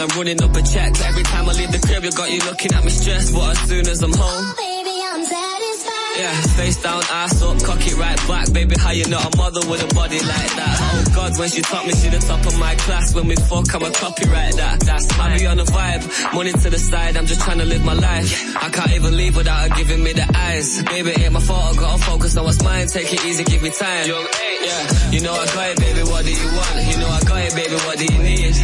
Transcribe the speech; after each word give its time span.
I'm 0.00 0.08
running 0.16 0.42
up 0.42 0.56
a 0.56 0.62
check. 0.62 0.98
Every 1.00 1.22
time 1.24 1.46
I 1.46 1.52
leave 1.52 1.72
the 1.72 1.78
crib, 1.78 2.02
you 2.04 2.10
got 2.12 2.30
you 2.32 2.40
looking 2.48 2.72
at 2.72 2.82
me 2.82 2.90
stressed. 2.90 3.34
But 3.34 3.52
as 3.52 3.68
soon 3.68 3.86
as 3.86 4.02
I'm 4.02 4.12
home, 4.12 4.46
oh, 4.48 4.54
baby, 4.56 4.96
I'm 4.96 5.20
satisfied. 5.20 6.16
yeah, 6.16 6.40
face 6.56 6.82
down, 6.82 7.02
ass 7.12 7.42
up, 7.42 7.60
cock 7.60 7.84
it 7.84 7.96
right 8.00 8.16
back. 8.26 8.50
Baby, 8.50 8.76
how 8.80 8.92
you 8.92 9.04
not 9.12 9.28
a 9.28 9.36
mother 9.36 9.60
with 9.68 9.84
a 9.84 9.94
body 9.94 10.16
like 10.16 10.52
that? 10.56 10.76
Oh 10.80 11.04
God, 11.14 11.38
when 11.38 11.50
she 11.50 11.60
taught 11.60 11.86
me, 11.86 11.92
she 11.92 12.08
the 12.08 12.18
top 12.18 12.40
of 12.46 12.58
my 12.58 12.74
class. 12.76 13.14
When 13.14 13.28
we 13.28 13.36
fuck, 13.36 13.68
I'm 13.74 13.82
a 13.82 13.90
copyright 13.90 14.56
that. 14.56 14.80
That's 14.80 15.04
I 15.20 15.36
be 15.36 15.46
on 15.46 15.58
the 15.58 15.64
vibe, 15.64 16.32
money 16.32 16.52
to 16.52 16.70
the 16.70 16.78
side. 16.78 17.18
I'm 17.18 17.26
just 17.26 17.42
trying 17.42 17.58
to 17.58 17.66
live 17.66 17.84
my 17.84 17.92
life. 17.92 18.56
I 18.56 18.70
can't 18.70 18.92
even 18.92 19.14
leave 19.18 19.36
without 19.36 19.68
her 19.68 19.76
giving 19.76 20.02
me 20.02 20.14
the 20.14 20.24
eyes. 20.34 20.82
Baby, 20.84 21.12
ain't 21.20 21.34
my 21.34 21.40
fault. 21.40 21.76
I 21.76 21.78
gotta 21.78 22.02
focus 22.02 22.38
on 22.38 22.44
what's 22.44 22.62
mine. 22.64 22.86
Take 22.86 23.12
it 23.12 23.22
easy, 23.26 23.44
give 23.44 23.62
me 23.62 23.68
time. 23.68 24.08
Yeah, 24.08 25.10
you 25.12 25.20
know 25.20 25.34
I 25.34 25.44
got 25.44 25.68
it, 25.68 25.78
baby. 25.78 26.02
What 26.08 26.24
do 26.24 26.32
you 26.32 26.48
want? 26.56 26.88
You 26.88 26.96
know 27.04 27.08
I 27.08 27.20
got 27.20 27.40
it, 27.44 27.54
baby. 27.54 27.76
What 27.84 27.98
do 27.98 28.04
you 28.06 28.18
need? 28.22 28.56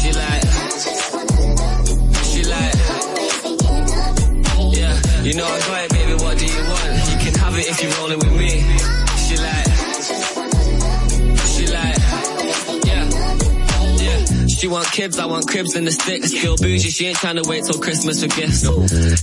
She 0.00 0.10
like, 0.12 0.39
you 5.24 5.34
know 5.34 5.46
I 5.46 5.58
got 5.60 5.84
it, 5.84 5.90
baby. 5.90 6.14
What 6.14 6.38
do 6.38 6.46
you 6.46 6.62
want? 6.64 6.84
You 7.10 7.18
can 7.18 7.34
have 7.40 7.56
it 7.58 7.68
if 7.68 7.82
you're 7.82 7.92
rolling 7.98 8.18
with 8.18 8.32
me. 8.36 8.50
She 9.26 9.36
like, 9.36 9.66
she 11.46 11.66
like, 11.66 11.98
yeah, 12.86 13.04
yeah. 14.02 14.46
She 14.46 14.66
want 14.66 14.86
kids, 14.90 15.18
I 15.18 15.26
want 15.26 15.46
cribs 15.48 15.74
and 15.76 15.86
the 15.86 15.92
sticks. 15.92 16.32
Feel 16.32 16.56
bougie, 16.56 16.90
she 16.90 17.06
ain't 17.06 17.16
trying 17.18 17.36
to 17.36 17.48
wait 17.48 17.64
till 17.64 17.80
Christmas 17.80 18.22
for 18.22 18.28
gifts. 18.28 18.64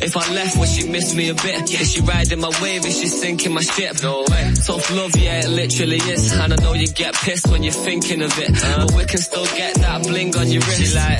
If 0.01 0.15
I 0.15 0.33
left, 0.33 0.57
would 0.57 0.69
she 0.69 0.87
miss 0.89 1.13
me 1.15 1.29
a 1.29 1.33
bit? 1.33 1.69
Is 1.73 1.91
she 1.91 2.01
riding 2.01 2.39
my 2.39 2.51
wave? 2.61 2.85
Is 2.85 2.99
she 2.99 3.07
sinking 3.07 3.53
my 3.53 3.61
ship? 3.61 4.01
No 4.01 4.21
way. 4.29 4.53
Tough 4.65 4.89
love, 4.91 5.15
yeah, 5.15 5.41
it 5.43 5.49
literally 5.49 5.97
is. 5.97 6.31
And 6.33 6.53
I 6.53 6.55
know 6.57 6.73
you 6.73 6.87
get 6.87 7.13
pissed 7.15 7.47
when 7.49 7.63
you're 7.63 7.73
thinking 7.73 8.21
of 8.21 8.37
it. 8.39 8.51
Uh-huh. 8.51 8.85
But 8.87 8.95
we 8.95 9.05
can 9.05 9.19
still 9.19 9.45
get 9.45 9.75
that 9.75 10.03
bling 10.03 10.35
on 10.37 10.47
your 10.47 10.61
wrist. 10.61 10.81
She 10.81 10.95
like, 10.95 11.19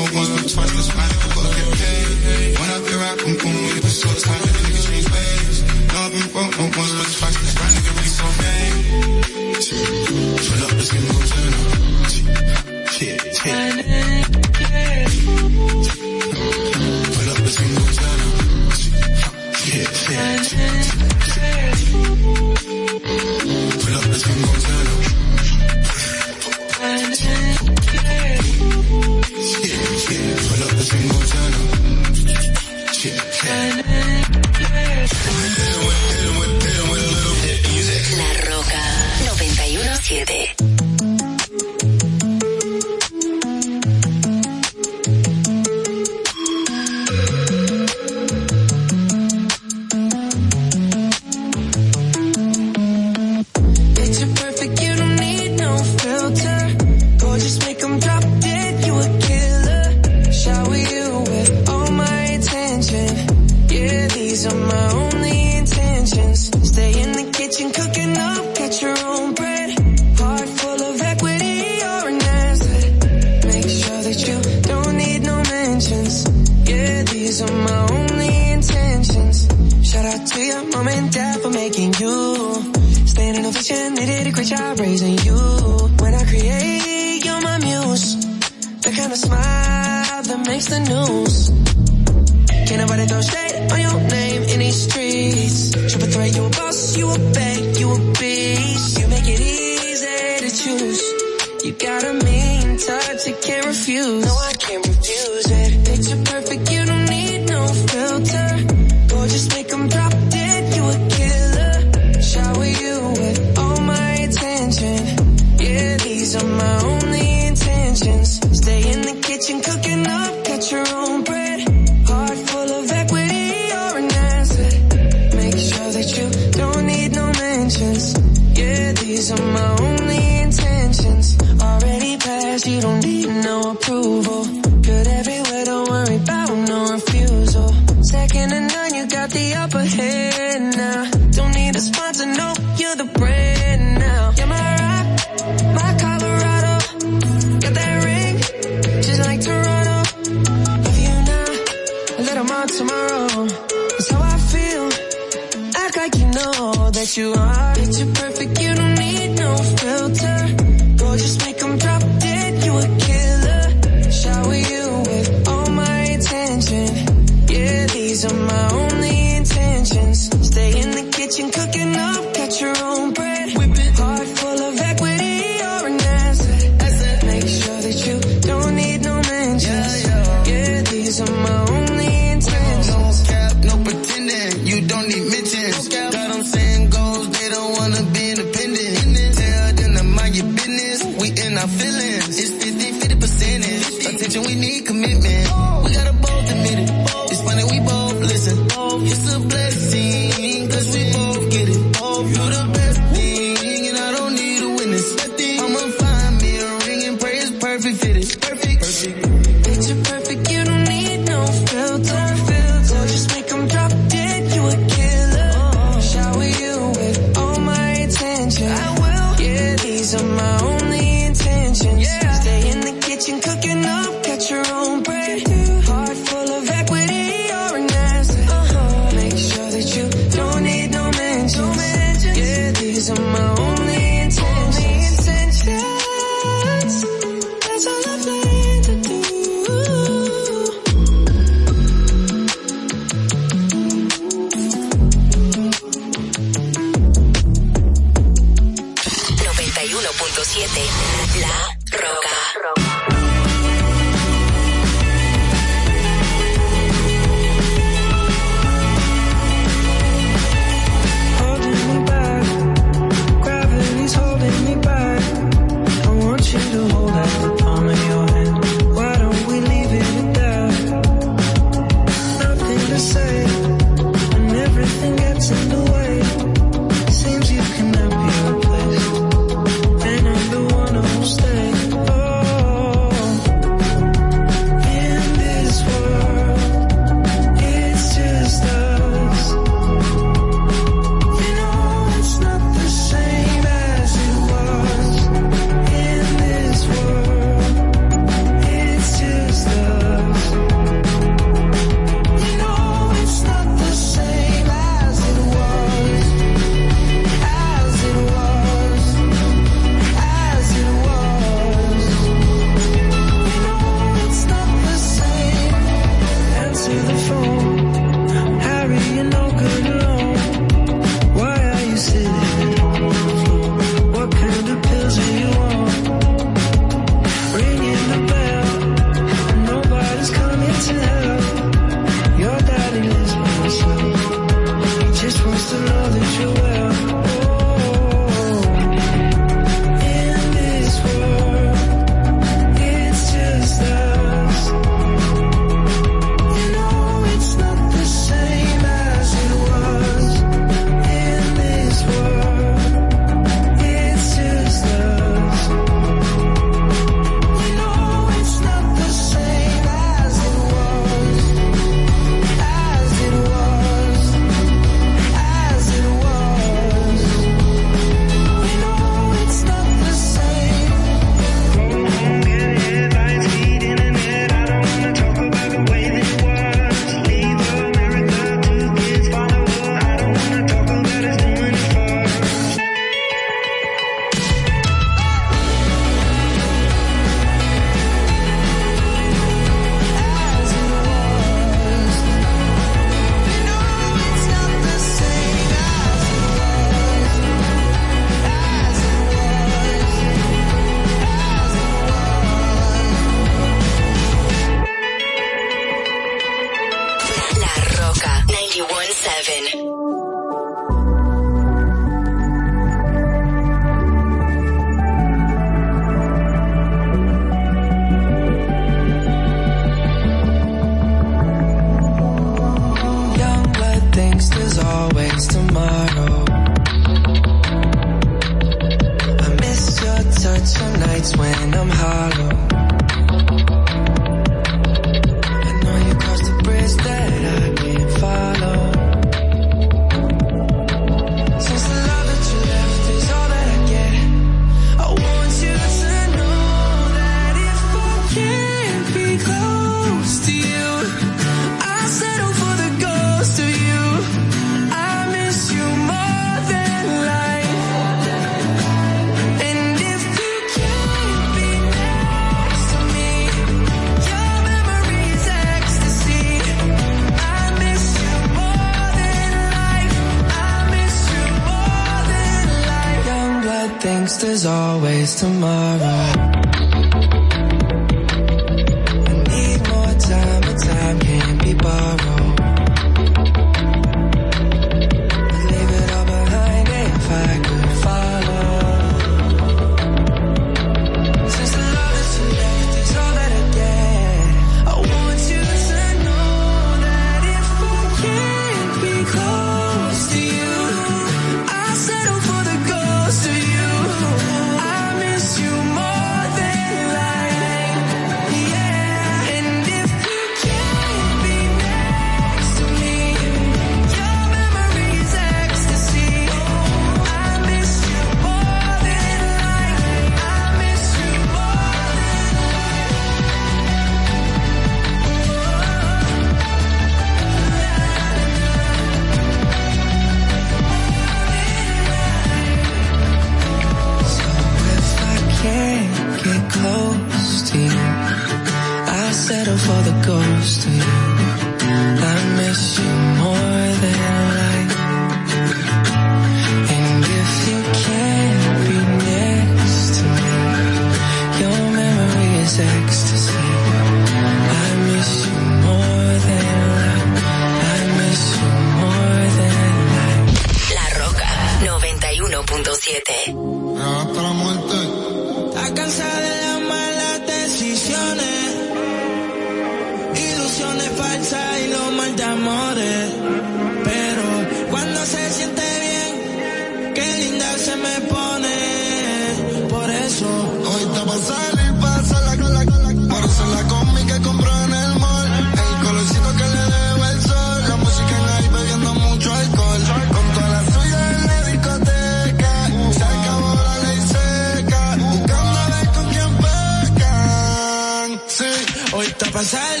se 577.77 577.95
me 577.95 578.21
pone, 578.21 579.87
por 579.89 580.09
eso. 580.09 580.47
Hoy 580.89 581.03
está 581.03 581.25
para 581.25 581.39
salir, 581.39 581.93
para 581.99 582.23
sala 582.23 582.55
la 582.55 582.55
cola, 582.57 582.83
para 583.29 583.45
hacer 583.45 583.67
la 583.67 583.83
comida 583.87 584.25
que 584.27 584.41
compró 584.41 584.83
en 584.85 584.93
el 584.93 585.19
mall, 585.19 585.47
el 585.47 586.05
colorcito 586.05 586.51
que 586.57 586.67
le 586.75 586.83
debe 586.95 587.31
el 587.31 587.41
sol, 587.41 587.83
la 587.89 587.95
música 587.97 588.33
en 588.37 588.73
bebiendo 588.73 589.13
mucho 589.15 589.53
alcohol, 589.53 590.01
con 590.33 590.45
toda 590.53 590.69
la 590.69 590.91
suya 590.91 591.31
en 591.31 591.47
la 591.47 591.63
discoteca, 591.71 592.73
se 593.17 593.23
acabó 593.23 593.75
la 593.75 593.97
ley 594.05 594.21
seca, 594.33 595.15
buscando 595.17 595.79
a 595.79 595.87
ver 595.87 596.07
con 596.15 596.25
quién 596.33 596.51
pecan, 596.65 598.41
sí, 598.47 598.71
hoy 599.13 599.25
está 599.27 599.45
para 599.51 599.65
salir. 599.65 600.00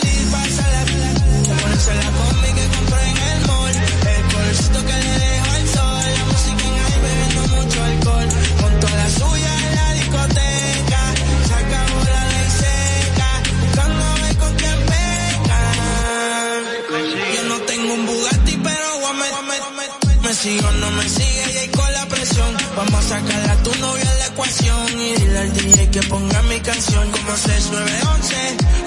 a 23.61 23.63
tu 23.63 23.79
novia 23.79 24.13
la 24.19 24.25
ecuación 24.27 24.99
y 24.99 25.15
dile 25.15 25.39
al 25.39 25.53
DJ 25.53 25.89
que 25.91 26.01
ponga 26.03 26.41
mi 26.43 26.59
canción 26.61 27.11
como 27.11 27.35
6911. 27.35 28.35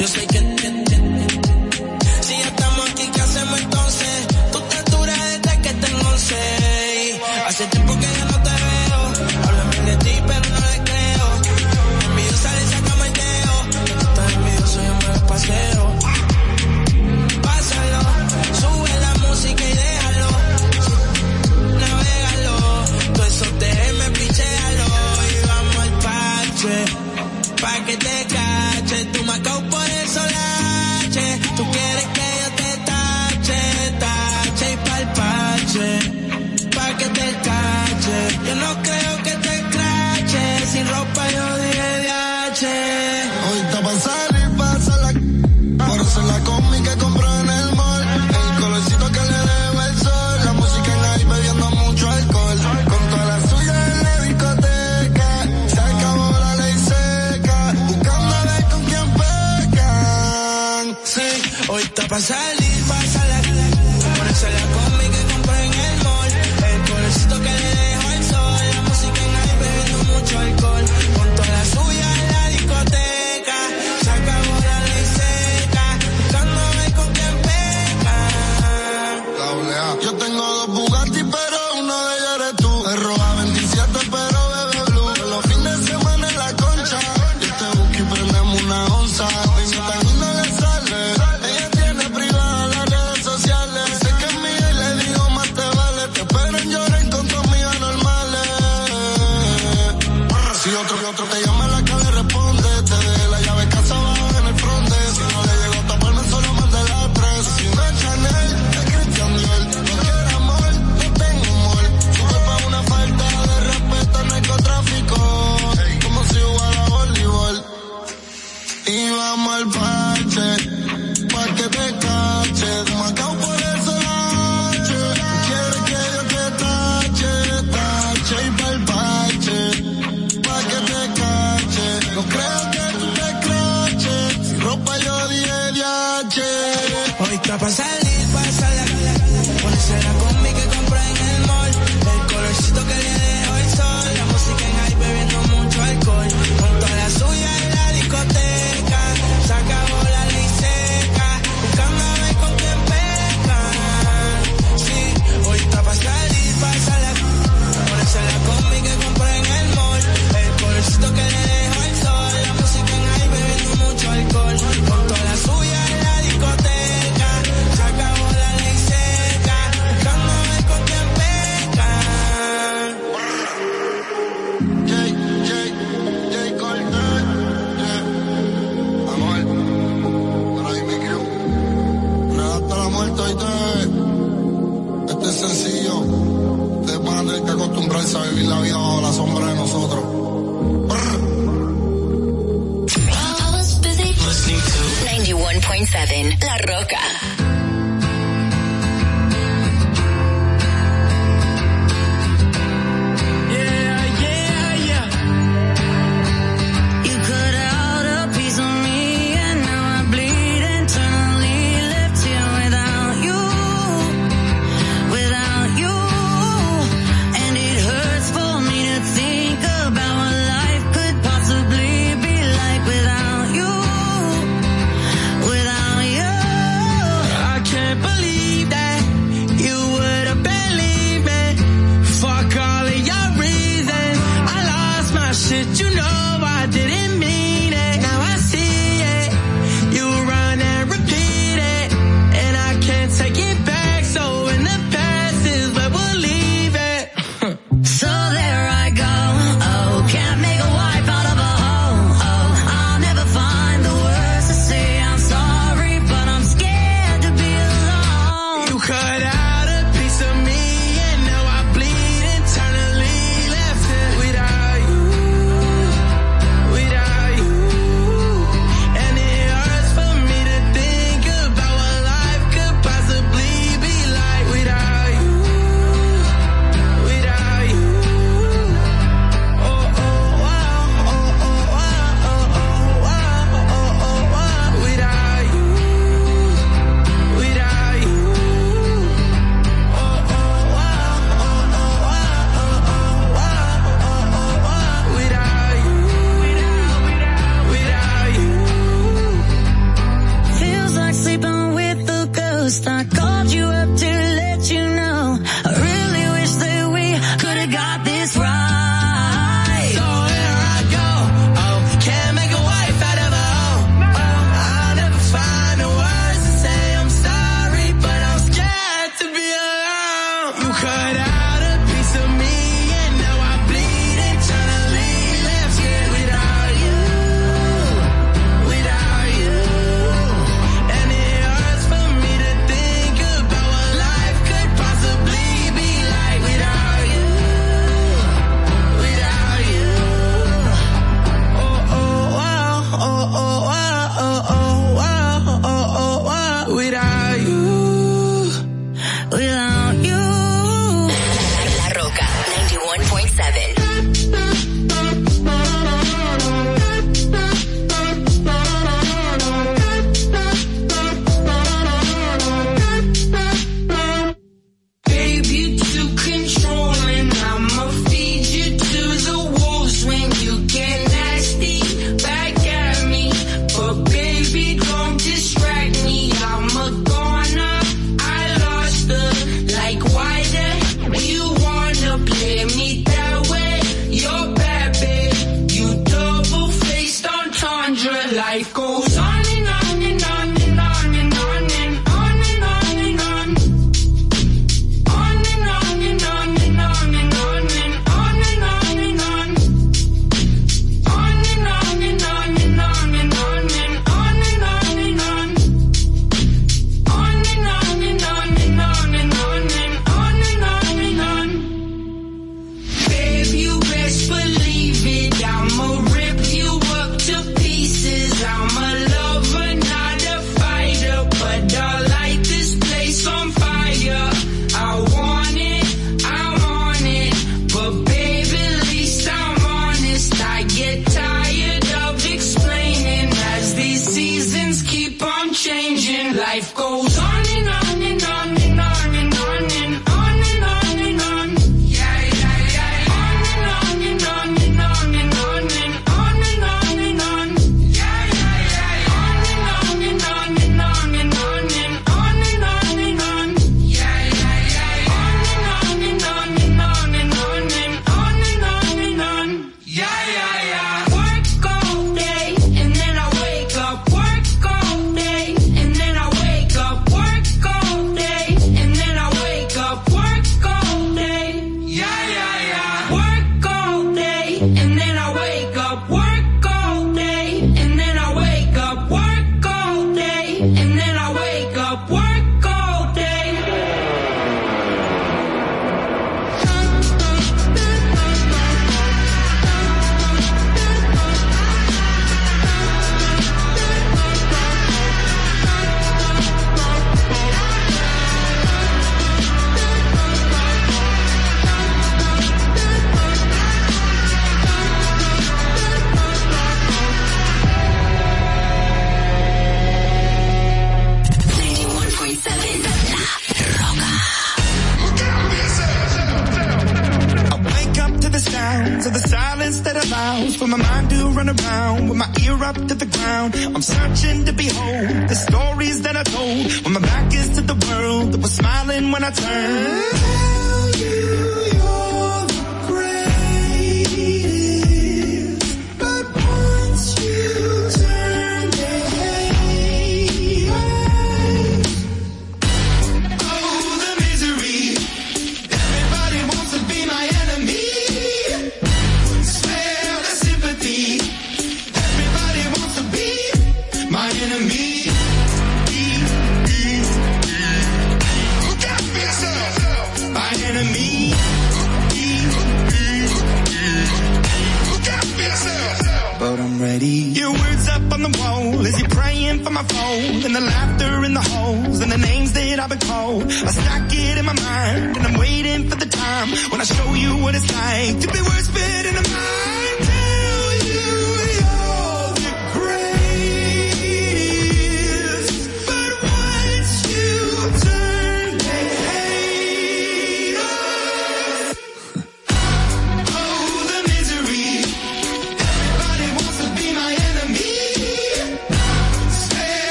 Yo 0.00 0.08
sé 0.08 0.26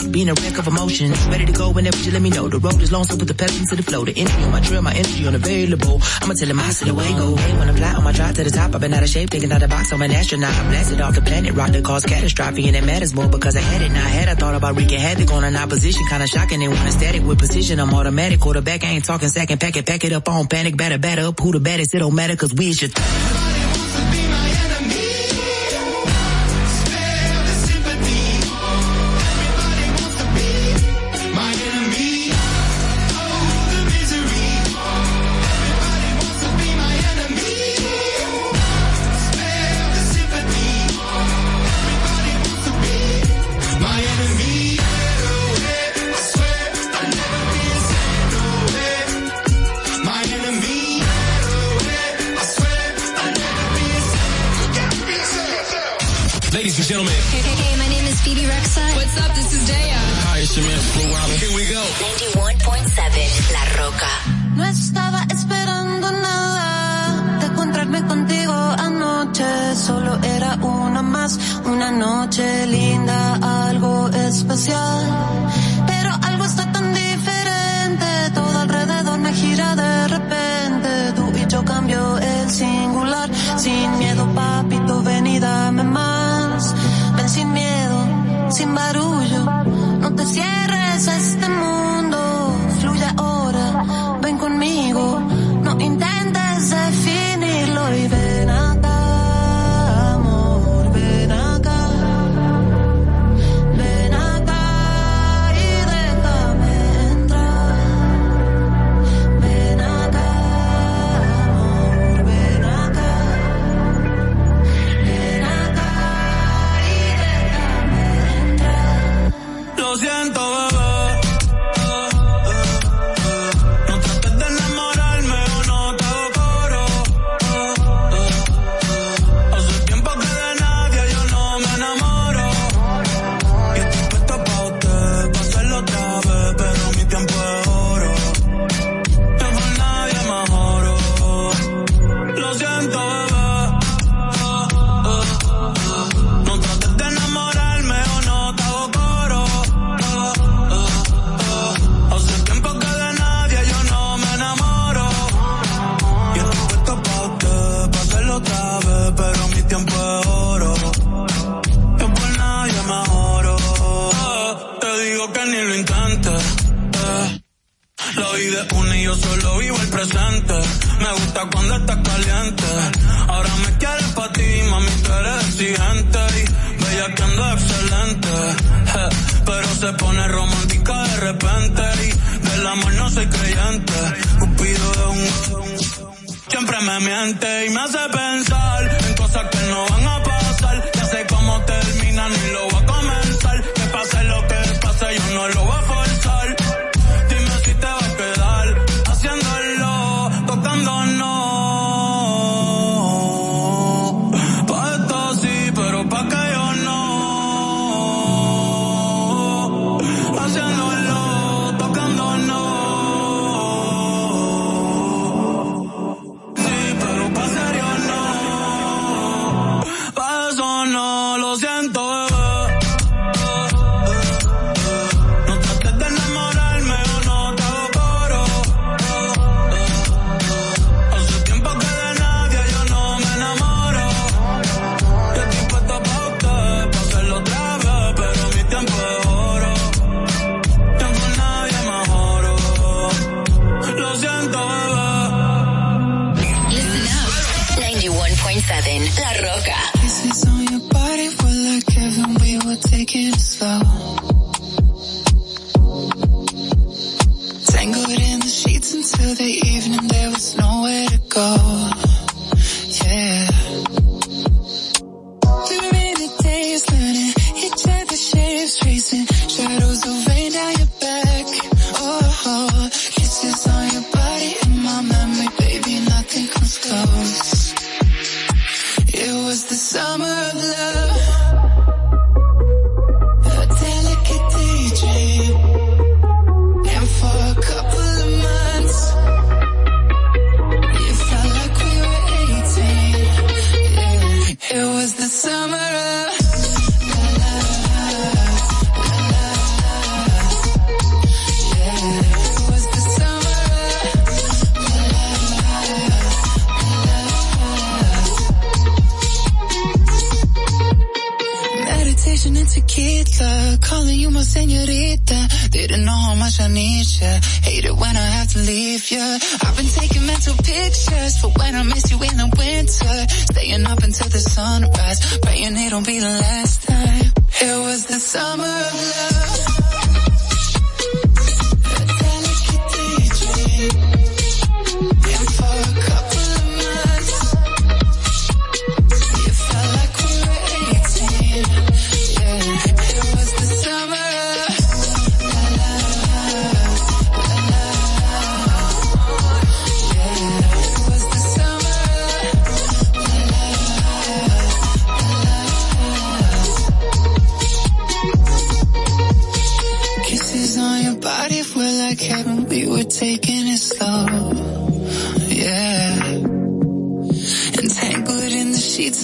being 0.00 0.28
a 0.28 0.34
wreck 0.34 0.58
of 0.58 0.66
emotions. 0.66 1.18
Ready 1.26 1.46
to 1.46 1.52
go 1.52 1.70
whenever 1.70 1.96
you 1.98 2.10
let 2.12 2.22
me 2.22 2.30
know. 2.30 2.48
The 2.48 2.58
road 2.58 2.80
is 2.80 2.90
long, 2.92 3.04
so 3.04 3.16
put 3.16 3.28
the 3.28 3.34
pedal 3.34 3.66
to 3.66 3.76
the 3.76 3.82
flow. 3.82 4.04
The 4.04 4.12
energy 4.16 4.42
on 4.42 4.50
my 4.52 4.60
trail, 4.60 4.82
my 4.82 4.94
energy 4.94 5.26
unavailable. 5.26 6.00
I'ma 6.22 6.34
tell 6.34 6.48
him 6.48 6.60
I 6.60 6.70
said 6.70 6.88
the 6.88 6.94
way 6.94 7.08
go. 7.12 7.36
Hey, 7.36 7.58
when 7.58 7.68
I 7.68 7.72
fly 7.74 7.94
on 7.94 8.04
my 8.04 8.12
drive 8.12 8.34
to 8.36 8.44
the 8.44 8.50
top, 8.50 8.74
I've 8.74 8.80
been 8.80 8.94
out 8.94 9.02
of 9.02 9.08
shape, 9.08 9.30
thinking 9.30 9.52
out 9.52 9.60
the 9.60 9.68
box. 9.68 9.92
I'm 9.92 10.02
an 10.02 10.10
astronaut. 10.10 10.54
I 10.54 10.62
blasted 10.70 11.00
off 11.00 11.14
the 11.14 11.22
planet, 11.22 11.54
rock 11.54 11.70
that 11.70 11.84
caused 11.84 12.06
catastrophe, 12.06 12.68
and 12.68 12.76
it 12.76 12.84
matters 12.84 13.14
more 13.14 13.28
because 13.28 13.56
I 13.56 13.60
had 13.60 13.82
it. 13.82 13.90
Now 13.92 14.04
I 14.04 14.08
had 14.08 14.28
I 14.28 14.34
thought 14.34 14.54
about 14.54 14.76
wreaking 14.76 14.98
havoc 14.98 15.30
on 15.32 15.44
an 15.44 15.56
opposition. 15.56 16.02
Kinda 16.08 16.26
shocking, 16.26 16.60
they 16.60 16.68
want 16.68 16.88
a 16.88 16.92
static 16.92 17.22
with 17.22 17.38
precision. 17.38 17.80
I'm 17.80 17.92
automatic. 17.92 18.40
Quarterback, 18.40 18.84
I 18.84 18.88
ain't 18.88 19.04
talking 19.04 19.28
second 19.28 19.60
packet. 19.60 19.86
Pack 19.86 20.04
it 20.04 20.12
up 20.12 20.28
on 20.28 20.46
panic, 20.46 20.76
batter, 20.76 20.98
batter 20.98 21.26
up. 21.26 21.38
Who 21.40 21.52
the 21.52 21.60
baddest? 21.60 21.94
It 21.94 21.98
don't 21.98 22.14
matter, 22.14 22.36
cause 22.36 22.52
we 22.54 22.70
is 22.70 22.80
your 22.80 22.90
th- 22.90 23.61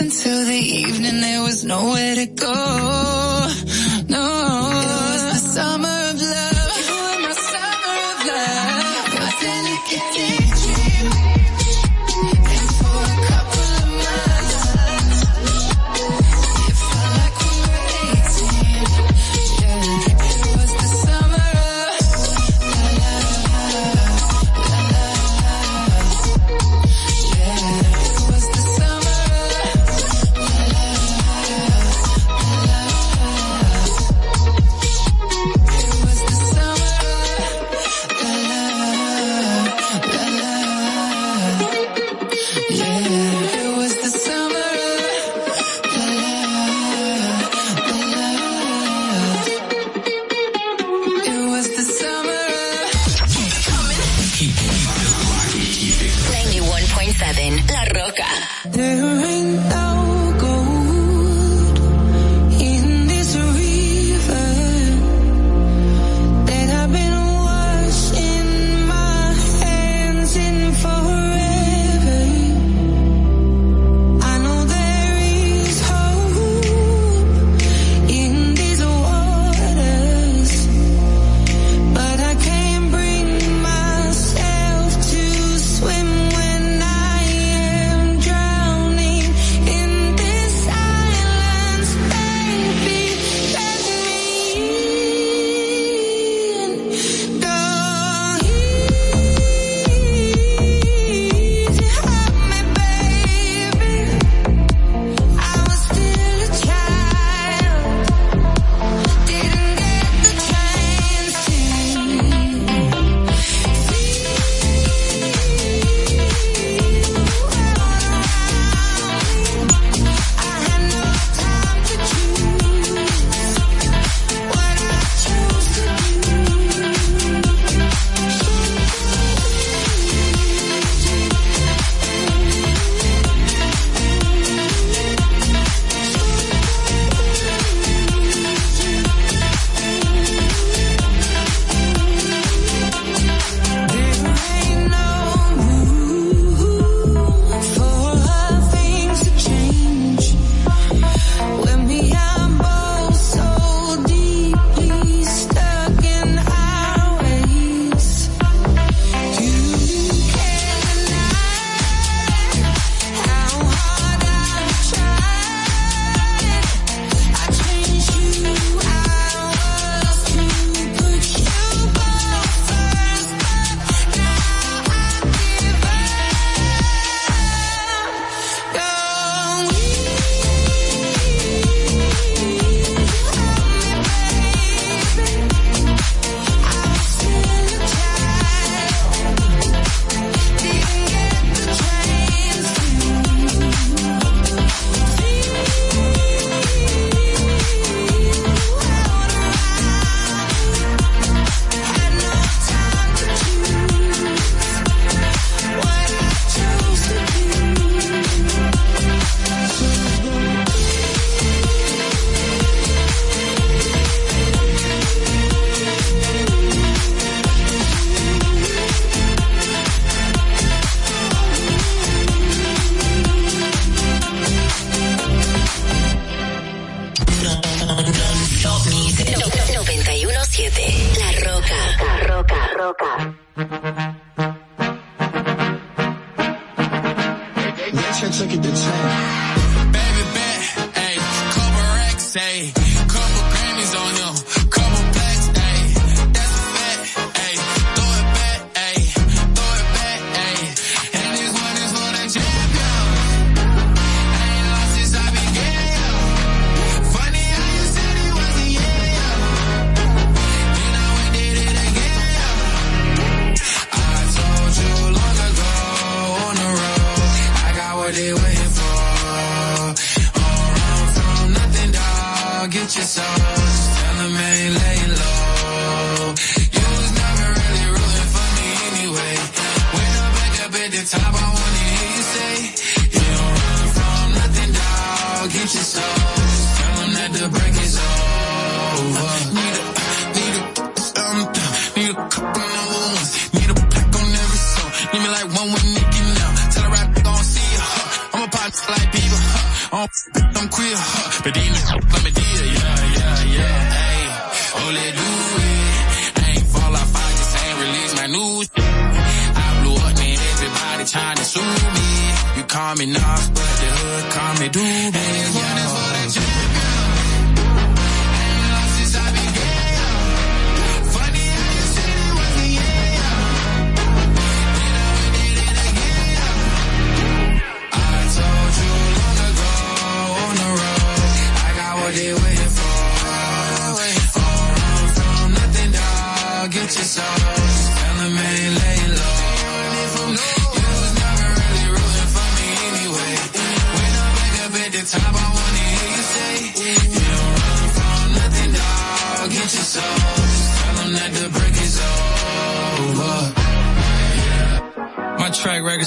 until 0.00 0.44
the 0.44 0.54
evening, 0.54 1.20
there 1.20 1.42
was 1.42 1.64
nowhere 1.64 2.14
to 2.14 2.26
go. 2.26 3.87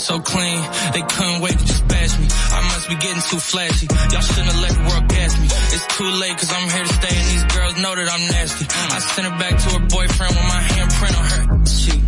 So 0.02 0.20
clean, 0.20 0.60
they 0.94 1.02
couldn't 1.06 1.42
wait 1.42 1.54
to 1.54 1.66
just 1.66 1.88
bash 1.88 2.18
me. 2.18 2.26
I 2.26 2.62
must 2.74 2.90
be 2.90 2.96
getting 2.98 3.22
too 3.22 3.38
flashy. 3.38 3.86
Y'all 4.10 4.26
shouldn't 4.26 4.50
have 4.50 4.62
let 4.66 4.74
the 4.74 4.84
world 4.90 5.06
gas 5.08 5.38
me. 5.38 5.46
It's 5.46 5.88
too 5.94 6.10
late 6.10 6.36
cause 6.42 6.52
I'm 6.52 6.68
here 6.74 6.86
to 6.90 6.94
stay 6.94 7.14
and 7.14 7.28
these 7.30 7.46
girls 7.54 7.76
know 7.78 7.94
that 7.94 8.10
I'm 8.10 8.26
nasty. 8.34 8.66
I 8.66 8.98
sent 8.98 9.30
her 9.30 9.38
back 9.38 9.54
to 9.62 9.68
her 9.78 9.84
boyfriend 9.86 10.34
with 10.34 10.48
my 10.50 10.62
handprint 10.74 11.16
on 11.22 11.26
her 11.30 11.44
cheek. 11.70 12.02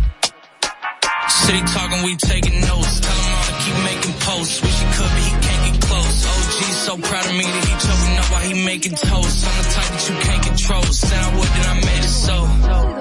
City 1.46 1.62
talking, 1.70 2.02
we 2.02 2.16
taking 2.18 2.60
notes. 2.66 2.98
Tell 2.98 3.14
him 3.14 3.30
all 3.30 3.46
to 3.46 3.54
keep 3.62 3.78
making 3.86 4.14
posts. 4.26 4.58
Wish 4.58 4.74
he 4.74 4.86
could, 4.98 5.10
but 5.14 5.22
he 5.22 5.34
can't 5.46 5.62
get 5.70 5.76
close. 5.86 6.14
OG's 6.26 6.78
so 6.82 6.94
proud 6.98 7.26
of 7.30 7.34
me 7.38 7.46
that 7.46 7.62
he 7.62 7.74
choking 7.78 8.14
up 8.18 8.26
while 8.34 8.42
he 8.42 8.54
making 8.66 8.94
toast. 8.98 9.46
I'm 9.46 9.54
the 9.62 9.66
type 9.70 9.90
that 9.94 10.04
you 10.10 10.16
can't 10.18 10.42
control. 10.42 10.82
Said 10.90 11.14
I 11.14 11.30
would, 11.38 11.50
then 11.54 11.66
I 11.70 11.76
made 11.78 12.02
it 12.02 12.10
so. 12.10 12.36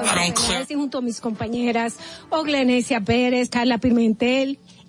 I 0.05 0.13
don't 0.21 0.35
clear. 0.35 0.65
Y 0.69 0.75
junto 0.75 0.99
a 0.99 1.01
mis 1.01 1.19
compañeras 1.19 1.97
Oglenesia 2.29 3.01
Pérez, 3.01 3.49
Carla 3.49 3.79
Pimentel 3.79 4.59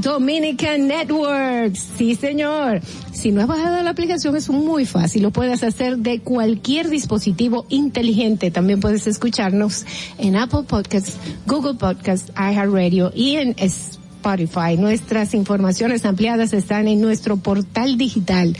Dominican 0.55 0.87
Networks. 0.87 1.79
Sí, 1.97 2.15
señor. 2.15 2.79
Si 3.11 3.31
no 3.31 3.41
has 3.41 3.47
bajado 3.47 3.81
la 3.83 3.89
aplicación 3.89 4.35
es 4.35 4.49
muy 4.49 4.85
fácil, 4.85 5.23
lo 5.23 5.31
puedes 5.31 5.63
hacer 5.63 5.97
de 5.97 6.21
cualquier 6.21 6.89
dispositivo 6.89 7.65
inteligente. 7.69 8.51
También 8.51 8.79
puedes 8.79 9.05
escucharnos 9.07 9.85
en 10.17 10.37
Apple 10.37 10.63
Podcasts, 10.67 11.17
Google 11.45 11.75
Podcasts, 11.75 12.31
iHeartRadio 12.37 13.11
y 13.13 13.35
en 13.35 13.55
Spotify. 13.57 14.77
Nuestras 14.77 15.33
informaciones 15.33 16.05
ampliadas 16.05 16.53
están 16.53 16.87
en 16.87 17.01
nuestro 17.01 17.37
portal 17.37 17.97
digital 17.97 18.55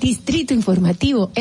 Distrito 0.00 0.54
Informativo 0.54 1.32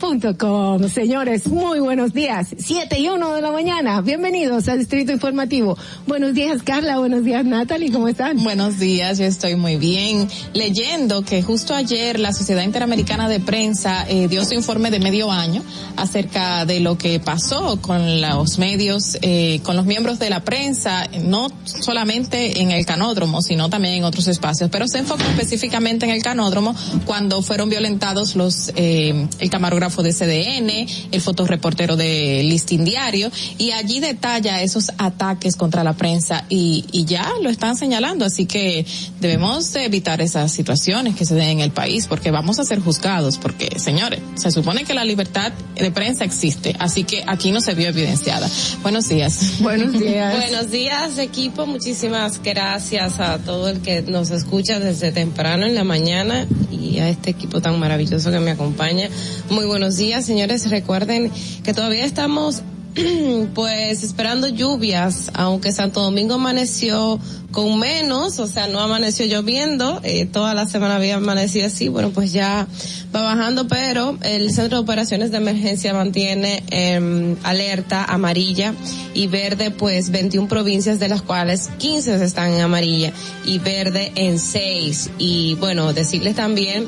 RD.com. 0.00 0.88
Señores, 0.88 1.46
muy 1.46 1.78
buenos 1.78 2.12
días. 2.12 2.48
Siete 2.58 2.98
y 2.98 3.08
uno 3.08 3.34
de 3.34 3.42
la 3.42 3.52
mañana. 3.52 4.00
Bienvenidos 4.00 4.68
a 4.68 4.76
Distrito 4.76 5.12
Informativo. 5.12 5.76
Buenos 6.06 6.34
días, 6.34 6.62
Carla. 6.62 6.98
Buenos 6.98 7.24
días, 7.24 7.44
Natalie. 7.44 7.92
¿Cómo 7.92 8.08
están? 8.08 8.42
Buenos 8.42 8.78
días, 8.78 9.18
yo 9.18 9.24
estoy 9.24 9.56
muy 9.56 9.76
bien. 9.76 10.28
Leyendo 10.54 11.22
que 11.22 11.42
justo 11.42 11.74
ayer 11.74 12.18
la 12.18 12.32
Sociedad 12.32 12.62
Interamericana 12.62 13.28
de 13.28 13.40
Prensa 13.40 14.06
eh, 14.08 14.28
dio 14.28 14.44
su 14.44 14.54
informe 14.54 14.90
de 14.90 15.00
medio 15.00 15.30
año 15.30 15.62
acerca 15.96 16.64
de 16.64 16.80
lo 16.80 16.96
que 16.96 17.20
pasó 17.20 17.80
con 17.80 18.20
los 18.20 18.58
medios, 18.58 19.18
eh, 19.22 19.60
con 19.62 19.76
los 19.76 19.86
miembros 19.86 20.18
de 20.18 20.30
la 20.30 20.44
prensa, 20.44 21.06
no 21.24 21.48
solamente 21.64 22.60
en 22.60 22.70
el 22.70 22.86
canódromo, 22.86 23.42
sino 23.42 23.68
también 23.68 23.94
en 23.94 24.04
otros 24.04 24.28
espacios, 24.28 24.70
pero 24.70 24.88
se 24.88 24.98
enfocó 24.98 25.22
específicamente 25.22 26.06
en 26.06 26.12
el 26.12 26.22
canódromo 26.22 26.74
cuando 27.04 27.42
fueron 27.42 27.68
violentados 27.68 28.34
los, 28.36 28.72
eh, 28.76 29.26
el 29.38 29.50
camarógrafo 29.50 29.89
de 29.90 30.12
CDN, 30.12 30.86
el 31.12 31.20
fotoreportero 31.20 31.96
de 31.96 32.42
Listín 32.44 32.84
Diario, 32.84 33.30
y 33.58 33.72
allí 33.72 34.00
detalla 34.00 34.62
esos 34.62 34.92
ataques 34.98 35.56
contra 35.56 35.84
la 35.84 35.94
prensa 35.94 36.44
y, 36.48 36.84
y 36.92 37.04
ya 37.04 37.32
lo 37.42 37.50
están 37.50 37.76
señalando, 37.76 38.24
así 38.24 38.46
que 38.46 38.86
debemos 39.20 39.74
evitar 39.74 40.20
esas 40.20 40.52
situaciones 40.52 41.16
que 41.16 41.24
se 41.26 41.34
den 41.34 41.48
en 41.48 41.60
el 41.60 41.72
país 41.72 42.06
porque 42.06 42.30
vamos 42.30 42.58
a 42.58 42.64
ser 42.64 42.80
juzgados, 42.80 43.38
porque 43.38 43.78
señores, 43.78 44.20
se 44.36 44.50
supone 44.50 44.84
que 44.84 44.94
la 44.94 45.04
libertad 45.04 45.52
de 45.74 45.90
prensa 45.90 46.24
existe, 46.24 46.76
así 46.78 47.04
que 47.04 47.24
aquí 47.26 47.50
no 47.50 47.60
se 47.60 47.74
vio 47.74 47.88
evidenciada. 47.88 48.48
Buenos 48.82 49.08
días. 49.08 49.60
Buenos 49.60 49.92
días. 49.98 50.36
Buenos 50.36 50.70
días, 50.70 51.18
equipo. 51.18 51.66
Muchísimas 51.66 52.42
gracias 52.42 53.20
a 53.20 53.38
todo 53.38 53.68
el 53.68 53.80
que 53.80 54.02
nos 54.02 54.30
escucha 54.30 54.78
desde 54.78 55.12
temprano 55.12 55.66
en 55.66 55.74
la 55.74 55.84
mañana 55.84 56.46
y 56.70 56.98
a 56.98 57.08
este 57.08 57.30
equipo 57.30 57.60
tan 57.60 57.78
maravilloso 57.78 58.30
que 58.30 58.40
me 58.40 58.52
acompaña. 58.52 59.08
Muy 59.50 59.64
buenos 59.64 59.79
días, 59.88 60.24
señores. 60.24 60.70
Recuerden 60.70 61.30
que 61.64 61.72
todavía 61.72 62.04
estamos 62.04 62.62
pues 63.54 64.02
esperando 64.02 64.48
lluvias, 64.48 65.30
aunque 65.34 65.72
Santo 65.72 66.02
Domingo 66.02 66.34
amaneció 66.34 67.18
con 67.52 67.78
menos, 67.78 68.38
o 68.38 68.46
sea, 68.46 68.68
no 68.68 68.80
amaneció 68.80 69.26
lloviendo, 69.26 70.00
eh, 70.02 70.26
toda 70.26 70.54
la 70.54 70.66
semana 70.66 70.96
había 70.96 71.16
amanecido 71.16 71.66
así, 71.66 71.88
bueno, 71.88 72.10
pues 72.10 72.32
ya 72.32 72.66
va 73.14 73.22
bajando, 73.22 73.66
pero 73.66 74.16
el 74.22 74.52
Centro 74.52 74.78
de 74.78 74.84
Operaciones 74.84 75.30
de 75.30 75.38
Emergencia 75.38 75.92
mantiene 75.92 76.62
eh, 76.70 77.36
alerta 77.42 78.04
amarilla 78.04 78.74
y 79.14 79.26
verde, 79.26 79.70
pues 79.70 80.10
21 80.10 80.48
provincias 80.48 81.00
de 81.00 81.08
las 81.08 81.22
cuales 81.22 81.70
15 81.78 82.22
están 82.24 82.52
en 82.52 82.60
amarilla 82.60 83.12
y 83.44 83.58
verde 83.58 84.12
en 84.14 84.38
6. 84.38 85.10
Y 85.18 85.54
bueno, 85.56 85.92
decirles 85.92 86.36
también 86.36 86.86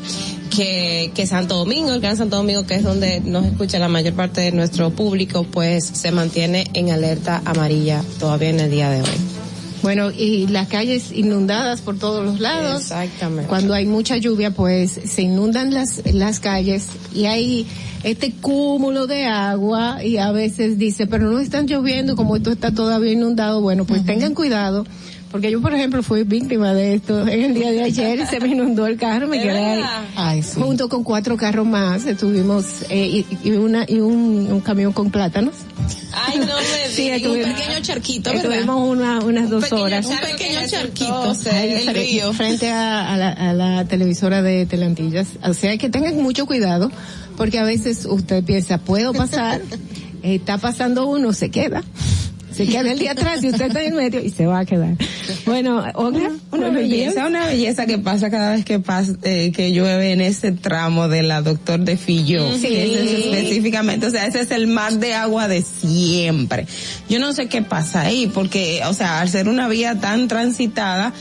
que, 0.55 1.11
que 1.15 1.27
Santo 1.27 1.57
Domingo, 1.57 1.93
el 1.93 2.01
Gran 2.01 2.17
Santo 2.17 2.37
Domingo, 2.37 2.67
que 2.67 2.77
es 2.77 2.85
donde 2.85 3.21
nos 3.21 3.45
escucha 3.47 3.79
la 3.79 3.89
mayor 3.89 4.15
parte 4.15 4.43
de 4.43 4.53
nuestro 4.53 4.91
público, 4.91 5.45
pues 5.45 5.85
se 5.85 6.13
mantiene 6.13 6.67
en 6.75 6.91
alerta 6.91 7.43
amarilla 7.45 8.03
todavía 8.19 8.51
en 8.51 8.61
el 8.61 8.71
día 8.71 8.91
de 8.91 9.03
hoy. 9.03 9.32
Bueno, 9.83 10.11
y 10.11 10.47
las 10.47 10.69
calles 10.69 11.11
inundadas 11.13 11.81
por 11.81 11.99
todos 11.99 12.25
los 12.25 12.41
lados. 12.41 12.83
Exactamente. 12.83 13.49
Cuando 13.49 13.75
hay 13.75 13.87
mucha 13.87 14.17
lluvia, 14.17 14.53
pues 14.53 14.93
se 15.05 15.23
inundan 15.23 15.75
las, 15.75 16.03
las 16.13 16.41
calles 16.41 16.87
y 17.13 17.27
hay 17.27 17.67
este 18.05 18.33
cúmulo 18.33 19.07
de 19.07 19.27
agua 19.27 20.05
y 20.05 20.19
a 20.19 20.33
veces 20.33 20.79
dice, 20.79 21.07
pero 21.07 21.31
no 21.31 21.41
están 21.41 21.67
lloviendo 21.67 22.17
como 22.17 22.37
esto 22.37 22.51
está 22.51 22.73
todavía 22.73 23.13
inundado. 23.13 23.61
Bueno, 23.61 23.85
pues 23.85 24.05
tengan 24.05 24.35
cuidado. 24.35 24.85
Porque 25.33 25.51
yo, 25.51 25.61
por 25.63 25.75
ejemplo, 25.75 26.03
fui 26.03 26.25
víctima 26.25 26.75
de 26.75 26.95
esto. 26.95 27.27
En 27.27 27.43
el 27.43 27.55
día 27.55 27.73
de 27.73 27.83
ayer 27.83 28.27
se 28.27 28.39
me 28.39 28.49
inundó 28.49 28.87
el 28.87 28.99
carro, 28.99 29.27
me 29.29 29.39
¿De 29.39 29.45
quedé 29.45 29.59
ahí. 29.59 29.83
Ay, 30.15 30.43
sí. 30.43 30.61
Junto 30.61 30.89
con 30.91 31.03
cuatro 31.03 31.39
carros 31.39 31.67
más, 31.67 32.05
estuvimos, 32.05 32.67
eh, 32.91 33.25
y, 33.43 33.49
y 33.49 33.53
una, 33.53 33.87
y 33.89 33.99
un, 34.01 34.47
un 34.53 34.61
camión 34.61 34.93
con 34.93 35.11
plátanos. 35.11 35.55
Ay, 36.13 36.39
no 36.39 36.45
me 36.47 36.53
Sí, 36.93 37.09
estuvimos- 37.09 37.47
Un 37.49 37.55
pequeño 37.55 37.81
charquito, 37.81 38.31
¿verdad? 38.31 38.45
Estuvimos 38.53 38.89
una, 38.91 39.21
unas 39.21 39.49
dos 39.49 39.65
pequeño 39.65 39.83
horas. 39.83 40.05
Un 40.07 40.19
pequeño 40.19 40.61
charquito, 40.69 41.33
el 41.51 41.95
río. 41.95 42.33
frente 42.35 42.69
a, 42.71 43.13
a 43.13 43.17
la, 43.17 43.31
a 43.31 43.55
la 43.55 43.85
televisora 43.87 44.43
de 44.43 44.67
Telantillas. 44.67 45.29
O 45.45 45.55
sea, 45.55 45.77
que 45.79 45.89
tengan 45.89 46.23
mucho 46.23 46.45
cuidado, 46.45 46.93
porque 47.39 47.59
a 47.59 47.65
veces 47.65 48.05
usted 48.05 48.45
piensa, 48.45 48.77
puedo 48.77 49.15
pasar, 49.15 49.63
está 50.23 50.59
pasando 50.59 51.07
uno, 51.09 51.33
se 51.33 51.51
queda. 51.51 51.83
Se 52.55 52.67
queda 52.67 52.93
el 52.93 52.99
día 52.99 53.13
atrás 53.13 53.43
y 53.43 53.49
usted 53.49 53.67
está 53.67 53.83
en 53.83 53.97
medio 53.97 54.21
y 54.21 54.31
se 54.31 54.47
va 54.47 54.61
a 54.61 54.65
quedar. 54.65 54.95
Bueno, 55.47 55.85
Olga, 55.95 56.31
Una 56.51 56.71
belleza, 56.71 57.27
una 57.27 57.47
belleza 57.47 57.87
que 57.87 57.99
pasa 57.99 58.31
cada 58.31 58.53
vez 58.53 58.65
que 58.65 58.79
pasa, 58.79 59.13
eh, 59.23 59.53
que 59.53 59.73
llueve 59.73 60.13
en 60.13 60.21
ese 60.21 60.53
tramo 60.53 61.09
de 61.09 61.23
la 61.23 61.43
doctor 61.43 61.81
de 61.81 61.97
Filló. 61.97 62.57
Sí. 62.59 62.67
Ese 62.67 63.03
es 63.03 63.25
específicamente, 63.27 64.07
o 64.07 64.11
sea, 64.11 64.27
ese 64.27 64.41
es 64.41 64.51
el 64.51 64.67
mar 64.67 64.95
de 64.95 65.15
agua 65.15 65.49
de 65.49 65.63
siempre. 65.63 66.67
Yo 67.09 67.19
no 67.19 67.33
sé 67.33 67.49
qué 67.49 67.63
pasa 67.63 68.03
ahí, 68.03 68.31
porque, 68.33 68.83
o 68.87 68.95
sea, 68.95 69.21
al 69.21 69.29
ser 69.29 69.49
una 69.49 69.69
vía 69.69 69.99
tan 70.01 70.29
transitada, 70.29 71.13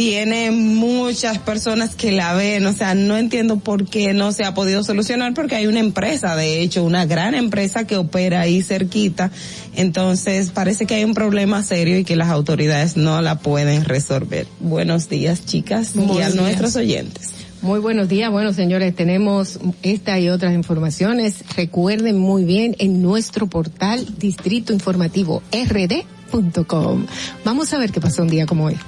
tiene 0.00 0.50
muchas 0.50 1.36
personas 1.36 1.94
que 1.94 2.10
la 2.10 2.32
ven, 2.32 2.64
o 2.64 2.72
sea, 2.72 2.94
no 2.94 3.18
entiendo 3.18 3.58
por 3.58 3.84
qué 3.84 4.14
no 4.14 4.32
se 4.32 4.44
ha 4.44 4.54
podido 4.54 4.82
solucionar 4.82 5.34
porque 5.34 5.56
hay 5.56 5.66
una 5.66 5.80
empresa, 5.80 6.36
de 6.36 6.62
hecho, 6.62 6.84
una 6.84 7.04
gran 7.04 7.34
empresa 7.34 7.86
que 7.86 7.98
opera 7.98 8.40
ahí 8.40 8.62
cerquita, 8.62 9.30
entonces 9.76 10.52
parece 10.52 10.86
que 10.86 10.94
hay 10.94 11.04
un 11.04 11.12
problema 11.12 11.62
serio 11.62 11.98
y 11.98 12.04
que 12.04 12.16
las 12.16 12.30
autoridades 12.30 12.96
no 12.96 13.20
la 13.20 13.40
pueden 13.40 13.84
resolver. 13.84 14.46
Buenos 14.58 15.10
días, 15.10 15.44
chicas, 15.44 15.94
y 15.94 16.00
a 16.00 16.12
días. 16.14 16.34
nuestros 16.34 16.76
oyentes. 16.76 17.32
Muy 17.60 17.78
buenos 17.78 18.08
días. 18.08 18.30
Bueno, 18.30 18.54
señores, 18.54 18.96
tenemos 18.96 19.60
esta 19.82 20.18
y 20.18 20.30
otras 20.30 20.54
informaciones. 20.54 21.44
Recuerden 21.58 22.18
muy 22.18 22.44
bien 22.44 22.74
en 22.78 23.02
nuestro 23.02 23.48
portal 23.48 24.06
Distrito 24.18 24.72
Informativo 24.72 25.42
rd.com. 25.52 27.04
Vamos 27.44 27.74
a 27.74 27.78
ver 27.78 27.92
qué 27.92 28.00
pasó 28.00 28.22
un 28.22 28.28
día 28.28 28.46
como 28.46 28.64
hoy. 28.64 28.78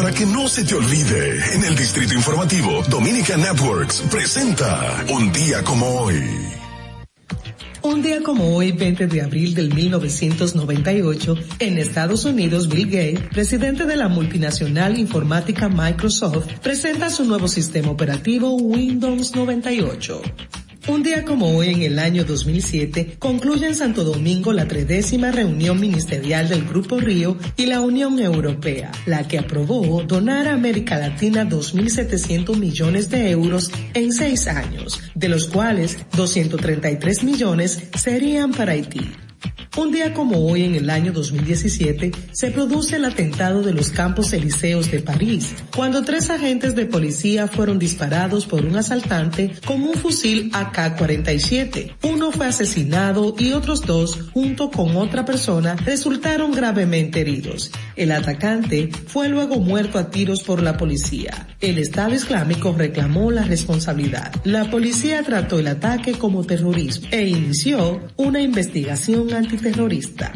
Para 0.00 0.14
que 0.14 0.24
no 0.24 0.48
se 0.48 0.64
te 0.64 0.74
olvide, 0.74 1.54
en 1.56 1.62
el 1.62 1.76
Distrito 1.76 2.14
Informativo, 2.14 2.82
Dominica 2.88 3.36
Networks 3.36 4.02
presenta 4.10 5.04
Un 5.10 5.30
día 5.30 5.62
como 5.62 5.86
hoy. 5.86 6.16
Un 7.82 8.00
día 8.00 8.22
como 8.22 8.56
hoy, 8.56 8.72
20 8.72 9.08
de 9.08 9.20
abril 9.20 9.54
del 9.54 9.74
1998, 9.74 11.34
en 11.58 11.76
Estados 11.76 12.24
Unidos, 12.24 12.70
Bill 12.70 12.86
Gates, 12.86 13.28
presidente 13.28 13.84
de 13.84 13.96
la 13.96 14.08
multinacional 14.08 14.98
informática 14.98 15.68
Microsoft, 15.68 16.46
presenta 16.62 17.10
su 17.10 17.26
nuevo 17.26 17.46
sistema 17.46 17.90
operativo 17.90 18.54
Windows 18.54 19.36
98. 19.36 20.22
Un 20.88 21.02
día 21.02 21.24
como 21.24 21.56
hoy, 21.56 21.68
en 21.68 21.82
el 21.82 21.98
año 21.98 22.24
2007, 22.24 23.16
concluye 23.18 23.66
en 23.66 23.74
Santo 23.74 24.02
Domingo 24.02 24.52
la 24.52 24.66
tredécima 24.66 25.30
reunión 25.30 25.78
ministerial 25.78 26.48
del 26.48 26.64
Grupo 26.64 26.98
Río 26.98 27.36
y 27.56 27.66
la 27.66 27.82
Unión 27.82 28.18
Europea, 28.18 28.90
la 29.04 29.28
que 29.28 29.38
aprobó 29.38 30.02
donar 30.02 30.48
a 30.48 30.54
América 30.54 30.98
Latina 30.98 31.44
2.700 31.44 32.56
millones 32.56 33.10
de 33.10 33.30
euros 33.30 33.70
en 33.92 34.12
seis 34.12 34.48
años, 34.48 35.00
de 35.14 35.28
los 35.28 35.46
cuales 35.46 35.98
233 36.16 37.24
millones 37.24 37.82
serían 37.94 38.52
para 38.52 38.72
Haití. 38.72 39.29
Un 39.76 39.92
día 39.92 40.12
como 40.12 40.46
hoy, 40.46 40.64
en 40.64 40.74
el 40.74 40.90
año 40.90 41.12
2017, 41.12 42.10
se 42.32 42.50
produce 42.50 42.96
el 42.96 43.04
atentado 43.04 43.62
de 43.62 43.72
los 43.72 43.90
Campos 43.90 44.32
Elíseos 44.32 44.90
de 44.90 44.98
París, 45.00 45.54
cuando 45.74 46.02
tres 46.02 46.28
agentes 46.28 46.74
de 46.74 46.86
policía 46.86 47.46
fueron 47.46 47.78
disparados 47.78 48.46
por 48.46 48.64
un 48.64 48.76
asaltante 48.76 49.52
con 49.64 49.82
un 49.82 49.94
fusil 49.94 50.50
AK-47. 50.52 51.94
Uno 52.02 52.32
fue 52.32 52.46
asesinado 52.46 53.36
y 53.38 53.52
otros 53.52 53.82
dos, 53.82 54.18
junto 54.34 54.70
con 54.70 54.96
otra 54.96 55.24
persona, 55.24 55.76
resultaron 55.76 56.50
gravemente 56.50 57.20
heridos. 57.20 57.70
El 57.94 58.10
atacante 58.10 58.90
fue 59.06 59.28
luego 59.28 59.60
muerto 59.60 59.98
a 59.98 60.10
tiros 60.10 60.42
por 60.42 60.62
la 60.62 60.76
policía. 60.76 61.46
El 61.60 61.78
Estado 61.78 62.14
Islámico 62.14 62.74
reclamó 62.76 63.30
la 63.30 63.44
responsabilidad. 63.44 64.32
La 64.44 64.68
policía 64.68 65.22
trató 65.22 65.58
el 65.58 65.68
ataque 65.68 66.12
como 66.12 66.44
terrorismo 66.44 67.08
e 67.10 67.26
inició 67.26 68.00
una 68.16 68.40
investigación 68.40 69.29
antiterrorista. 69.38 70.32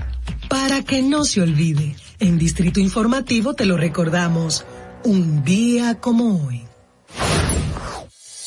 Para 0.49 0.83
que 0.83 1.03
no 1.03 1.25
se 1.25 1.41
olvide, 1.41 1.97
en 2.21 2.39
Distrito 2.39 2.81
Informativo 2.81 3.55
te 3.55 3.65
lo 3.65 3.77
recordamos, 3.77 4.65
un 5.05 5.45
día 5.45 6.01
como 6.01 6.47
hoy. 6.47 6.63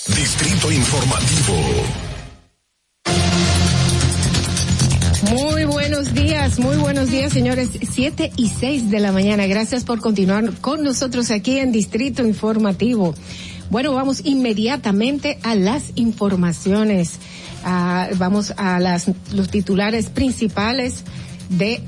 Distrito 0.08 0.72
Informativo. 0.72 1.56
Muy 5.32 5.66
buenos 5.66 6.14
días, 6.14 6.60
muy 6.60 6.78
buenos 6.78 7.12
días, 7.12 7.34
señores. 7.34 7.70
Siete 7.92 8.32
y 8.38 8.50
seis 8.50 8.90
de 8.90 9.00
la 9.00 9.12
mañana. 9.12 9.46
Gracias 9.48 9.84
por 9.84 10.00
continuar 10.00 10.54
con 10.62 10.84
nosotros 10.84 11.32
aquí 11.32 11.60
en 11.60 11.72
Distrito 11.72 12.26
Informativo. 12.26 13.14
Bueno, 13.70 13.94
vamos 13.94 14.22
inmediatamente 14.24 15.40
a 15.44 15.56
las 15.56 15.92
informaciones. 15.96 17.20
Ah, 17.70 18.08
vamos 18.16 18.54
a 18.56 18.80
las, 18.80 19.12
los 19.34 19.50
titulares 19.50 20.10
principales 20.10 21.04
de 21.50 21.82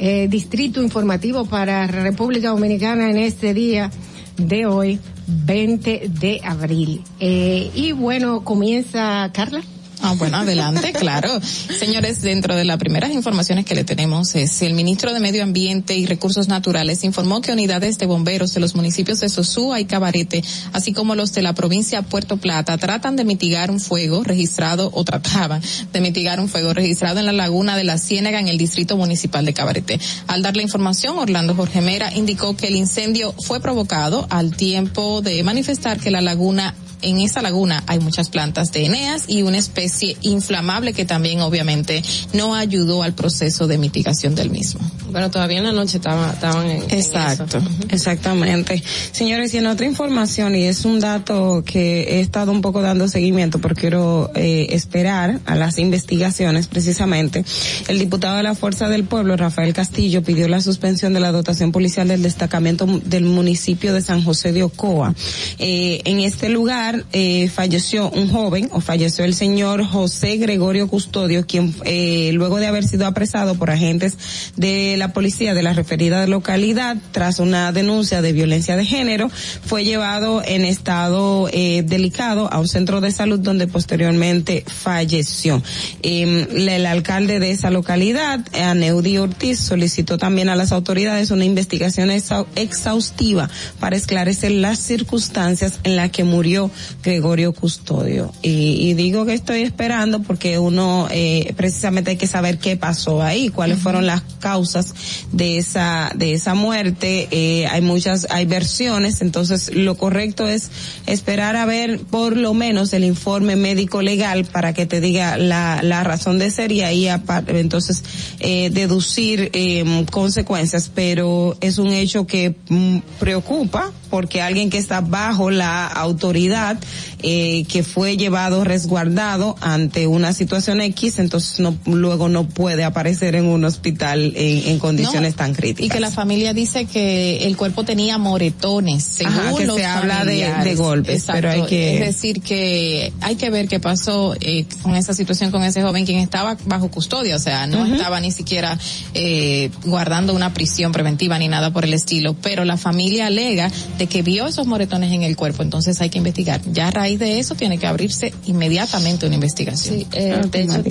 eh, 0.00 0.26
Distrito 0.28 0.82
Informativo 0.82 1.44
para 1.44 1.86
República 1.86 2.48
Dominicana 2.48 3.08
en 3.08 3.16
este 3.16 3.54
día 3.54 3.92
de 4.36 4.66
hoy, 4.66 4.98
20 5.28 6.08
de 6.08 6.40
abril. 6.42 7.04
Eh, 7.20 7.70
y 7.72 7.92
bueno, 7.92 8.42
comienza 8.42 9.30
Carla. 9.32 9.62
Ah, 10.02 10.14
bueno, 10.16 10.38
adelante, 10.38 10.92
claro. 10.98 11.40
Señores, 11.78 12.22
dentro 12.22 12.56
de 12.56 12.64
las 12.64 12.78
primeras 12.78 13.10
informaciones 13.10 13.64
que 13.64 13.74
le 13.74 13.84
tenemos 13.84 14.34
es 14.34 14.62
el 14.62 14.74
ministro 14.74 15.12
de 15.12 15.20
Medio 15.20 15.42
Ambiente 15.42 15.94
y 15.94 16.06
Recursos 16.06 16.48
Naturales 16.48 17.04
informó 17.04 17.40
que 17.40 17.52
unidades 17.52 17.98
de 17.98 18.06
bomberos 18.06 18.54
de 18.54 18.60
los 18.60 18.74
municipios 18.74 19.20
de 19.20 19.28
Sosúa 19.28 19.78
y 19.78 19.84
Cabarete, 19.84 20.42
así 20.72 20.92
como 20.92 21.14
los 21.14 21.32
de 21.32 21.42
la 21.42 21.52
provincia 21.52 22.00
de 22.00 22.08
Puerto 22.08 22.38
Plata, 22.38 22.78
tratan 22.78 23.16
de 23.16 23.24
mitigar 23.24 23.70
un 23.70 23.78
fuego 23.78 24.24
registrado 24.24 24.90
o 24.94 25.04
trataban 25.04 25.62
de 25.92 26.00
mitigar 26.00 26.40
un 26.40 26.48
fuego 26.48 26.72
registrado 26.72 27.20
en 27.20 27.26
la 27.26 27.32
laguna 27.32 27.76
de 27.76 27.84
la 27.84 27.98
Ciénaga 27.98 28.40
en 28.40 28.48
el 28.48 28.58
distrito 28.58 28.96
municipal 28.96 29.44
de 29.44 29.52
Cabarete. 29.52 30.00
Al 30.26 30.42
dar 30.42 30.56
la 30.56 30.62
información, 30.62 31.18
Orlando 31.18 31.54
Jorge 31.54 31.80
Mera 31.82 32.12
indicó 32.14 32.56
que 32.56 32.68
el 32.68 32.76
incendio 32.76 33.34
fue 33.38 33.60
provocado 33.60 34.26
al 34.30 34.56
tiempo 34.56 35.20
de 35.20 35.42
manifestar 35.42 36.00
que 36.00 36.10
la 36.10 36.20
laguna 36.20 36.74
en 37.02 37.20
esa 37.20 37.42
laguna 37.42 37.82
hay 37.86 38.00
muchas 38.00 38.28
plantas 38.28 38.72
de 38.72 38.86
Eneas 38.86 39.24
y 39.28 39.42
una 39.42 39.58
especie 39.58 40.16
inflamable 40.22 40.92
que 40.92 41.04
también 41.04 41.40
obviamente 41.40 42.02
no 42.32 42.54
ayudó 42.54 43.02
al 43.02 43.14
proceso 43.14 43.66
de 43.66 43.78
mitigación 43.78 44.34
del 44.34 44.50
mismo. 44.50 44.80
Bueno, 45.10 45.30
todavía 45.30 45.58
en 45.58 45.64
la 45.64 45.72
noche 45.72 45.96
estaba, 45.96 46.32
estaban 46.32 46.66
en, 46.68 46.82
en 46.82 46.90
Exacto, 46.98 47.58
eso. 47.58 47.68
exactamente. 47.88 48.82
Señores, 49.12 49.52
y 49.54 49.58
en 49.58 49.66
otra 49.66 49.86
información, 49.86 50.54
y 50.54 50.64
es 50.64 50.84
un 50.84 51.00
dato 51.00 51.62
que 51.66 52.02
he 52.02 52.20
estado 52.20 52.52
un 52.52 52.60
poco 52.60 52.80
dando 52.80 53.08
seguimiento 53.08 53.58
porque 53.58 53.80
quiero 53.80 54.30
eh, 54.34 54.68
esperar 54.70 55.40
a 55.46 55.56
las 55.56 55.78
investigaciones 55.78 56.66
precisamente, 56.66 57.44
el 57.88 57.98
diputado 57.98 58.36
de 58.36 58.42
la 58.42 58.54
Fuerza 58.54 58.88
del 58.88 59.04
Pueblo, 59.04 59.36
Rafael 59.36 59.72
Castillo, 59.72 60.22
pidió 60.22 60.48
la 60.48 60.60
suspensión 60.60 61.12
de 61.12 61.20
la 61.20 61.32
dotación 61.32 61.72
policial 61.72 62.08
del 62.08 62.22
destacamento 62.22 62.86
del 63.04 63.24
municipio 63.24 63.92
de 63.94 64.02
San 64.02 64.22
José 64.22 64.52
de 64.52 64.62
Ocoa. 64.62 65.14
Eh, 65.58 66.02
en 66.04 66.20
este 66.20 66.48
lugar 66.48 66.89
eh, 67.12 67.48
falleció 67.48 68.10
un 68.10 68.30
joven, 68.30 68.68
o 68.72 68.80
falleció 68.80 69.24
el 69.24 69.34
señor 69.34 69.84
José 69.84 70.36
Gregorio 70.36 70.88
Custodio, 70.88 71.46
quien 71.46 71.74
eh, 71.84 72.30
luego 72.34 72.58
de 72.58 72.66
haber 72.66 72.84
sido 72.84 73.06
apresado 73.06 73.54
por 73.54 73.70
agentes 73.70 74.16
de 74.56 74.96
la 74.96 75.12
policía 75.12 75.54
de 75.54 75.62
la 75.62 75.72
referida 75.72 76.26
localidad 76.26 76.96
tras 77.12 77.38
una 77.38 77.72
denuncia 77.72 78.22
de 78.22 78.32
violencia 78.32 78.76
de 78.76 78.84
género, 78.84 79.30
fue 79.30 79.84
llevado 79.84 80.42
en 80.44 80.64
estado 80.64 81.48
eh, 81.52 81.82
delicado 81.86 82.52
a 82.52 82.58
un 82.58 82.68
centro 82.68 83.00
de 83.00 83.12
salud 83.12 83.40
donde 83.40 83.66
posteriormente 83.66 84.64
falleció. 84.66 85.62
Eh, 86.02 86.48
el 86.50 86.86
alcalde 86.86 87.40
de 87.40 87.50
esa 87.50 87.70
localidad, 87.70 88.40
Aneudi 88.54 89.18
Ortiz, 89.18 89.58
solicitó 89.60 90.18
también 90.18 90.48
a 90.48 90.56
las 90.56 90.72
autoridades 90.72 91.30
una 91.30 91.44
investigación 91.44 92.10
exhaustiva 92.10 93.50
para 93.78 93.96
esclarecer 93.96 94.52
las 94.52 94.78
circunstancias 94.78 95.80
en 95.84 95.96
las 95.96 96.10
que 96.10 96.24
murió 96.24 96.70
Gregorio 97.02 97.52
Custodio. 97.52 98.32
Y, 98.42 98.88
y 98.88 98.94
digo 98.94 99.26
que 99.26 99.34
estoy 99.34 99.62
esperando 99.62 100.22
porque 100.22 100.58
uno 100.58 101.08
eh, 101.10 101.52
precisamente 101.56 102.12
hay 102.12 102.16
que 102.16 102.26
saber 102.26 102.58
qué 102.58 102.76
pasó 102.76 103.22
ahí, 103.22 103.48
cuáles 103.48 103.78
fueron 103.78 104.06
las 104.06 104.22
causas 104.40 104.94
de 105.32 105.58
esa 105.58 106.12
de 106.14 106.32
esa 106.32 106.54
muerte. 106.54 107.28
Eh, 107.30 107.66
hay 107.66 107.80
muchas 107.80 108.26
hay 108.30 108.46
versiones, 108.46 109.22
entonces 109.22 109.74
lo 109.74 109.96
correcto 109.96 110.46
es 110.46 110.70
esperar 111.06 111.56
a 111.56 111.64
ver 111.64 112.00
por 112.00 112.36
lo 112.36 112.54
menos 112.54 112.92
el 112.92 113.04
informe 113.04 113.56
médico 113.56 114.02
legal 114.02 114.44
para 114.44 114.72
que 114.72 114.86
te 114.86 115.00
diga 115.00 115.36
la, 115.36 115.80
la 115.82 116.04
razón 116.04 116.38
de 116.38 116.50
ser 116.50 116.72
y 116.72 116.82
ahí 116.82 117.08
entonces 117.48 118.02
eh, 118.40 118.70
deducir 118.70 119.50
eh, 119.52 120.06
consecuencias, 120.10 120.90
pero 120.94 121.56
es 121.60 121.78
un 121.78 121.88
hecho 121.88 122.26
que 122.26 122.54
mm, 122.68 122.98
preocupa 123.18 123.92
porque 124.10 124.42
alguien 124.42 124.68
que 124.68 124.78
está 124.78 125.00
bajo 125.00 125.50
la 125.50 125.86
autoridad 125.86 126.78
eh, 127.22 127.64
que 127.68 127.82
fue 127.82 128.16
llevado 128.16 128.64
resguardado 128.64 129.56
ante 129.60 130.06
una 130.06 130.32
situación 130.32 130.80
X, 130.80 131.18
entonces 131.18 131.60
no 131.60 131.76
luego 131.86 132.28
no 132.28 132.48
puede 132.48 132.84
aparecer 132.84 133.34
en 133.34 133.46
un 133.46 133.64
hospital 133.64 134.32
en, 134.36 134.68
en 134.68 134.78
condiciones 134.78 135.32
No, 135.32 135.36
tan 135.38 135.54
críticas. 135.54 135.86
Y 135.86 135.88
que 135.90 136.00
la 136.00 136.10
familia 136.10 136.52
dice 136.54 136.84
que 136.84 137.46
el 137.46 137.56
cuerpo 137.56 137.84
tenía 137.84 138.18
moretones, 138.18 139.02
según 139.04 139.34
Ajá, 139.34 139.54
que 139.56 139.66
los 139.66 139.76
se 139.76 139.84
habla 139.84 140.24
de- 140.24 140.52
de 140.64 140.74
golpes, 140.74 141.16
Exacto. 141.20 141.32
pero 141.40 141.50
hay 141.50 141.62
que- 141.68 141.94
Es 141.94 142.06
decir, 142.06 142.40
que 142.42 143.12
hay 143.20 143.36
que 143.36 143.50
ver 143.50 143.68
qué 143.68 143.80
pasó 143.80 144.34
eh, 144.40 144.64
con 144.82 144.94
esa 144.96 145.14
situación 145.14 145.50
con 145.50 145.64
ese 145.64 145.82
joven 145.82 146.04
quien 146.06 146.18
estaba 146.20 146.56
bajo 146.66 146.90
custodia, 146.90 147.36
o 147.36 147.38
sea, 147.40 147.66
no 147.66 147.82
Ujú. 147.82 147.94
estaba 147.94 148.20
ni 148.20 148.30
siquiera 148.30 148.78
eh, 149.14 149.70
guardando 149.84 150.34
una 150.34 150.54
prisión 150.54 150.92
preventiva 150.92 151.38
ni 151.38 151.48
nada 151.48 151.72
por 151.72 151.84
el 151.84 151.94
estilo, 151.94 152.34
pero 152.34 152.64
la 152.64 152.76
familia 152.76 153.26
alega 153.26 153.70
de 153.98 154.06
que 154.06 154.22
vio 154.22 154.46
esos 154.46 154.66
moretones 154.66 155.12
en 155.12 155.22
el 155.22 155.36
cuerpo, 155.36 155.62
entonces 155.62 156.00
hay 156.00 156.10
que 156.10 156.18
investigar. 156.18 156.60
Ya 156.72 156.88
a 156.88 156.90
raíz 156.90 157.09
de 157.16 157.38
eso 157.38 157.54
tiene 157.54 157.78
que 157.78 157.86
abrirse 157.86 158.32
inmediatamente 158.46 159.26
una 159.26 159.34
investigación. 159.34 159.96
Sí, 159.96 160.06
eh, 160.12 160.40
de 160.50 160.62
hecho, 160.62 160.82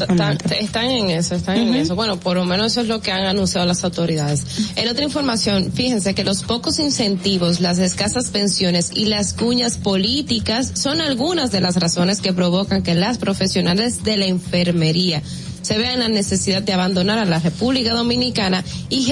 están 0.59 0.85
en 0.85 1.09
eso, 1.09 1.35
están 1.35 1.57
en 1.57 1.75
eso. 1.75 1.95
Bueno, 1.95 2.19
por 2.19 2.37
lo 2.37 2.45
menos 2.45 2.71
eso 2.71 2.81
es 2.81 2.87
lo 2.87 3.01
que 3.01 3.11
han 3.11 3.25
anunciado 3.25 3.65
las 3.65 3.83
autoridades. 3.83 4.45
En 4.75 4.87
otra 4.87 5.03
información, 5.03 5.71
fíjense 5.73 6.13
que 6.13 6.23
los 6.23 6.43
pocos 6.43 6.79
incentivos, 6.79 7.59
las 7.59 7.79
escasas 7.79 8.29
pensiones 8.29 8.91
y 8.93 9.05
las 9.05 9.33
cuñas 9.33 9.77
políticas 9.77 10.71
son 10.75 11.01
algunas 11.01 11.51
de 11.51 11.61
las 11.61 11.75
razones 11.77 12.21
que 12.21 12.33
provocan 12.33 12.83
que 12.83 12.95
las 12.95 13.17
profesionales 13.17 14.03
de 14.03 14.17
la 14.17 14.25
enfermería 14.25 15.21
se 15.61 15.77
vean 15.77 15.99
la 15.99 16.09
necesidad 16.09 16.61
de 16.61 16.73
abandonar 16.73 17.19
a 17.19 17.25
la 17.25 17.39
República 17.39 17.93
Dominicana 17.93 18.63
y, 18.89 19.11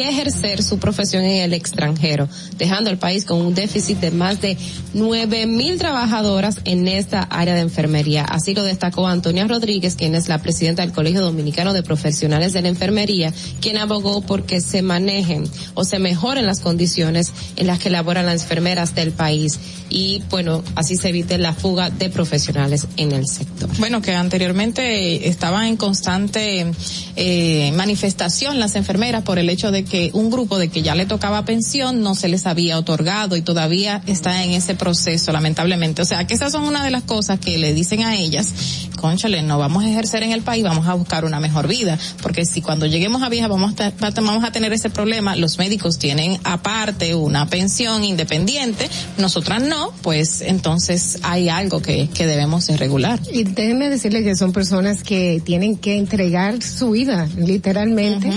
ejercer 0.00 0.62
su 0.62 0.78
profesión 0.78 1.24
en 1.24 1.42
el 1.42 1.54
extranjero, 1.54 2.28
dejando 2.56 2.90
al 2.90 2.98
país 2.98 3.24
con 3.24 3.38
un 3.40 3.54
déficit 3.54 3.98
de 3.98 4.10
más 4.10 4.40
de 4.40 4.56
nueve 4.94 5.46
mil 5.46 5.78
trabajadoras 5.78 6.60
en 6.64 6.88
esta 6.88 7.22
área 7.22 7.54
de 7.54 7.60
enfermería. 7.60 8.24
Así 8.24 8.54
lo 8.54 8.62
destacó 8.62 9.06
Antonia 9.06 9.46
Rodríguez, 9.46 9.96
quien 9.96 10.14
es 10.14 10.28
la 10.28 10.38
presidenta 10.38 10.82
del 10.82 10.92
Colegio 10.92 11.20
Dominicano 11.20 11.72
de 11.72 11.82
Profesionales 11.82 12.52
de 12.52 12.62
la 12.62 12.68
Enfermería, 12.68 13.32
quien 13.60 13.78
abogó 13.78 14.22
porque 14.22 14.60
se 14.60 14.82
manejen 14.82 15.44
o 15.74 15.84
se 15.84 15.98
mejoren 15.98 16.46
las 16.46 16.60
condiciones 16.60 17.32
en 17.56 17.66
las 17.66 17.78
que 17.78 17.90
laboran 17.90 18.26
las 18.26 18.42
enfermeras 18.42 18.94
del 18.94 19.12
país 19.12 19.58
y 19.90 20.22
bueno, 20.30 20.62
así 20.74 20.96
se 20.96 21.08
evite 21.08 21.38
la 21.38 21.54
fuga 21.54 21.90
de 21.90 22.10
profesionales 22.10 22.86
en 22.96 23.12
el 23.12 23.26
sector. 23.26 23.70
Bueno, 23.78 24.02
que 24.02 24.14
anteriormente 24.14 25.28
estaban 25.28 25.64
en 25.66 25.76
constante 25.88 26.70
eh, 27.16 27.72
manifestación 27.72 28.60
las 28.60 28.76
enfermeras 28.76 29.22
por 29.22 29.38
el 29.38 29.48
hecho 29.48 29.70
de 29.70 29.84
que 29.84 30.10
un 30.12 30.30
grupo 30.30 30.58
de 30.58 30.68
que 30.68 30.82
ya 30.82 30.94
le 30.94 31.06
tocaba 31.06 31.46
pensión 31.46 32.02
no 32.02 32.14
se 32.14 32.28
les 32.28 32.44
había 32.44 32.76
otorgado 32.76 33.36
y 33.36 33.40
todavía 33.40 34.02
está 34.06 34.44
en 34.44 34.50
ese 34.50 34.74
proceso, 34.74 35.32
lamentablemente. 35.32 36.02
O 36.02 36.04
sea, 36.04 36.26
que 36.26 36.34
esas 36.34 36.52
son 36.52 36.64
una 36.64 36.84
de 36.84 36.90
las 36.90 37.04
cosas 37.04 37.40
que 37.40 37.56
le 37.56 37.72
dicen 37.72 38.02
a 38.02 38.16
ellas, 38.16 38.52
conchale, 39.00 39.40
no 39.40 39.58
vamos 39.58 39.82
a 39.82 39.88
ejercer 39.88 40.22
en 40.24 40.32
el 40.32 40.42
país, 40.42 40.62
vamos 40.62 40.86
a 40.86 40.92
buscar 40.92 41.24
una 41.24 41.40
mejor 41.40 41.68
vida, 41.68 41.98
porque 42.20 42.44
si 42.44 42.60
cuando 42.60 42.84
lleguemos 42.84 43.22
a 43.22 43.30
vieja 43.30 43.48
vamos 43.48 43.72
a, 43.80 43.92
vamos 44.20 44.44
a 44.44 44.52
tener 44.52 44.74
ese 44.74 44.90
problema, 44.90 45.36
los 45.36 45.56
médicos 45.56 45.98
tienen 45.98 46.38
aparte 46.44 47.14
una 47.14 47.48
pensión 47.48 48.04
independiente, 48.04 48.90
nosotras 49.16 49.62
no, 49.62 49.90
pues 50.02 50.42
entonces 50.42 51.20
hay 51.22 51.48
algo 51.48 51.80
que, 51.80 52.10
que 52.12 52.26
debemos 52.26 52.66
de 52.66 52.76
regular. 52.76 53.18
Y 53.32 53.44
déjenme 53.44 53.88
decirle 53.88 54.22
que 54.22 54.36
son 54.36 54.52
personas 54.52 55.02
que 55.02 55.40
tienen 55.44 55.77
que 55.78 55.96
entregar 55.96 56.62
su 56.62 56.90
vida, 56.90 57.28
literalmente. 57.36 58.30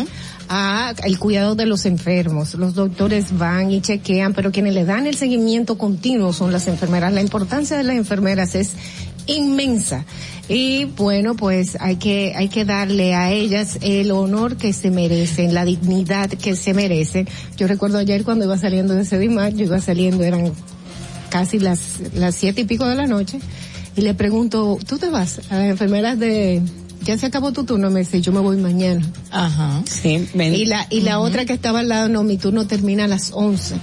a 0.53 0.93
el 1.05 1.18
cuidado 1.18 1.55
de 1.55 1.65
los 1.65 1.85
enfermos. 1.85 2.55
Los 2.55 2.73
doctores 2.73 3.38
van 3.38 3.72
y 3.72 3.80
chequean, 3.80 4.34
pero 4.34 4.51
quienes 4.51 4.73
le 4.73 4.84
dan 4.84 5.07
el 5.07 5.15
seguimiento 5.15 5.77
continuo 5.77 6.34
son 6.34 6.51
las 6.51 6.68
enfermeras. 6.68 7.13
La 7.13 7.22
importancia 7.22 7.77
de 7.77 7.84
las 7.84 7.95
enfermeras 7.95 8.53
es 8.55 8.73
inmensa. 9.27 10.05
Y 10.49 10.85
bueno, 10.85 11.35
pues 11.35 11.77
hay 11.80 11.95
que, 11.95 12.34
hay 12.35 12.49
que 12.49 12.65
darle 12.65 13.13
a 13.13 13.31
ellas 13.31 13.77
el 13.81 14.11
honor 14.11 14.57
que 14.57 14.73
se 14.73 14.91
merecen, 14.91 15.53
la 15.53 15.63
dignidad 15.63 16.30
que 16.30 16.57
se 16.57 16.73
merecen. 16.73 17.30
Yo 17.55 17.68
recuerdo 17.68 17.99
ayer 17.99 18.26
cuando 18.26 18.43
iba 18.43 18.57
saliendo 18.57 18.93
de 18.93 19.05
Sedimar, 19.05 19.53
yo 19.53 19.65
iba 19.65 19.80
saliendo, 19.80 20.26
eran 20.26 20.51
casi 21.30 21.59
las, 21.59 22.01
las 22.13 22.35
siete 22.35 22.61
y 22.61 22.65
pico 22.65 22.85
de 22.85 22.95
la 22.95 23.07
noche, 23.07 23.39
y 23.95 24.01
le 24.01 24.13
pregunto, 24.13 24.77
¿tú 24.85 24.97
te 24.97 25.09
vas? 25.09 25.39
A 25.49 25.59
las 25.59 25.68
enfermeras 25.68 26.19
de, 26.19 26.61
ya 27.03 27.17
se 27.17 27.25
acabó 27.27 27.51
tu 27.51 27.63
turno, 27.63 27.89
me 27.89 28.01
dice, 28.01 28.21
yo 28.21 28.31
me 28.31 28.39
voy 28.39 28.57
mañana. 28.57 29.01
Ajá. 29.31 29.81
Sí, 29.85 30.27
ven. 30.33 30.53
Y 30.55 30.65
la, 30.65 30.85
y 30.89 31.01
la 31.01 31.19
otra 31.19 31.45
que 31.45 31.53
estaba 31.53 31.79
al 31.79 31.89
lado, 31.89 32.09
no, 32.09 32.23
mi 32.23 32.37
turno 32.37 32.67
termina 32.67 33.05
a 33.05 33.07
las 33.07 33.31
11. 33.33 33.75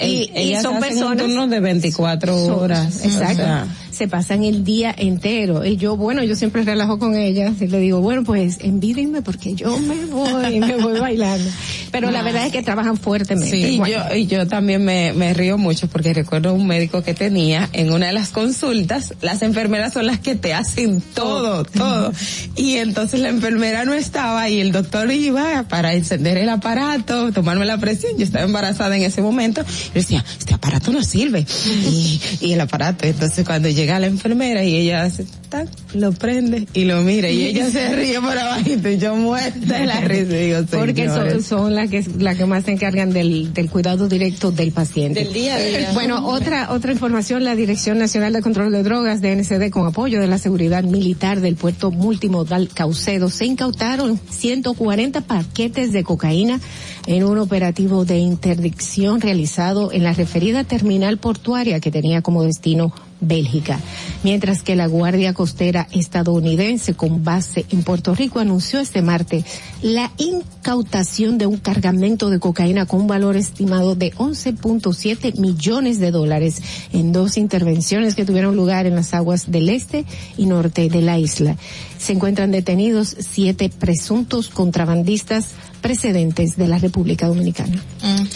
Y, 0.00 0.04
y 0.06 0.30
ellas 0.34 0.62
son 0.62 0.76
hacen 0.76 0.92
un 0.92 0.98
personas. 0.98 1.18
turno 1.26 1.46
de 1.48 1.60
24 1.60 2.38
son- 2.38 2.52
horas. 2.54 3.04
exacto. 3.04 3.42
O 3.42 3.46
sea, 3.46 3.66
se 3.98 4.08
pasan 4.08 4.44
el 4.44 4.62
día 4.62 4.94
entero. 4.96 5.64
Y 5.64 5.76
yo, 5.76 5.96
bueno, 5.96 6.22
yo 6.22 6.36
siempre 6.36 6.62
relajo 6.62 6.98
con 6.98 7.16
ellas 7.16 7.60
y 7.60 7.66
le 7.66 7.80
digo, 7.80 8.00
bueno, 8.00 8.22
pues 8.22 8.58
envídenme 8.60 9.22
porque 9.22 9.54
yo 9.54 9.76
me 9.78 10.06
voy, 10.06 10.60
me 10.60 10.76
voy 10.76 11.00
bailando. 11.00 11.50
Pero 11.90 12.10
la 12.10 12.22
verdad 12.22 12.46
es 12.46 12.52
que 12.52 12.62
trabajan 12.62 12.96
fuertemente. 12.96 13.50
Sí, 13.50 13.80
y 13.82 13.90
yo, 13.90 14.14
y 14.14 14.26
yo 14.26 14.46
también 14.46 14.84
me, 14.84 15.12
me 15.12 15.34
río 15.34 15.58
mucho 15.58 15.88
porque 15.88 16.14
recuerdo 16.14 16.54
un 16.54 16.66
médico 16.66 17.02
que 17.02 17.12
tenía 17.12 17.68
en 17.72 17.92
una 17.92 18.06
de 18.06 18.12
las 18.12 18.28
consultas, 18.28 19.14
las 19.20 19.42
enfermeras 19.42 19.94
son 19.94 20.06
las 20.06 20.20
que 20.20 20.36
te 20.36 20.54
hacen 20.54 21.02
todo, 21.14 21.64
todo. 21.64 22.12
Y 22.54 22.76
entonces 22.76 23.20
la 23.20 23.30
enfermera 23.30 23.84
no 23.84 23.94
estaba 23.94 24.48
y 24.48 24.60
el 24.60 24.70
doctor 24.70 25.10
iba 25.10 25.64
para 25.64 25.94
encender 25.94 26.38
el 26.38 26.48
aparato, 26.48 27.32
tomarme 27.32 27.66
la 27.66 27.78
presión, 27.78 28.12
yo 28.16 28.24
estaba 28.24 28.44
embarazada 28.44 28.96
en 28.96 29.02
ese 29.02 29.22
momento, 29.22 29.64
y 29.90 29.94
decía, 29.94 30.24
este 30.38 30.54
aparato 30.54 30.92
no 30.92 31.02
sirve. 31.02 31.44
Y, 31.90 32.20
y 32.40 32.52
el 32.52 32.60
aparato, 32.60 33.06
entonces 33.06 33.44
cuando 33.44 33.68
llega 33.88 34.00
la 34.00 34.06
enfermera 34.08 34.62
y 34.64 34.76
ella 34.76 35.02
hace, 35.02 35.24
tac, 35.48 35.66
lo 35.94 36.12
prende 36.12 36.66
y 36.74 36.84
lo 36.84 37.00
mira 37.00 37.30
y 37.30 37.46
ella 37.46 37.70
se 37.70 37.96
ríe 37.96 38.20
por 38.20 38.36
abajito 38.36 38.90
y 38.90 38.98
yo 38.98 39.16
muerta 39.16 39.78
de 39.78 39.86
la 39.86 40.02
risa 40.02 40.36
y 40.36 40.46
digo, 40.48 40.60
Porque 40.70 41.08
son, 41.40 41.74
las 41.74 41.88
que, 41.88 42.04
las 42.18 42.36
que 42.36 42.44
más 42.44 42.64
se 42.64 42.72
encargan 42.72 43.14
del, 43.14 43.54
del 43.54 43.70
cuidado 43.70 44.06
directo 44.06 44.50
del 44.50 44.72
paciente. 44.72 45.24
Del 45.24 45.32
día 45.32 45.54
a 45.54 45.58
día. 45.58 45.90
Bueno, 45.94 46.26
otra, 46.26 46.70
otra 46.70 46.92
información, 46.92 47.44
la 47.44 47.56
Dirección 47.56 47.96
Nacional 47.96 48.34
de 48.34 48.42
Control 48.42 48.70
de 48.70 48.82
Drogas, 48.82 49.22
DNCD, 49.22 49.70
con 49.70 49.86
apoyo 49.86 50.20
de 50.20 50.26
la 50.26 50.36
Seguridad 50.36 50.84
Militar 50.84 51.40
del 51.40 51.56
Puerto 51.56 51.90
Multimodal 51.90 52.68
Caucedo, 52.68 53.30
se 53.30 53.46
incautaron 53.46 54.20
140 54.28 55.22
paquetes 55.22 55.92
de 55.92 56.04
cocaína 56.04 56.60
en 57.06 57.24
un 57.24 57.38
operativo 57.38 58.04
de 58.04 58.18
interdicción 58.18 59.22
realizado 59.22 59.92
en 59.92 60.04
la 60.04 60.12
referida 60.12 60.64
terminal 60.64 61.16
portuaria 61.16 61.80
que 61.80 61.90
tenía 61.90 62.20
como 62.20 62.42
destino 62.42 62.92
Bélgica. 63.20 63.80
Mientras 64.22 64.62
que 64.62 64.76
la 64.76 64.86
Guardia 64.86 65.34
Costera 65.34 65.86
estadounidense 65.92 66.94
con 66.94 67.24
base 67.24 67.66
en 67.70 67.82
Puerto 67.82 68.14
Rico 68.14 68.38
anunció 68.38 68.80
este 68.80 69.02
martes 69.02 69.44
la 69.82 70.10
incautación 70.16 71.38
de 71.38 71.46
un 71.46 71.56
cargamento 71.56 72.30
de 72.30 72.40
cocaína 72.40 72.86
con 72.86 73.02
un 73.02 73.06
valor 73.06 73.36
estimado 73.36 73.94
de 73.94 74.12
11.7 74.14 75.38
millones 75.38 75.98
de 75.98 76.10
dólares 76.10 76.62
en 76.92 77.12
dos 77.12 77.36
intervenciones 77.36 78.14
que 78.14 78.24
tuvieron 78.24 78.56
lugar 78.56 78.86
en 78.86 78.94
las 78.94 79.14
aguas 79.14 79.50
del 79.50 79.68
este 79.68 80.04
y 80.36 80.46
norte 80.46 80.88
de 80.88 81.02
la 81.02 81.18
isla. 81.18 81.56
Se 81.98 82.12
encuentran 82.12 82.50
detenidos 82.50 83.16
siete 83.18 83.70
presuntos 83.70 84.48
contrabandistas 84.48 85.48
precedentes 85.80 86.56
de 86.56 86.68
la 86.68 86.78
República 86.78 87.26
Dominicana. 87.26 87.82
Mm. 88.02 88.26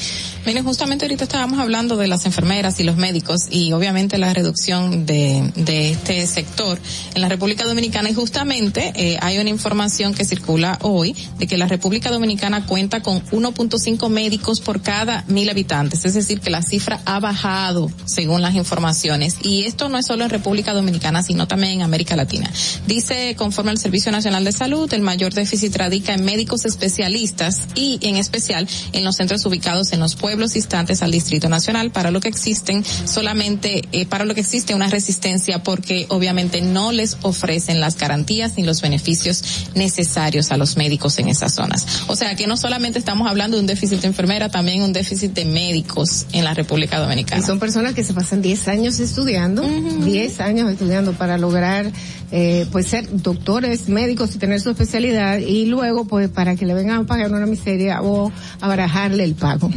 Miren, 0.44 0.64
justamente 0.64 1.05
ahorita 1.05 1.23
estábamos 1.23 1.60
hablando 1.60 1.97
de 1.97 2.09
las 2.09 2.27
enfermeras 2.27 2.81
y 2.81 2.82
los 2.82 2.97
médicos 2.97 3.43
y 3.48 3.73
obviamente 3.73 4.19
la 4.19 4.35
reducción 4.35 5.06
de, 5.06 5.52
de 5.55 5.93
este 5.93 6.27
sector 6.27 6.81
en 7.14 7.20
la 7.20 7.28
República 7.28 7.64
Dominicana 7.64 8.10
y 8.10 8.14
justamente 8.14 8.93
eh, 8.97 9.19
hay 9.20 9.39
una 9.39 9.51
información 9.51 10.14
que 10.14 10.24
circula 10.24 10.81
hoy 10.82 11.14
de 11.39 11.47
que 11.47 11.56
la 11.56 11.69
República 11.69 12.10
Dominicana 12.10 12.66
cuenta 12.66 13.02
con 13.02 13.24
1.5 13.27 14.09
médicos 14.09 14.60
por 14.60 14.82
cada 14.82 15.24
mil 15.28 15.48
habitantes, 15.48 16.05
es 16.05 16.14
decir, 16.14 16.40
que 16.40 16.51
la 16.51 16.62
cifra 16.62 17.01
ha 17.05 17.20
bajado 17.20 17.89
según 18.05 18.43
las 18.43 18.56
informaciones 18.56 19.36
y 19.43 19.62
esto 19.62 19.89
no 19.89 19.98
es 19.98 20.06
solo 20.06 20.24
en 20.24 20.31
República 20.31 20.73
Dominicana, 20.74 21.23
sino 21.23 21.47
también 21.47 21.74
en 21.74 21.82
América 21.82 22.16
Latina. 22.16 22.51
Dice, 22.89 23.36
conforme 23.36 23.70
al 23.70 23.78
Servicio 23.78 24.10
Nacional 24.10 24.44
de 24.44 24.51
Salud, 24.51 24.93
el 24.93 25.02
mayor 25.02 25.32
déficit 25.32 25.77
radica 25.77 26.14
en 26.14 26.24
médicos 26.24 26.64
especialistas 26.64 27.32
y 27.75 27.99
en 28.03 28.17
especial 28.17 28.69
en 28.93 29.05
los 29.05 29.17
centros 29.17 29.45
ubicados 29.47 29.93
en 29.93 30.01
los 30.01 30.15
pueblos 30.15 30.55
distantes 30.55 31.03
al 31.03 31.11
Distrito 31.11 31.49
Nacional, 31.49 31.91
para 31.91 32.11
lo 32.11 32.21
que 32.21 32.29
existen 32.29 32.85
solamente, 32.85 33.83
eh, 33.93 34.07
para 34.07 34.25
lo 34.25 34.35
que 34.35 34.41
existe 34.41 34.75
una 34.75 34.89
resistencia 34.89 35.63
porque 35.63 36.07
obviamente 36.09 36.61
no 36.61 36.93
les 36.93 37.17
ofrecen 37.23 37.81
las 37.81 37.97
garantías 37.97 38.57
ni 38.57 38.65
los 38.65 38.81
beneficios 38.81 39.43
necesarios 39.75 40.53
a 40.53 40.57
los 40.57 40.77
médicos 40.77 41.19
en 41.19 41.29
esas 41.29 41.55
zonas. 41.55 42.03
O 42.07 42.17
sea 42.17 42.35
que 42.37 42.47
no 42.47 42.57
solamente 42.57 42.99
estamos 42.99 43.29
hablando 43.29 43.57
de 43.57 43.63
un 43.63 43.67
déficit 43.67 44.01
de 44.01 44.09
enfermera, 44.09 44.49
también 44.49 44.83
un 44.83 44.93
déficit 44.93 45.33
de 45.33 45.45
médicos 45.45 46.27
en 46.33 46.45
la 46.45 46.55
República 46.55 46.99
Dominicana. 46.99 47.43
Y 47.43 47.47
son 47.47 47.59
personas 47.59 47.95
que 47.95 48.05
se 48.05 48.15
pasan 48.15 48.43
10 48.43 48.69
años 48.69 49.01
estudiando, 49.01 49.63
10 49.63 50.41
años 50.41 50.71
estudiando 50.71 51.13
para 51.13 51.39
lograr 51.39 51.91
eh, 52.35 52.67
pues 52.73 52.87
ser 52.87 53.07
doctores, 53.23 53.91
médicos 53.91 54.35
y 54.35 54.39
tener 54.39 54.59
su 54.61 54.71
especialidad 54.71 55.39
y 55.39 55.67
luego 55.67 56.07
pues 56.07 56.31
para 56.31 56.57
que 56.57 56.65
le 56.65 56.73
vengan 56.73 57.01
a 57.03 57.07
pagar 57.07 57.22
una 57.31 57.47
miseria 57.47 58.03
o 58.03 58.31
a 58.61 58.69
barajarle 58.69 59.24
el 59.24 59.35
pago. 59.35 59.70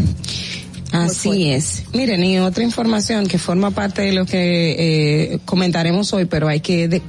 Así 0.91 1.49
es. 1.51 1.83
Miren, 1.93 2.23
y 2.23 2.39
otra 2.39 2.63
información 2.63 3.27
que 3.27 3.37
forma 3.37 3.71
parte 3.71 4.01
de 4.03 4.13
lo 4.13 4.25
que 4.25 4.75
eh, 5.33 5.39
comentaremos 5.45 6.13
hoy, 6.13 6.25
pero 6.25 6.47
hay 6.47 6.59
que 6.61 6.87
de- 6.87 7.01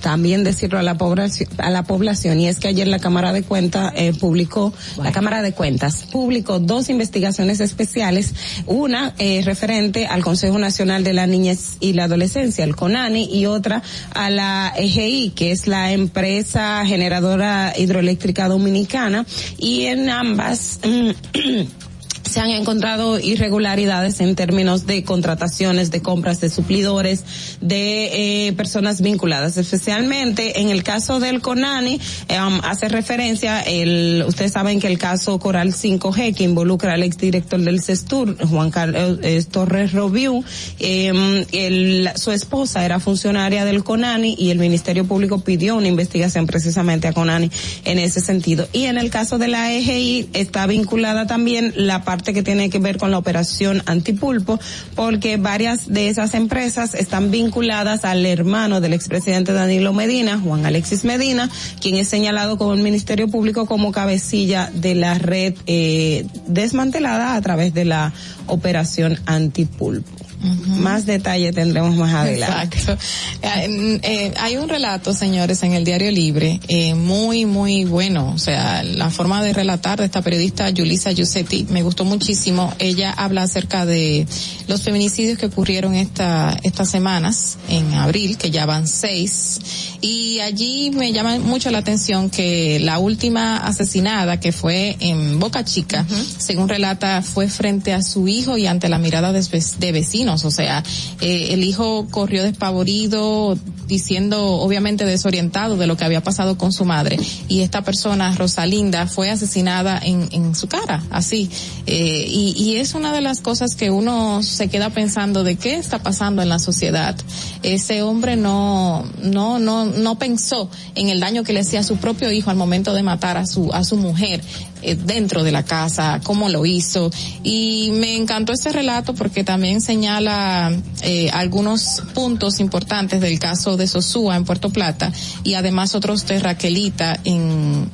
también 0.00 0.44
decirlo 0.44 0.78
a 0.78 0.82
la 0.82 0.96
población, 0.96 1.48
a 1.58 1.70
la 1.70 1.82
población, 1.82 2.40
y 2.40 2.48
es 2.48 2.58
que 2.58 2.68
ayer 2.68 2.86
la 2.86 2.98
Cámara 2.98 3.32
de 3.32 3.42
Cuentas 3.42 3.92
eh, 3.96 4.12
publicó, 4.18 4.72
la 5.02 5.12
Cámara 5.12 5.42
de 5.42 5.52
Cuentas 5.52 6.06
publicó 6.12 6.58
dos 6.60 6.88
investigaciones 6.88 7.60
especiales, 7.60 8.34
una 8.66 9.14
eh, 9.18 9.42
referente 9.44 10.06
al 10.06 10.22
Consejo 10.22 10.58
Nacional 10.58 11.02
de 11.02 11.12
la 11.12 11.26
Niñez 11.26 11.76
y 11.80 11.94
la 11.94 12.04
Adolescencia, 12.04 12.64
el 12.64 12.76
CONANI, 12.76 13.28
y 13.32 13.46
otra 13.46 13.82
a 14.14 14.30
la 14.30 14.72
EGI, 14.76 15.30
que 15.30 15.52
es 15.52 15.66
la 15.66 15.92
empresa 15.92 16.84
generadora 16.86 17.72
hidroeléctrica 17.76 18.48
dominicana, 18.48 19.26
y 19.58 19.86
en 19.86 20.10
ambas 20.10 20.80
se 22.30 22.40
han 22.40 22.50
encontrado 22.50 23.18
irregularidades 23.20 24.20
en 24.20 24.34
términos 24.34 24.86
de 24.86 25.04
contrataciones, 25.04 25.90
de 25.90 26.02
compras 26.02 26.40
de 26.40 26.50
suplidores, 26.50 27.24
de 27.60 28.46
eh, 28.48 28.52
personas 28.54 29.00
vinculadas, 29.00 29.56
especialmente 29.56 30.60
en 30.60 30.70
el 30.70 30.82
caso 30.82 31.20
del 31.20 31.40
CONANI, 31.40 32.00
eh, 32.28 32.38
hace 32.64 32.88
referencia, 32.88 33.60
el, 33.60 34.24
ustedes 34.26 34.52
saben 34.52 34.80
que 34.80 34.88
el 34.88 34.98
caso 34.98 35.38
Coral 35.38 35.72
5G 35.72 36.34
que 36.34 36.44
involucra 36.44 36.94
al 36.94 37.02
exdirector 37.02 37.60
del 37.60 37.80
CESTUR, 37.82 38.36
Juan 38.48 38.70
Carlos 38.70 39.18
eh, 39.22 39.44
Torres 39.50 39.92
Robiu, 39.92 40.42
eh, 40.80 41.44
el- 41.52 42.10
su 42.16 42.32
esposa 42.32 42.84
era 42.84 42.98
funcionaria 43.00 43.64
del 43.64 43.84
CONANI 43.84 44.36
y 44.38 44.50
el 44.50 44.58
Ministerio 44.58 45.04
Público 45.04 45.40
pidió 45.40 45.76
una 45.76 45.88
investigación 45.88 46.46
precisamente 46.46 47.06
a 47.08 47.12
CONANI 47.12 47.50
en 47.84 47.98
ese 47.98 48.20
sentido. 48.20 48.66
Y 48.72 48.84
en 48.84 48.98
el 48.98 49.10
caso 49.10 49.38
de 49.38 49.48
la 49.48 49.72
EGI 49.72 50.28
está 50.32 50.66
vinculada 50.66 51.26
también 51.26 51.72
la 51.76 52.02
parte 52.04 52.15
que 52.22 52.42
tiene 52.42 52.70
que 52.70 52.78
ver 52.78 52.98
con 52.98 53.10
la 53.10 53.18
operación 53.18 53.82
antipulpo, 53.86 54.58
porque 54.94 55.36
varias 55.36 55.88
de 55.88 56.08
esas 56.08 56.34
empresas 56.34 56.94
están 56.94 57.30
vinculadas 57.30 58.04
al 58.04 58.24
hermano 58.26 58.80
del 58.80 58.92
expresidente 58.92 59.52
Danilo 59.52 59.92
Medina, 59.92 60.38
Juan 60.38 60.66
Alexis 60.66 61.04
Medina, 61.04 61.50
quien 61.80 61.96
es 61.96 62.08
señalado 62.08 62.58
como 62.58 62.74
el 62.74 62.82
Ministerio 62.82 63.28
Público 63.28 63.66
como 63.66 63.92
cabecilla 63.92 64.70
de 64.74 64.94
la 64.94 65.14
red 65.14 65.54
eh, 65.66 66.26
desmantelada 66.46 67.34
a 67.34 67.40
través 67.40 67.74
de 67.74 67.84
la 67.84 68.12
operación 68.46 69.18
antipulpo. 69.26 70.25
Más 70.66 71.06
detalle 71.06 71.52
tendremos 71.52 71.96
más 71.96 72.14
adelante. 72.14 72.78
Exacto. 72.78 73.02
Eh, 73.42 74.00
eh, 74.02 74.34
hay 74.38 74.56
un 74.56 74.68
relato, 74.68 75.12
señores, 75.12 75.62
en 75.62 75.72
el 75.72 75.84
Diario 75.84 76.10
Libre, 76.10 76.60
eh, 76.68 76.94
muy, 76.94 77.46
muy 77.46 77.84
bueno. 77.84 78.32
O 78.34 78.38
sea, 78.38 78.82
la 78.82 79.10
forma 79.10 79.42
de 79.42 79.52
relatar 79.52 79.98
de 79.98 80.06
esta 80.06 80.22
periodista 80.22 80.70
Yulisa 80.70 81.12
Giusetti 81.12 81.66
me 81.70 81.82
gustó 81.82 82.04
muchísimo. 82.04 82.72
Ella 82.78 83.12
habla 83.12 83.42
acerca 83.42 83.86
de 83.86 84.26
los 84.68 84.82
feminicidios 84.82 85.38
que 85.38 85.46
ocurrieron 85.46 85.94
esta, 85.94 86.56
estas 86.62 86.90
semanas, 86.90 87.58
en 87.68 87.94
abril, 87.94 88.36
que 88.36 88.50
ya 88.50 88.66
van 88.66 88.86
seis. 88.86 89.60
Y 90.00 90.40
allí 90.40 90.90
me 90.90 91.12
llama 91.12 91.38
mucho 91.38 91.70
la 91.70 91.78
atención 91.78 92.30
que 92.30 92.78
la 92.80 92.98
última 92.98 93.58
asesinada, 93.58 94.38
que 94.40 94.52
fue 94.52 94.96
en 95.00 95.38
Boca 95.38 95.64
Chica, 95.64 96.06
según 96.38 96.68
relata, 96.68 97.22
fue 97.22 97.48
frente 97.48 97.92
a 97.92 98.02
su 98.02 98.28
hijo 98.28 98.56
y 98.58 98.66
ante 98.66 98.88
la 98.88 98.98
mirada 98.98 99.32
de, 99.32 99.64
de 99.78 99.92
vecinos. 99.92 100.35
O 100.44 100.50
sea, 100.50 100.82
eh, 101.20 101.48
el 101.50 101.64
hijo 101.64 102.06
corrió 102.10 102.42
despavorido, 102.42 103.56
diciendo, 103.86 104.42
obviamente 104.42 105.04
desorientado 105.04 105.76
de 105.76 105.86
lo 105.86 105.96
que 105.96 106.04
había 106.04 106.22
pasado 106.22 106.58
con 106.58 106.72
su 106.72 106.84
madre. 106.84 107.18
Y 107.48 107.60
esta 107.60 107.82
persona, 107.82 108.34
Rosalinda, 108.34 109.06
fue 109.06 109.30
asesinada 109.30 109.98
en, 110.02 110.28
en 110.32 110.54
su 110.54 110.68
cara, 110.68 111.02
así. 111.10 111.50
Eh, 111.86 112.26
y, 112.28 112.54
y 112.56 112.76
es 112.76 112.94
una 112.94 113.12
de 113.12 113.20
las 113.20 113.40
cosas 113.40 113.76
que 113.76 113.90
uno 113.90 114.42
se 114.42 114.68
queda 114.68 114.90
pensando 114.90 115.44
de 115.44 115.56
qué 115.56 115.76
está 115.76 116.00
pasando 116.00 116.42
en 116.42 116.48
la 116.48 116.58
sociedad. 116.58 117.16
Ese 117.62 118.02
hombre 118.02 118.36
no, 118.36 119.04
no, 119.22 119.58
no, 119.58 119.86
no 119.86 120.18
pensó 120.18 120.68
en 120.94 121.08
el 121.08 121.20
daño 121.20 121.44
que 121.44 121.52
le 121.52 121.60
hacía 121.60 121.80
a 121.80 121.84
su 121.84 121.96
propio 121.96 122.32
hijo 122.32 122.50
al 122.50 122.56
momento 122.56 122.92
de 122.92 123.02
matar 123.02 123.36
a 123.36 123.46
su, 123.46 123.72
a 123.72 123.84
su 123.84 123.96
mujer 123.96 124.42
eh, 124.82 124.94
dentro 124.94 125.44
de 125.44 125.52
la 125.52 125.64
casa, 125.64 126.20
cómo 126.22 126.48
lo 126.48 126.66
hizo. 126.66 127.10
Y 127.42 127.90
me 127.94 128.16
encantó 128.16 128.52
ese 128.52 128.72
relato 128.72 129.14
porque 129.14 129.44
también 129.44 129.80
señala 129.80 130.72
eh, 131.02 131.30
algunos 131.32 132.02
puntos 132.14 132.60
importantes 132.60 133.20
del 133.20 133.38
caso 133.38 133.76
de 133.76 133.86
Sosúa 133.86 134.36
en 134.36 134.44
Puerto 134.44 134.70
Plata 134.70 135.12
y 135.44 135.54
además 135.54 135.94
otros 135.94 136.26
de 136.26 136.40
Raquelita 136.40 137.18
en 137.24 137.90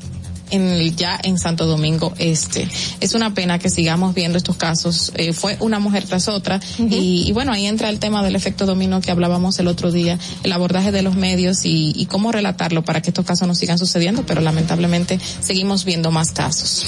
en 0.52 0.68
el- 0.68 0.94
ya 0.94 1.18
en 1.22 1.38
Santo 1.38 1.66
Domingo 1.66 2.12
Este. 2.18 2.68
Es 3.00 3.14
una 3.14 3.34
pena 3.34 3.58
que 3.58 3.68
sigamos 3.70 4.14
viendo 4.14 4.38
estos 4.38 4.56
casos. 4.56 5.12
Eh, 5.16 5.32
fue 5.32 5.56
una 5.60 5.78
mujer 5.80 6.04
tras 6.04 6.28
otra 6.28 6.60
y, 6.78 7.24
y 7.26 7.32
bueno, 7.32 7.52
ahí 7.52 7.66
entra 7.66 7.88
el 7.90 7.98
tema 7.98 8.22
del 8.22 8.36
efecto 8.36 8.66
dominó 8.66 9.00
que 9.00 9.10
hablábamos 9.10 9.58
el 9.58 9.66
otro 9.66 9.90
día, 9.90 10.18
el 10.44 10.52
abordaje 10.52 10.92
de 10.92 11.02
los 11.02 11.16
medios 11.16 11.64
y, 11.64 11.92
y 11.96 12.06
cómo 12.06 12.30
relatarlo 12.30 12.84
para 12.84 13.00
que 13.02 13.10
estos 13.10 13.24
casos 13.24 13.48
no 13.48 13.54
sigan 13.54 13.78
sucediendo, 13.78 14.24
pero 14.26 14.40
lamentablemente 14.40 15.18
seguimos 15.40 15.84
viendo 15.84 16.10
más 16.10 16.30
casos. 16.30 16.84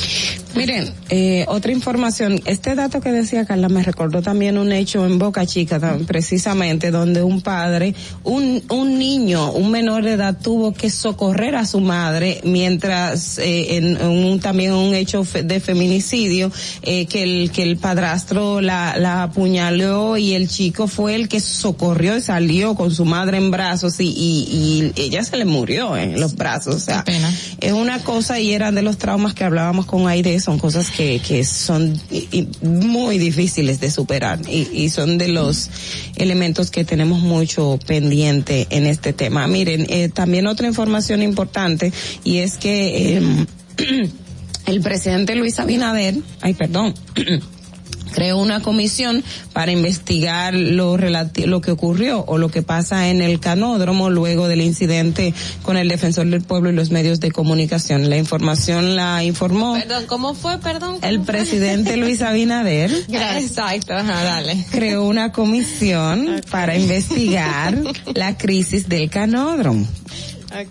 Miren, 0.55 0.93
eh, 1.09 1.45
otra 1.49 1.73
información, 1.73 2.41
este 2.45 2.74
dato 2.74 3.01
que 3.01 3.11
decía 3.11 3.45
Carla 3.45 3.69
me 3.69 3.82
recordó 3.82 4.23
también 4.23 4.59
un 4.59 4.70
hecho 4.73 5.05
en 5.07 5.19
Boca 5.19 5.47
Chica, 5.47 5.81
precisamente, 6.07 6.91
donde 6.91 7.23
un 7.23 7.41
padre, 7.41 7.95
un, 8.23 8.62
un 8.70 8.99
niño, 8.99 9.51
un 9.53 9.70
menor 9.70 10.05
de 10.05 10.12
edad 10.12 10.36
tuvo 10.41 10.73
que 10.73 10.91
socorrer 10.91 11.57
a 11.57 11.66
su 11.66 11.81
madre 11.81 12.41
mientras 12.45 13.39
eh, 13.39 13.54
en, 13.77 13.97
en 13.97 14.07
un, 14.07 14.41
también 14.41 14.73
un 14.73 14.95
hecho 14.95 15.25
fe- 15.25 15.43
de 15.43 15.61
feminicidio, 15.61 16.51
eh, 16.83 17.07
que 17.07 17.23
el, 17.23 17.51
que 17.51 17.63
el 17.63 17.77
padrastro 17.77 18.61
la, 18.61 18.97
la 18.99 19.25
apuñaló 19.25 20.17
y 20.17 20.35
el 20.35 20.49
chico 20.49 20.87
fue 20.87 21.15
el 21.15 21.29
que 21.29 21.41
socorrió 21.41 22.17
y 22.17 22.21
salió 22.21 22.75
con 22.75 22.91
su 22.95 23.05
madre 23.05 23.39
en 23.39 23.51
brazos 23.51 24.01
y, 24.01 24.05
y, 24.07 24.93
y 24.97 25.03
ella 25.03 25.25
se 25.25 25.37
le 25.37 25.45
murió 25.45 25.97
en 25.97 26.21
los 26.21 26.35
brazos, 26.37 26.75
o 26.75 26.81
sea, 26.81 27.05
es 27.61 27.73
una 27.73 27.99
cosa 28.05 28.41
y 28.41 28.53
eran 28.53 28.75
de 28.75 28.83
los 28.83 28.99
traumas 28.99 29.35
que 29.35 29.45
hablábamos 29.45 29.87
con 29.87 30.09
Aide, 30.09 30.41
son 30.41 30.59
cosas 30.59 30.91
que, 30.91 31.21
que 31.27 31.45
son 31.45 31.99
muy 32.63 33.19
difíciles 33.19 33.81
de 33.81 33.91
superar 33.91 34.41
y, 34.49 34.69
y 34.73 34.91
son 34.91 35.19
de 35.19 35.29
los 35.29 35.71
elementos 36.17 36.71
que 36.71 36.85
tenemos 36.85 37.21
mucho 37.21 37.79
pendiente 37.87 38.67
en 38.71 38.87
este 38.87 39.13
tema. 39.13 39.47
Miren, 39.47 39.87
eh, 39.89 40.09
también 40.09 40.47
otra 40.47 40.67
información 40.67 41.23
importante 41.23 41.93
y 42.25 42.39
es 42.39 42.57
que 42.57 43.17
eh, 43.17 43.44
el 44.67 44.81
presidente 44.81 45.35
Luis 45.35 45.59
Abinader, 45.59 46.17
ay 46.41 46.55
perdón, 46.55 46.95
creó 48.15 48.39
una 48.39 48.61
comisión 48.61 49.25
para 49.53 49.73
investigar 49.73 50.55
lo 50.55 50.97
lo 50.97 51.61
que 51.61 51.71
ocurrió 51.73 52.25
o 52.27 52.39
lo 52.39 52.49
que 52.49 52.63
pasa 52.63 53.09
en 53.09 53.21
el 53.21 53.41
canódromo 53.41 54.09
luego 54.09 54.47
del 54.49 54.61
incidente 54.61 55.35
con 55.63 55.77
el 55.77 55.89
defensor 55.89 56.27
del 56.29 56.43
pueblo 56.43 56.71
y 56.71 56.75
los 56.75 56.91
medios 56.91 57.21
de 57.21 57.33
comunicación. 57.33 58.09
La 58.09 58.17
información 58.17 58.97
la 58.97 59.25
informó 59.25 59.75
Perdón, 59.75 60.07
¿cómo 60.07 60.35
fue? 60.35 60.59
Perdón. 60.59 60.99
el 61.03 61.21
presidente 61.23 61.97
Luis 61.99 62.23
Abinader. 62.23 62.93
Exacto, 63.09 63.95
ajá, 63.95 64.23
dale. 64.23 64.65
Creó 64.71 65.05
una 65.05 65.33
comisión 65.33 66.41
para 66.51 66.77
investigar 66.77 67.77
la 68.15 68.39
crisis 68.39 68.89
del 68.89 69.11
canódromo. 69.11 69.87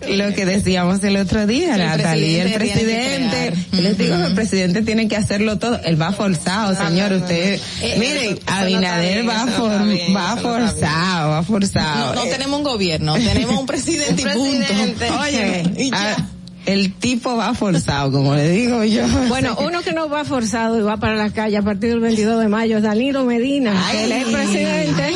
Lo 0.08 0.34
que 0.34 0.46
decíamos 0.46 1.02
el 1.04 1.16
otro 1.16 1.46
día, 1.46 1.74
El 1.74 1.80
Natalia, 1.86 2.44
el 2.44 2.52
presidente 2.54 3.52
yo 3.72 3.80
les 3.82 3.98
digo 3.98 4.16
que 4.16 4.24
el 4.26 4.34
presidente 4.34 4.82
tiene 4.82 5.08
que 5.08 5.16
hacerlo 5.16 5.58
todo, 5.58 5.78
él 5.84 6.00
va 6.00 6.12
forzado, 6.12 6.74
señor, 6.74 7.12
usted, 7.12 7.60
Eh, 7.82 7.96
miren, 7.98 8.34
no 8.46 8.52
Abinader 8.52 9.28
va, 9.28 9.44
no 9.44 9.52
for- 9.52 9.86
bien, 9.86 10.16
va 10.16 10.34
no 10.36 10.42
forzado, 10.42 11.30
va 11.30 11.42
forzado. 11.42 12.14
No, 12.14 12.22
no 12.22 12.24
Eh, 12.26 12.30
tenemos 12.30 12.58
un 12.58 12.64
gobierno, 12.64 13.14
tenemos 13.14 13.58
un 13.60 13.66
presidente 13.74 14.22
y 14.22 14.24
punto. 14.24 14.74
Oye, 15.20 15.90
ah, 15.92 16.16
el 16.66 16.94
tipo 16.94 17.36
va 17.36 17.54
forzado, 17.54 18.10
como 18.12 18.34
le 18.34 18.48
digo 18.50 18.84
yo. 18.84 19.06
Bueno, 19.28 19.56
uno 19.60 19.82
que 19.82 19.92
no 19.92 20.08
va 20.08 20.24
forzado 20.24 20.78
y 20.78 20.82
va 20.82 20.96
para 20.96 21.16
la 21.16 21.30
calle 21.30 21.56
a 21.56 21.62
partir 21.62 21.90
del 21.90 22.00
22 22.00 22.40
de 22.40 22.48
mayo 22.48 22.78
es 22.78 22.82
Danilo 22.82 23.24
Medina, 23.24 23.74
que 23.90 24.04
él 24.04 24.12
es 24.12 24.24
presidente. 24.26 25.14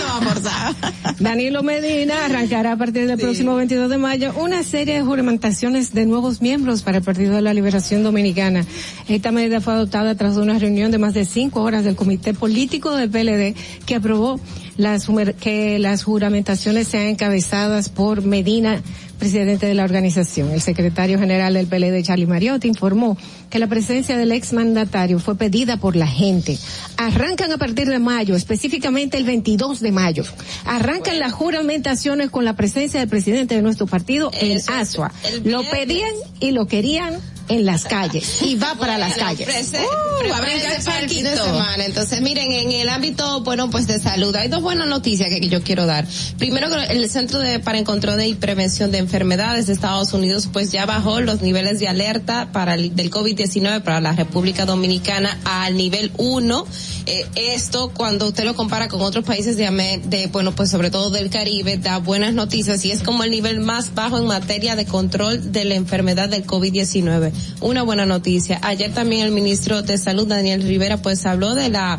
Danilo 1.19 1.63
Medina 1.63 2.25
arrancará 2.25 2.73
a 2.73 2.77
partir 2.77 3.07
del 3.07 3.19
próximo 3.19 3.57
22 3.57 3.91
de 3.91 3.99
mayo 3.99 4.33
una 4.37 4.63
serie 4.63 4.95
de 4.95 5.03
juramentaciones 5.03 5.93
de 5.93 6.07
nuevos 6.07 6.43
miembros 6.43 6.83
para 6.83 6.99
el 6.99 7.05
Partido 7.05 7.35
de 7.35 7.43
la 7.43 7.55
Liberación 7.55 8.03
Dominicana. 8.03 8.65
Esta 9.09 9.33
medida 9.33 9.61
fue 9.61 9.73
adoptada 9.73 10.15
tras 10.15 10.37
una 10.37 10.59
reunión 10.59 10.91
de 10.91 10.99
más 10.99 11.15
de 11.15 11.25
cinco 11.25 11.63
horas 11.63 11.85
del 11.85 11.97
Comité 11.97 12.35
Político 12.35 12.95
del 12.95 13.11
PLD 13.11 13.57
que 13.87 13.95
aprobó 13.95 14.41
las, 14.77 15.09
que 15.41 15.79
las 15.79 16.05
juramentaciones 16.05 16.89
sean 16.89 17.09
encabezadas 17.09 17.89
por 17.89 18.23
Medina 18.23 18.83
presidente 19.19 19.67
de 19.67 19.75
la 19.75 19.85
organización. 19.85 20.51
El 20.51 20.61
secretario 20.61 21.19
general 21.19 21.55
del 21.55 21.67
PLD, 21.67 22.03
Charlie 22.03 22.27
Mariotti, 22.27 22.69
informó 22.69 23.19
que 23.51 23.59
la 23.59 23.67
presencia 23.67 24.17
del 24.17 24.33
exmandatario 24.33 25.19
fue 25.19 25.37
pedida 25.37 25.77
por 25.77 25.97
la 25.97 26.07
gente. 26.07 26.59
Arrancan 26.97 27.53
a 27.53 27.59
partir 27.59 27.89
de 27.89 27.99
mayo, 27.99 28.37
específicamente 28.37 29.17
el 29.17 29.25
22 29.25 29.81
de 29.81 29.93
mayo. 29.93 30.25
Arrancan 30.65 31.19
las 31.19 31.33
juramentaciones 31.33 32.31
con 32.31 32.45
la 32.45 32.57
presencia 32.57 33.01
del 33.01 33.09
presidente 33.09 33.55
de 33.55 33.63
nuestro 33.63 33.87
partido 33.87 34.31
en 34.41 34.61
Asua. 34.69 35.13
Lo 35.45 35.63
pedían 35.71 36.13
y 36.41 36.53
lo 36.53 36.67
querían 36.67 37.15
en 37.49 37.65
las 37.65 37.85
calles. 37.85 38.43
Y 38.43 38.55
va 38.57 38.75
para 38.75 38.99
las 38.99 39.17
calles. 39.17 39.49
Prese- 39.49 39.79
Uh, 39.79 40.21
prepárense 40.21 40.67
a 40.67 40.71
brincar 40.71 40.85
para 40.85 41.01
el 41.01 41.09
fin 41.11 41.25
de 41.25 41.37
semana. 41.37 41.85
Entonces, 41.85 42.21
miren, 42.21 42.51
en 42.53 42.73
el 42.73 42.89
ámbito, 42.89 43.41
bueno, 43.43 43.71
pues 43.71 43.87
de 43.87 44.01
salud, 44.01 44.35
hay 44.35 44.49
dos 44.49 44.63
buenas 44.63 44.89
noticias 44.89 45.29
que 45.29 45.49
yo 45.49 45.63
quiero 45.63 45.87
dar. 45.87 46.07
Primero, 46.39 46.69
el 46.75 47.09
Centro 47.09 47.39
de, 47.39 47.61
para 47.61 47.79
el 47.79 47.85
Control 47.85 48.21
y 48.23 48.35
Prevención 48.35 48.91
de 48.91 48.99
Enfermedades 48.99 49.69
de 49.69 49.73
Estados 49.75 50.13
Unidos, 50.13 50.49
pues 50.53 50.73
ya 50.73 50.87
bajó 50.87 51.21
los 51.21 51.41
niveles 51.41 51.79
de 51.79 51.87
alerta 51.89 52.51
para 52.53 52.75
el, 52.75 52.97
del 52.97 53.11
COVID-19 53.11 53.83
para 53.83 54.01
la 54.01 54.13
República 54.13 54.65
Dominicana 54.67 55.39
al 55.45 55.77
nivel 55.77 56.11
1. 56.17 56.67
Eh, 57.07 57.25
esto, 57.37 57.91
cuando 57.95 58.27
usted 58.27 58.45
lo 58.45 58.55
compara 58.55 58.89
con 58.89 59.01
otros 59.03 59.25
países 59.25 59.57
de, 59.57 60.01
de, 60.05 60.27
bueno, 60.27 60.53
pues 60.55 60.71
sobre 60.71 60.91
todo 60.91 61.11
del 61.11 61.31
Caribe, 61.31 61.79
da 61.79 61.99
buenas 61.99 62.35
noticias 62.35 62.85
y 62.85 62.91
es 62.91 63.03
como 63.03 63.23
el 63.25 63.31
nivel 63.31 63.61
más 63.61 63.95
bajo 63.95 64.19
en 64.19 64.27
materia 64.27 64.75
de 64.77 64.85
control 64.85 65.53
de 65.53 65.65
la 65.65 65.75
enfermedad 65.77 66.29
del 66.29 66.45
COVID-19. 66.45 67.33
Una 67.61 67.83
buena 67.83 68.07
noticia. 68.07 68.59
Ayer 68.63 68.93
también 68.93 69.25
el 69.25 69.33
ministro 69.33 69.83
de 69.83 69.99
Salud, 69.99 70.27
Daniel 70.27 70.63
Rivera, 70.63 71.03
pues 71.03 71.27
habló 71.27 71.55
de 71.55 71.69
la 71.69 71.99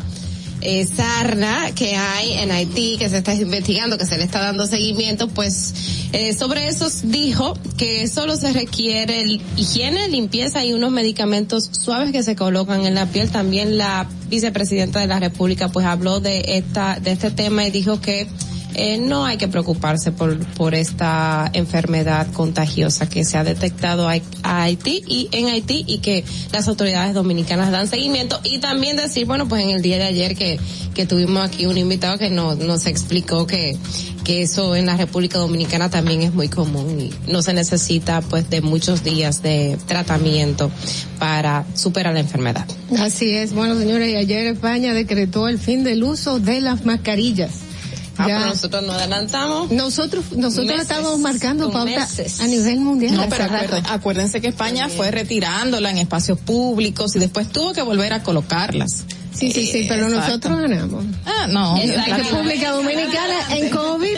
eh, 0.62 0.86
sarna 0.86 1.70
que 1.74 1.96
hay 1.96 2.34
en 2.34 2.50
Haití, 2.50 2.96
que 2.98 3.08
se 3.08 3.18
está 3.18 3.34
investigando, 3.34 3.96
que 3.96 4.04
se 4.04 4.18
le 4.18 4.24
está 4.24 4.40
dando 4.40 4.66
seguimiento, 4.66 5.28
pues 5.28 6.08
eh, 6.12 6.34
sobre 6.34 6.68
eso 6.68 6.86
dijo 7.04 7.54
que 7.78 8.06
solo 8.08 8.36
se 8.36 8.52
requiere 8.52 9.40
higiene, 9.56 10.08
limpieza 10.08 10.64
y 10.64 10.74
unos 10.74 10.92
medicamentos 10.92 11.70
suaves 11.72 12.12
que 12.12 12.22
se 12.22 12.36
colocan 12.36 12.84
en 12.84 12.94
la 12.94 13.06
piel. 13.06 13.30
También 13.30 13.78
la 13.78 14.06
vicepresidenta 14.28 15.00
de 15.00 15.06
la 15.06 15.18
República 15.18 15.68
pues 15.68 15.86
habló 15.86 16.20
de 16.20 16.44
esta 16.58 17.00
de 17.00 17.12
este 17.12 17.30
tema 17.30 17.66
y 17.66 17.70
dijo 17.70 18.00
que 18.00 18.28
eh, 18.74 18.98
no 18.98 19.24
hay 19.24 19.36
que 19.36 19.48
preocuparse 19.48 20.12
por, 20.12 20.38
por 20.54 20.74
esta 20.74 21.50
enfermedad 21.52 22.30
contagiosa 22.32 23.08
que 23.08 23.24
se 23.24 23.36
ha 23.36 23.44
detectado 23.44 24.08
a, 24.08 24.20
Haití 24.42 25.02
y 25.06 25.28
en 25.32 25.48
Haití 25.48 25.84
y 25.86 25.98
que 25.98 26.24
las 26.52 26.68
autoridades 26.68 27.14
dominicanas 27.14 27.70
dan 27.70 27.88
seguimiento 27.88 28.40
y 28.44 28.58
también 28.58 28.96
decir, 28.96 29.26
bueno, 29.26 29.48
pues 29.48 29.62
en 29.62 29.70
el 29.70 29.82
día 29.82 29.98
de 29.98 30.04
ayer 30.04 30.36
que, 30.36 30.58
que 30.94 31.06
tuvimos 31.06 31.44
aquí 31.44 31.66
un 31.66 31.78
invitado 31.78 32.18
que 32.18 32.30
nos, 32.30 32.58
nos 32.58 32.86
explicó 32.86 33.46
que, 33.46 33.76
que 34.24 34.42
eso 34.42 34.76
en 34.76 34.86
la 34.86 34.96
República 34.96 35.38
Dominicana 35.38 35.90
también 35.90 36.22
es 36.22 36.34
muy 36.34 36.48
común 36.48 37.00
y 37.00 37.30
no 37.30 37.42
se 37.42 37.52
necesita 37.52 38.20
pues 38.20 38.50
de 38.50 38.60
muchos 38.60 39.02
días 39.02 39.42
de 39.42 39.78
tratamiento 39.86 40.70
para 41.18 41.64
superar 41.74 42.14
la 42.14 42.20
enfermedad. 42.20 42.66
Así 42.98 43.30
es. 43.30 43.52
Bueno, 43.52 43.78
señores, 43.78 44.16
ayer 44.16 44.46
España 44.46 44.94
decretó 44.94 45.48
el 45.48 45.58
fin 45.58 45.84
del 45.84 46.04
uso 46.04 46.38
de 46.38 46.60
las 46.60 46.84
mascarillas. 46.84 47.69
Ah, 48.18 48.26
Ya- 48.28 48.38
pero 48.38 48.50
nosotros 48.50 48.82
nos 48.82 48.96
adelantamos. 48.96 49.70
Nosotros, 49.70 50.24
nosotros 50.32 50.66
Meses, 50.66 50.82
estamos 50.82 51.18
marcando 51.20 51.70
pauta 51.70 51.90
meses. 52.00 52.40
a 52.40 52.46
nivel 52.46 52.80
mundial. 52.80 53.16
No, 53.16 53.28
pero 53.28 53.44
acuérdense 53.88 54.40
que 54.40 54.48
España 54.48 54.88
fue 54.88 55.10
retirándola 55.10 55.90
en 55.90 55.98
espacios 55.98 56.38
públicos 56.38 57.16
y 57.16 57.18
después 57.18 57.48
tuvo 57.50 57.72
que 57.72 57.82
volver 57.82 58.12
a 58.12 58.22
colocarlas. 58.22 59.04
Sí, 59.32 59.52
sí, 59.52 59.66
sí, 59.66 59.86
pero 59.88 60.06
Exacto. 60.06 60.26
nosotros 60.26 60.60
ganamos. 60.60 61.04
Ah, 61.24 61.46
no. 61.48 61.76
La 61.84 62.16
República 62.16 62.70
Dominicana 62.72 63.56
en 63.56 63.70
COVID. 63.70 64.16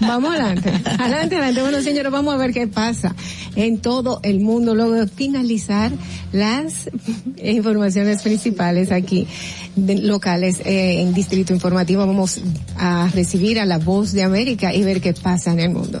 Vamos 0.00 0.30
adelante. 0.30 0.70
Adelante, 0.84 1.36
adelante. 1.36 1.62
Bueno, 1.62 1.82
señores, 1.82 2.10
vamos 2.10 2.34
a 2.34 2.36
ver 2.38 2.52
qué 2.52 2.66
pasa 2.66 3.14
en 3.56 3.78
todo 3.78 4.20
el 4.22 4.40
mundo 4.40 4.74
luego 4.74 4.92
de 4.92 5.06
finalizar 5.06 5.92
las 6.32 6.90
informaciones 7.42 8.22
principales 8.22 8.92
aquí 8.92 9.26
locales 9.76 10.60
eh, 10.64 11.02
en 11.02 11.14
Distrito 11.14 11.52
Informativo. 11.52 12.06
Vamos 12.06 12.40
a 12.76 13.08
recibir 13.14 13.60
a 13.60 13.66
la 13.66 13.78
voz 13.78 14.12
de 14.12 14.22
América 14.22 14.74
y 14.74 14.82
ver 14.82 15.00
qué 15.00 15.12
pasa 15.12 15.52
en 15.52 15.60
el 15.60 15.70
mundo. 15.70 16.00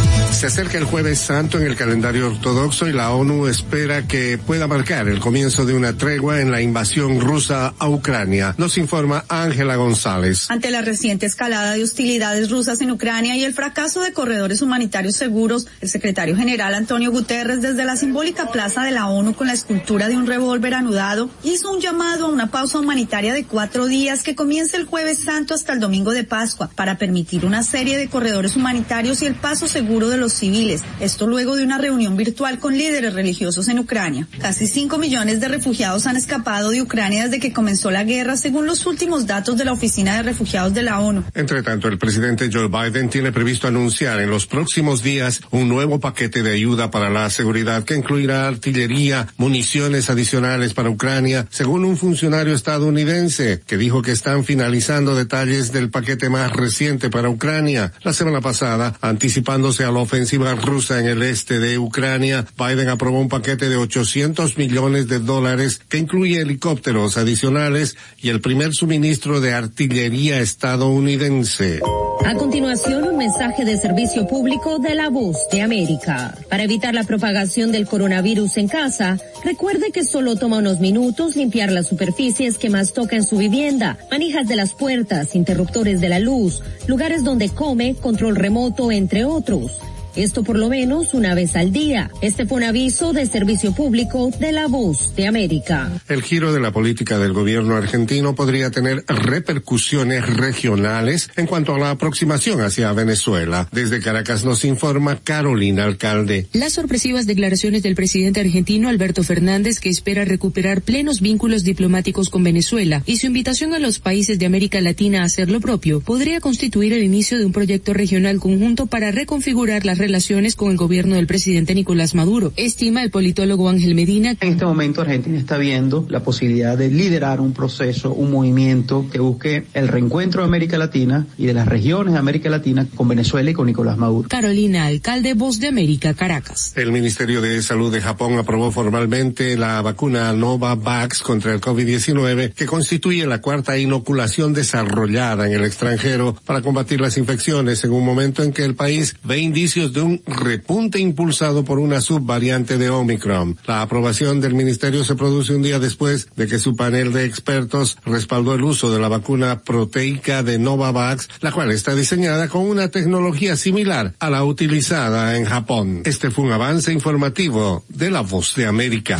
Se 0.31 0.47
acerca 0.47 0.77
el 0.79 0.85
jueves 0.85 1.19
santo 1.19 1.59
en 1.59 1.67
el 1.67 1.75
calendario 1.75 2.27
ortodoxo 2.27 2.87
y 2.87 2.93
la 2.93 3.11
ONU 3.11 3.45
espera 3.47 4.07
que 4.07 4.39
pueda 4.39 4.65
marcar 4.65 5.07
el 5.07 5.19
comienzo 5.19 5.65
de 5.65 5.75
una 5.75 5.97
tregua 5.97 6.39
en 6.41 6.49
la 6.49 6.61
invasión 6.61 7.19
rusa 7.19 7.75
a 7.77 7.89
Ucrania. 7.89 8.55
Nos 8.57 8.79
informa 8.79 9.23
Ángela 9.27 9.75
González. 9.75 10.49
Ante 10.49 10.71
la 10.71 10.81
reciente 10.81 11.27
escalada 11.27 11.73
de 11.73 11.83
hostilidades 11.83 12.49
rusas 12.49 12.81
en 12.81 12.89
Ucrania 12.89 13.35
y 13.35 13.43
el 13.43 13.53
fracaso 13.53 14.01
de 14.01 14.13
corredores 14.13 14.63
humanitarios 14.63 15.15
seguros, 15.15 15.67
el 15.79 15.89
secretario 15.89 16.35
general 16.35 16.73
Antonio 16.73 17.11
Guterres 17.11 17.61
desde 17.61 17.85
la 17.85 17.95
simbólica 17.95 18.51
plaza 18.51 18.83
de 18.83 18.91
la 18.91 19.07
ONU 19.09 19.35
con 19.35 19.45
la 19.45 19.53
escultura 19.53 20.07
de 20.07 20.17
un 20.17 20.25
revólver 20.25 20.73
anudado 20.73 21.29
hizo 21.43 21.71
un 21.71 21.81
llamado 21.81 22.25
a 22.25 22.29
una 22.29 22.49
pausa 22.49 22.79
humanitaria 22.79 23.33
de 23.33 23.43
cuatro 23.43 23.85
días 23.85 24.23
que 24.23 24.33
comienza 24.33 24.77
el 24.77 24.85
jueves 24.85 25.19
santo 25.19 25.53
hasta 25.53 25.73
el 25.73 25.79
domingo 25.79 26.11
de 26.13 26.23
Pascua 26.23 26.71
para 26.73 26.97
permitir 26.97 27.45
una 27.45 27.61
serie 27.61 27.97
de 27.97 28.07
corredores 28.07 28.55
humanitarios 28.55 29.21
y 29.21 29.27
el 29.27 29.35
paso 29.35 29.67
seguro 29.67 30.09
de 30.09 30.20
los 30.21 30.31
civiles. 30.31 30.83
Esto 31.01 31.27
luego 31.27 31.57
de 31.57 31.65
una 31.65 31.77
reunión 31.77 32.15
virtual 32.15 32.59
con 32.59 32.77
líderes 32.77 33.13
religiosos 33.13 33.67
en 33.67 33.79
Ucrania. 33.79 34.27
Casi 34.39 34.67
5 34.67 34.97
millones 34.97 35.41
de 35.41 35.49
refugiados 35.49 36.05
han 36.05 36.15
escapado 36.15 36.69
de 36.69 36.81
Ucrania 36.81 37.25
desde 37.25 37.41
que 37.41 37.51
comenzó 37.51 37.91
la 37.91 38.05
guerra 38.05 38.37
según 38.37 38.65
los 38.65 38.85
últimos 38.85 39.27
datos 39.27 39.57
de 39.57 39.65
la 39.65 39.73
Oficina 39.73 40.15
de 40.15 40.23
Refugiados 40.23 40.73
de 40.73 40.83
la 40.83 40.99
ONU. 40.99 41.25
Entre 41.33 41.63
tanto, 41.63 41.89
el 41.89 41.97
presidente 41.97 42.49
Joe 42.51 42.69
Biden 42.69 43.09
tiene 43.09 43.33
previsto 43.33 43.67
anunciar 43.67 44.21
en 44.21 44.29
los 44.29 44.45
próximos 44.45 45.03
días 45.03 45.41
un 45.51 45.67
nuevo 45.67 45.99
paquete 45.99 46.43
de 46.43 46.53
ayuda 46.53 46.91
para 46.91 47.09
la 47.09 47.29
seguridad 47.29 47.83
que 47.83 47.95
incluirá 47.95 48.47
artillería, 48.47 49.27
municiones 49.37 50.09
adicionales 50.09 50.73
para 50.73 50.89
Ucrania, 50.89 51.47
según 51.49 51.83
un 51.83 51.97
funcionario 51.97 52.53
estadounidense 52.53 53.61
que 53.65 53.77
dijo 53.77 54.01
que 54.01 54.11
están 54.11 54.45
finalizando 54.45 55.15
detalles 55.15 55.71
del 55.71 55.89
paquete 55.89 56.29
más 56.29 56.51
reciente 56.51 57.09
para 57.09 57.29
Ucrania. 57.29 57.91
La 58.03 58.13
semana 58.13 58.41
pasada, 58.41 58.95
anticipándose 59.01 59.83
a 59.83 59.91
la 59.91 59.99
ofensiva 60.11 60.53
rusa 60.55 60.99
en 60.99 61.05
el 61.05 61.23
este 61.23 61.59
de 61.59 61.79
Ucrania, 61.79 62.45
Biden 62.57 62.89
aprobó 62.89 63.21
un 63.21 63.29
paquete 63.29 63.69
de 63.69 63.77
800 63.77 64.57
millones 64.57 65.07
de 65.07 65.19
dólares 65.19 65.79
que 65.87 65.99
incluye 65.99 66.41
helicópteros 66.41 67.17
adicionales 67.17 67.95
y 68.21 68.27
el 68.27 68.41
primer 68.41 68.73
suministro 68.73 69.39
de 69.39 69.53
artillería 69.53 70.41
estadounidense. 70.41 71.79
A 72.25 72.35
continuación, 72.35 73.05
un 73.05 73.17
mensaje 73.17 73.63
de 73.63 73.77
servicio 73.77 74.27
público 74.27 74.79
de 74.79 74.95
la 74.95 75.07
voz 75.07 75.37
de 75.49 75.61
América. 75.61 76.35
Para 76.49 76.63
evitar 76.63 76.93
la 76.93 77.05
propagación 77.05 77.71
del 77.71 77.87
coronavirus 77.87 78.57
en 78.57 78.67
casa, 78.67 79.17
recuerde 79.45 79.91
que 79.93 80.03
solo 80.03 80.35
toma 80.35 80.57
unos 80.57 80.81
minutos 80.81 81.37
limpiar 81.37 81.71
las 81.71 81.87
superficies 81.87 82.57
que 82.57 82.69
más 82.69 82.91
toca 82.91 83.15
en 83.15 83.23
su 83.23 83.37
vivienda, 83.37 83.97
manijas 84.11 84.45
de 84.49 84.57
las 84.57 84.73
puertas, 84.73 85.35
interruptores 85.35 86.01
de 86.01 86.09
la 86.09 86.19
luz, 86.19 86.61
lugares 86.85 87.23
donde 87.23 87.47
come, 87.47 87.95
control 87.95 88.35
remoto, 88.35 88.91
entre 88.91 89.23
otros. 89.23 89.71
Esto 90.15 90.43
por 90.43 90.57
lo 90.57 90.69
menos 90.69 91.13
una 91.13 91.35
vez 91.35 91.55
al 91.55 91.71
día. 91.71 92.11
Este 92.21 92.45
fue 92.45 92.57
un 92.57 92.63
aviso 92.63 93.13
de 93.13 93.25
servicio 93.25 93.73
público 93.73 94.29
de 94.39 94.51
la 94.51 94.67
voz 94.67 95.15
de 95.15 95.27
América. 95.27 95.91
El 96.07 96.21
giro 96.23 96.53
de 96.53 96.59
la 96.59 96.71
política 96.71 97.17
del 97.17 97.33
gobierno 97.33 97.75
argentino 97.75 98.35
podría 98.35 98.71
tener 98.71 99.03
repercusiones 99.07 100.27
regionales 100.27 101.29
en 101.35 101.47
cuanto 101.47 101.75
a 101.75 101.79
la 101.79 101.91
aproximación 101.91 102.61
hacia 102.61 102.91
Venezuela. 102.93 103.69
Desde 103.71 103.99
Caracas 103.99 104.43
nos 104.43 104.65
informa 104.65 105.19
Carolina 105.23 105.85
Alcalde. 105.85 106.47
Las 106.53 106.73
sorpresivas 106.73 107.27
declaraciones 107.27 107.83
del 107.83 107.95
presidente 107.95 108.39
argentino 108.39 108.89
Alberto 108.89 109.23
Fernández 109.23 109.79
que 109.79 109.89
espera 109.89 110.25
recuperar 110.25 110.81
plenos 110.81 111.21
vínculos 111.21 111.63
diplomáticos 111.63 112.29
con 112.29 112.43
Venezuela 112.43 113.03
y 113.05 113.17
su 113.17 113.27
invitación 113.27 113.73
a 113.73 113.79
los 113.79 113.99
países 113.99 114.39
de 114.39 114.45
América 114.45 114.81
Latina 114.81 115.21
a 115.21 115.25
hacer 115.25 115.49
lo 115.49 115.59
propio 115.59 116.01
podría 116.01 116.39
constituir 116.41 116.93
el 116.93 117.03
inicio 117.03 117.37
de 117.37 117.45
un 117.45 117.51
proyecto 117.51 117.93
regional 117.93 118.39
conjunto 118.39 118.87
para 118.87 119.11
reconfigurar 119.11 119.85
las 119.85 119.97
relaciones 120.01 120.55
con 120.55 120.71
el 120.71 120.77
gobierno 120.77 121.15
del 121.15 121.27
presidente 121.27 121.75
Nicolás 121.75 122.15
Maduro, 122.15 122.51
estima 122.57 123.03
el 123.03 123.11
politólogo 123.11 123.69
Ángel 123.69 123.95
Medina. 123.95 124.35
En 124.41 124.49
este 124.49 124.65
momento 124.65 125.01
Argentina 125.01 125.37
está 125.37 125.57
viendo 125.57 126.05
la 126.09 126.23
posibilidad 126.23 126.77
de 126.77 126.89
liderar 126.89 127.39
un 127.39 127.53
proceso, 127.53 128.11
un 128.13 128.31
movimiento 128.31 129.05
que 129.11 129.19
busque 129.19 129.65
el 129.73 129.87
reencuentro 129.87 130.41
de 130.41 130.47
América 130.47 130.77
Latina 130.77 131.27
y 131.37 131.45
de 131.45 131.53
las 131.53 131.67
regiones 131.67 132.13
de 132.13 132.19
América 132.19 132.49
Latina 132.49 132.87
con 132.95 133.07
Venezuela 133.07 133.51
y 133.51 133.53
con 133.53 133.67
Nicolás 133.67 133.97
Maduro. 133.97 134.27
Carolina 134.27 134.87
Alcalde, 134.87 135.35
Voz 135.35 135.59
de 135.59 135.67
América, 135.67 136.13
Caracas. 136.13 136.73
El 136.75 136.91
Ministerio 136.91 137.41
de 137.41 137.61
Salud 137.61 137.93
de 137.93 138.01
Japón 138.01 138.37
aprobó 138.39 138.71
formalmente 138.71 139.55
la 139.55 139.81
vacuna 139.81 140.33
Novavax 140.33 141.21
contra 141.21 141.53
el 141.53 141.61
COVID-19 141.61 142.53
que 142.53 142.65
constituye 142.65 143.25
la 143.27 143.39
cuarta 143.39 143.77
inoculación 143.77 144.53
desarrollada 144.53 145.45
en 145.45 145.53
el 145.53 145.63
extranjero 145.63 146.35
para 146.45 146.61
combatir 146.61 146.99
las 147.01 147.17
infecciones 147.17 147.83
en 147.83 147.91
un 147.91 148.03
momento 148.03 148.43
en 148.43 148.51
que 148.51 148.65
el 148.65 148.75
país 148.75 149.15
ve 149.23 149.39
indicios 149.39 149.90
de 149.93 150.01
un 150.01 150.21
repunte 150.25 150.99
impulsado 150.99 151.63
por 151.63 151.79
una 151.79 152.01
subvariante 152.01 152.77
de 152.77 152.89
Omicron. 152.89 153.57
La 153.65 153.81
aprobación 153.81 154.41
del 154.41 154.53
ministerio 154.53 155.03
se 155.03 155.15
produce 155.15 155.55
un 155.55 155.61
día 155.61 155.79
después 155.79 156.27
de 156.35 156.47
que 156.47 156.59
su 156.59 156.75
panel 156.75 157.13
de 157.13 157.25
expertos 157.25 157.97
respaldó 158.05 158.53
el 158.53 158.63
uso 158.63 158.91
de 158.91 158.99
la 158.99 159.07
vacuna 159.07 159.61
proteica 159.61 160.43
de 160.43 160.59
Novavax, 160.59 161.29
la 161.41 161.51
cual 161.51 161.71
está 161.71 161.95
diseñada 161.95 162.47
con 162.47 162.63
una 162.63 162.89
tecnología 162.89 163.55
similar 163.55 164.13
a 164.19 164.29
la 164.29 164.43
utilizada 164.43 165.37
en 165.37 165.45
Japón. 165.45 166.01
Este 166.05 166.31
fue 166.31 166.45
un 166.45 166.51
avance 166.51 166.91
informativo 166.91 167.83
de 167.89 168.11
la 168.11 168.21
Voz 168.21 168.55
de 168.55 168.65
América. 168.65 169.17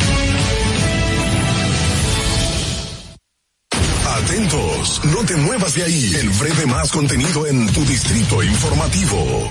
Atentos, 4.06 5.00
no 5.04 5.24
te 5.26 5.36
muevas 5.36 5.74
de 5.74 5.82
ahí. 5.82 6.14
El 6.14 6.30
breve 6.30 6.66
más 6.66 6.92
contenido 6.92 7.46
en 7.46 7.66
tu 7.72 7.84
distrito 7.84 8.42
informativo. 8.42 9.50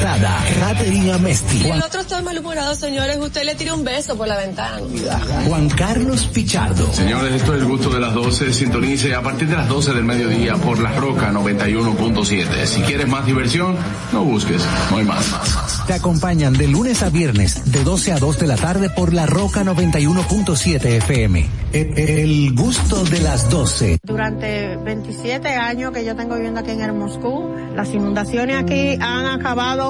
Catherine 0.00 1.12
Amesti. 1.12 1.68
el 1.68 1.82
otro 1.82 2.00
está 2.00 2.22
malhumorado, 2.22 2.74
señores. 2.74 3.18
Usted 3.18 3.44
le 3.44 3.54
tira 3.54 3.74
un 3.74 3.84
beso 3.84 4.16
por 4.16 4.26
la 4.28 4.36
ventana. 4.38 4.78
Juan 5.46 5.68
Carlos 5.68 6.26
Pichardo. 6.32 6.90
Señores, 6.92 7.34
esto 7.34 7.54
es 7.54 7.60
el 7.60 7.68
gusto 7.68 7.90
de 7.90 8.00
las 8.00 8.14
12. 8.14 8.52
Sintonice 8.52 9.14
a 9.14 9.22
partir 9.22 9.48
de 9.48 9.56
las 9.56 9.68
12 9.68 9.92
del 9.92 10.04
mediodía 10.04 10.54
por 10.56 10.78
La 10.78 10.92
Roca 10.92 11.30
91.7. 11.32 12.66
Si 12.66 12.80
quieres 12.82 13.08
más 13.08 13.26
diversión, 13.26 13.76
no 14.12 14.24
busques, 14.24 14.62
no 14.90 14.96
hay 14.96 15.04
más. 15.04 15.24
Te 15.86 15.94
acompañan 15.94 16.54
de 16.54 16.68
lunes 16.68 17.02
a 17.02 17.10
viernes, 17.10 17.70
de 17.70 17.84
12 17.84 18.12
a 18.12 18.18
2 18.18 18.38
de 18.38 18.46
la 18.46 18.56
tarde 18.56 18.90
por 18.90 19.12
La 19.12 19.26
Roca 19.26 19.64
91.7 19.64 20.84
FM. 20.84 21.48
El, 21.72 21.98
el 21.98 22.54
gusto 22.54 23.04
de 23.04 23.20
las 23.20 23.50
12. 23.50 23.98
Durante 24.02 24.76
27 24.76 25.48
años 25.48 25.92
que 25.92 26.04
yo 26.04 26.16
tengo 26.16 26.34
viviendo 26.36 26.60
aquí 26.60 26.70
en 26.70 26.80
el 26.80 26.92
Moscú, 26.92 27.54
las 27.74 27.88
inundaciones 27.90 28.62
aquí 28.62 28.96
han 29.00 29.26
acabado 29.26 29.89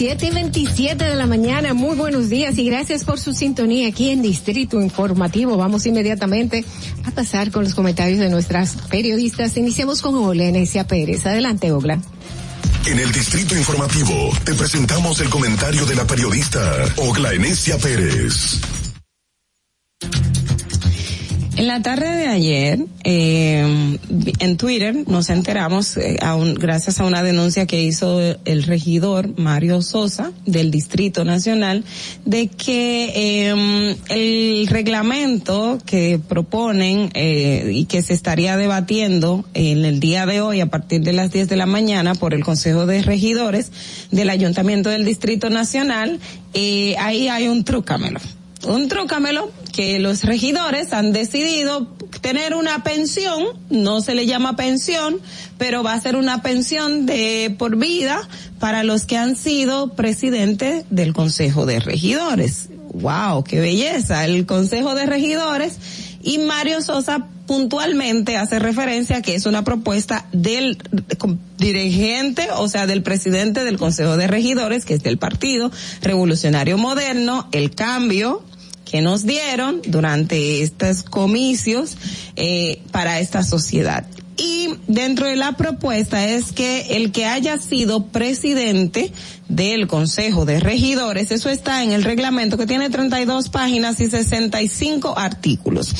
7 0.00 0.28
y 0.28 0.30
27 0.30 1.04
de 1.04 1.14
la 1.14 1.26
mañana, 1.26 1.74
muy 1.74 1.94
buenos 1.94 2.30
días 2.30 2.56
y 2.56 2.64
gracias 2.64 3.04
por 3.04 3.20
su 3.20 3.34
sintonía 3.34 3.86
aquí 3.86 4.08
en 4.08 4.22
Distrito 4.22 4.80
Informativo. 4.80 5.58
Vamos 5.58 5.84
inmediatamente 5.84 6.64
a 7.04 7.10
pasar 7.10 7.50
con 7.50 7.64
los 7.64 7.74
comentarios 7.74 8.18
de 8.18 8.30
nuestras 8.30 8.76
periodistas. 8.88 9.58
Iniciamos 9.58 10.00
con 10.00 10.14
Olenesia 10.14 10.86
Pérez. 10.86 11.26
Adelante, 11.26 11.70
Ogla. 11.70 12.00
En 12.86 12.98
el 12.98 13.12
Distrito 13.12 13.54
Informativo 13.54 14.30
te 14.42 14.54
presentamos 14.54 15.20
el 15.20 15.28
comentario 15.28 15.84
de 15.84 15.94
la 15.94 16.06
periodista 16.06 16.60
Ogla 16.96 17.34
Enesia 17.34 17.76
Pérez. 17.76 18.58
En 21.60 21.66
la 21.66 21.82
tarde 21.82 22.08
de 22.16 22.26
ayer, 22.26 22.86
eh, 23.04 23.98
en 24.38 24.56
Twitter 24.56 24.96
nos 25.06 25.28
enteramos, 25.28 25.98
eh, 25.98 26.16
gracias 26.58 27.00
a 27.00 27.04
una 27.04 27.22
denuncia 27.22 27.66
que 27.66 27.82
hizo 27.82 28.18
el 28.46 28.62
regidor 28.62 29.38
Mario 29.38 29.82
Sosa 29.82 30.32
del 30.46 30.70
Distrito 30.70 31.26
Nacional, 31.26 31.84
de 32.24 32.46
que 32.48 33.12
eh, 33.14 33.96
el 34.08 34.68
reglamento 34.68 35.76
que 35.84 36.18
proponen 36.26 37.10
eh, 37.12 37.70
y 37.74 37.84
que 37.84 38.00
se 38.00 38.14
estaría 38.14 38.56
debatiendo 38.56 39.44
en 39.52 39.84
el 39.84 40.00
día 40.00 40.24
de 40.24 40.40
hoy 40.40 40.62
a 40.62 40.70
partir 40.70 41.02
de 41.02 41.12
las 41.12 41.30
10 41.30 41.46
de 41.46 41.56
la 41.56 41.66
mañana 41.66 42.14
por 42.14 42.32
el 42.32 42.42
Consejo 42.42 42.86
de 42.86 43.02
Regidores 43.02 43.70
del 44.10 44.30
Ayuntamiento 44.30 44.88
del 44.88 45.04
Distrito 45.04 45.50
Nacional, 45.50 46.20
eh, 46.54 46.96
ahí 46.98 47.28
hay 47.28 47.48
un 47.48 47.64
trucamelo 47.64 48.18
un 48.64 48.88
trócamelo 48.88 49.50
que 49.72 49.98
los 49.98 50.24
regidores 50.24 50.92
han 50.92 51.12
decidido 51.12 51.86
tener 52.20 52.54
una 52.54 52.82
pensión, 52.82 53.44
no 53.70 54.00
se 54.00 54.14
le 54.14 54.26
llama 54.26 54.56
pensión, 54.56 55.20
pero 55.58 55.82
va 55.82 55.94
a 55.94 56.00
ser 56.00 56.16
una 56.16 56.42
pensión 56.42 57.06
de 57.06 57.54
por 57.58 57.76
vida 57.76 58.20
para 58.58 58.82
los 58.84 59.06
que 59.06 59.16
han 59.16 59.36
sido 59.36 59.94
presidente 59.94 60.84
del 60.90 61.12
Consejo 61.12 61.66
de 61.66 61.80
Regidores. 61.80 62.68
Wow, 62.92 63.44
qué 63.44 63.60
belleza, 63.60 64.24
el 64.24 64.46
Consejo 64.46 64.94
de 64.94 65.06
Regidores 65.06 65.78
y 66.22 66.38
Mario 66.38 66.82
Sosa 66.82 67.28
puntualmente 67.46 68.36
hace 68.36 68.58
referencia 68.58 69.16
a 69.16 69.22
que 69.22 69.34
es 69.34 69.46
una 69.46 69.64
propuesta 69.64 70.26
del 70.32 70.78
dirigente, 71.58 72.48
o 72.56 72.68
sea, 72.68 72.86
del 72.86 73.02
presidente 73.02 73.64
del 73.64 73.78
Consejo 73.78 74.16
de 74.16 74.26
Regidores, 74.26 74.84
que 74.84 74.94
es 74.94 75.02
del 75.02 75.18
Partido 75.18 75.72
Revolucionario 76.02 76.78
Moderno, 76.78 77.48
el 77.52 77.74
cambio 77.74 78.44
que 78.90 79.02
nos 79.02 79.24
dieron 79.24 79.82
durante 79.86 80.62
estos 80.62 81.02
comicios 81.04 81.96
eh, 82.36 82.82
para 82.90 83.20
esta 83.20 83.44
sociedad. 83.44 84.04
Y 84.36 84.68
dentro 84.88 85.26
de 85.26 85.36
la 85.36 85.52
propuesta 85.52 86.26
es 86.26 86.52
que 86.52 86.96
el 86.96 87.12
que 87.12 87.26
haya 87.26 87.58
sido 87.58 88.06
presidente 88.06 89.12
del 89.48 89.86
Consejo 89.86 90.46
de 90.46 90.60
Regidores, 90.60 91.30
eso 91.30 91.50
está 91.50 91.84
en 91.84 91.92
el 91.92 92.02
reglamento 92.02 92.56
que 92.56 92.66
tiene 92.66 92.88
32 92.88 93.50
páginas 93.50 94.00
y 94.00 94.08
65 94.08 95.18
artículos. 95.18 95.94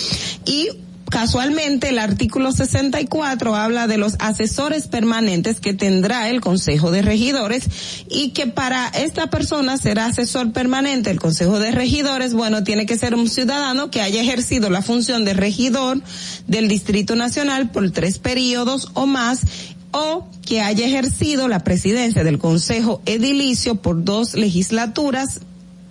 Y 0.47 0.71
casualmente 1.11 1.91
el 1.91 1.99
artículo 1.99 2.53
64 2.53 3.55
habla 3.55 3.87
de 3.87 3.99
los 3.99 4.15
asesores 4.21 4.87
permanentes 4.87 5.61
que 5.61 5.75
tendrá 5.75 6.31
el 6.31 6.41
Consejo 6.41 6.91
de 6.91 7.03
Regidores 7.03 7.65
y 8.09 8.31
que 8.31 8.47
para 8.47 8.89
esta 8.89 9.29
persona 9.29 9.77
será 9.77 10.07
asesor 10.07 10.53
permanente 10.53 11.11
el 11.11 11.21
Consejo 11.21 11.59
de 11.59 11.73
Regidores, 11.73 12.33
bueno, 12.33 12.65
tiene 12.65 12.87
que 12.87 12.97
ser 12.97 13.15
un 13.15 13.29
ciudadano 13.29 13.91
que 13.91 14.01
haya 14.01 14.23
ejercido 14.23 14.71
la 14.71 14.83
función 14.83 15.25
de 15.25 15.35
regidor 15.35 16.01
del 16.47 16.69
Distrito 16.69 17.17
Nacional 17.17 17.71
por 17.71 17.91
tres 17.91 18.19
periodos 18.19 18.91
o 18.95 19.07
más 19.07 19.41
o 19.93 20.29
que 20.47 20.63
haya 20.63 20.87
ejercido 20.87 21.49
la 21.49 21.65
presidencia 21.65 22.23
del 22.25 22.39
Consejo 22.39 23.03
Edilicio 23.07 23.75
por 23.75 24.05
dos 24.05 24.35
legislaturas 24.35 25.41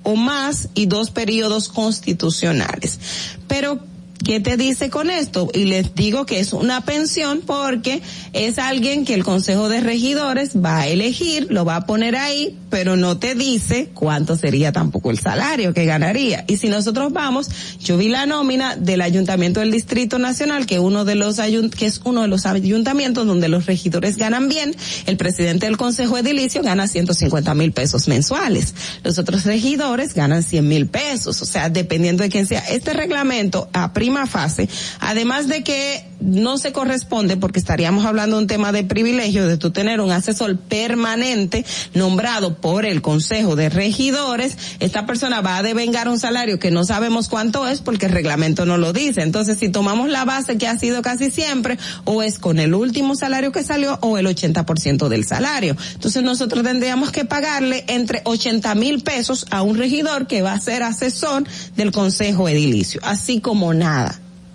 o 0.03 0.15
más 0.15 0.69
y 0.73 0.85
dos 0.85 1.11
periodos 1.11 1.67
constitucionales. 1.67 2.99
Pero 3.47 3.88
¿Qué 4.23 4.41
te 4.41 4.57
dice 4.57 4.89
con 4.89 5.09
esto? 5.09 5.49
Y 5.53 5.65
les 5.65 5.95
digo 5.95 6.25
que 6.25 6.39
es 6.39 6.51
una 6.51 6.81
pensión 6.81 7.41
porque 7.45 8.01
es 8.33 8.59
alguien 8.59 9.05
que 9.05 9.13
el 9.13 9.23
Consejo 9.23 9.69
de 9.69 9.79
Regidores 9.79 10.51
va 10.57 10.79
a 10.79 10.87
elegir, 10.87 11.47
lo 11.49 11.63
va 11.63 11.77
a 11.77 11.85
poner 11.85 12.17
ahí, 12.17 12.57
pero 12.69 12.97
no 12.97 13.17
te 13.17 13.33
dice 13.33 13.89
cuánto 13.93 14.35
sería 14.35 14.71
tampoco 14.71 15.09
el 15.09 15.19
salario 15.19 15.73
que 15.73 15.85
ganaría. 15.85 16.43
Y 16.47 16.57
si 16.57 16.67
nosotros 16.67 17.13
vamos, 17.13 17.49
yo 17.79 17.97
vi 17.97 18.09
la 18.09 18.25
nómina 18.25 18.75
del 18.75 19.01
Ayuntamiento 19.01 19.61
del 19.61 19.71
Distrito 19.71 20.19
Nacional, 20.19 20.65
que 20.65 20.79
uno 20.79 21.05
de 21.05 21.15
los 21.15 21.37
que 21.75 21.85
es 21.85 22.01
uno 22.03 22.21
de 22.21 22.27
los 22.27 22.45
ayuntamientos 22.45 23.25
donde 23.25 23.47
los 23.47 23.65
regidores 23.65 24.17
ganan 24.17 24.49
bien, 24.49 24.75
el 25.05 25.15
presidente 25.15 25.65
del 25.65 25.77
Consejo 25.77 26.17
Edilicio 26.17 26.61
gana 26.61 26.87
150 26.87 27.55
mil 27.55 27.71
pesos 27.71 28.07
mensuales. 28.07 28.75
Los 29.03 29.17
otros 29.17 29.45
regidores 29.45 30.13
ganan 30.13 30.43
100 30.43 30.67
mil 30.67 30.87
pesos. 30.87 31.41
O 31.41 31.45
sea, 31.45 31.69
dependiendo 31.69 32.23
de 32.23 32.29
quién 32.29 32.45
sea. 32.45 32.59
Este 32.59 32.93
reglamento 32.93 33.69
a 33.73 33.93
fase, 34.27 34.69
además 34.99 35.47
de 35.47 35.63
que 35.63 36.05
no 36.19 36.57
se 36.57 36.71
corresponde 36.71 37.37
porque 37.37 37.59
estaríamos 37.59 38.05
hablando 38.05 38.35
de 38.35 38.41
un 38.43 38.47
tema 38.47 38.71
de 38.71 38.83
privilegio 38.83 39.47
de 39.47 39.57
tú 39.57 39.71
tener 39.71 40.01
un 40.01 40.11
asesor 40.11 40.57
permanente 40.57 41.65
nombrado 41.93 42.57
por 42.57 42.85
el 42.85 43.01
Consejo 43.01 43.55
de 43.55 43.69
Regidores, 43.69 44.57
esta 44.79 45.05
persona 45.05 45.41
va 45.41 45.57
a 45.57 45.63
devengar 45.63 46.09
un 46.09 46.19
salario 46.19 46.59
que 46.59 46.71
no 46.71 46.83
sabemos 46.83 47.29
cuánto 47.29 47.67
es 47.67 47.81
porque 47.81 48.07
el 48.07 48.11
reglamento 48.11 48.65
no 48.65 48.77
lo 48.77 48.93
dice. 48.93 49.21
Entonces, 49.21 49.57
si 49.57 49.69
tomamos 49.69 50.09
la 50.09 50.25
base 50.25 50.57
que 50.57 50.67
ha 50.67 50.77
sido 50.77 51.01
casi 51.01 51.31
siempre, 51.31 51.77
o 52.05 52.21
es 52.21 52.39
con 52.39 52.59
el 52.59 52.73
último 52.73 53.15
salario 53.15 53.51
que 53.51 53.63
salió 53.63 53.97
o 54.01 54.17
el 54.17 54.27
80% 54.27 55.07
del 55.07 55.25
salario. 55.25 55.75
Entonces, 55.93 56.23
nosotros 56.23 56.63
tendríamos 56.63 57.11
que 57.11 57.25
pagarle 57.25 57.85
entre 57.87 58.21
80 58.25 58.75
mil 58.75 59.01
pesos 59.01 59.45
a 59.51 59.61
un 59.61 59.77
regidor 59.77 60.27
que 60.27 60.41
va 60.41 60.53
a 60.53 60.59
ser 60.59 60.83
asesor 60.83 61.43
del 61.75 61.91
Consejo 61.91 62.49
Edilicio, 62.49 63.01
así 63.03 63.39
como 63.39 63.73
nada. 63.73 63.98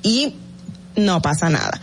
Y 0.03 0.35
no 0.97 1.21
pasa 1.23 1.51
nada. 1.51 1.81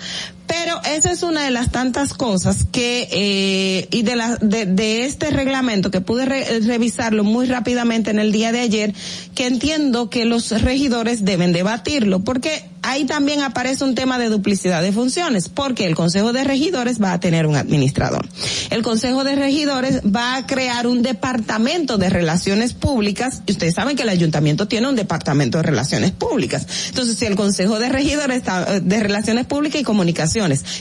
Pero 0.52 0.82
esa 0.84 1.12
es 1.12 1.24
una 1.24 1.46
de 1.46 1.52
las 1.52 1.72
tantas 1.72 2.14
cosas 2.14 2.66
que, 2.74 3.08
eh, 3.10 3.88
y 3.90 4.02
de, 4.02 4.18
la, 4.18 4.36
de, 4.42 4.66
de 4.66 5.06
este 5.06 5.30
reglamento 5.30 5.92
que 5.92 6.02
pude 6.02 6.26
revisarlo 6.26 7.24
muy 7.24 7.46
rápidamente 7.46 8.12
en 8.12 8.20
el 8.20 8.34
día 8.34 8.52
de 8.52 8.60
ayer, 8.60 8.94
que 9.34 9.48
entiendo 9.48 10.10
que 10.10 10.26
los 10.26 10.52
regidores 10.62 11.24
deben 11.24 11.54
debatirlo, 11.54 12.20
porque 12.20 12.66
ahí 12.82 13.06
también 13.06 13.42
aparece 13.42 13.84
un 13.84 13.96
tema 13.96 14.18
de 14.18 14.28
duplicidad 14.28 14.82
de 14.82 14.92
funciones, 14.92 15.48
porque 15.48 15.86
el 15.86 15.96
Consejo 15.96 16.34
de 16.34 16.44
Regidores 16.44 17.02
va 17.02 17.14
a 17.14 17.20
tener 17.20 17.46
un 17.46 17.56
administrador. 17.56 18.28
El 18.72 18.82
Consejo 18.82 19.24
de 19.24 19.36
Regidores 19.36 20.02
va 20.04 20.36
a 20.36 20.48
crear 20.48 20.88
un 20.88 21.02
departamento 21.02 21.98
de 21.98 22.10
relaciones 22.10 22.74
públicas, 22.74 23.42
y 23.46 23.54
ustedes 23.54 23.76
saben 23.76 23.96
que 23.96 24.04
el 24.04 24.10
ayuntamiento 24.10 24.68
tiene 24.68 24.90
un 24.90 24.96
departamento 24.96 25.60
de 25.60 25.64
relaciones 25.64 26.12
públicas. 26.12 26.66
Entonces, 26.90 27.18
si 27.18 27.26
el 27.26 27.36
Consejo 27.36 27.80
de 27.80 27.88
Regidores 27.88 28.42
de 28.82 29.00
Relaciones 29.00 29.46
Públicas 29.46 29.80
y 29.80 29.84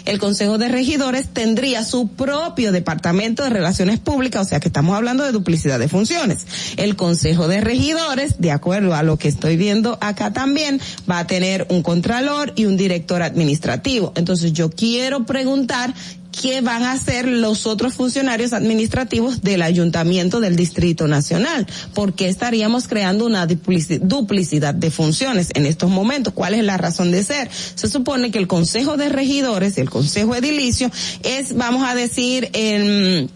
El 0.04 0.18
Consejo 0.18 0.58
de 0.58 0.68
Regidores 0.68 1.28
tendría 1.28 1.84
su 1.84 2.08
propio 2.08 2.72
departamento 2.72 3.42
de 3.42 3.50
relaciones 3.50 3.98
públicas, 3.98 4.46
o 4.46 4.48
sea 4.48 4.60
que 4.60 4.68
estamos 4.68 4.96
hablando 4.96 5.24
de 5.24 5.32
duplicidad 5.32 5.78
de 5.78 5.88
funciones. 5.88 6.46
El 6.76 6.96
Consejo 6.96 7.48
de 7.48 7.60
Regidores, 7.60 8.36
de 8.38 8.52
acuerdo 8.52 8.94
a 8.94 9.02
lo 9.02 9.16
que 9.18 9.28
estoy 9.28 9.56
viendo 9.56 9.98
acá 10.00 10.32
también, 10.32 10.80
va 11.10 11.18
a 11.18 11.26
tener 11.26 11.66
un 11.68 11.82
contralor 11.82 12.52
y 12.56 12.64
un 12.64 12.76
director 12.76 13.22
administrativo. 13.22 14.12
Entonces 14.16 14.52
yo 14.52 14.70
quiero 14.70 15.26
preguntar 15.26 15.94
qué 16.30 16.60
van 16.60 16.82
a 16.82 16.92
hacer 16.92 17.26
los 17.28 17.66
otros 17.66 17.94
funcionarios 17.94 18.52
administrativos 18.52 19.42
del 19.42 19.62
ayuntamiento 19.62 20.40
del 20.40 20.56
Distrito 20.56 21.08
Nacional, 21.08 21.66
porque 21.94 22.28
estaríamos 22.28 22.88
creando 22.88 23.26
una 23.26 23.46
duplicidad 23.46 24.74
de 24.74 24.90
funciones 24.90 25.50
en 25.54 25.66
estos 25.66 25.90
momentos. 25.90 26.32
¿Cuál 26.32 26.54
es 26.54 26.64
la 26.64 26.76
razón 26.76 27.10
de 27.10 27.22
ser? 27.22 27.50
Se 27.74 27.88
supone 27.88 28.30
que 28.30 28.38
el 28.38 28.46
Consejo 28.46 28.96
de 28.96 29.08
Regidores, 29.08 29.78
el 29.78 29.90
Consejo 29.90 30.34
Edilicio, 30.34 30.90
es, 31.22 31.54
vamos 31.56 31.88
a 31.88 31.94
decir, 31.94 32.50
en 32.52 33.30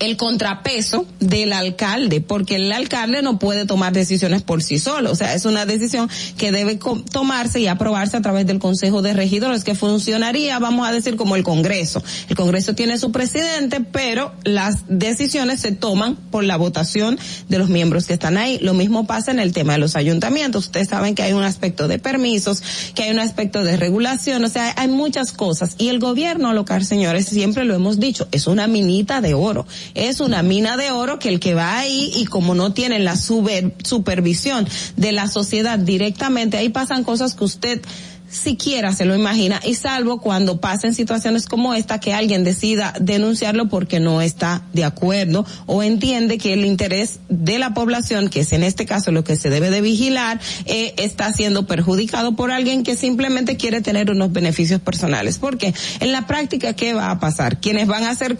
el 0.00 0.16
contrapeso 0.16 1.06
del 1.20 1.52
alcalde, 1.52 2.20
porque 2.20 2.56
el 2.56 2.72
alcalde 2.72 3.22
no 3.22 3.38
puede 3.38 3.66
tomar 3.66 3.92
decisiones 3.92 4.42
por 4.42 4.62
sí 4.62 4.78
solo, 4.78 5.12
o 5.12 5.14
sea, 5.14 5.34
es 5.34 5.44
una 5.44 5.66
decisión 5.66 6.08
que 6.38 6.50
debe 6.50 6.78
tomarse 7.12 7.60
y 7.60 7.66
aprobarse 7.66 8.16
a 8.16 8.22
través 8.22 8.46
del 8.46 8.58
Consejo 8.58 9.02
de 9.02 9.12
Regidores, 9.12 9.62
que 9.62 9.74
funcionaría, 9.74 10.58
vamos 10.58 10.88
a 10.88 10.92
decir, 10.92 11.16
como 11.16 11.36
el 11.36 11.42
Congreso. 11.42 12.02
El 12.28 12.36
Congreso 12.36 12.74
tiene 12.74 12.98
su 12.98 13.12
presidente, 13.12 13.80
pero 13.80 14.32
las 14.42 14.84
decisiones 14.88 15.60
se 15.60 15.72
toman 15.72 16.16
por 16.16 16.44
la 16.44 16.56
votación 16.56 17.18
de 17.48 17.58
los 17.58 17.68
miembros 17.68 18.06
que 18.06 18.14
están 18.14 18.38
ahí. 18.38 18.58
Lo 18.60 18.72
mismo 18.72 19.06
pasa 19.06 19.30
en 19.30 19.38
el 19.38 19.52
tema 19.52 19.74
de 19.74 19.80
los 19.80 19.96
ayuntamientos. 19.96 20.66
Ustedes 20.66 20.88
saben 20.88 21.14
que 21.14 21.22
hay 21.22 21.34
un 21.34 21.42
aspecto 21.42 21.88
de 21.88 21.98
permisos, 21.98 22.62
que 22.94 23.02
hay 23.02 23.10
un 23.10 23.18
aspecto 23.18 23.64
de 23.64 23.76
regulación, 23.76 24.44
o 24.44 24.48
sea, 24.48 24.72
hay 24.78 24.88
muchas 24.88 25.32
cosas. 25.32 25.74
Y 25.76 25.88
el 25.88 25.98
gobierno 25.98 26.54
local, 26.54 26.86
señores, 26.86 27.26
siempre 27.26 27.66
lo 27.66 27.74
hemos 27.74 28.00
dicho, 28.00 28.28
es 28.32 28.46
una 28.46 28.66
minita 28.66 29.20
de 29.20 29.34
oro 29.34 29.66
es 29.94 30.20
una 30.20 30.42
mina 30.42 30.76
de 30.76 30.90
oro 30.90 31.18
que 31.18 31.28
el 31.28 31.40
que 31.40 31.54
va 31.54 31.78
ahí 31.78 32.12
y 32.16 32.26
como 32.26 32.54
no 32.54 32.72
tienen 32.72 33.04
la 33.04 33.16
supervisión 33.16 34.66
de 34.96 35.12
la 35.12 35.28
sociedad 35.28 35.78
directamente, 35.78 36.56
ahí 36.56 36.68
pasan 36.68 37.04
cosas 37.04 37.34
que 37.34 37.44
usted 37.44 37.82
siquiera 38.30 38.92
se 38.92 39.04
lo 39.04 39.14
imagina 39.14 39.60
y 39.64 39.74
salvo 39.74 40.20
cuando 40.20 40.60
pasen 40.60 40.94
situaciones 40.94 41.46
como 41.46 41.74
esta 41.74 41.98
que 41.98 42.14
alguien 42.14 42.44
decida 42.44 42.94
denunciarlo 43.00 43.68
porque 43.68 44.00
no 44.00 44.22
está 44.22 44.62
de 44.72 44.84
acuerdo 44.84 45.44
o 45.66 45.82
entiende 45.82 46.38
que 46.38 46.52
el 46.52 46.64
interés 46.64 47.20
de 47.28 47.58
la 47.58 47.74
población, 47.74 48.28
que 48.28 48.40
es 48.40 48.52
en 48.52 48.62
este 48.62 48.86
caso 48.86 49.10
lo 49.10 49.24
que 49.24 49.36
se 49.36 49.50
debe 49.50 49.70
de 49.70 49.80
vigilar, 49.80 50.40
eh, 50.66 50.94
está 50.98 51.32
siendo 51.32 51.66
perjudicado 51.66 52.36
por 52.36 52.50
alguien 52.50 52.84
que 52.84 52.96
simplemente 52.96 53.56
quiere 53.56 53.80
tener 53.80 54.10
unos 54.10 54.32
beneficios 54.32 54.80
personales. 54.80 55.38
Porque 55.38 55.74
en 56.00 56.12
la 56.12 56.26
práctica, 56.26 56.74
¿qué 56.74 56.94
va 56.94 57.10
a 57.10 57.20
pasar? 57.20 57.60
Quienes 57.60 57.86
van 57.86 58.04
a 58.04 58.14
ser 58.14 58.38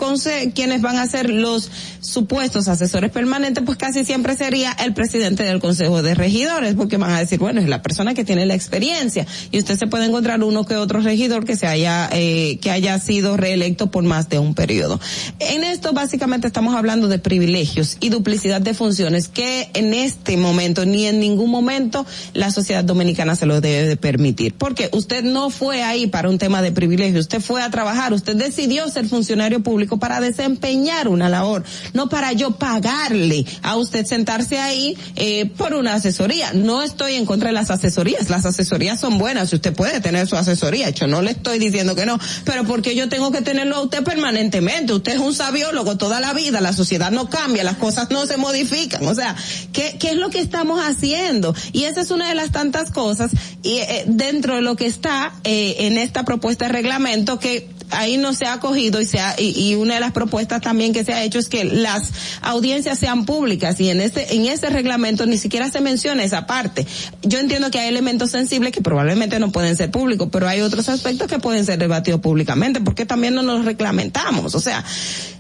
quienes 0.55 0.83
van 0.83 0.97
a 0.97 1.07
ser 1.07 1.31
los 1.31 1.71
supuestos 2.01 2.69
asesores 2.69 3.11
permanentes, 3.11 3.63
pues 3.65 3.77
casi 3.77 4.05
siempre 4.05 4.37
sería 4.37 4.73
el 4.73 4.95
presidente 4.95 5.43
del 5.43 5.61
Consejo 5.61 6.03
de 6.03 6.15
Regidores, 6.15 6.75
porque 6.75 6.97
van 6.97 7.11
a 7.11 7.19
decir, 7.19 7.39
bueno, 7.39 7.61
es 7.61 7.69
la 7.69 7.83
persona 7.83 8.15
que 8.15 8.25
tiene 8.25 8.47
la 8.47 8.55
experiencia 8.55 9.27
y 9.51 9.59
usted 9.59 9.80
se 9.81 9.87
puede 9.87 10.05
encontrar 10.05 10.45
uno 10.45 10.67
que 10.67 10.77
otro 10.77 11.01
regidor 11.01 11.47
que 11.47 11.57
se 11.57 11.67
haya, 11.67 12.11
eh, 12.13 12.59
que 12.61 12.71
haya 12.71 12.99
sido 12.99 13.39
reelecto 13.39 13.91
por 13.91 14.05
más 14.05 14.29
de 14.29 14.39
un 14.39 14.55
periodo. 14.55 15.01
En 15.39 15.65
esto 15.65 15.95
básicamente 15.95 16.47
estamos 16.47 16.77
hablando 16.77 17.09
de 17.09 17.19
privilegios 17.19 17.97
y 17.99 18.11
duplicidad 18.11 18.61
de 18.61 18.75
funciones 18.75 19.29
que 19.29 19.71
en 19.73 19.95
este 19.95 20.37
momento 20.37 20.85
ni 20.85 21.07
en 21.07 21.19
ningún 21.19 21.51
momento 21.51 22.05
la 22.35 22.51
sociedad 22.51 22.85
dominicana 22.85 23.37
se 23.37 23.47
lo 23.47 23.63
debe 23.63 23.89
de 23.89 23.97
permitir. 23.97 24.53
Porque 24.53 24.91
usted 24.93 25.25
no 25.25 25.49
fue 25.49 25.83
ahí 25.83 26.07
para 26.09 26.29
un 26.29 26.37
tema 26.37 26.61
de 26.61 26.73
privilegio, 26.73 27.19
usted 27.19 27.41
fue 27.41 27.63
a 27.63 27.71
trabajar, 27.71 28.13
usted 28.13 28.37
decidió 28.37 28.87
ser 28.91 29.09
funcionario 29.09 29.63
público 29.63 29.99
para 29.99 30.21
desempeñar 30.21 31.09
una 31.09 31.31
labor, 31.31 31.65
no 31.95 32.11
para 32.11 32.35
yo 32.35 32.51
pagarle 32.51 33.47
a 33.63 33.77
usted 33.77 34.05
sentarse 34.05 34.59
ahí 34.59 34.95
eh, 35.17 35.47
por 35.57 35.73
una 35.73 35.95
asesoría. 35.95 36.53
No 36.53 36.83
estoy 36.83 37.15
en 37.15 37.25
contra 37.25 37.49
de 37.49 37.55
las 37.55 37.71
asesorías, 37.71 38.29
las 38.29 38.45
asesorías 38.45 39.01
son 39.01 39.17
buenas, 39.17 39.51
usted 39.55 39.70
puede 39.73 40.01
tener 40.01 40.27
su 40.27 40.37
asesoría. 40.37 40.91
Yo 40.91 41.07
no 41.07 41.23
le 41.23 41.33
estoy 41.33 41.59
diciendo 41.59 41.95
que 41.95 42.07
no, 42.07 42.19
pero 42.45 42.65
porque 42.65 42.95
yo 42.95 43.09
tengo 43.09 43.31
que 43.31 43.43
tenerlo 43.43 43.77
a 43.77 43.83
usted 43.83 44.03
permanentemente. 44.03 44.93
Usted 44.93 45.13
es 45.13 45.19
un 45.19 45.35
sabiólogo 45.35 45.97
toda 45.97 46.21
la 46.21 46.33
vida, 46.33 46.61
la 46.61 46.73
sociedad 46.73 47.11
no 47.11 47.29
cambia, 47.29 47.65
las 47.65 47.77
cosas 47.77 48.11
no 48.11 48.27
se 48.27 48.37
modifican. 48.37 49.07
O 49.07 49.15
sea, 49.15 49.37
¿qué, 49.73 49.97
qué 49.99 50.11
es 50.11 50.17
lo 50.17 50.31
que 50.31 50.41
estamos 50.41 50.81
haciendo? 50.81 51.55
Y 51.73 51.85
esa 51.85 52.01
es 52.01 52.11
una 52.11 52.29
de 52.29 52.35
las 52.35 52.53
tantas 52.53 52.91
cosas 52.91 53.31
y 53.63 53.79
eh, 53.79 54.05
dentro 54.07 54.57
de 54.57 54.63
lo 54.63 54.77
que 54.77 54.87
está 54.87 55.33
eh, 55.45 55.77
en 55.81 55.99
esta 55.99 56.25
propuesta 56.25 56.67
de 56.67 56.73
reglamento 56.73 57.39
que 57.39 57.69
ahí 57.91 58.17
no 58.17 58.33
se 58.33 58.47
ha 58.47 58.55
acogido 58.55 59.01
y, 59.01 59.07
se 59.07 59.21
ha, 59.21 59.35
y, 59.39 59.51
y, 59.59 59.75
una 59.75 59.95
de 59.95 60.01
las 60.01 60.13
propuestas 60.13 60.61
también 60.61 60.93
que 60.93 61.05
se 61.05 61.13
ha 61.13 61.23
hecho 61.23 61.39
es 61.39 61.49
que 61.49 61.65
las 61.65 62.11
audiencias 62.43 62.99
sean 62.99 63.25
públicas 63.25 63.79
y 63.81 63.91
en 63.91 64.01
este, 64.01 64.35
en 64.35 64.47
ese 64.47 64.71
reglamento 64.71 65.27
ni 65.27 65.39
siquiera 65.39 65.71
se 65.71 65.81
menciona 65.81 66.25
esa 66.25 66.47
parte. 66.47 66.87
Yo 67.23 67.39
entiendo 67.39 67.71
que 67.71 67.79
hay 67.79 67.89
elementos 67.89 68.31
sensibles 68.31 68.73
que 68.73 68.81
probablemente 68.81 69.39
no 69.39 69.53
pueden 69.53 69.77
ser 69.77 69.91
públicos, 69.91 70.29
pero 70.31 70.49
hay 70.49 70.61
otros 70.61 70.89
aspectos 70.89 71.29
que 71.29 71.39
pueden 71.39 71.65
ser 71.65 71.79
debatidos 71.79 72.21
públicamente 72.21 72.81
porque 72.81 73.07
también 73.07 73.35
no 73.35 73.43
nos 73.43 73.65
reglamentamos. 73.65 74.55
O 74.55 74.61
sea, 74.61 74.85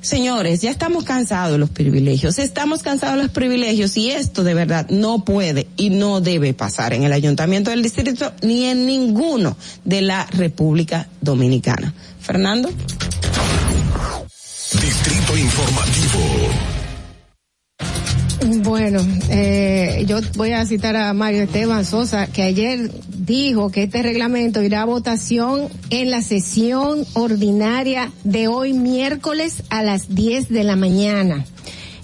señores, 0.00 0.60
ya 0.60 0.70
estamos 0.70 1.04
cansados 1.04 1.52
de 1.52 1.58
los 1.58 1.70
privilegios, 1.70 2.38
estamos 2.38 2.82
cansados 2.82 3.16
de 3.16 3.22
los 3.24 3.32
privilegios 3.32 3.96
y 3.96 4.10
esto 4.10 4.44
de 4.44 4.54
verdad 4.54 4.88
no 4.90 5.24
puede 5.24 5.66
y 5.76 5.90
no 5.90 6.20
debe 6.20 6.54
pasar 6.54 6.92
en 6.92 7.04
el 7.04 7.12
ayuntamiento 7.12 7.70
del 7.70 7.82
distrito 7.82 8.32
ni 8.42 8.64
en 8.64 8.86
ninguno 8.86 9.56
de 9.84 10.02
la 10.02 10.26
República 10.26 11.08
Dominicana. 11.20 11.94
Fernando. 12.20 12.70
Distrito 14.72 15.36
Informativo. 15.36 16.70
Bueno, 18.62 19.00
eh, 19.28 20.04
yo 20.06 20.20
voy 20.36 20.52
a 20.52 20.64
citar 20.64 20.96
a 20.96 21.12
Mario 21.12 21.42
Esteban 21.42 21.84
Sosa, 21.84 22.26
que 22.26 22.42
ayer 22.42 22.90
dijo 23.08 23.70
que 23.70 23.82
este 23.84 24.02
reglamento 24.02 24.62
irá 24.62 24.82
a 24.82 24.86
votación 24.86 25.68
en 25.90 26.10
la 26.10 26.22
sesión 26.22 27.04
ordinaria 27.14 28.10
de 28.24 28.48
hoy 28.48 28.72
miércoles 28.72 29.62
a 29.68 29.82
las 29.82 30.14
10 30.14 30.48
de 30.48 30.64
la 30.64 30.76
mañana 30.76 31.44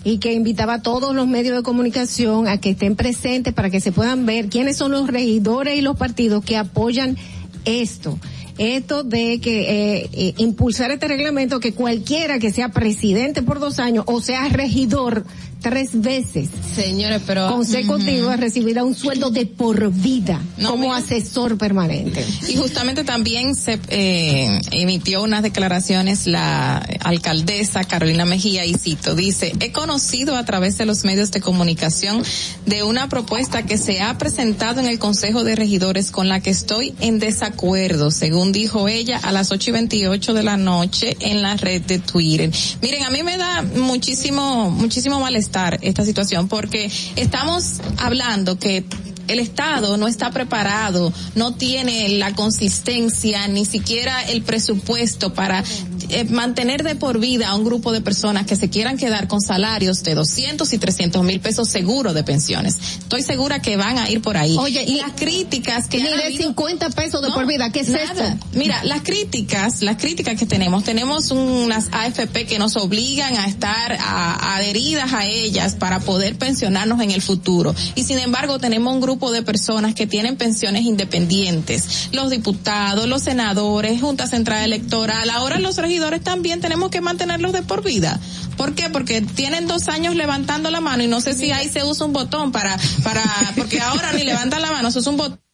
y 0.04 0.18
que 0.18 0.34
invitaba 0.34 0.74
a 0.74 0.82
todos 0.82 1.14
los 1.16 1.26
medios 1.26 1.56
de 1.56 1.62
comunicación 1.62 2.46
a 2.48 2.60
que 2.60 2.70
estén 2.70 2.96
presentes 2.96 3.54
para 3.54 3.70
que 3.70 3.80
se 3.80 3.90
puedan 3.90 4.26
ver 4.26 4.48
quiénes 4.48 4.76
son 4.76 4.92
los 4.92 5.08
regidores 5.08 5.76
y 5.76 5.80
los 5.80 5.96
partidos 5.96 6.44
que 6.44 6.56
apoyan 6.56 7.16
esto 7.64 8.18
esto 8.58 9.04
de 9.04 9.40
que 9.40 9.60
eh, 10.00 10.10
eh, 10.12 10.34
impulsar 10.38 10.90
este 10.90 11.08
reglamento 11.08 11.60
que 11.60 11.72
cualquiera 11.72 12.38
que 12.38 12.50
sea 12.50 12.70
presidente 12.70 13.42
por 13.42 13.60
dos 13.60 13.78
años 13.78 14.04
o 14.06 14.20
sea 14.20 14.48
regidor 14.48 15.24
tres 15.68 16.00
veces 16.00 16.48
señores 16.76 17.22
pero 17.26 17.48
consecutivos 17.48 18.28
uh 18.28 18.30
-huh. 18.30 18.38
recibirá 18.38 18.84
un 18.84 18.94
sueldo 18.94 19.30
de 19.30 19.46
por 19.46 19.90
vida 19.90 20.40
no, 20.58 20.70
como 20.70 20.84
mira. 20.84 20.98
asesor 20.98 21.58
permanente 21.58 22.24
y 22.48 22.54
justamente 22.54 23.02
también 23.02 23.56
se 23.56 23.80
eh, 23.88 24.60
emitió 24.70 25.24
unas 25.24 25.42
declaraciones 25.42 26.28
la 26.28 26.76
alcaldesa 27.00 27.82
Carolina 27.82 28.24
Mejía 28.24 28.64
y 28.64 28.74
cito 28.74 29.16
dice 29.16 29.54
he 29.58 29.72
conocido 29.72 30.36
a 30.36 30.44
través 30.44 30.78
de 30.78 30.86
los 30.86 31.02
medios 31.02 31.32
de 31.32 31.40
comunicación 31.40 32.22
de 32.64 32.84
una 32.84 33.08
propuesta 33.08 33.64
que 33.64 33.76
se 33.76 34.00
ha 34.00 34.16
presentado 34.18 34.78
en 34.78 34.86
el 34.86 35.00
Consejo 35.00 35.42
de 35.42 35.56
Regidores 35.56 36.12
con 36.12 36.28
la 36.28 36.38
que 36.38 36.50
estoy 36.50 36.94
en 37.00 37.18
desacuerdo 37.18 38.12
según 38.12 38.52
dijo 38.52 38.86
ella 38.86 39.18
a 39.20 39.32
las 39.32 39.50
ocho 39.50 39.70
y 39.70 39.72
veintiocho 39.72 40.32
de 40.32 40.44
la 40.44 40.56
noche 40.56 41.16
en 41.18 41.42
la 41.42 41.56
red 41.56 41.82
de 41.82 41.98
Twitter 41.98 42.52
miren 42.80 43.02
a 43.02 43.10
mí 43.10 43.24
me 43.24 43.36
da 43.36 43.62
muchísimo 43.62 44.70
muchísimo 44.70 45.18
malestar 45.18 45.55
esta 45.80 46.04
situación 46.04 46.48
porque 46.48 46.90
estamos 47.16 47.80
hablando 47.96 48.58
que 48.58 48.84
el 49.28 49.38
Estado 49.38 49.96
no 49.96 50.08
está 50.08 50.30
preparado, 50.30 51.12
no 51.34 51.54
tiene 51.54 52.08
la 52.10 52.34
consistencia, 52.34 53.48
ni 53.48 53.64
siquiera 53.64 54.22
el 54.22 54.42
presupuesto 54.42 55.32
para 55.32 55.62
eh, 56.08 56.24
mantener 56.24 56.84
de 56.84 56.94
por 56.94 57.18
vida 57.18 57.48
a 57.48 57.54
un 57.56 57.64
grupo 57.64 57.92
de 57.92 58.00
personas 58.00 58.46
que 58.46 58.54
se 58.54 58.70
quieran 58.70 58.96
quedar 58.96 59.26
con 59.26 59.40
salarios 59.40 60.02
de 60.02 60.14
200 60.14 60.72
y 60.72 60.78
300 60.78 61.24
mil 61.24 61.40
pesos 61.40 61.68
seguro 61.68 62.12
de 62.12 62.22
pensiones. 62.22 62.78
Estoy 62.98 63.22
segura 63.22 63.60
que 63.60 63.76
van 63.76 63.98
a 63.98 64.08
ir 64.10 64.22
por 64.22 64.36
ahí. 64.36 64.56
Oye, 64.58 64.84
y, 64.84 65.00
las 65.00 65.12
críticas 65.12 65.88
que... 65.88 65.98
Ni 65.98 66.04
de 66.04 66.24
habido, 66.24 66.44
50 66.44 66.90
pesos 66.90 67.22
de 67.22 67.28
no, 67.28 67.34
por 67.34 67.46
vida, 67.46 67.70
¿qué 67.70 67.80
es 67.80 67.88
nada. 67.88 68.04
esto? 68.04 68.46
Mira, 68.52 68.84
las 68.84 69.02
críticas, 69.02 69.82
las 69.82 69.96
críticas 69.96 70.38
que 70.38 70.46
tenemos, 70.46 70.84
tenemos 70.84 71.30
unas 71.30 71.88
AFP 71.90 72.46
que 72.46 72.58
nos 72.58 72.76
obligan 72.76 73.36
a 73.36 73.46
estar 73.46 73.96
a, 73.98 74.56
adheridas 74.56 75.12
a 75.12 75.26
ellas 75.26 75.74
para 75.74 76.00
poder 76.00 76.36
pensionarnos 76.36 77.00
en 77.00 77.10
el 77.10 77.22
futuro. 77.22 77.74
Y 77.94 78.04
sin 78.04 78.18
embargo 78.18 78.58
tenemos 78.58 78.94
un 78.94 79.00
grupo 79.00 79.15
de 79.16 79.42
personas 79.42 79.94
que 79.94 80.06
tienen 80.06 80.36
pensiones 80.36 80.82
independientes, 80.82 82.10
los 82.12 82.30
diputados, 82.30 83.08
los 83.08 83.22
senadores, 83.22 84.00
Junta 84.00 84.26
Central 84.26 84.64
Electoral, 84.64 85.30
ahora 85.30 85.58
los 85.58 85.76
regidores 85.78 86.22
también 86.22 86.60
tenemos 86.60 86.90
que 86.90 87.00
mantenerlos 87.00 87.52
de 87.52 87.62
por 87.62 87.82
vida. 87.82 88.20
¿Por 88.56 88.74
qué? 88.74 88.90
Porque 88.90 89.22
tienen 89.22 89.66
dos 89.66 89.88
años 89.88 90.14
levantando 90.14 90.70
la 90.70 90.80
mano 90.80 91.02
y 91.02 91.08
no 91.08 91.20
sé 91.20 91.34
si 91.34 91.50
ahí 91.50 91.68
se 91.68 91.84
usa 91.84 92.06
un 92.06 92.12
botón 92.12 92.52
para, 92.52 92.78
para, 93.02 93.24
porque 93.56 93.80
ahora 93.80 94.12
ni 94.12 94.24
levantan 94.24 94.62
la 94.62 94.70
mano, 94.70 94.90
se 94.90 94.98
usa 94.98 95.10
un 95.10 95.18
botón. 95.18 95.45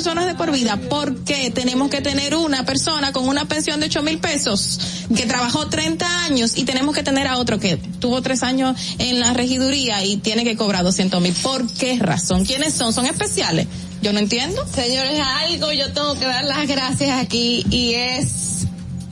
Personas 0.00 0.24
de 0.24 0.34
por 0.34 0.50
vida, 0.50 0.78
¿por 0.78 1.24
qué 1.24 1.50
tenemos 1.50 1.90
que 1.90 2.00
tener 2.00 2.34
una 2.34 2.64
persona 2.64 3.12
con 3.12 3.28
una 3.28 3.44
pensión 3.44 3.80
de 3.80 3.86
ocho 3.86 4.02
mil 4.02 4.18
pesos 4.18 4.80
que 5.14 5.26
trabajó 5.26 5.68
30 5.68 6.24
años 6.24 6.56
y 6.56 6.64
tenemos 6.64 6.94
que 6.94 7.02
tener 7.02 7.26
a 7.26 7.36
otro 7.36 7.60
que 7.60 7.76
tuvo 7.76 8.22
tres 8.22 8.42
años 8.42 8.80
en 8.96 9.20
la 9.20 9.34
regiduría 9.34 10.02
y 10.02 10.16
tiene 10.16 10.42
que 10.42 10.56
cobrar 10.56 10.84
200 10.84 11.20
mil? 11.20 11.34
¿Por 11.34 11.70
qué 11.74 11.98
razón? 11.98 12.46
¿Quiénes 12.46 12.72
son? 12.72 12.94
¿Son 12.94 13.04
especiales? 13.04 13.66
Yo 14.00 14.14
no 14.14 14.20
entiendo. 14.20 14.66
Señores, 14.74 15.20
algo 15.20 15.70
yo 15.70 15.92
tengo 15.92 16.18
que 16.18 16.24
dar 16.24 16.46
las 16.46 16.66
gracias 16.66 17.22
aquí 17.22 17.66
y 17.68 17.92
es 17.92 18.49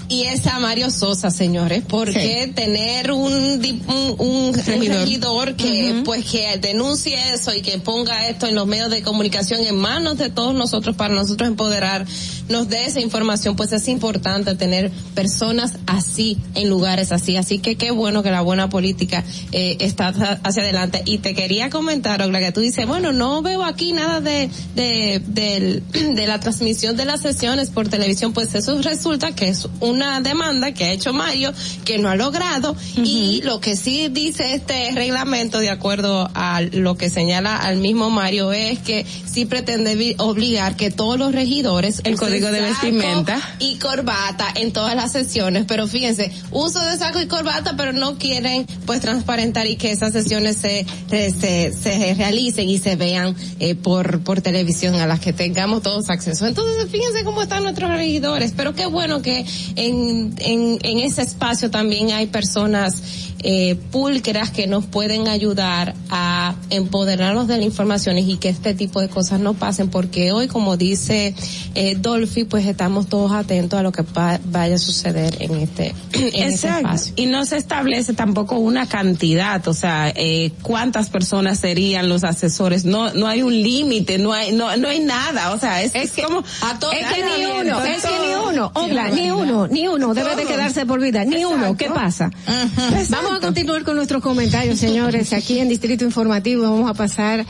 y 0.08 0.22
es 0.22 0.46
a 0.46 0.58
Mario 0.58 0.90
Sosa, 0.90 1.30
señores, 1.30 1.82
porque 1.86 2.44
sí. 2.46 2.52
tener 2.52 3.12
un, 3.12 3.34
un, 3.34 4.14
un, 4.18 4.54
regidor. 4.54 5.54
que 5.54 5.92
uh 5.92 5.96
-huh. 5.96 6.02
pues 6.04 6.24
que 6.24 6.58
denuncie 6.58 7.16
eso 7.34 7.54
y 7.54 7.60
que 7.60 7.78
ponga 7.78 8.26
esto 8.28 8.46
en 8.46 8.54
los 8.54 8.66
medios 8.66 8.90
de 8.90 9.02
comunicación 9.02 9.60
en 9.60 9.76
manos 9.76 10.16
de 10.16 10.30
todos 10.30 10.54
nosotros 10.54 10.96
para 10.96 11.14
nosotros 11.14 11.46
empoderar, 11.48 12.06
nos 12.48 12.68
dé 12.68 12.86
esa 12.86 13.00
información, 13.00 13.54
pues 13.54 13.72
es 13.72 13.86
importante 13.88 14.54
tener 14.54 14.90
personas 15.14 15.74
así 15.86 16.38
en 16.54 16.70
lugares 16.70 17.12
así, 17.12 17.36
así 17.36 17.58
que 17.58 17.76
qué 17.76 17.90
bueno 17.90 18.22
que 18.22 18.30
la 18.30 18.40
buena 18.40 18.70
política 18.70 19.24
eh, 19.52 19.76
está 19.80 20.08
hacia 20.42 20.62
adelante 20.62 21.02
y 21.04 21.18
te 21.18 21.34
quería 21.34 21.68
comentar, 21.68 22.22
Ogla, 22.22 22.40
que 22.40 22.52
tú 22.52 22.60
dices, 22.60 22.86
bueno, 22.86 23.12
no 23.12 23.42
veo 23.42 23.62
aquí 23.62 23.92
nada 23.92 24.20
de, 24.20 24.48
de, 24.74 25.20
de, 25.26 25.82
de 26.14 26.26
la 26.26 26.40
transmisión 26.40 26.96
de 26.96 27.04
las 27.04 27.20
sesiones 27.20 27.70
por 27.70 27.88
televisión, 27.88 28.32
pues 28.32 28.54
eso 28.54 28.80
resulta 28.80 29.34
que 29.34 29.48
es 29.48 29.68
un 29.80 29.97
una 29.98 30.20
demanda 30.20 30.72
que 30.72 30.84
ha 30.84 30.92
hecho 30.92 31.12
Mario 31.12 31.52
que 31.84 31.98
no 31.98 32.08
ha 32.08 32.14
logrado 32.14 32.72
uh 32.72 32.74
-huh. 32.74 33.06
y 33.06 33.42
lo 33.42 33.60
que 33.60 33.76
sí 33.76 34.08
dice 34.08 34.54
este 34.54 34.92
reglamento 34.94 35.58
de 35.58 35.70
acuerdo 35.70 36.30
a 36.34 36.60
lo 36.60 36.96
que 36.96 37.10
señala 37.10 37.56
al 37.56 37.78
mismo 37.78 38.08
Mario 38.10 38.52
es 38.52 38.78
que 38.78 39.04
sí 39.26 39.44
pretende 39.44 40.14
obligar 40.18 40.76
que 40.76 40.90
todos 40.90 41.18
los 41.18 41.32
regidores 41.32 42.00
el 42.04 42.16
código 42.16 42.52
de 42.52 42.60
vestimenta. 42.60 43.40
y 43.58 43.76
corbata 43.76 44.46
en 44.54 44.72
todas 44.72 44.94
las 44.94 45.12
sesiones. 45.12 45.64
Pero 45.66 45.86
fíjense 45.88 46.30
uso 46.52 46.78
de 46.78 46.96
saco 46.96 47.20
y 47.20 47.26
corbata 47.26 47.74
pero 47.76 47.92
no 47.92 48.18
quieren 48.18 48.66
pues 48.86 49.00
transparentar 49.00 49.66
y 49.66 49.76
que 49.76 49.90
esas 49.90 50.12
sesiones 50.12 50.56
se 50.58 50.86
se, 51.08 51.72
se 51.72 52.14
realicen 52.14 52.68
y 52.68 52.78
se 52.78 52.94
vean 52.94 53.34
eh, 53.58 53.74
por 53.74 54.20
por 54.22 54.40
televisión 54.40 54.94
a 54.96 55.06
las 55.06 55.18
que 55.20 55.32
tengamos 55.32 55.82
todos 55.82 56.08
acceso. 56.08 56.46
Entonces 56.46 56.88
fíjense 56.90 57.24
cómo 57.24 57.42
están 57.42 57.64
nuestros 57.64 57.90
regidores. 57.90 58.52
Pero 58.56 58.74
qué 58.74 58.86
bueno 58.86 59.22
que 59.22 59.44
en, 59.88 60.78
en, 60.82 60.98
ese 60.98 61.22
espacio 61.22 61.70
también 61.70 62.10
hay 62.12 62.26
personas 62.26 63.27
eh, 63.40 63.76
pulcras 63.92 64.50
que 64.50 64.66
nos 64.66 64.86
pueden 64.86 65.28
ayudar 65.28 65.94
a 66.10 66.54
empoderarnos 66.70 67.46
de 67.46 67.58
la 67.58 67.64
información 67.64 68.18
y 68.18 68.36
que 68.36 68.48
este 68.48 68.74
tipo 68.74 69.00
de 69.00 69.08
cosas 69.08 69.38
no 69.38 69.54
pasen 69.54 69.90
porque 69.90 70.32
hoy 70.32 70.48
como 70.48 70.76
dice 70.76 71.34
eh, 71.74 71.96
Dolphy 71.96 72.44
pues 72.44 72.66
estamos 72.66 73.08
todos 73.08 73.30
atentos 73.32 73.78
a 73.78 73.82
lo 73.82 73.92
que 73.92 74.04
vaya 74.46 74.74
a 74.74 74.78
suceder 74.78 75.36
en 75.40 75.54
este 75.56 75.94
en 76.12 76.48
este 76.52 76.68
espacio. 76.68 77.12
Y 77.16 77.26
no 77.26 77.44
se 77.44 77.56
establece 77.56 78.12
tampoco 78.12 78.56
una 78.56 78.86
cantidad 78.86 79.66
o 79.68 79.74
sea 79.74 80.12
eh, 80.14 80.52
cuántas 80.62 81.10
personas 81.10 81.60
serían 81.60 82.08
los 82.08 82.24
asesores. 82.24 82.84
No 82.84 83.12
no 83.14 83.28
hay 83.28 83.42
un 83.42 83.52
límite 83.52 84.18
no 84.18 84.32
hay 84.32 84.52
no 84.52 84.76
no 84.76 84.88
hay 84.88 85.00
nada 85.00 85.52
o 85.52 85.58
sea 85.58 85.82
es, 85.82 85.94
es 85.94 86.10
que, 86.12 86.22
como 86.22 86.42
a 86.62 86.78
todos 86.78 86.94
es 86.94 87.06
que 87.06 87.22
ni 87.22 87.46
uno 87.46 87.84
es 87.84 88.02
que 88.02 88.18
ni 88.18 88.34
uno 88.34 88.70
Ogla, 88.74 89.10
ni 89.10 89.30
uno 89.30 89.68
ni 89.68 89.86
uno 89.86 90.14
debe 90.14 90.34
de 90.34 90.44
quedarse 90.44 90.86
por 90.86 91.00
vida 91.00 91.24
ni 91.24 91.36
Exacto. 91.36 91.54
uno 91.54 91.76
qué 91.76 91.88
pasa 91.88 92.30
uh 92.46 92.50
-huh. 92.50 93.08
vamos 93.10 93.27
Vamos 93.28 93.42
a 93.42 93.46
continuar 93.46 93.84
con 93.84 93.96
nuestros 93.96 94.22
comentarios, 94.22 94.78
señores. 94.78 95.34
Aquí 95.34 95.58
en 95.58 95.68
Distrito 95.68 96.02
Informativo 96.02 96.62
vamos 96.62 96.90
a 96.90 96.94
pasar 96.94 97.44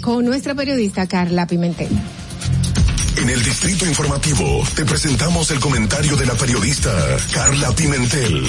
con 0.00 0.24
nuestra 0.24 0.54
periodista 0.54 1.08
Carla 1.08 1.44
Pimentel. 1.44 1.88
En 3.16 3.28
el 3.28 3.42
Distrito 3.42 3.84
Informativo 3.84 4.62
te 4.76 4.84
presentamos 4.84 5.50
el 5.50 5.58
comentario 5.58 6.16
de 6.16 6.26
la 6.26 6.34
periodista 6.34 6.92
Carla 7.32 7.72
Pimentel. 7.72 8.44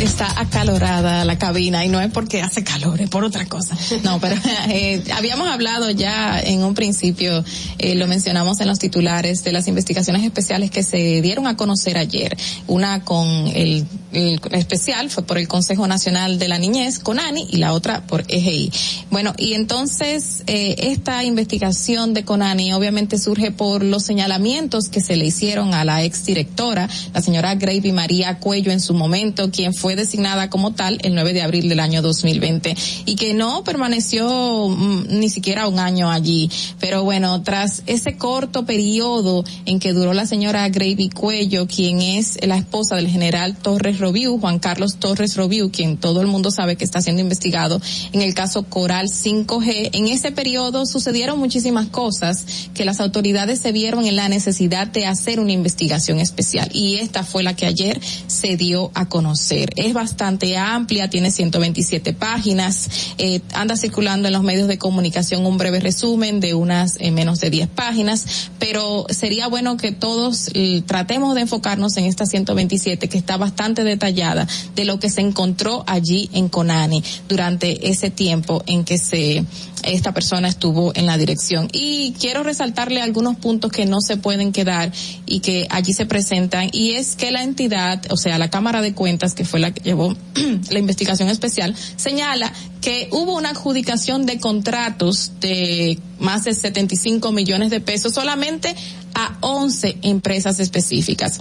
Está 0.00 0.40
acalorada 0.40 1.24
la 1.24 1.38
cabina 1.38 1.84
y 1.84 1.88
no 1.88 2.00
es 2.00 2.12
porque 2.12 2.40
hace 2.40 2.62
calor, 2.62 3.00
es 3.00 3.10
por 3.10 3.24
otra 3.24 3.46
cosa. 3.46 3.76
No, 4.04 4.20
pero 4.20 4.36
eh, 4.68 5.02
habíamos 5.12 5.48
hablado 5.48 5.90
ya 5.90 6.40
en 6.40 6.62
un 6.62 6.74
principio, 6.74 7.44
eh, 7.78 7.96
lo 7.96 8.06
mencionamos 8.06 8.60
en 8.60 8.68
los 8.68 8.78
titulares 8.78 9.42
de 9.42 9.50
las 9.50 9.66
investigaciones 9.66 10.22
especiales 10.22 10.70
que 10.70 10.84
se 10.84 11.20
dieron 11.20 11.48
a 11.48 11.56
conocer 11.56 11.98
ayer. 11.98 12.36
Una 12.68 13.04
con 13.04 13.26
el, 13.26 13.86
el 14.12 14.40
especial 14.52 15.10
fue 15.10 15.24
por 15.24 15.36
el 15.36 15.48
Consejo 15.48 15.88
Nacional 15.88 16.38
de 16.38 16.46
la 16.46 16.58
Niñez, 16.58 17.00
CONANI, 17.00 17.48
y 17.50 17.56
la 17.56 17.72
otra 17.72 18.06
por 18.06 18.24
EGI. 18.28 18.70
Bueno, 19.10 19.34
y 19.36 19.54
entonces 19.54 20.44
eh, 20.46 20.76
esta 20.78 21.24
investigación 21.24 22.14
de 22.14 22.24
CONANI 22.24 22.72
obviamente 22.72 23.18
surge 23.18 23.50
por 23.50 23.82
los 23.82 24.04
señalamientos 24.04 24.88
que 24.88 25.00
se 25.00 25.16
le 25.16 25.26
hicieron 25.26 25.74
a 25.74 25.84
la 25.84 26.04
exdirectora, 26.04 26.88
la 27.12 27.20
señora 27.20 27.56
Gravy 27.56 27.90
María 27.90 28.38
Cuello 28.38 28.70
en 28.70 28.80
su 28.80 28.94
momento, 28.94 29.50
quien 29.50 29.74
fue 29.74 29.87
designada 29.96 30.50
como 30.50 30.72
tal 30.72 30.98
el 31.02 31.14
9 31.14 31.32
de 31.32 31.42
abril 31.42 31.68
del 31.68 31.80
año 31.80 32.02
2020 32.02 32.76
y 33.06 33.16
que 33.16 33.34
no 33.34 33.64
permaneció 33.64 34.68
mm, 34.68 35.18
ni 35.18 35.28
siquiera 35.28 35.68
un 35.68 35.78
año 35.78 36.10
allí. 36.10 36.50
Pero 36.80 37.04
bueno, 37.04 37.42
tras 37.42 37.82
ese 37.86 38.16
corto 38.16 38.64
periodo 38.64 39.44
en 39.66 39.78
que 39.80 39.92
duró 39.92 40.12
la 40.12 40.26
señora 40.26 40.68
Gravy 40.68 41.10
Cuello, 41.10 41.66
quien 41.66 42.00
es 42.00 42.38
la 42.46 42.56
esposa 42.56 42.96
del 42.96 43.08
general 43.08 43.56
Torres 43.56 43.98
Robiu, 43.98 44.38
Juan 44.38 44.58
Carlos 44.58 44.96
Torres 44.98 45.36
Robiu, 45.36 45.70
quien 45.70 45.96
todo 45.96 46.20
el 46.20 46.26
mundo 46.26 46.50
sabe 46.50 46.76
que 46.76 46.84
está 46.84 47.00
siendo 47.02 47.22
investigado 47.22 47.80
en 48.12 48.22
el 48.22 48.34
caso 48.34 48.64
Coral 48.64 49.08
5G, 49.08 49.90
en 49.92 50.08
ese 50.08 50.32
periodo 50.32 50.86
sucedieron 50.86 51.38
muchísimas 51.38 51.88
cosas 51.88 52.68
que 52.74 52.84
las 52.84 53.00
autoridades 53.00 53.60
se 53.60 53.72
vieron 53.72 54.04
en 54.06 54.16
la 54.16 54.28
necesidad 54.28 54.86
de 54.86 55.06
hacer 55.06 55.40
una 55.40 55.52
investigación 55.52 56.18
especial 56.20 56.68
y 56.72 56.96
esta 56.96 57.24
fue 57.24 57.42
la 57.42 57.54
que 57.54 57.66
ayer 57.66 58.00
se 58.26 58.56
dio 58.56 58.90
a 58.94 59.08
conocer. 59.08 59.70
Es 59.78 59.92
bastante 59.92 60.56
amplia, 60.56 61.08
tiene 61.08 61.30
127 61.30 62.12
páginas, 62.12 63.14
eh, 63.16 63.40
anda 63.54 63.76
circulando 63.76 64.26
en 64.26 64.34
los 64.34 64.42
medios 64.42 64.66
de 64.66 64.76
comunicación 64.76 65.46
un 65.46 65.56
breve 65.56 65.78
resumen 65.78 66.40
de 66.40 66.52
unas 66.54 66.96
eh, 66.98 67.12
menos 67.12 67.38
de 67.38 67.50
10 67.50 67.68
páginas, 67.68 68.50
pero 68.58 69.06
sería 69.08 69.46
bueno 69.46 69.76
que 69.76 69.92
todos 69.92 70.50
eh, 70.54 70.82
tratemos 70.84 71.36
de 71.36 71.42
enfocarnos 71.42 71.96
en 71.96 72.06
esta 72.06 72.26
127 72.26 73.08
que 73.08 73.18
está 73.18 73.36
bastante 73.36 73.84
detallada 73.84 74.48
de 74.74 74.84
lo 74.84 74.98
que 74.98 75.10
se 75.10 75.20
encontró 75.20 75.84
allí 75.86 76.28
en 76.32 76.48
Conani 76.48 77.04
durante 77.28 77.88
ese 77.88 78.10
tiempo 78.10 78.64
en 78.66 78.84
que 78.84 78.98
se 78.98 79.44
esta 79.84 80.12
persona 80.12 80.48
estuvo 80.48 80.92
en 80.94 81.06
la 81.06 81.16
dirección. 81.16 81.68
Y 81.72 82.14
quiero 82.18 82.42
resaltarle 82.42 83.00
algunos 83.02 83.36
puntos 83.36 83.72
que 83.72 83.86
no 83.86 84.00
se 84.00 84.16
pueden 84.16 84.52
quedar 84.52 84.92
y 85.26 85.40
que 85.40 85.66
allí 85.70 85.92
se 85.92 86.06
presentan 86.06 86.68
y 86.72 86.92
es 86.92 87.16
que 87.16 87.30
la 87.30 87.42
entidad, 87.42 88.02
o 88.10 88.16
sea, 88.16 88.38
la 88.38 88.50
Cámara 88.50 88.80
de 88.82 88.94
Cuentas, 88.94 89.34
que 89.34 89.44
fue 89.44 89.60
la 89.60 89.72
que 89.72 89.82
llevó 89.82 90.16
la 90.70 90.78
investigación 90.78 91.28
especial, 91.28 91.74
señala 91.96 92.52
que 92.80 93.08
hubo 93.12 93.36
una 93.36 93.50
adjudicación 93.50 94.26
de 94.26 94.38
contratos 94.38 95.32
de 95.40 95.98
más 96.18 96.44
de 96.44 96.54
75 96.54 97.32
millones 97.32 97.70
de 97.70 97.80
pesos 97.80 98.14
solamente 98.14 98.74
a 99.14 99.38
11 99.40 99.98
empresas 100.02 100.60
específicas 100.60 101.40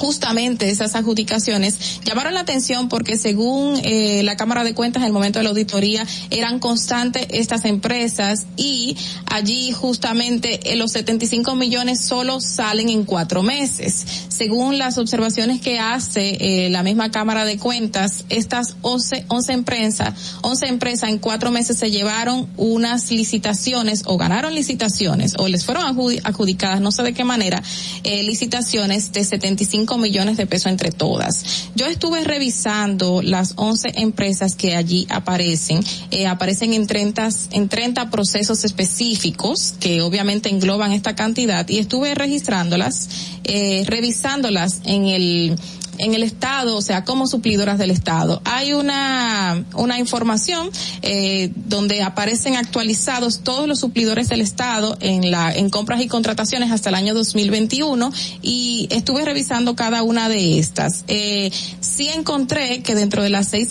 justamente 0.00 0.70
esas 0.70 0.94
adjudicaciones 0.94 2.00
llamaron 2.06 2.32
la 2.32 2.40
atención 2.40 2.88
porque 2.88 3.18
según 3.18 3.78
eh, 3.84 4.22
la 4.24 4.34
Cámara 4.34 4.64
de 4.64 4.72
Cuentas 4.72 5.02
en 5.02 5.08
el 5.08 5.12
momento 5.12 5.38
de 5.38 5.42
la 5.42 5.50
auditoría 5.50 6.06
eran 6.30 6.58
constantes 6.58 7.26
estas 7.28 7.66
empresas 7.66 8.46
y 8.56 8.96
allí 9.26 9.72
justamente 9.72 10.72
eh, 10.72 10.76
los 10.76 10.92
75 10.92 11.54
millones 11.54 12.00
solo 12.00 12.40
salen 12.40 12.88
en 12.88 13.04
cuatro 13.04 13.42
meses. 13.42 14.06
Según 14.28 14.78
las 14.78 14.96
observaciones 14.96 15.60
que 15.60 15.78
hace 15.78 16.38
eh, 16.40 16.70
la 16.70 16.82
misma 16.82 17.10
Cámara 17.10 17.44
de 17.44 17.58
Cuentas, 17.58 18.24
estas 18.30 18.76
11, 18.80 19.26
11 19.28 19.52
empresas, 19.52 20.38
11 20.40 20.66
empresas 20.66 21.10
en 21.10 21.18
cuatro 21.18 21.50
meses 21.50 21.76
se 21.76 21.90
llevaron 21.90 22.48
unas 22.56 23.10
licitaciones 23.10 24.04
o 24.06 24.16
ganaron 24.16 24.54
licitaciones 24.54 25.34
o 25.36 25.46
les 25.46 25.66
fueron 25.66 25.84
adjudicadas, 26.24 26.80
no 26.80 26.90
sé 26.90 27.02
de 27.02 27.12
qué 27.12 27.24
manera, 27.24 27.62
eh, 28.02 28.22
licitaciones 28.22 29.12
de 29.12 29.24
75 29.24 29.89
millones 29.98 30.36
de 30.36 30.46
pesos 30.46 30.70
entre 30.70 30.90
todas. 30.90 31.70
Yo 31.74 31.86
estuve 31.86 32.24
revisando 32.24 33.22
las 33.22 33.54
11 33.56 33.92
empresas 33.96 34.54
que 34.54 34.76
allí 34.76 35.06
aparecen, 35.10 35.80
eh, 36.10 36.26
aparecen 36.26 36.72
en 36.74 36.86
30, 36.86 37.28
en 37.52 37.68
30 37.68 38.10
procesos 38.10 38.64
específicos 38.64 39.74
que 39.80 40.02
obviamente 40.02 40.48
engloban 40.48 40.92
esta 40.92 41.14
cantidad 41.14 41.68
y 41.68 41.78
estuve 41.78 42.14
registrándolas, 42.14 43.08
eh, 43.44 43.84
revisándolas 43.86 44.80
en 44.84 45.06
el 45.06 45.56
en 46.00 46.14
el 46.14 46.22
Estado, 46.22 46.76
o 46.76 46.82
sea, 46.82 47.04
como 47.04 47.26
suplidoras 47.26 47.78
del 47.78 47.90
Estado. 47.90 48.40
Hay 48.44 48.72
una, 48.72 49.64
una 49.74 49.98
información 49.98 50.70
eh, 51.02 51.50
donde 51.54 52.02
aparecen 52.02 52.56
actualizados 52.56 53.40
todos 53.40 53.68
los 53.68 53.80
suplidores 53.80 54.28
del 54.28 54.40
Estado 54.40 54.96
en 55.00 55.30
la 55.30 55.52
en 55.52 55.70
compras 55.70 56.00
y 56.00 56.08
contrataciones 56.08 56.70
hasta 56.70 56.88
el 56.88 56.94
año 56.94 57.14
2021 57.14 58.12
y 58.42 58.88
estuve 58.90 59.24
revisando 59.24 59.76
cada 59.76 60.02
una 60.02 60.28
de 60.28 60.58
estas. 60.58 61.04
Eh, 61.08 61.50
sí 61.80 62.08
encontré 62.08 62.82
que 62.82 62.94
dentro 62.94 63.22
de 63.22 63.30
las 63.30 63.48
seis 63.48 63.70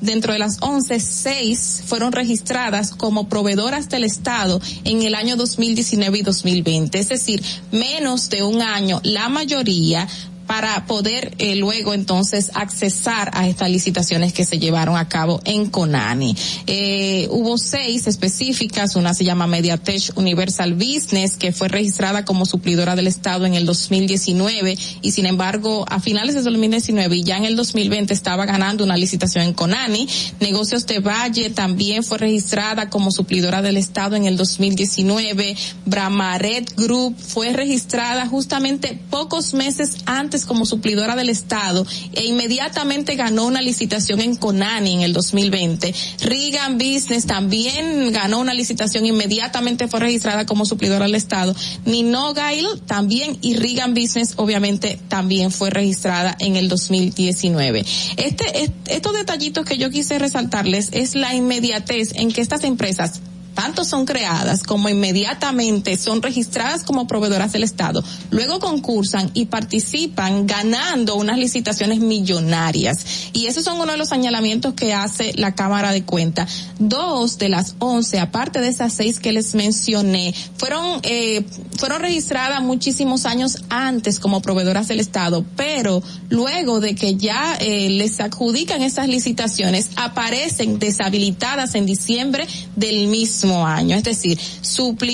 dentro 0.00 0.32
de 0.32 0.38
las 0.38 0.58
once 0.60 1.00
seis 1.00 1.82
fueron 1.86 2.12
registradas 2.12 2.92
como 2.92 3.28
proveedoras 3.28 3.88
del 3.88 4.04
Estado 4.04 4.60
en 4.84 5.02
el 5.02 5.14
año 5.14 5.36
2019 5.36 6.18
y 6.18 6.22
2020, 6.22 6.98
es 6.98 7.08
decir, 7.08 7.42
menos 7.72 8.28
de 8.28 8.42
un 8.42 8.62
año. 8.62 9.00
La 9.02 9.28
mayoría 9.28 10.06
para 10.50 10.84
poder 10.84 11.32
eh, 11.38 11.54
luego 11.54 11.94
entonces 11.94 12.50
accesar 12.54 13.30
a 13.34 13.46
estas 13.46 13.70
licitaciones 13.70 14.32
que 14.32 14.44
se 14.44 14.58
llevaron 14.58 14.96
a 14.96 15.08
cabo 15.08 15.40
en 15.44 15.70
Conani. 15.70 16.34
Eh, 16.66 17.28
hubo 17.30 17.56
seis 17.56 18.08
específicas, 18.08 18.96
una 18.96 19.14
se 19.14 19.22
llama 19.22 19.46
Mediatech 19.46 20.10
Universal 20.16 20.74
Business, 20.74 21.36
que 21.36 21.52
fue 21.52 21.68
registrada 21.68 22.24
como 22.24 22.46
suplidora 22.46 22.96
del 22.96 23.06
Estado 23.06 23.46
en 23.46 23.54
el 23.54 23.64
2019 23.64 24.76
y 25.02 25.12
sin 25.12 25.26
embargo 25.26 25.86
a 25.88 26.00
finales 26.00 26.34
de 26.34 26.42
2019 26.42 27.18
y 27.18 27.22
ya 27.22 27.36
en 27.36 27.44
el 27.44 27.54
2020 27.54 28.12
estaba 28.12 28.44
ganando 28.44 28.82
una 28.82 28.96
licitación 28.96 29.44
en 29.44 29.54
Conani. 29.54 30.08
Negocios 30.40 30.84
de 30.88 30.98
Valle 30.98 31.50
también 31.50 32.02
fue 32.02 32.18
registrada 32.18 32.90
como 32.90 33.12
suplidora 33.12 33.62
del 33.62 33.76
Estado 33.76 34.16
en 34.16 34.24
el 34.24 34.36
2019. 34.36 35.56
Bramaret 35.86 36.74
Group 36.74 37.16
fue 37.16 37.52
registrada 37.52 38.26
justamente 38.26 38.98
pocos 39.10 39.54
meses 39.54 39.98
antes 40.06 40.39
como 40.44 40.66
suplidora 40.66 41.16
del 41.16 41.28
Estado 41.28 41.86
e 42.12 42.24
inmediatamente 42.24 43.16
ganó 43.16 43.46
una 43.46 43.62
licitación 43.62 44.20
en 44.20 44.36
Conani 44.36 44.94
en 44.94 45.00
el 45.02 45.12
2020. 45.12 45.94
Regan 46.22 46.78
Business 46.78 47.26
también 47.26 48.12
ganó 48.12 48.40
una 48.40 48.54
licitación, 48.54 49.06
inmediatamente 49.06 49.88
fue 49.88 50.00
registrada 50.00 50.46
como 50.46 50.64
suplidora 50.64 51.06
del 51.06 51.14
Estado. 51.14 51.54
Nino 51.84 52.34
Gail 52.34 52.66
también 52.86 53.38
y 53.40 53.54
Regan 53.54 53.94
Business 53.94 54.34
obviamente 54.36 54.98
también 55.08 55.50
fue 55.50 55.70
registrada 55.70 56.36
en 56.38 56.56
el 56.56 56.68
2019. 56.68 57.84
Este, 58.16 58.72
estos 58.88 59.12
detallitos 59.14 59.64
que 59.64 59.78
yo 59.78 59.90
quise 59.90 60.18
resaltarles 60.18 60.90
es 60.92 61.14
la 61.14 61.34
inmediatez 61.34 62.12
en 62.14 62.32
que 62.32 62.40
estas 62.40 62.64
empresas 62.64 63.20
tanto 63.60 63.84
son 63.84 64.06
creadas 64.06 64.62
como 64.62 64.88
inmediatamente 64.88 65.98
son 65.98 66.22
registradas 66.22 66.82
como 66.82 67.06
proveedoras 67.06 67.52
del 67.52 67.62
Estado, 67.62 68.02
luego 68.30 68.58
concursan 68.58 69.30
y 69.34 69.44
participan 69.46 70.46
ganando 70.46 71.16
unas 71.16 71.36
licitaciones 71.36 72.00
millonarias. 72.00 73.04
Y 73.34 73.48
esos 73.48 73.62
son 73.64 73.78
uno 73.78 73.92
de 73.92 73.98
los 73.98 74.08
señalamientos 74.08 74.72
que 74.72 74.94
hace 74.94 75.34
la 75.36 75.54
Cámara 75.54 75.92
de 75.92 76.04
Cuentas. 76.04 76.68
Dos 76.78 77.36
de 77.36 77.50
las 77.50 77.74
once, 77.80 78.18
aparte 78.18 78.62
de 78.62 78.68
esas 78.68 78.94
seis 78.94 79.20
que 79.20 79.30
les 79.30 79.54
mencioné, 79.54 80.34
fueron, 80.56 81.00
eh, 81.02 81.44
fueron 81.76 82.00
registradas 82.00 82.62
muchísimos 82.62 83.26
años 83.26 83.58
antes 83.68 84.20
como 84.20 84.40
proveedoras 84.40 84.88
del 84.88 85.00
Estado, 85.00 85.44
pero 85.54 86.02
luego 86.30 86.80
de 86.80 86.94
que 86.94 87.16
ya 87.16 87.56
eh, 87.60 87.90
les 87.90 88.20
adjudican 88.20 88.80
esas 88.80 89.06
licitaciones, 89.06 89.90
aparecen 89.96 90.78
deshabilitadas 90.78 91.74
en 91.74 91.84
diciembre 91.84 92.46
del 92.74 93.08
mismo 93.08 93.49
año. 93.56 93.96
Es 93.96 94.04
decir, 94.04 94.38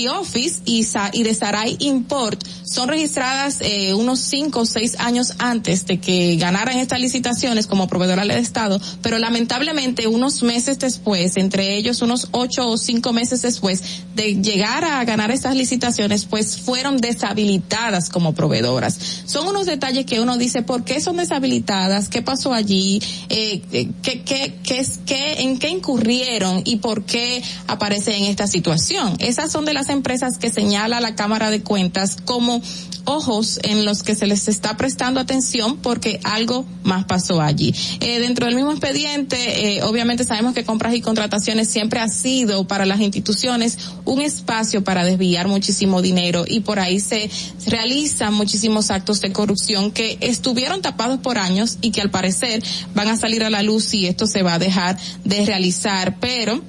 Office 0.08 0.60
y, 0.64 0.86
y 1.12 1.22
de 1.22 1.34
Sarai 1.34 1.76
Import 1.80 2.42
son 2.76 2.88
registradas 2.90 3.62
eh, 3.62 3.94
unos 3.94 4.20
cinco 4.20 4.60
o 4.60 4.66
seis 4.66 4.96
años 4.98 5.32
antes 5.38 5.86
de 5.86 5.98
que 5.98 6.36
ganaran 6.36 6.76
estas 6.76 7.00
licitaciones 7.00 7.66
como 7.66 7.88
proveedora 7.88 8.20
del 8.20 8.32
Estado, 8.32 8.78
pero 9.00 9.18
lamentablemente 9.18 10.06
unos 10.08 10.42
meses 10.42 10.78
después, 10.78 11.38
entre 11.38 11.78
ellos 11.78 12.02
unos 12.02 12.28
ocho 12.32 12.68
o 12.68 12.76
cinco 12.76 13.14
meses 13.14 13.40
después 13.40 13.82
de 14.14 14.42
llegar 14.42 14.84
a 14.84 15.02
ganar 15.06 15.30
estas 15.30 15.56
licitaciones, 15.56 16.26
pues 16.26 16.58
fueron 16.58 16.98
deshabilitadas 16.98 18.10
como 18.10 18.34
proveedoras. 18.34 18.98
Son 19.24 19.48
unos 19.48 19.64
detalles 19.64 20.04
que 20.04 20.20
uno 20.20 20.36
dice, 20.36 20.60
¿por 20.60 20.84
qué 20.84 21.00
son 21.00 21.16
deshabilitadas? 21.16 22.10
¿Qué 22.10 22.20
pasó 22.20 22.52
allí? 22.52 23.00
Eh, 23.30 23.62
eh 23.72 23.88
¿qué, 24.02 24.20
qué, 24.20 24.54
qué, 24.62 24.86
qué, 25.06 25.40
¿En 25.44 25.58
qué 25.58 25.70
incurrieron 25.70 26.60
y 26.66 26.76
por 26.76 27.04
qué 27.04 27.42
aparece 27.68 28.18
en 28.18 28.24
esta 28.24 28.46
situación? 28.46 29.16
Esas 29.18 29.50
son 29.50 29.64
de 29.64 29.72
las 29.72 29.88
empresas 29.88 30.36
que 30.36 30.50
señala 30.50 31.00
la 31.00 31.14
Cámara 31.14 31.50
de 31.50 31.62
Cuentas 31.62 32.18
como 32.22 32.60
ojos 33.06 33.58
en 33.62 33.84
los 33.84 34.02
que 34.02 34.14
se 34.14 34.26
les 34.26 34.48
está 34.48 34.76
prestando 34.76 35.20
atención 35.20 35.78
porque 35.78 36.20
algo 36.24 36.66
más 36.82 37.04
pasó 37.04 37.40
allí. 37.40 37.74
Eh, 38.00 38.18
dentro 38.20 38.46
del 38.46 38.54
mismo 38.54 38.72
expediente, 38.72 39.76
eh, 39.76 39.82
obviamente 39.82 40.24
sabemos 40.24 40.54
que 40.54 40.64
compras 40.64 40.94
y 40.94 41.00
contrataciones 41.00 41.68
siempre 41.68 42.00
ha 42.00 42.08
sido 42.08 42.66
para 42.66 42.84
las 42.84 43.00
instituciones 43.00 43.78
un 44.04 44.20
espacio 44.20 44.84
para 44.84 45.04
desviar 45.04 45.48
muchísimo 45.48 46.02
dinero 46.02 46.44
y 46.46 46.60
por 46.60 46.78
ahí 46.78 47.00
se 47.00 47.30
realizan 47.66 48.34
muchísimos 48.34 48.90
actos 48.90 49.20
de 49.20 49.32
corrupción 49.32 49.92
que 49.92 50.18
estuvieron 50.20 50.82
tapados 50.82 51.20
por 51.20 51.38
años 51.38 51.78
y 51.80 51.90
que 51.90 52.00
al 52.00 52.10
parecer 52.10 52.62
van 52.94 53.08
a 53.08 53.16
salir 53.16 53.44
a 53.44 53.50
la 53.50 53.62
luz 53.62 53.94
y 53.94 54.06
esto 54.06 54.26
se 54.26 54.42
va 54.42 54.54
a 54.54 54.58
dejar 54.58 54.98
de 55.24 55.46
realizar, 55.46 56.18
pero 56.20 56.60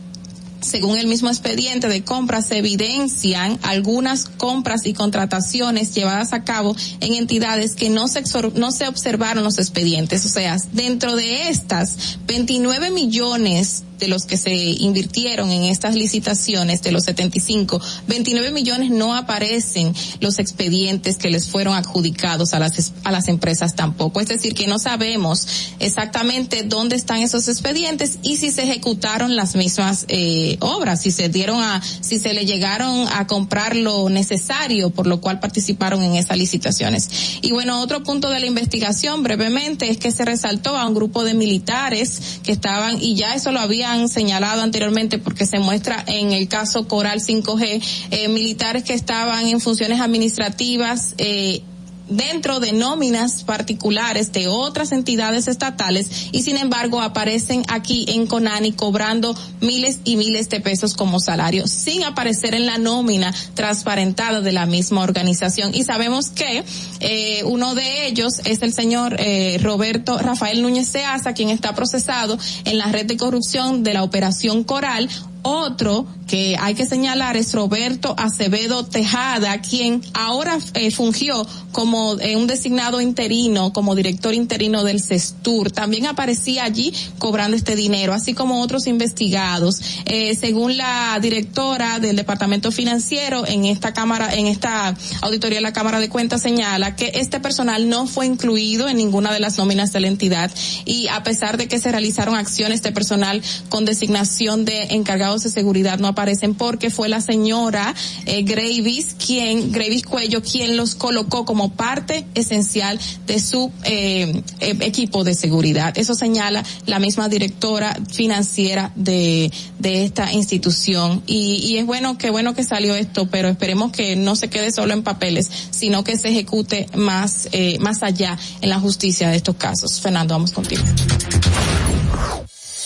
según 0.68 0.98
el 0.98 1.08
mismo 1.08 1.30
expediente 1.30 1.88
de 1.88 2.04
compras, 2.04 2.48
se 2.48 2.58
evidencian 2.58 3.58
algunas 3.64 4.26
compras 4.26 4.86
y 4.86 4.94
contrataciones 4.94 5.96
llevadas 5.96 6.34
a 6.34 6.44
cabo 6.44 6.76
en 7.00 7.16
entidades 7.16 7.76
que 7.76 7.90
no 7.90 8.08
se, 8.08 8.24
no 8.56 8.72
se 8.72 8.88
observaron 8.88 9.44
los 9.44 9.58
expedientes. 9.58 10.26
O 10.26 10.30
sea, 10.30 10.58
dentro 10.74 11.16
de 11.16 11.50
estas, 11.50 12.20
29 12.28 12.92
millones 12.92 13.84
de 13.98 14.08
los 14.08 14.26
que 14.26 14.38
se 14.38 14.54
invirtieron 14.54 15.52
en 15.52 15.64
estas 15.64 15.96
licitaciones 15.96 16.82
de 16.82 16.92
los 16.92 17.04
75, 17.04 17.82
29 18.08 18.52
millones 18.52 18.90
no 18.90 19.16
aparecen 19.16 19.94
los 20.20 20.40
expedientes 20.40 21.18
que 21.18 21.30
les 21.30 21.48
fueron 21.50 21.76
adjudicados 21.76 22.54
a 22.54 22.60
las 22.60 22.94
a 23.04 23.12
las 23.12 23.28
empresas 23.28 23.76
tampoco. 23.76 24.22
Es 24.22 24.28
decir, 24.28 24.54
que 24.54 24.68
no 24.68 24.80
sabemos 24.80 25.48
exactamente 25.80 26.64
dónde 26.64 26.96
están 26.96 27.22
esos 27.22 27.48
expedientes 27.48 28.20
y 28.22 28.38
si 28.38 28.52
se 28.52 28.64
ejecutaron 28.64 29.36
las 29.36 29.56
mismas 29.56 30.06
eh, 30.10 30.58
obras, 30.60 31.02
si 31.02 31.12
se 31.12 31.30
dieron 31.30 31.62
a 31.62 31.82
si 32.02 32.20
se 32.20 32.34
le 32.34 32.46
llegaron 32.46 33.08
a 33.08 33.28
comprar 33.28 33.76
lo 33.76 34.10
necesario 34.10 34.90
por 34.90 35.08
lo 35.08 35.22
cual 35.22 35.40
participaron 35.40 36.04
en 36.04 36.16
esas 36.16 36.38
licitaciones. 36.38 37.10
Y 37.42 37.52
bueno, 37.52 37.82
otro 37.82 38.04
punto 38.04 38.30
de 38.30 38.40
la 38.40 38.46
investigación 38.46 39.24
brevemente 39.24 39.90
es 39.90 39.98
que 39.98 40.12
se 40.12 40.26
resaltó 40.26 40.78
a 40.78 40.88
un 40.88 40.94
grupo 40.94 41.24
de 41.24 41.34
militares 41.34 42.40
que 42.44 42.52
estaban 42.52 43.02
y 43.02 43.16
ya 43.16 43.36
eso 43.36 43.52
lo 43.52 43.60
había 43.60 43.87
han 43.92 44.10
señalado 44.10 44.62
anteriormente 44.62 45.20
porque 45.20 45.46
se 45.46 45.60
muestra 45.60 46.04
en 46.08 46.34
el 46.34 46.48
caso 46.48 46.88
Coral 46.88 47.20
5G, 47.20 47.82
eh, 48.12 48.28
militares 48.28 48.84
que 48.84 48.94
estaban 48.94 49.48
en 49.48 49.60
funciones 49.60 50.00
administrativas, 50.02 51.16
eh, 51.18 51.62
dentro 52.10 52.60
de 52.60 52.72
nóminas 52.72 53.44
particulares 53.44 54.32
de 54.32 54.48
otras 54.48 54.92
entidades 54.92 55.48
estatales 55.48 56.30
y 56.32 56.44
sin 56.44 56.58
embargo 56.58 57.02
aparecen 57.02 57.64
aquí 57.68 58.06
en 58.10 58.28
Conani 58.28 58.72
cobrando 58.72 59.36
miles 59.62 60.00
y 60.04 60.16
miles 60.16 60.50
de 60.50 60.60
pesos 60.60 60.94
como 60.94 61.20
salario 61.20 61.68
sin 61.68 62.04
aparecer 62.04 62.54
en 62.54 62.66
la 62.66 62.78
nómina 62.78 63.34
transparentada 63.54 64.42
de 64.42 64.52
la 64.52 64.66
misma 64.66 65.02
organización. 65.02 65.74
Y 65.74 65.84
sabemos 65.84 66.30
que 66.30 66.64
eh, 67.00 67.44
uno 67.46 67.76
de 67.76 68.08
ellos 68.08 68.42
es 68.46 68.62
el 68.62 68.74
señor 68.74 69.16
eh, 69.20 69.58
Roberto 69.62 70.18
Rafael 70.18 70.62
Núñez 70.62 70.88
Seaza 70.88 71.34
quien 71.34 71.50
está 71.50 71.76
procesado 71.76 72.38
en 72.66 72.78
la 72.78 72.88
red 72.88 73.06
de 73.06 73.18
corrupción 73.18 73.84
de 73.84 73.94
la 73.94 74.04
operación 74.04 74.64
Coral 74.64 75.10
otro 75.48 76.06
que 76.28 76.58
hay 76.60 76.76
que 76.76 76.86
señalar 76.86 77.38
es 77.38 77.54
Roberto 77.54 78.14
Acevedo 78.18 78.86
Tejada, 78.86 79.62
quien 79.62 80.02
ahora 80.14 80.58
eh, 80.74 80.92
fungió 80.92 81.48
como 81.72 82.20
eh, 82.20 82.36
un 82.36 82.48
designado 82.48 83.00
interino, 83.00 83.72
como 83.72 83.96
director 83.96 84.34
interino 84.34 84.84
del 84.84 85.02
CESTUR. 85.02 85.72
También 85.72 86.06
aparecía 86.06 86.66
allí 86.66 86.94
cobrando 87.18 87.56
este 87.56 87.76
dinero, 87.76 88.14
así 88.14 88.34
como 88.34 88.62
otros 88.62 88.88
investigados. 88.88 89.82
Eh, 90.06 90.36
según 90.36 90.76
la 90.76 91.18
directora 91.22 92.00
del 92.00 92.18
Departamento 92.18 92.72
Financiero, 92.72 93.48
en 93.48 93.66
esta 93.66 93.94
Cámara, 93.94 94.34
en 94.34 94.48
esta 94.48 94.96
auditoría 95.22 95.60
de 95.60 95.64
la 95.64 95.74
Cámara 95.74 96.00
de 96.00 96.10
Cuentas 96.10 96.42
señala 96.42 96.96
que 96.96 97.12
este 97.16 97.40
personal 97.40 97.88
no 97.88 98.06
fue 98.06 98.26
incluido 98.26 98.90
en 98.90 98.98
ninguna 98.98 99.32
de 99.32 99.40
las 99.40 99.58
nóminas 99.58 99.94
de 99.94 100.02
la 100.02 100.08
entidad 100.08 100.52
y 100.86 101.08
a 101.08 101.24
pesar 101.24 101.58
de 101.58 101.68
que 101.68 101.80
se 101.80 101.92
realizaron 101.92 102.36
acciones 102.36 102.82
de 102.82 102.92
personal 102.92 103.42
con 103.70 103.86
designación 103.86 104.66
de 104.66 104.84
encargados 104.92 105.37
de 105.44 105.50
seguridad 105.50 106.00
no 106.00 106.08
aparecen 106.08 106.56
porque 106.56 106.90
fue 106.90 107.10
la 107.10 107.22
señora 107.22 107.94
eh, 108.26 108.44
Gravis 108.44 109.16
quien, 109.16 109.72
Gravis 109.72 110.04
Cuello, 110.04 110.42
quien 110.42 110.78
los 110.78 110.96
colocó 110.96 111.46
como 111.46 111.72
parte 111.74 112.26
esencial 112.36 113.00
de 113.26 113.40
su 113.40 113.72
eh, 113.84 114.42
eh, 114.60 114.78
equipo 114.82 115.24
de 115.24 115.34
seguridad. 115.34 115.98
Eso 115.98 116.16
señala 116.16 116.64
la 116.86 117.00
misma 117.00 117.30
directora 117.30 117.98
financiera 118.12 118.92
de, 118.96 119.52
de 119.80 120.04
esta 120.04 120.32
institución. 120.34 121.24
Y, 121.28 121.78
es 121.78 121.86
bueno, 121.86 122.18
que 122.18 122.30
bueno 122.30 122.54
que 122.54 122.64
salió 122.64 122.96
esto, 122.96 123.28
pero 123.28 123.50
esperemos 123.50 123.92
que 123.92 124.16
no 124.16 124.36
se 124.36 124.50
quede 124.50 124.72
solo 124.72 124.94
en 124.94 125.04
papeles, 125.04 125.50
sino 125.72 126.04
que 126.04 126.18
se 126.18 126.30
ejecute 126.30 126.88
más, 126.96 127.50
eh, 127.52 127.78
más 127.80 128.04
allá 128.04 128.38
en 128.62 128.70
la 128.70 128.80
justicia 128.80 129.30
de 129.30 129.38
estos 129.38 129.56
casos. 129.56 130.00
Fernando, 130.02 130.34
vamos 130.34 130.52
contigo. 130.52 130.84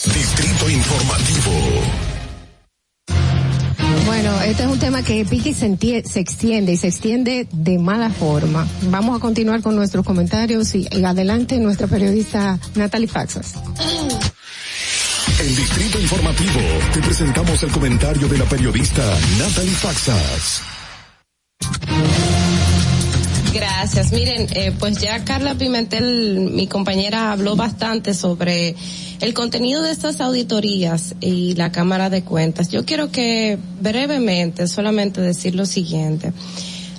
Distrito 0.06 0.70
Informativo. 0.70 2.11
Bueno, 4.24 4.40
este 4.44 4.62
es 4.62 4.70
un 4.70 4.78
tema 4.78 5.02
que 5.02 5.26
pique 5.26 5.50
y 5.50 5.54
se, 5.56 5.66
extiende 5.66 6.74
y 6.74 6.78
se 6.78 6.88
extiende 6.88 7.48
de 7.52 7.80
mala 7.80 8.12
forma. 8.12 8.68
Vamos 8.84 9.18
a 9.18 9.20
continuar 9.20 9.64
con 9.64 9.76
nuestros 9.76 10.06
comentarios 10.06 10.76
y, 10.76 10.88
adelante 11.04 11.58
nuestra 11.58 11.88
periodista 11.88 12.60
Natalie 12.76 13.08
Faxas. 13.08 13.56
En 15.40 15.56
Distrito 15.56 16.00
Informativo 16.00 16.60
te 16.94 17.02
presentamos 17.02 17.64
el 17.64 17.72
comentario 17.72 18.28
de 18.28 18.38
la 18.38 18.46
periodista 18.46 19.02
Natalie 19.40 19.72
Faxas. 19.72 20.62
Gracias. 23.54 24.14
Miren, 24.14 24.48
eh, 24.56 24.72
pues 24.80 24.98
ya 25.00 25.26
Carla 25.26 25.56
Pimentel, 25.56 26.52
mi 26.52 26.68
compañera, 26.68 27.34
habló 27.34 27.58
bastante 27.58 28.14
sobre 28.14 28.76
el 29.20 29.34
contenido 29.34 29.82
de 29.82 29.92
estas 29.92 30.22
auditorías 30.22 31.16
y 31.20 31.56
la 31.56 31.72
Cámara 31.72 32.10
de 32.10 32.24
Cuentas. 32.24 32.70
Yo 32.70 32.86
quiero 32.86 33.12
que 33.12 33.58
brevemente 33.82 34.68
solamente 34.68 35.20
decir 35.20 35.56
lo 35.56 35.66
siguiente. 35.66 36.32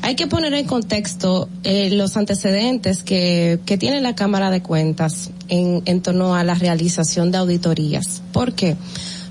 Hay 0.02 0.14
que 0.14 0.26
poner 0.26 0.52
en 0.52 0.66
contexto 0.66 1.48
eh, 1.62 1.88
los 1.90 2.18
antecedentes 2.18 3.02
que, 3.02 3.58
que 3.64 3.78
tiene 3.78 4.02
la 4.02 4.14
Cámara 4.14 4.50
de 4.50 4.60
Cuentas 4.60 5.30
en, 5.48 5.82
en 5.86 6.02
torno 6.02 6.34
a 6.34 6.44
la 6.44 6.54
realización 6.54 7.30
de 7.30 7.38
auditorías. 7.38 8.20
¿Por 8.32 8.52
qué? 8.52 8.76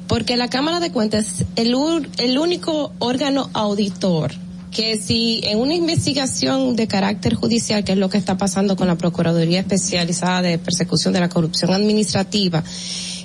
Porque 0.08 0.38
la 0.38 0.50
Cámara 0.50 0.80
de 0.80 0.92
Cuentas 0.92 1.42
es 1.42 1.46
el, 1.56 1.76
el 2.18 2.40
único 2.40 2.94
órgano 2.98 3.52
auditor 3.54 4.32
que 4.72 4.98
si 4.98 5.42
en 5.44 5.60
una 5.60 5.76
investigación 5.76 6.76
de 6.76 6.88
carácter 6.88 7.36
judicial, 7.36 7.84
que 7.84 7.92
es 7.92 7.98
lo 7.98 8.10
que 8.10 8.18
está 8.18 8.38
pasando 8.38 8.76
con 8.76 8.88
la 8.88 8.98
Procuraduría 8.98 9.60
Especializada 9.60 10.42
de 10.42 10.58
Persecución 10.58 11.14
de 11.14 11.20
la 11.20 11.30
Corrupción 11.30 11.72
Administrativa, 11.74 12.64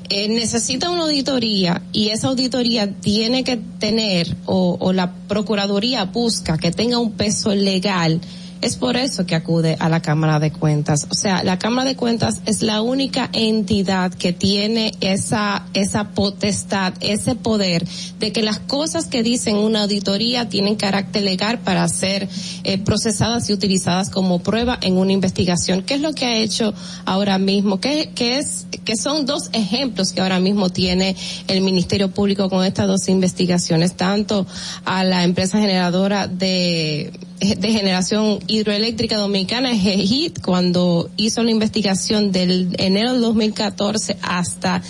eh, 0.08 0.28
necesita 0.28 0.90
una 0.90 1.04
auditoría 1.04 1.82
y 1.92 2.08
esa 2.08 2.28
auditoría 2.28 2.92
tiene 2.92 3.44
que 3.44 3.56
tener 3.56 4.36
o, 4.44 4.76
o 4.78 4.92
la 4.92 5.12
Procuraduría 5.12 6.04
busca 6.04 6.58
que 6.58 6.70
tenga 6.72 6.98
un 6.98 7.12
peso 7.12 7.54
legal, 7.54 8.20
es 8.62 8.76
por 8.76 8.96
eso 8.96 9.26
que 9.26 9.34
acude 9.34 9.76
a 9.78 9.88
la 9.88 10.00
Cámara 10.00 10.38
de 10.38 10.50
Cuentas. 10.50 11.06
O 11.10 11.14
sea, 11.14 11.42
la 11.44 11.58
Cámara 11.58 11.88
de 11.88 11.96
Cuentas 11.96 12.40
es 12.46 12.62
la 12.62 12.82
única 12.82 13.28
entidad 13.32 14.12
que 14.12 14.32
tiene 14.32 14.92
esa, 15.00 15.66
esa 15.74 16.10
potestad, 16.10 16.94
ese 17.00 17.34
poder 17.34 17.86
de 18.18 18.32
que 18.32 18.42
las 18.42 18.58
cosas 18.58 19.06
que 19.06 19.22
dicen 19.22 19.56
una 19.56 19.82
auditoría 19.82 20.48
tienen 20.48 20.76
carácter 20.76 21.22
legal 21.22 21.58
para 21.60 21.86
ser 21.88 22.28
eh, 22.64 22.78
procesadas 22.78 23.48
y 23.50 23.52
utilizadas 23.52 24.10
como 24.10 24.40
prueba 24.40 24.78
en 24.80 24.96
una 24.96 25.12
investigación. 25.12 25.82
¿Qué 25.82 25.94
es 25.94 26.00
lo 26.00 26.12
que 26.12 26.26
ha 26.26 26.36
hecho 26.36 26.74
ahora 27.04 27.38
mismo? 27.38 27.80
¿Qué, 27.80 28.10
qué 28.14 28.38
es, 28.38 28.66
que 28.84 28.96
son 28.96 29.26
dos 29.26 29.50
ejemplos 29.52 30.12
que 30.12 30.20
ahora 30.20 30.40
mismo 30.40 30.70
tiene 30.70 31.16
el 31.48 31.60
Ministerio 31.60 32.10
Público 32.10 32.48
con 32.48 32.64
estas 32.64 32.86
dos 32.86 33.08
investigaciones, 33.08 33.94
tanto 33.94 34.46
a 34.84 35.04
la 35.04 35.24
empresa 35.24 35.58
generadora 35.58 36.26
de 36.26 37.12
de 37.40 37.72
generación 37.72 38.38
hidroeléctrica 38.46 39.16
dominicana, 39.16 39.74
GEHIT, 39.74 40.40
cuando 40.40 41.10
hizo 41.16 41.42
la 41.42 41.50
investigación 41.50 42.32
del 42.32 42.74
enero 42.78 43.12
del 43.12 43.20
2014 43.22 44.16
hasta, 44.22 44.82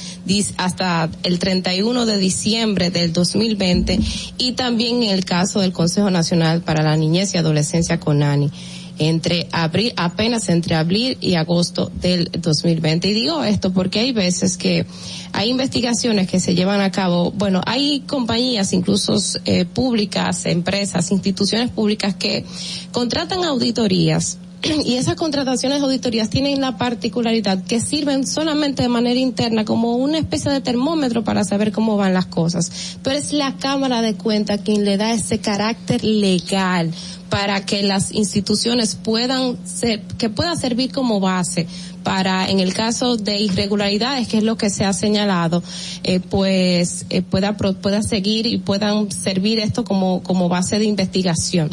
hasta 0.56 1.10
el 1.24 1.38
31 1.38 2.06
de 2.06 2.18
diciembre 2.18 2.90
del 2.90 3.12
2020 3.12 3.98
y 4.38 4.52
también 4.52 5.02
el 5.02 5.24
caso 5.24 5.60
del 5.60 5.72
Consejo 5.72 6.10
Nacional 6.10 6.62
para 6.62 6.82
la 6.82 6.96
Niñez 6.96 7.34
y 7.34 7.38
Adolescencia 7.38 7.98
CONANI 7.98 8.50
entre 8.98 9.48
abril, 9.52 9.92
apenas 9.96 10.48
entre 10.48 10.74
abril 10.74 11.18
y 11.20 11.34
agosto 11.34 11.90
del 12.00 12.30
2020. 12.32 13.08
Y 13.08 13.12
digo 13.14 13.44
esto 13.44 13.72
porque 13.72 14.00
hay 14.00 14.12
veces 14.12 14.56
que 14.56 14.86
hay 15.32 15.50
investigaciones 15.50 16.28
que 16.28 16.40
se 16.40 16.54
llevan 16.54 16.80
a 16.80 16.90
cabo, 16.90 17.30
bueno, 17.32 17.60
hay 17.66 18.00
compañías, 18.00 18.72
incluso 18.72 19.16
eh, 19.44 19.64
públicas, 19.64 20.46
empresas, 20.46 21.10
instituciones 21.10 21.70
públicas 21.70 22.14
que 22.14 22.44
contratan 22.92 23.44
auditorías 23.44 24.38
y 24.84 24.94
esas 24.94 25.16
contrataciones 25.16 25.82
auditorías 25.82 26.30
tienen 26.30 26.60
la 26.60 26.76
particularidad 26.76 27.62
que 27.64 27.80
sirven 27.80 28.26
solamente 28.26 28.82
de 28.82 28.88
manera 28.88 29.18
interna 29.18 29.64
como 29.64 29.96
una 29.96 30.18
especie 30.18 30.50
de 30.50 30.60
termómetro 30.60 31.24
para 31.24 31.44
saber 31.44 31.72
cómo 31.72 31.96
van 31.96 32.14
las 32.14 32.26
cosas. 32.26 32.98
Pero 33.02 33.16
es 33.16 33.32
la 33.32 33.56
Cámara 33.56 34.02
de 34.02 34.14
Cuentas 34.14 34.60
quien 34.64 34.84
le 34.84 34.96
da 34.96 35.12
ese 35.12 35.38
carácter 35.38 36.02
legal 36.04 36.92
para 37.28 37.64
que 37.64 37.82
las 37.82 38.12
instituciones 38.12 38.94
puedan 38.94 39.56
ser, 39.66 40.00
que 40.18 40.30
pueda 40.30 40.56
servir 40.56 40.92
como 40.92 41.20
base 41.20 41.66
para, 42.02 42.48
en 42.48 42.60
el 42.60 42.72
caso 42.72 43.16
de 43.16 43.38
irregularidades, 43.38 44.28
que 44.28 44.38
es 44.38 44.44
lo 44.44 44.56
que 44.56 44.70
se 44.70 44.84
ha 44.84 44.92
señalado, 44.92 45.62
eh, 46.04 46.20
pues 46.20 47.06
eh, 47.10 47.22
pueda 47.22 47.56
pueda 47.56 48.02
seguir 48.02 48.46
y 48.46 48.58
puedan 48.58 49.10
servir 49.10 49.58
esto 49.58 49.84
como 49.84 50.22
como 50.22 50.48
base 50.48 50.78
de 50.78 50.84
investigación. 50.84 51.70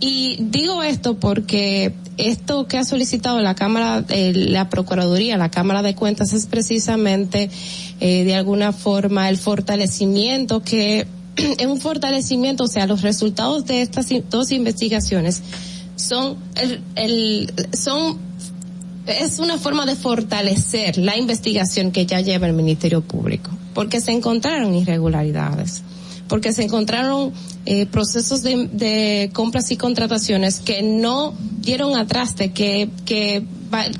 Y 0.00 0.36
digo 0.38 0.82
esto 0.82 1.18
porque 1.18 1.94
esto 2.18 2.66
que 2.68 2.78
ha 2.78 2.84
solicitado 2.84 3.40
la 3.40 3.54
Cámara, 3.54 4.04
eh, 4.08 4.32
la 4.34 4.68
Procuraduría, 4.68 5.36
la 5.36 5.50
Cámara 5.50 5.82
de 5.82 5.94
Cuentas 5.94 6.32
es 6.32 6.46
precisamente 6.46 7.50
eh, 8.00 8.24
de 8.24 8.34
alguna 8.34 8.72
forma 8.72 9.28
el 9.28 9.38
fortalecimiento 9.38 10.62
que 10.62 11.06
es 11.58 11.66
un 11.66 11.80
fortalecimiento, 11.80 12.64
o 12.64 12.68
sea, 12.68 12.86
los 12.86 13.02
resultados 13.02 13.64
de 13.66 13.82
estas 13.82 14.08
dos 14.30 14.50
investigaciones 14.52 15.42
son 15.96 16.36
el, 16.56 16.82
el 16.96 17.52
son 17.72 18.18
es 19.06 19.38
una 19.38 19.58
forma 19.58 19.84
de 19.84 19.96
fortalecer 19.96 20.96
la 20.96 21.16
investigación 21.16 21.92
que 21.92 22.06
ya 22.06 22.20
lleva 22.20 22.46
el 22.46 22.54
Ministerio 22.54 23.02
Público, 23.02 23.50
porque 23.74 24.00
se 24.00 24.12
encontraron 24.12 24.74
irregularidades 24.74 25.82
porque 26.28 26.52
se 26.52 26.62
encontraron 26.62 27.32
eh, 27.66 27.86
procesos 27.86 28.42
de, 28.42 28.68
de, 28.72 29.30
compras 29.32 29.70
y 29.70 29.76
contrataciones 29.76 30.60
que 30.60 30.82
no 30.82 31.34
dieron 31.60 31.96
atraste, 31.96 32.52
que, 32.52 32.88
que, 33.04 33.44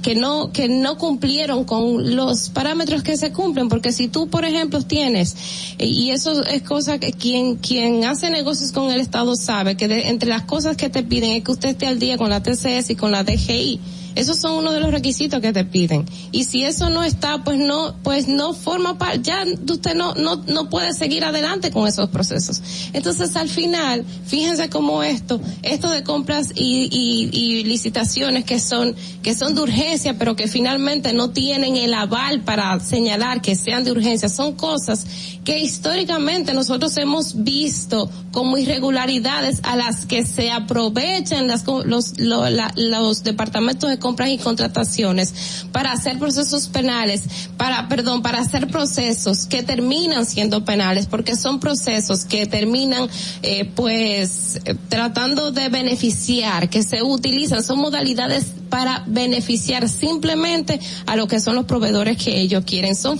que 0.02 0.14
no, 0.14 0.52
que 0.52 0.68
no 0.68 0.98
cumplieron 0.98 1.64
con 1.64 2.16
los 2.16 2.50
parámetros 2.50 3.02
que 3.02 3.16
se 3.16 3.32
cumplen, 3.32 3.68
porque 3.68 3.92
si 3.92 4.08
tú, 4.08 4.28
por 4.28 4.44
ejemplo, 4.44 4.82
tienes, 4.82 5.34
eh, 5.78 5.86
y 5.86 6.10
eso 6.10 6.44
es 6.44 6.62
cosa 6.62 6.98
que 6.98 7.12
quien, 7.12 7.56
quien 7.56 8.04
hace 8.04 8.30
negocios 8.30 8.72
con 8.72 8.90
el 8.90 9.00
Estado 9.00 9.34
sabe, 9.36 9.76
que 9.76 9.86
entre 10.08 10.28
las 10.28 10.42
cosas 10.42 10.76
que 10.76 10.90
te 10.90 11.02
piden 11.02 11.32
es 11.32 11.44
que 11.44 11.52
usted 11.52 11.70
esté 11.70 11.86
al 11.86 11.98
día 11.98 12.18
con 12.18 12.30
la 12.30 12.42
TCS 12.42 12.90
y 12.90 12.96
con 12.96 13.12
la 13.12 13.24
DGI, 13.24 13.80
esos 14.14 14.38
son 14.38 14.52
uno 14.58 14.72
de 14.72 14.80
los 14.80 14.90
requisitos 14.90 15.40
que 15.40 15.52
te 15.52 15.64
piden. 15.64 16.06
Y 16.32 16.44
si 16.44 16.64
eso 16.64 16.90
no 16.90 17.02
está, 17.02 17.44
pues 17.44 17.58
no, 17.58 17.96
pues 18.02 18.28
no 18.28 18.54
forma 18.54 18.98
parte, 18.98 19.20
ya 19.22 19.44
usted 19.70 19.94
no, 19.94 20.14
no, 20.14 20.36
no 20.46 20.68
puede 20.68 20.92
seguir 20.92 21.24
adelante 21.24 21.70
con 21.70 21.86
esos 21.86 22.08
procesos. 22.10 22.62
Entonces 22.92 23.34
al 23.36 23.48
final, 23.48 24.04
fíjense 24.26 24.68
cómo 24.68 25.02
esto, 25.02 25.40
esto 25.62 25.90
de 25.90 26.02
compras 26.02 26.50
y, 26.54 26.88
y, 26.90 27.30
y 27.32 27.64
licitaciones 27.64 28.44
que 28.44 28.60
son, 28.60 28.94
que 29.22 29.34
son 29.34 29.54
de 29.54 29.62
urgencia, 29.62 30.18
pero 30.18 30.36
que 30.36 30.48
finalmente 30.48 31.12
no 31.12 31.30
tienen 31.30 31.76
el 31.76 31.94
aval 31.94 32.42
para 32.42 32.78
señalar 32.80 33.42
que 33.42 33.56
sean 33.56 33.84
de 33.84 33.92
urgencia, 33.92 34.28
son 34.28 34.54
cosas 34.54 35.06
que 35.44 35.58
históricamente 35.58 36.54
nosotros 36.54 36.96
hemos 36.96 37.44
visto 37.44 38.10
como 38.32 38.56
irregularidades 38.56 39.60
a 39.62 39.76
las 39.76 40.06
que 40.06 40.24
se 40.24 40.50
aprovechan 40.50 41.46
las, 41.46 41.64
los, 41.66 42.14
los 42.18 43.22
departamentos 43.22 43.90
de 43.90 43.98
compras 44.04 44.28
y 44.28 44.36
contrataciones 44.36 45.64
para 45.72 45.90
hacer 45.90 46.18
procesos 46.18 46.68
penales, 46.68 47.22
para, 47.64 47.88
perdón, 47.88 48.20
para 48.20 48.40
hacer 48.40 48.68
procesos 48.68 49.46
que 49.46 49.62
terminan 49.62 50.26
siendo 50.26 50.66
penales, 50.66 51.06
porque 51.06 51.34
son 51.34 51.60
procesos 51.60 52.26
que 52.26 52.44
terminan, 52.44 53.08
eh, 53.42 53.64
pues, 53.74 54.60
tratando 54.90 55.50
de 55.50 55.70
beneficiar, 55.70 56.68
que 56.68 56.82
se 56.82 57.02
utilizan, 57.02 57.62
son 57.62 57.78
modalidades 57.78 58.48
para 58.68 59.04
beneficiar 59.06 59.88
simplemente 59.88 60.80
a 61.06 61.16
lo 61.16 61.26
que 61.26 61.40
son 61.40 61.54
los 61.54 61.64
proveedores 61.64 62.16
que 62.16 62.40
ellos 62.40 62.64
quieren. 62.66 62.96
Son, 62.96 63.18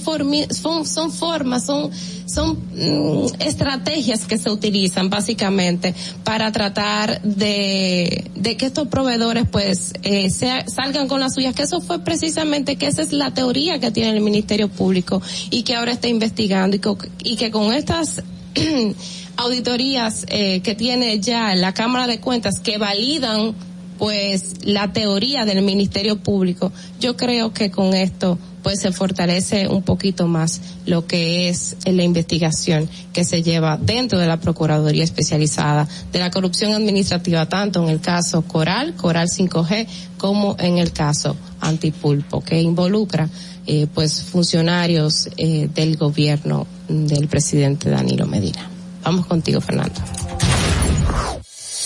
son, 0.50 0.84
son 0.84 1.12
formas, 1.12 1.64
son, 1.64 1.90
son 2.26 2.58
mm, 2.74 3.40
estrategias 3.40 4.26
que 4.26 4.36
se 4.36 4.50
utilizan 4.50 5.10
básicamente 5.10 5.94
para 6.24 6.50
tratar 6.50 7.22
de, 7.22 8.30
de 8.34 8.56
que 8.56 8.66
estos 8.66 8.88
proveedores 8.88 9.44
pues 9.48 9.92
eh, 10.02 10.28
salgan 10.28 11.06
con 11.06 11.20
las 11.20 11.34
suyas, 11.34 11.54
que 11.54 11.62
eso 11.62 11.80
fue 11.80 12.00
precisamente 12.00 12.74
que 12.74 12.88
esa 12.88 13.02
es 13.02 13.12
la 13.12 13.32
teoría 13.32 13.78
que 13.78 13.92
tiene 13.92 14.10
el 14.10 14.20
Ministerio 14.20 14.33
Público 14.68 15.22
y 15.50 15.62
que 15.62 15.74
ahora 15.74 15.92
está 15.92 16.08
investigando 16.08 16.76
y 16.76 16.78
que, 16.80 16.90
y 17.22 17.36
que 17.36 17.50
con 17.50 17.72
estas 17.72 18.22
auditorías 19.36 20.26
eh, 20.28 20.60
que 20.60 20.74
tiene 20.74 21.20
ya 21.20 21.54
la 21.54 21.74
Cámara 21.74 22.06
de 22.06 22.20
Cuentas 22.20 22.60
que 22.60 22.78
validan 22.78 23.54
pues 23.98 24.64
la 24.64 24.92
teoría 24.92 25.44
del 25.44 25.62
Ministerio 25.62 26.16
Público, 26.16 26.72
yo 27.00 27.16
creo 27.16 27.52
que 27.52 27.70
con 27.70 27.94
esto 27.94 28.38
pues 28.62 28.80
se 28.80 28.92
fortalece 28.92 29.68
un 29.68 29.82
poquito 29.82 30.26
más 30.26 30.60
lo 30.86 31.06
que 31.06 31.50
es 31.50 31.76
la 31.84 32.02
investigación 32.02 32.88
que 33.12 33.24
se 33.24 33.42
lleva 33.42 33.76
dentro 33.76 34.18
de 34.18 34.26
la 34.26 34.38
Procuraduría 34.40 35.04
Especializada 35.04 35.86
de 36.12 36.18
la 36.18 36.30
Corrupción 36.30 36.72
Administrativa, 36.72 37.46
tanto 37.46 37.82
en 37.82 37.90
el 37.90 38.00
caso 38.00 38.42
Coral, 38.42 38.94
Coral 38.96 39.28
5G, 39.28 39.86
como 40.16 40.56
en 40.58 40.78
el 40.78 40.92
caso 40.92 41.36
Antipulpo, 41.60 42.40
que 42.40 42.60
involucra 42.60 43.28
eh, 43.66 43.86
pues 43.92 44.22
funcionarios 44.22 45.28
eh, 45.36 45.68
del 45.74 45.96
gobierno 45.96 46.66
del 46.88 47.28
presidente 47.28 47.90
Danilo 47.90 48.26
Medina. 48.26 48.68
Vamos 49.02 49.26
contigo, 49.26 49.60
Fernando. 49.60 50.00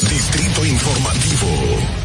Distrito 0.01 0.65
Informativo. 0.65 1.99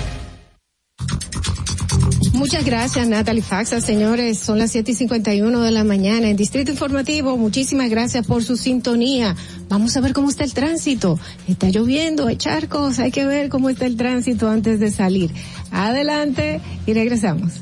Muchas 2.34 2.66
gracias, 2.66 3.08
Natalie 3.08 3.44
Faxa. 3.44 3.80
Señores, 3.80 4.40
son 4.40 4.58
las 4.58 4.72
siete 4.72 4.92
y 4.92 4.96
51 4.96 5.62
de 5.62 5.72
la 5.72 5.84
mañana 5.84 6.28
en 6.28 6.36
Distrito 6.36 6.72
Informativo. 6.72 7.38
Muchísimas 7.38 7.90
gracias 7.90 8.26
por 8.26 8.44
su 8.44 8.58
sintonía. 8.58 9.36
Vamos 9.70 9.96
a 9.96 10.02
ver 10.02 10.14
cómo 10.14 10.30
está 10.30 10.44
el 10.44 10.54
tránsito. 10.54 11.20
Está 11.48 11.70
lloviendo, 11.70 12.28
hay 12.28 12.38
charcos, 12.38 13.00
hay 13.00 13.12
que 13.12 13.26
ver 13.26 13.50
cómo 13.50 13.70
está 13.70 13.86
el 13.86 13.96
tránsito 13.96 14.50
antes 14.50 14.80
de 14.80 14.92
salir. 14.92 15.32
Adelante 15.72 16.60
y 16.86 16.94
regresamos. 16.94 17.62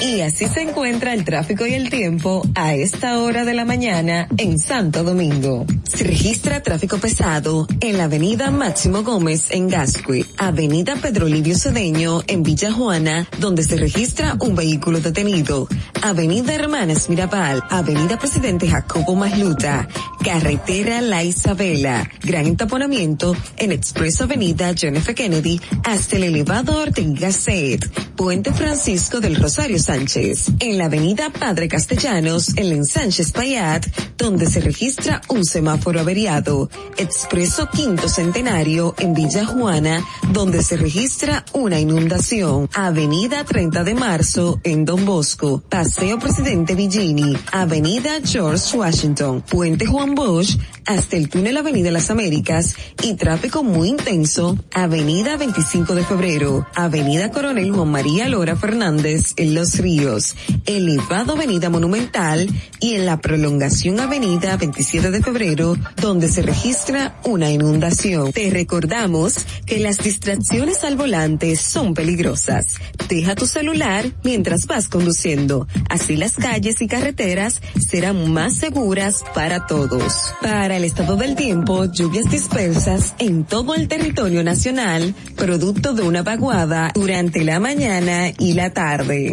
Y 0.00 0.20
así 0.20 0.46
se 0.46 0.62
encuentra 0.62 1.14
el 1.14 1.24
tráfico 1.24 1.66
y 1.66 1.74
el 1.74 1.90
tiempo 1.90 2.42
a 2.54 2.74
esta 2.74 3.18
hora 3.18 3.44
de 3.44 3.54
la 3.54 3.64
mañana 3.64 4.26
en 4.36 4.58
Santo 4.58 5.04
Domingo. 5.04 5.64
Se 5.84 6.04
registra 6.04 6.62
tráfico 6.62 6.98
pesado 6.98 7.66
en 7.80 7.98
la 7.98 8.04
avenida 8.04 8.50
Máximo 8.50 9.02
Gómez 9.02 9.50
en 9.50 9.68
Gascue, 9.68 10.24
avenida 10.38 10.96
Pedro 10.96 11.26
Livio 11.26 11.56
Cedeño 11.56 12.22
en 12.26 12.42
Villa 12.42 12.72
Juana, 12.72 13.28
donde 13.38 13.62
se 13.62 13.76
registra 13.76 14.36
un 14.40 14.54
vehículo 14.54 15.00
detenido, 15.00 15.68
avenida 16.02 16.54
Hermanas 16.54 17.08
Mirabal, 17.08 17.62
avenida 17.70 18.18
Presidente 18.18 18.68
Jacobo 18.68 19.14
Masluta, 19.14 19.86
carretera 20.24 21.00
La 21.00 21.22
Isabela, 21.22 22.08
gran 22.24 22.46
entaponamiento 22.46 23.36
en 23.56 23.72
Expreso 23.72 24.24
Avenida 24.24 24.74
John 24.80 24.96
F. 24.96 25.14
Kennedy 25.14 25.60
hasta 25.84 26.16
el 26.16 26.24
elevado 26.24 26.80
Ortega 26.80 27.30
Set, 27.32 27.86
Puente 28.16 28.52
Francisco 28.52 29.20
del 29.20 29.36
Rosario 29.36 29.78
Sánchez, 29.92 30.52
en 30.60 30.78
la 30.78 30.86
avenida 30.86 31.28
Padre 31.28 31.68
Castellanos, 31.68 32.56
en 32.56 32.82
Sánchez 32.86 33.30
Payat, 33.32 33.84
donde 34.16 34.46
se 34.46 34.60
registra 34.60 35.20
un 35.28 35.44
semáforo 35.44 36.00
averiado. 36.00 36.70
Expreso 36.96 37.68
Quinto 37.68 38.08
Centenario 38.08 38.94
en 38.98 39.12
Villa 39.12 39.44
Juana, 39.44 40.02
donde 40.32 40.62
se 40.62 40.78
registra 40.78 41.44
una 41.52 41.78
inundación. 41.78 42.70
Avenida 42.72 43.44
30 43.44 43.84
de 43.84 43.94
Marzo 43.94 44.60
en 44.64 44.86
Don 44.86 45.04
Bosco, 45.04 45.62
Paseo 45.68 46.18
Presidente 46.18 46.74
Villini, 46.74 47.36
Avenida 47.52 48.12
George 48.24 48.74
Washington, 48.74 49.42
Puente 49.42 49.84
Juan 49.84 50.14
Bosch, 50.14 50.56
hasta 50.86 51.16
el 51.16 51.28
túnel 51.28 51.58
Avenida 51.58 51.90
Las 51.90 52.10
Américas 52.10 52.74
y 53.02 53.14
tráfico 53.14 53.62
muy 53.62 53.88
intenso, 53.88 54.56
Avenida 54.72 55.36
25 55.36 55.94
de 55.94 56.04
Febrero, 56.04 56.66
Avenida 56.74 57.30
Coronel 57.30 57.72
Juan 57.72 57.90
María 57.90 58.28
Lora 58.28 58.56
Fernández 58.56 59.34
en 59.36 59.54
Los 59.54 59.71
Ríos, 59.78 60.36
elevado 60.66 61.32
Avenida 61.32 61.70
Monumental 61.70 62.48
y 62.80 62.94
en 62.94 63.06
la 63.06 63.20
prolongación 63.20 64.00
Avenida 64.00 64.56
27 64.56 65.10
de 65.10 65.22
Febrero, 65.22 65.76
donde 66.00 66.28
se 66.28 66.42
registra 66.42 67.18
una 67.24 67.50
inundación. 67.50 68.32
Te 68.32 68.50
recordamos 68.50 69.34
que 69.66 69.78
las 69.78 69.98
distracciones 69.98 70.84
al 70.84 70.96
volante 70.96 71.56
son 71.56 71.94
peligrosas. 71.94 72.76
Deja 73.08 73.34
tu 73.34 73.46
celular 73.46 74.06
mientras 74.24 74.66
vas 74.66 74.88
conduciendo. 74.88 75.66
Así 75.88 76.16
las 76.16 76.36
calles 76.36 76.80
y 76.80 76.88
carreteras 76.88 77.60
serán 77.88 78.32
más 78.32 78.56
seguras 78.56 79.24
para 79.34 79.66
todos. 79.66 80.34
Para 80.40 80.76
el 80.76 80.84
estado 80.84 81.16
del 81.16 81.36
tiempo, 81.36 81.84
lluvias 81.84 82.30
dispersas 82.30 83.14
en 83.18 83.44
todo 83.44 83.74
el 83.74 83.88
territorio 83.88 84.42
nacional, 84.42 85.14
producto 85.36 85.92
de 85.94 86.02
una 86.02 86.22
vaguada 86.22 86.90
durante 86.94 87.44
la 87.44 87.60
mañana 87.60 88.32
y 88.38 88.54
la 88.54 88.70
tarde. 88.70 89.32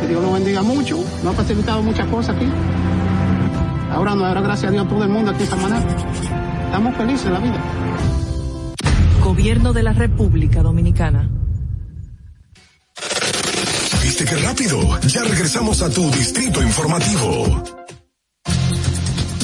que 0.00 0.08
Dios 0.08 0.22
lo 0.22 0.32
bendiga 0.32 0.62
mucho, 0.62 0.98
nos 1.22 1.34
ha 1.34 1.36
facilitado 1.36 1.82
muchas 1.82 2.06
cosas 2.08 2.36
aquí. 2.36 2.46
Ahora 3.90 4.14
nos 4.14 4.22
dará 4.24 4.40
gracias 4.40 4.70
a 4.70 4.72
Dios 4.72 4.88
todo 4.88 5.04
el 5.04 5.10
mundo 5.10 5.30
aquí 5.30 5.44
en 5.44 5.48
Samaná. 5.48 5.82
estamos 6.66 6.96
felices 6.96 7.26
en 7.26 7.32
la 7.32 7.38
vida. 7.38 7.62
Gobierno 9.22 9.72
de 9.72 9.82
la 9.82 9.92
República 9.92 10.62
Dominicana. 10.62 11.28
¿Viste 14.02 14.24
qué 14.24 14.36
rápido? 14.36 15.00
Ya 15.08 15.22
regresamos 15.22 15.82
a 15.82 15.90
tu 15.90 16.10
distrito 16.10 16.62
informativo. 16.62 17.62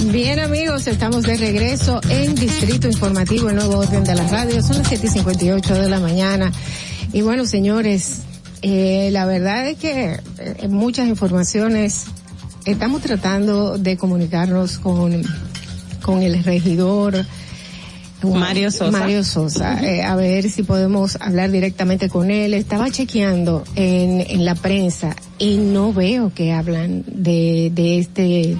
Bien 0.06 0.40
amigos, 0.40 0.86
estamos 0.86 1.22
de 1.24 1.36
regreso 1.36 2.00
en 2.08 2.34
Distrito 2.34 2.88
Informativo, 2.88 3.50
el 3.50 3.56
nuevo 3.56 3.78
orden 3.78 4.02
de 4.02 4.14
la 4.14 4.26
radio. 4.26 4.62
Son 4.62 4.78
las 4.78 4.88
7 4.88 5.06
y 5.06 5.10
58 5.10 5.74
de 5.74 5.88
la 5.88 6.00
mañana. 6.00 6.50
Y 7.12 7.22
bueno, 7.22 7.44
señores, 7.46 8.22
eh, 8.62 9.10
la 9.12 9.24
verdad 9.26 9.66
es 9.68 9.78
que 9.78 10.18
eh, 10.38 10.68
muchas 10.68 11.08
informaciones 11.08 12.06
estamos 12.64 13.02
tratando 13.02 13.78
de 13.78 13.96
comunicarnos 13.96 14.78
con, 14.78 15.22
con 16.02 16.22
el 16.22 16.42
regidor. 16.44 17.24
Mario 18.22 18.70
Sosa. 18.70 18.90
Mario 18.90 19.24
Sosa, 19.24 19.82
eh, 19.82 20.02
a 20.02 20.14
ver 20.14 20.50
si 20.50 20.62
podemos 20.62 21.16
hablar 21.20 21.50
directamente 21.50 22.10
con 22.10 22.30
él. 22.30 22.52
Estaba 22.52 22.90
chequeando 22.90 23.64
en, 23.76 24.20
en 24.20 24.44
la 24.44 24.54
prensa 24.54 25.16
y 25.38 25.56
no 25.56 25.94
veo 25.94 26.30
que 26.34 26.52
hablan 26.52 27.02
de, 27.06 27.72
de 27.74 27.98
este 27.98 28.58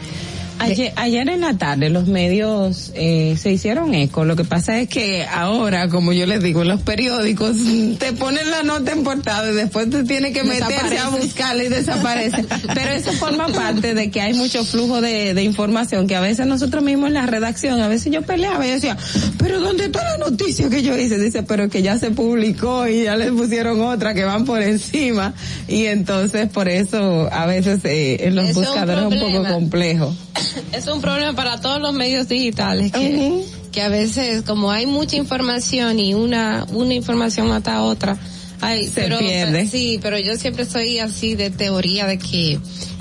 Ayer, 0.60 0.92
ayer, 0.96 1.28
en 1.28 1.40
la 1.40 1.54
tarde 1.56 1.88
los 1.88 2.06
medios 2.06 2.92
eh, 2.94 3.36
se 3.40 3.50
hicieron 3.50 3.94
eco. 3.94 4.24
Lo 4.24 4.36
que 4.36 4.44
pasa 4.44 4.78
es 4.78 4.88
que 4.88 5.24
ahora, 5.24 5.88
como 5.88 6.12
yo 6.12 6.26
les 6.26 6.42
digo, 6.42 6.64
los 6.64 6.82
periódicos 6.82 7.56
te 7.98 8.12
ponen 8.12 8.50
la 8.50 8.62
nota 8.62 8.92
en 8.92 9.02
portada 9.02 9.50
y 9.50 9.54
después 9.54 9.88
te 9.88 10.04
tienes 10.04 10.32
que 10.32 10.44
meterse 10.44 10.98
a 10.98 11.08
buscarla 11.08 11.64
y 11.64 11.68
desaparece. 11.68 12.44
Pero 12.74 12.90
eso 12.90 13.12
forma 13.12 13.48
parte 13.48 13.94
de 13.94 14.10
que 14.10 14.20
hay 14.20 14.34
mucho 14.34 14.64
flujo 14.64 15.00
de, 15.00 15.34
de, 15.34 15.42
información 15.42 16.06
que 16.06 16.14
a 16.14 16.20
veces 16.20 16.46
nosotros 16.46 16.84
mismos 16.84 17.08
en 17.08 17.14
la 17.14 17.26
redacción, 17.26 17.80
a 17.80 17.88
veces 17.88 18.12
yo 18.12 18.22
peleaba 18.22 18.66
y 18.66 18.70
decía, 18.70 18.96
pero 19.38 19.60
¿dónde 19.60 19.86
está 19.86 20.02
la 20.04 20.18
noticia 20.18 20.68
que 20.68 20.82
yo 20.82 20.96
hice? 20.96 21.18
Dice, 21.18 21.42
pero 21.42 21.68
que 21.68 21.82
ya 21.82 21.98
se 21.98 22.10
publicó 22.10 22.86
y 22.86 23.04
ya 23.04 23.16
le 23.16 23.32
pusieron 23.32 23.80
otra 23.80 24.14
que 24.14 24.24
van 24.24 24.44
por 24.44 24.62
encima 24.62 25.34
y 25.68 25.86
entonces 25.86 26.48
por 26.48 26.68
eso 26.68 27.28
a 27.32 27.46
veces 27.46 27.84
eh, 27.84 28.26
en 28.26 28.36
los 28.36 28.52
buscadores 28.52 29.06
es 29.06 29.12
un 29.12 29.32
poco 29.32 29.48
complejo 29.48 30.14
es 30.72 30.86
un 30.86 31.00
problema 31.00 31.34
para 31.34 31.60
todos 31.60 31.80
los 31.80 31.92
medios 31.92 32.28
digitales 32.28 32.92
que, 32.92 32.98
uh 32.98 33.02
-huh. 33.02 33.70
que 33.72 33.82
a 33.82 33.88
veces 33.88 34.42
como 34.42 34.70
hay 34.70 34.86
mucha 34.86 35.16
información 35.16 35.98
y 35.98 36.14
una 36.14 36.66
una 36.72 36.94
información 36.94 37.48
mata 37.48 37.76
a 37.76 37.82
otra 37.84 38.18
ay, 38.60 38.86
se 38.86 39.02
pero, 39.02 39.18
pierde 39.18 39.66
sí 39.66 39.98
pero 40.02 40.18
yo 40.18 40.36
siempre 40.36 40.64
soy 40.64 40.98
así 40.98 41.34
de 41.34 41.50
teoría 41.50 42.06
de 42.06 42.18
que 42.18 42.58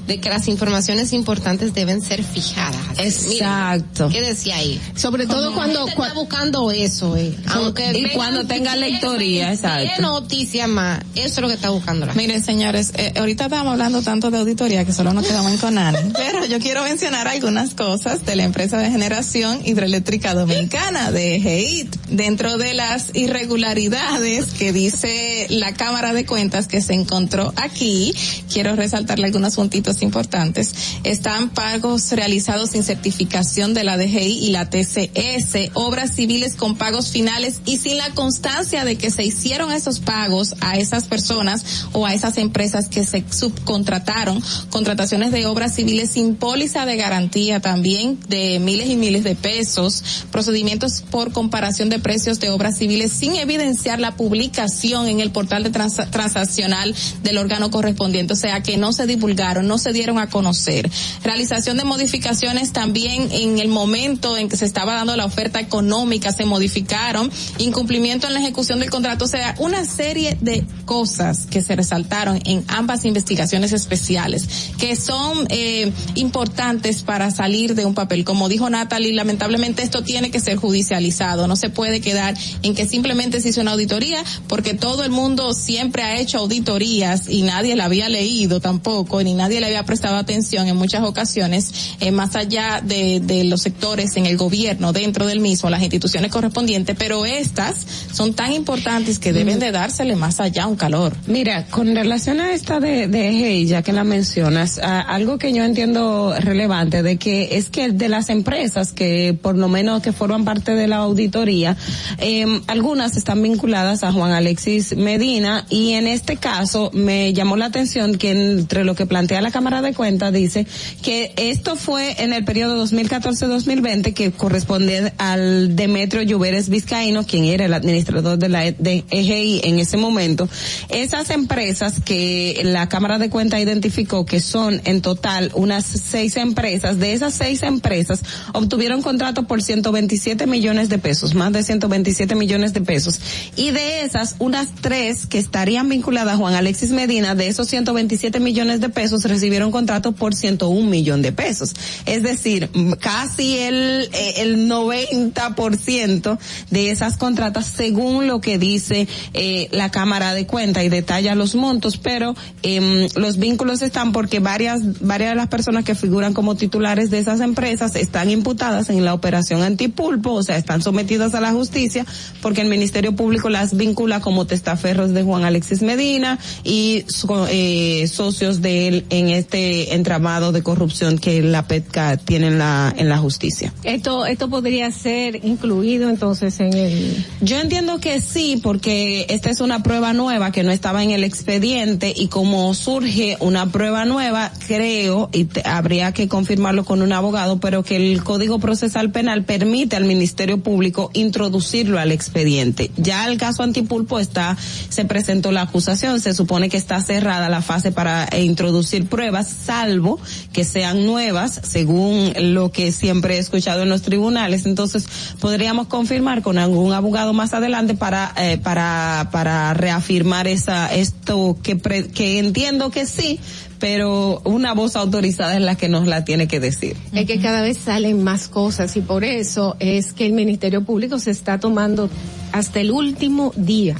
de 0.09 0.19
que 0.19 0.27
las 0.27 0.47
informaciones 0.47 1.13
importantes 1.13 1.75
deben 1.75 2.01
ser 2.01 2.23
fijadas. 2.23 2.81
Exacto. 2.97 4.09
Mira, 4.09 4.19
¿Qué 4.19 4.27
decía 4.27 4.55
ahí? 4.55 4.81
Sobre 4.95 5.27
todo 5.27 5.53
cuando 5.53 5.87
está 5.87 6.13
buscando 6.15 6.71
eso, 6.71 7.15
eh. 7.15 7.35
Aunque 7.45 7.91
y 7.95 8.09
cuando 8.09 8.47
tenga 8.47 8.75
lectoría, 8.75 9.53
exacto. 9.53 9.87
¿Qué 9.95 10.01
noticia 10.01 10.65
más? 10.65 11.01
Eso 11.13 11.27
es 11.27 11.39
lo 11.41 11.47
que 11.47 11.53
está 11.53 11.69
buscando 11.69 12.07
la 12.07 12.15
Miren, 12.15 12.43
señores, 12.43 12.91
eh, 12.95 13.13
ahorita 13.17 13.45
estamos 13.45 13.71
hablando 13.71 14.01
tanto 14.01 14.31
de 14.31 14.39
auditoría 14.39 14.83
que 14.83 14.93
solo 14.93 15.13
nos 15.13 15.27
quedamos 15.27 15.51
en 15.51 15.57
Conan, 15.59 15.95
pero 16.13 16.43
yo 16.47 16.59
quiero 16.59 16.83
mencionar 16.83 17.27
algunas 17.27 17.75
cosas 17.75 18.25
de 18.25 18.35
la 18.35 18.45
empresa 18.45 18.79
de 18.79 18.89
generación 18.89 19.61
hidroeléctrica 19.63 20.33
dominicana 20.33 21.11
de 21.11 21.39
GEIT. 21.39 21.95
Dentro 22.09 22.57
de 22.57 22.73
las 22.73 23.11
irregularidades 23.13 24.53
que 24.53 24.73
dice 24.73 25.45
la 25.51 25.75
Cámara 25.75 26.13
de 26.13 26.25
Cuentas 26.25 26.67
que 26.67 26.81
se 26.81 26.95
encontró 26.95 27.53
aquí, 27.57 28.15
quiero 28.51 28.75
resaltarle 28.75 29.27
algunos 29.27 29.55
puntitos 29.55 29.98
importantes. 30.01 30.73
Están 31.03 31.49
pagos 31.49 32.11
realizados 32.11 32.71
sin 32.71 32.83
certificación 32.83 33.73
de 33.73 33.83
la 33.83 33.97
DGI 33.97 34.45
y 34.45 34.49
la 34.51 34.69
TCS, 34.69 35.71
obras 35.73 36.15
civiles 36.15 36.55
con 36.55 36.75
pagos 36.75 37.09
finales 37.11 37.61
y 37.65 37.77
sin 37.77 37.97
la 37.97 38.09
constancia 38.11 38.85
de 38.85 38.97
que 38.97 39.11
se 39.11 39.23
hicieron 39.23 39.71
esos 39.71 39.99
pagos 39.99 40.55
a 40.61 40.77
esas 40.77 41.05
personas 41.05 41.87
o 41.93 42.05
a 42.05 42.13
esas 42.13 42.37
empresas 42.37 42.87
que 42.87 43.03
se 43.03 43.23
subcontrataron, 43.29 44.41
contrataciones 44.69 45.31
de 45.31 45.45
obras 45.45 45.75
civiles 45.75 46.11
sin 46.11 46.35
póliza 46.35 46.85
de 46.85 46.97
garantía 46.97 47.59
también 47.59 48.19
de 48.27 48.59
miles 48.59 48.89
y 48.89 48.95
miles 48.95 49.23
de 49.23 49.35
pesos, 49.35 50.25
procedimientos 50.31 51.03
por 51.09 51.31
comparación 51.31 51.89
de 51.89 51.99
precios 51.99 52.39
de 52.39 52.49
obras 52.49 52.77
civiles 52.77 53.11
sin 53.11 53.35
evidenciar 53.35 53.99
la 53.99 54.15
publicación 54.15 55.07
en 55.07 55.19
el 55.19 55.31
portal 55.31 55.63
de 55.63 55.69
trans 55.69 55.95
transaccional 56.11 56.95
del 57.23 57.37
órgano 57.37 57.71
correspondiente, 57.71 58.33
o 58.33 58.37
sea 58.37 58.61
que 58.61 58.77
no 58.77 58.93
se 58.93 59.07
divulgaron, 59.07 59.67
no 59.67 59.77
se 59.79 59.93
dieron 59.93 60.19
a 60.19 60.29
conocer. 60.29 60.89
Realización 61.23 61.77
de 61.77 61.83
modificaciones 61.83 62.71
también 62.73 63.29
en 63.31 63.59
el 63.59 63.67
momento 63.69 64.37
en 64.37 64.49
que 64.49 64.57
se 64.57 64.65
estaba 64.65 64.95
dando 64.95 65.15
la 65.15 65.25
oferta 65.25 65.59
económica 65.59 66.31
se 66.31 66.45
modificaron, 66.45 67.31
incumplimiento 67.57 68.27
en 68.27 68.33
la 68.33 68.39
ejecución 68.39 68.79
del 68.79 68.89
contrato, 68.89 69.25
o 69.25 69.27
sea, 69.27 69.55
una 69.59 69.85
serie 69.85 70.37
de 70.41 70.65
cosas 70.85 71.45
que 71.45 71.61
se 71.61 71.75
resaltaron 71.75 72.39
en 72.45 72.63
ambas 72.67 73.05
investigaciones 73.05 73.73
especiales 73.73 74.47
que 74.77 74.95
son 74.95 75.47
eh, 75.49 75.91
importantes 76.15 77.03
para 77.03 77.31
salir 77.31 77.75
de 77.75 77.85
un 77.85 77.93
papel. 77.93 78.23
Como 78.23 78.49
dijo 78.49 78.69
Natalie, 78.69 79.13
lamentablemente 79.13 79.83
esto 79.83 80.03
tiene 80.03 80.31
que 80.31 80.39
ser 80.39 80.57
judicializado, 80.57 81.47
no 81.47 81.55
se 81.55 81.69
puede 81.69 82.01
quedar 82.01 82.35
en 82.63 82.75
que 82.75 82.85
simplemente 82.85 83.41
se 83.41 83.49
hizo 83.49 83.61
una 83.61 83.71
auditoría 83.71 84.23
porque 84.47 84.73
todo 84.73 85.03
el 85.03 85.11
mundo 85.11 85.53
siempre 85.53 86.03
ha 86.03 86.19
hecho 86.19 86.39
auditorías 86.39 87.29
y 87.29 87.43
nadie 87.43 87.75
la 87.75 87.85
había 87.85 88.09
leído 88.09 88.59
tampoco, 88.59 89.21
ni 89.23 89.33
nadie 89.33 89.59
le 89.59 89.67
había 89.69 89.83
prestado 89.83 90.17
atención 90.17 90.67
en 90.67 90.75
muchas 90.75 91.03
ocasiones, 91.03 91.95
eh, 91.99 92.11
más 92.11 92.35
allá 92.35 92.81
de, 92.83 93.19
de 93.19 93.43
los 93.43 93.61
sectores 93.61 94.17
en 94.17 94.25
el 94.25 94.37
gobierno, 94.37 94.93
dentro 94.93 95.25
del 95.25 95.39
mismo, 95.39 95.69
las 95.69 95.81
instituciones 95.81 96.31
correspondientes, 96.31 96.95
pero 96.97 97.25
estas 97.25 97.85
son 98.11 98.33
tan 98.33 98.51
importantes 98.51 99.19
que 99.19 99.33
deben 99.33 99.59
de 99.59 99.71
dársele 99.71 100.15
más 100.15 100.39
allá 100.39 100.67
un 100.67 100.75
calor. 100.75 101.15
Mira, 101.27 101.65
con 101.67 101.95
relación 101.95 102.39
a 102.39 102.51
esta 102.51 102.79
de, 102.79 103.07
de 103.07 103.29
EGI, 103.29 103.65
ya 103.67 103.81
que 103.81 103.93
la 103.93 104.03
mencionas, 104.03 104.79
a, 104.79 105.01
algo 105.01 105.37
que 105.37 105.53
yo 105.53 105.63
entiendo 105.63 106.33
relevante 106.39 107.03
de 107.03 107.17
que 107.17 107.57
es 107.57 107.69
que 107.69 107.89
de 107.89 108.09
las 108.09 108.29
empresas 108.29 108.91
que 108.93 109.37
por 109.39 109.57
lo 109.57 109.67
menos 109.67 110.01
que 110.01 110.11
forman 110.11 110.45
parte 110.45 110.73
de 110.75 110.87
la 110.87 110.97
auditoría, 110.97 111.77
eh, 112.17 112.45
algunas 112.67 113.17
están 113.17 113.41
vinculadas 113.41 114.03
a 114.03 114.11
Juan 114.11 114.31
Alexis 114.31 114.95
Medina 114.95 115.65
y 115.69 115.93
en 115.93 116.07
este 116.07 116.37
caso 116.37 116.91
me 116.93 117.33
llamó 117.33 117.57
la 117.57 117.65
atención 117.65 118.17
que 118.17 118.31
entre 118.31 118.83
lo 118.83 118.95
que 118.95 119.05
plantea 119.05 119.41
la 119.41 119.51
Cámara 119.59 119.81
de 119.81 119.93
Cuentas 119.93 120.31
dice 120.31 120.65
que 121.03 121.33
esto 121.35 121.75
fue 121.75 122.23
en 122.23 122.31
el 122.31 122.45
periodo 122.45 122.81
2014-2020 122.85 124.13
que 124.13 124.31
corresponde 124.31 125.11
al 125.17 125.75
Demetrio 125.75 126.21
Lluveres 126.21 126.69
Vizcaíno, 126.69 127.25
quien 127.25 127.43
era 127.43 127.65
el 127.65 127.73
administrador 127.73 128.39
de 128.39 128.47
la 128.47 128.71
de 128.71 129.03
EGI 129.11 129.59
en 129.65 129.79
ese 129.79 129.97
momento. 129.97 130.47
Esas 130.87 131.29
empresas 131.29 131.99
que 131.99 132.61
la 132.63 132.87
Cámara 132.87 133.19
de 133.19 133.29
Cuentas 133.29 133.59
identificó 133.59 134.25
que 134.25 134.39
son 134.39 134.79
en 134.85 135.01
total 135.01 135.51
unas 135.53 135.83
seis 135.83 136.37
empresas, 136.37 136.97
de 136.97 137.11
esas 137.11 137.33
seis 137.33 137.61
empresas 137.63 138.23
obtuvieron 138.53 139.01
contrato 139.01 139.43
por 139.43 139.61
127 139.61 140.47
millones 140.47 140.87
de 140.87 140.99
pesos, 140.99 141.35
más 141.35 141.51
de 141.51 141.63
127 141.63 142.33
millones 142.35 142.71
de 142.71 142.79
pesos. 142.79 143.19
Y 143.57 143.71
de 143.71 144.03
esas, 144.03 144.37
unas 144.39 144.69
tres 144.79 145.27
que 145.27 145.37
estarían 145.37 145.89
vinculadas 145.89 146.35
a 146.35 146.37
Juan 146.37 146.53
Alexis 146.53 146.91
Medina, 146.91 147.35
de 147.35 147.49
esos 147.49 147.67
127 147.67 148.39
millones 148.39 148.79
de 148.79 148.87
pesos 148.87 149.25
recibieron 149.25 149.48
contrato 149.71 150.11
por 150.13 150.35
101 150.35 150.89
millón 150.89 151.21
de 151.21 151.31
pesos. 151.31 151.73
Es 152.05 152.23
decir, 152.23 152.69
casi 152.99 153.57
el, 153.57 154.09
el 154.37 154.69
90% 154.69 156.37
de 156.69 156.91
esas 156.91 157.17
contratas 157.17 157.65
según 157.65 158.27
lo 158.27 158.41
que 158.41 158.57
dice 158.57 159.07
eh, 159.33 159.67
la 159.71 159.89
Cámara 159.91 160.33
de 160.33 160.45
Cuentas 160.45 160.83
y 160.83 160.89
detalla 160.89 161.35
los 161.35 161.55
montos, 161.55 161.97
pero 161.97 162.35
eh, 162.63 163.07
los 163.15 163.37
vínculos 163.37 163.81
están 163.81 164.11
porque 164.11 164.39
varias, 164.39 164.99
varias 165.01 165.31
de 165.31 165.35
las 165.35 165.47
personas 165.47 165.83
que 165.83 165.95
figuran 165.95 166.33
como 166.33 166.55
titulares 166.55 167.09
de 167.09 167.19
esas 167.19 167.41
empresas 167.41 167.95
están 167.95 168.29
imputadas 168.29 168.89
en 168.89 169.03
la 169.05 169.13
operación 169.13 169.61
antipulpo, 169.61 170.33
o 170.33 170.43
sea, 170.43 170.57
están 170.57 170.81
sometidas 170.81 171.33
a 171.35 171.41
la 171.41 171.51
justicia 171.51 172.05
porque 172.41 172.61
el 172.61 172.67
Ministerio 172.67 173.15
Público 173.15 173.49
las 173.49 173.75
vincula 173.75 174.19
como 174.19 174.45
testaferros 174.45 175.13
de 175.13 175.23
Juan 175.23 175.43
Alexis 175.43 175.81
Medina 175.81 176.39
y 176.63 177.05
eh, 177.49 178.07
socios 178.07 178.61
de 178.61 178.87
él 178.87 179.05
en 179.09 179.29
este 179.39 179.95
entramado 179.95 180.51
de 180.51 180.63
corrupción 180.63 181.17
que 181.17 181.41
la 181.41 181.67
PETCA 181.67 182.17
tiene 182.17 182.47
en 182.47 182.59
la, 182.59 182.93
en 182.95 183.09
la 183.09 183.17
justicia. 183.17 183.73
Esto, 183.83 184.25
esto 184.25 184.49
podría 184.49 184.91
ser 184.91 185.43
incluido 185.45 186.09
entonces 186.09 186.59
en 186.59 186.73
el... 186.73 187.25
Yo 187.41 187.59
entiendo 187.59 187.99
que 187.99 188.21
sí, 188.21 188.59
porque 188.61 189.25
esta 189.29 189.49
es 189.49 189.61
una 189.61 189.83
prueba 189.83 190.13
nueva 190.13 190.51
que 190.51 190.63
no 190.63 190.71
estaba 190.71 191.03
en 191.03 191.11
el 191.11 191.23
expediente 191.23 192.13
y 192.15 192.27
como 192.27 192.73
surge 192.73 193.37
una 193.39 193.71
prueba 193.71 194.05
nueva, 194.05 194.51
creo, 194.67 195.29
y 195.31 195.45
te, 195.45 195.63
habría 195.65 196.11
que 196.11 196.27
confirmarlo 196.27 196.85
con 196.85 197.01
un 197.01 197.13
abogado, 197.13 197.59
pero 197.59 197.83
que 197.83 197.95
el 197.95 198.23
Código 198.23 198.59
Procesal 198.59 199.11
Penal 199.11 199.43
permite 199.43 199.95
al 199.95 200.05
Ministerio 200.05 200.61
Público 200.61 201.11
introducirlo 201.13 201.99
al 201.99 202.11
expediente. 202.11 202.91
Ya 202.97 203.27
el 203.27 203.37
caso 203.37 203.63
Antipulpo 203.63 204.19
está, 204.19 204.57
se 204.89 205.05
presentó 205.05 205.51
la 205.51 205.61
acusación, 205.61 206.19
se 206.19 206.33
supone 206.33 206.69
que 206.69 206.77
está 206.77 207.01
cerrada 207.01 207.49
la 207.49 207.61
fase 207.61 207.91
para 207.91 208.27
introducir 208.37 209.07
pruebas 209.07 209.28
salvo 209.47 210.19
que 210.53 210.63
sean 210.63 211.05
nuevas, 211.05 211.59
según 211.63 212.33
lo 212.53 212.71
que 212.71 212.91
siempre 212.91 213.35
he 213.35 213.39
escuchado 213.39 213.83
en 213.83 213.89
los 213.89 214.01
tribunales. 214.01 214.65
Entonces, 214.65 215.07
podríamos 215.39 215.87
confirmar 215.87 216.41
con 216.41 216.57
algún 216.57 216.93
abogado 216.93 217.33
más 217.33 217.53
adelante 217.53 217.95
para, 217.95 218.33
eh, 218.37 218.57
para, 218.57 219.29
para 219.31 219.73
reafirmar 219.73 220.47
esa, 220.47 220.93
esto 220.93 221.57
que, 221.61 221.77
que 221.77 222.39
entiendo 222.39 222.91
que 222.91 223.05
sí, 223.05 223.39
pero 223.79 224.41
una 224.43 224.73
voz 224.73 224.95
autorizada 224.95 225.55
es 225.55 225.61
la 225.61 225.75
que 225.75 225.89
nos 225.89 226.05
la 226.05 226.25
tiene 226.25 226.47
que 226.47 226.59
decir. 226.59 226.97
Es 227.13 227.25
que 227.25 227.39
cada 227.39 227.61
vez 227.61 227.77
salen 227.77 228.23
más 228.23 228.47
cosas 228.47 228.95
y 228.97 229.01
por 229.01 229.23
eso 229.23 229.75
es 229.79 230.13
que 230.13 230.25
el 230.25 230.33
Ministerio 230.33 230.83
Público 230.83 231.17
se 231.19 231.31
está 231.31 231.59
tomando 231.59 232.09
hasta 232.51 232.81
el 232.81 232.91
último 232.91 233.53
día 233.55 233.95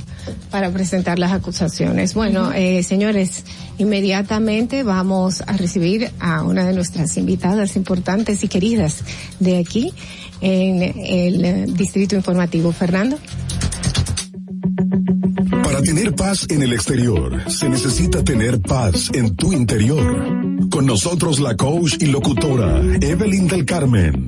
para 0.52 0.72
presentar 0.72 1.20
las 1.20 1.32
acusaciones. 1.32 2.14
Bueno, 2.14 2.52
eh, 2.54 2.84
señores, 2.84 3.44
inmediatamente 3.78 4.84
vamos 4.84 5.42
a 5.46 5.54
recibir 5.54 6.12
a 6.20 6.44
una 6.44 6.66
de 6.66 6.74
nuestras 6.74 7.16
invitadas 7.18 7.76
importantes 7.76 8.44
y 8.44 8.48
queridas 8.48 9.04
de 9.40 9.58
aquí 9.58 9.94
en 10.42 10.82
el 10.82 11.76
Distrito 11.76 12.16
Informativo. 12.16 12.70
Fernando. 12.72 13.18
Para 15.64 15.82
tener 15.82 16.16
paz 16.16 16.46
en 16.50 16.64
el 16.64 16.74
exterior, 16.74 17.50
se 17.50 17.70
necesita 17.70 18.24
tener 18.24 18.60
paz 18.62 19.10
en 19.14 19.36
tu 19.36 19.54
interior. 19.54 20.70
Con 20.70 20.86
nosotros 20.86 21.40
la 21.40 21.56
coach 21.56 21.96
y 22.00 22.08
locutora 22.08 22.82
Evelyn 23.02 23.48
del 23.48 23.66
Carmen. 23.66 24.28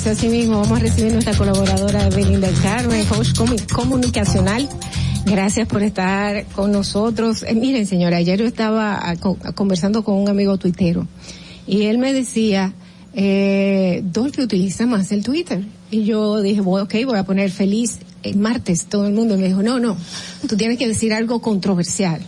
Señores, 0.00 0.18
así 0.18 0.28
mismo 0.28 0.60
vamos 0.60 0.78
a 0.78 0.82
recibir 0.82 1.12
nuestra 1.12 1.34
colaboradora 1.34 2.08
del 2.10 2.54
Carmen, 2.62 3.04
coach 3.06 3.30
comunicacional. 3.72 4.68
Gracias 5.24 5.66
por 5.66 5.82
estar 5.82 6.44
con 6.48 6.72
nosotros. 6.72 7.42
Eh, 7.42 7.54
miren, 7.54 7.86
señora, 7.86 8.18
ayer 8.18 8.38
yo 8.38 8.46
estaba 8.46 8.98
ah, 9.02 9.16
conversando 9.54 10.04
con 10.04 10.16
un 10.16 10.28
amigo 10.28 10.58
tuitero 10.58 11.06
y 11.66 11.84
él 11.84 11.98
me 11.98 12.12
decía, 12.12 12.74
eh, 13.14 14.02
Dolphy 14.04 14.42
utiliza 14.42 14.86
más 14.86 15.12
el 15.12 15.22
Twitter. 15.22 15.64
Y 15.90 16.04
yo 16.04 16.42
dije, 16.42 16.60
bueno, 16.60 16.84
ok, 16.84 16.94
voy 17.06 17.18
a 17.18 17.24
poner 17.24 17.50
feliz 17.50 17.98
el 18.22 18.36
martes. 18.36 18.86
Todo 18.86 19.06
el 19.06 19.14
mundo 19.14 19.38
me 19.38 19.46
dijo, 19.48 19.62
no, 19.62 19.78
no, 19.78 19.96
tú 20.46 20.56
tienes 20.56 20.78
que 20.78 20.88
decir 20.88 21.12
algo 21.14 21.40
controversial. 21.40 22.20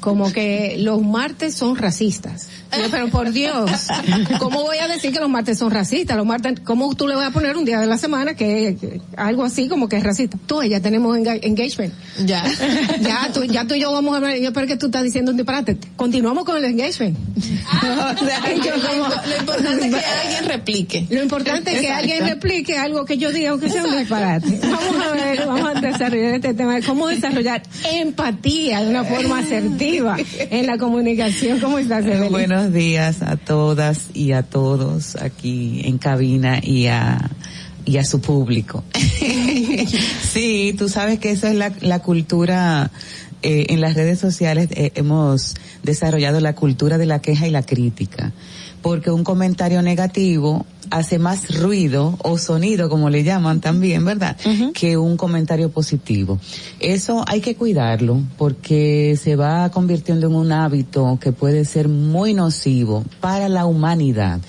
Como 0.00 0.32
que 0.32 0.76
los 0.78 1.02
martes 1.02 1.54
son 1.54 1.76
racistas 1.76 2.48
pero 2.90 3.08
por 3.08 3.32
Dios, 3.32 3.70
¿cómo 4.38 4.62
voy 4.62 4.78
a 4.78 4.88
decir 4.88 5.12
que 5.12 5.20
los 5.20 5.28
martes 5.28 5.58
son 5.58 5.70
racistas? 5.70 6.16
Los 6.16 6.26
martes, 6.26 6.60
¿cómo 6.60 6.94
tú 6.94 7.08
le 7.08 7.14
vas 7.14 7.28
a 7.28 7.30
poner 7.30 7.56
un 7.56 7.64
día 7.64 7.80
de 7.80 7.86
la 7.86 7.98
semana 7.98 8.34
que, 8.34 9.00
algo 9.16 9.44
así 9.44 9.68
como 9.68 9.88
que 9.88 9.96
es 9.96 10.02
racista? 10.02 10.38
Tú 10.46 10.62
ya 10.62 10.80
tenemos 10.80 11.16
engagement. 11.16 11.92
Ya. 12.24 12.44
ya 13.00 13.30
tú, 13.32 13.44
ya 13.44 13.66
tú 13.66 13.74
y 13.74 13.80
yo 13.80 13.92
vamos 13.92 14.14
a 14.14 14.16
hablar, 14.18 14.36
yo 14.36 14.48
espero 14.48 14.66
que 14.66 14.76
tú 14.76 14.86
estás 14.86 15.02
diciendo 15.02 15.30
un 15.32 15.36
disparate. 15.36 15.76
Continuamos 15.96 16.44
con 16.44 16.56
el 16.56 16.64
engagement. 16.64 17.16
Ah, 17.66 18.14
lo, 18.20 19.36
importante 19.38 19.86
es 19.86 19.94
que 19.94 20.04
alguien 20.04 20.44
replique. 20.46 21.06
Lo 21.10 21.22
importante 21.22 21.74
es 21.74 21.80
que 21.80 21.90
alguien 21.90 22.26
replique 22.26 22.78
algo 22.78 23.04
que 23.04 23.18
yo 23.18 23.32
diga, 23.32 23.50
aunque 23.50 23.68
sea 23.68 23.84
un 23.84 23.98
disparate. 23.98 24.60
Vamos 24.62 25.06
a 25.06 25.12
ver, 25.12 25.46
vamos 25.46 25.76
a 25.76 25.80
desarrollar 25.80 26.34
este 26.34 26.54
tema 26.54 26.74
de 26.76 26.82
cómo 26.82 27.08
desarrollar 27.08 27.62
empatía 27.92 28.82
de 28.82 28.90
una 28.90 29.04
forma 29.04 29.40
asertiva 29.40 30.16
en 30.50 30.66
la 30.66 30.78
comunicación. 30.78 31.58
¿Cómo 31.60 31.78
estás, 31.78 32.04
Evelyn? 32.04 32.30
Bueno, 32.30 32.59
buenos 32.60 32.74
días 32.74 33.22
a 33.22 33.38
todas 33.38 34.10
y 34.12 34.32
a 34.32 34.42
todos 34.42 35.16
aquí 35.16 35.80
en 35.86 35.96
cabina 35.96 36.60
y 36.62 36.88
a 36.88 37.30
y 37.86 37.96
a 37.96 38.04
su 38.04 38.20
público. 38.20 38.84
sí, 40.22 40.74
tú 40.76 40.90
sabes 40.90 41.18
que 41.18 41.30
esa 41.30 41.48
es 41.48 41.54
la, 41.54 41.72
la 41.80 42.00
cultura 42.00 42.90
eh, 43.40 43.68
en 43.70 43.80
las 43.80 43.94
redes 43.94 44.18
sociales 44.18 44.68
eh, 44.72 44.92
hemos 44.94 45.54
desarrollado 45.82 46.38
la 46.40 46.54
cultura 46.54 46.98
de 46.98 47.06
la 47.06 47.22
queja 47.22 47.48
y 47.48 47.50
la 47.50 47.62
crítica, 47.62 48.32
porque 48.82 49.10
un 49.10 49.24
comentario 49.24 49.82
negativo 49.82 50.66
hace 50.90 51.18
más 51.18 51.60
ruido 51.60 52.18
o 52.22 52.38
sonido, 52.38 52.88
como 52.88 53.10
le 53.10 53.22
llaman 53.22 53.60
también, 53.60 54.04
¿verdad? 54.04 54.36
Que 54.74 54.96
un 54.96 55.16
comentario 55.16 55.70
positivo. 55.70 56.38
Eso 56.80 57.24
hay 57.26 57.40
que 57.40 57.54
cuidarlo 57.54 58.20
porque 58.36 59.16
se 59.20 59.36
va 59.36 59.70
convirtiendo 59.70 60.26
en 60.26 60.34
un 60.34 60.52
hábito 60.52 61.18
que 61.20 61.32
puede 61.32 61.64
ser 61.64 61.88
muy 61.88 62.34
nocivo 62.34 63.04
para 63.20 63.48
la 63.48 63.66
humanidad 63.66 64.40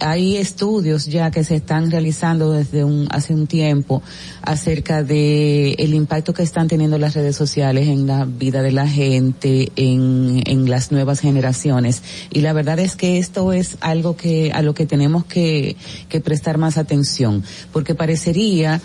hay 0.00 0.36
estudios 0.36 1.06
ya 1.06 1.30
que 1.30 1.44
se 1.44 1.56
están 1.56 1.90
realizando 1.90 2.52
desde 2.52 2.84
un, 2.84 3.08
hace 3.10 3.34
un 3.34 3.46
tiempo 3.46 4.02
acerca 4.42 5.02
de 5.02 5.72
el 5.72 5.94
impacto 5.94 6.34
que 6.34 6.42
están 6.42 6.68
teniendo 6.68 6.98
las 6.98 7.14
redes 7.14 7.36
sociales 7.36 7.88
en 7.88 8.06
la 8.06 8.24
vida 8.24 8.62
de 8.62 8.72
la 8.72 8.86
gente, 8.86 9.72
en, 9.76 10.42
en 10.46 10.70
las 10.70 10.92
nuevas 10.92 11.20
generaciones. 11.20 12.02
Y 12.30 12.40
la 12.40 12.52
verdad 12.52 12.78
es 12.78 12.96
que 12.96 13.18
esto 13.18 13.52
es 13.52 13.76
algo 13.80 14.16
que, 14.16 14.52
a 14.52 14.62
lo 14.62 14.74
que 14.74 14.86
tenemos 14.86 15.24
que, 15.24 15.76
que 16.08 16.20
prestar 16.20 16.58
más 16.58 16.78
atención, 16.78 17.42
porque 17.72 17.94
parecería 17.94 18.80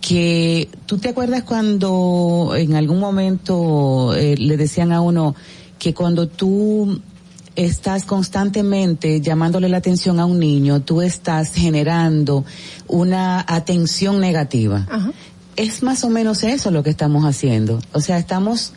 que 0.00 0.68
tú 0.86 0.98
te 0.98 1.08
acuerdas 1.08 1.42
cuando 1.42 2.52
en 2.56 2.74
algún 2.74 3.00
momento 3.00 4.14
eh, 4.14 4.36
le 4.36 4.56
decían 4.56 4.92
a 4.92 5.00
uno 5.00 5.34
que 5.78 5.94
cuando 5.94 6.28
tú 6.28 7.00
estás 7.56 8.04
constantemente 8.04 9.20
llamándole 9.20 9.68
la 9.68 9.78
atención 9.78 10.20
a 10.20 10.26
un 10.26 10.38
niño, 10.38 10.82
tú 10.82 11.00
estás 11.02 11.54
generando 11.54 12.44
una 12.86 13.44
atención 13.46 14.20
negativa. 14.20 14.86
Es 15.56 15.82
más 15.82 16.04
o 16.04 16.10
menos 16.10 16.44
eso 16.44 16.70
lo 16.70 16.82
que 16.82 16.90
estamos 16.90 17.24
haciendo. 17.24 17.80
O 17.92 18.00
sea, 18.00 18.18
estamos 18.18 18.74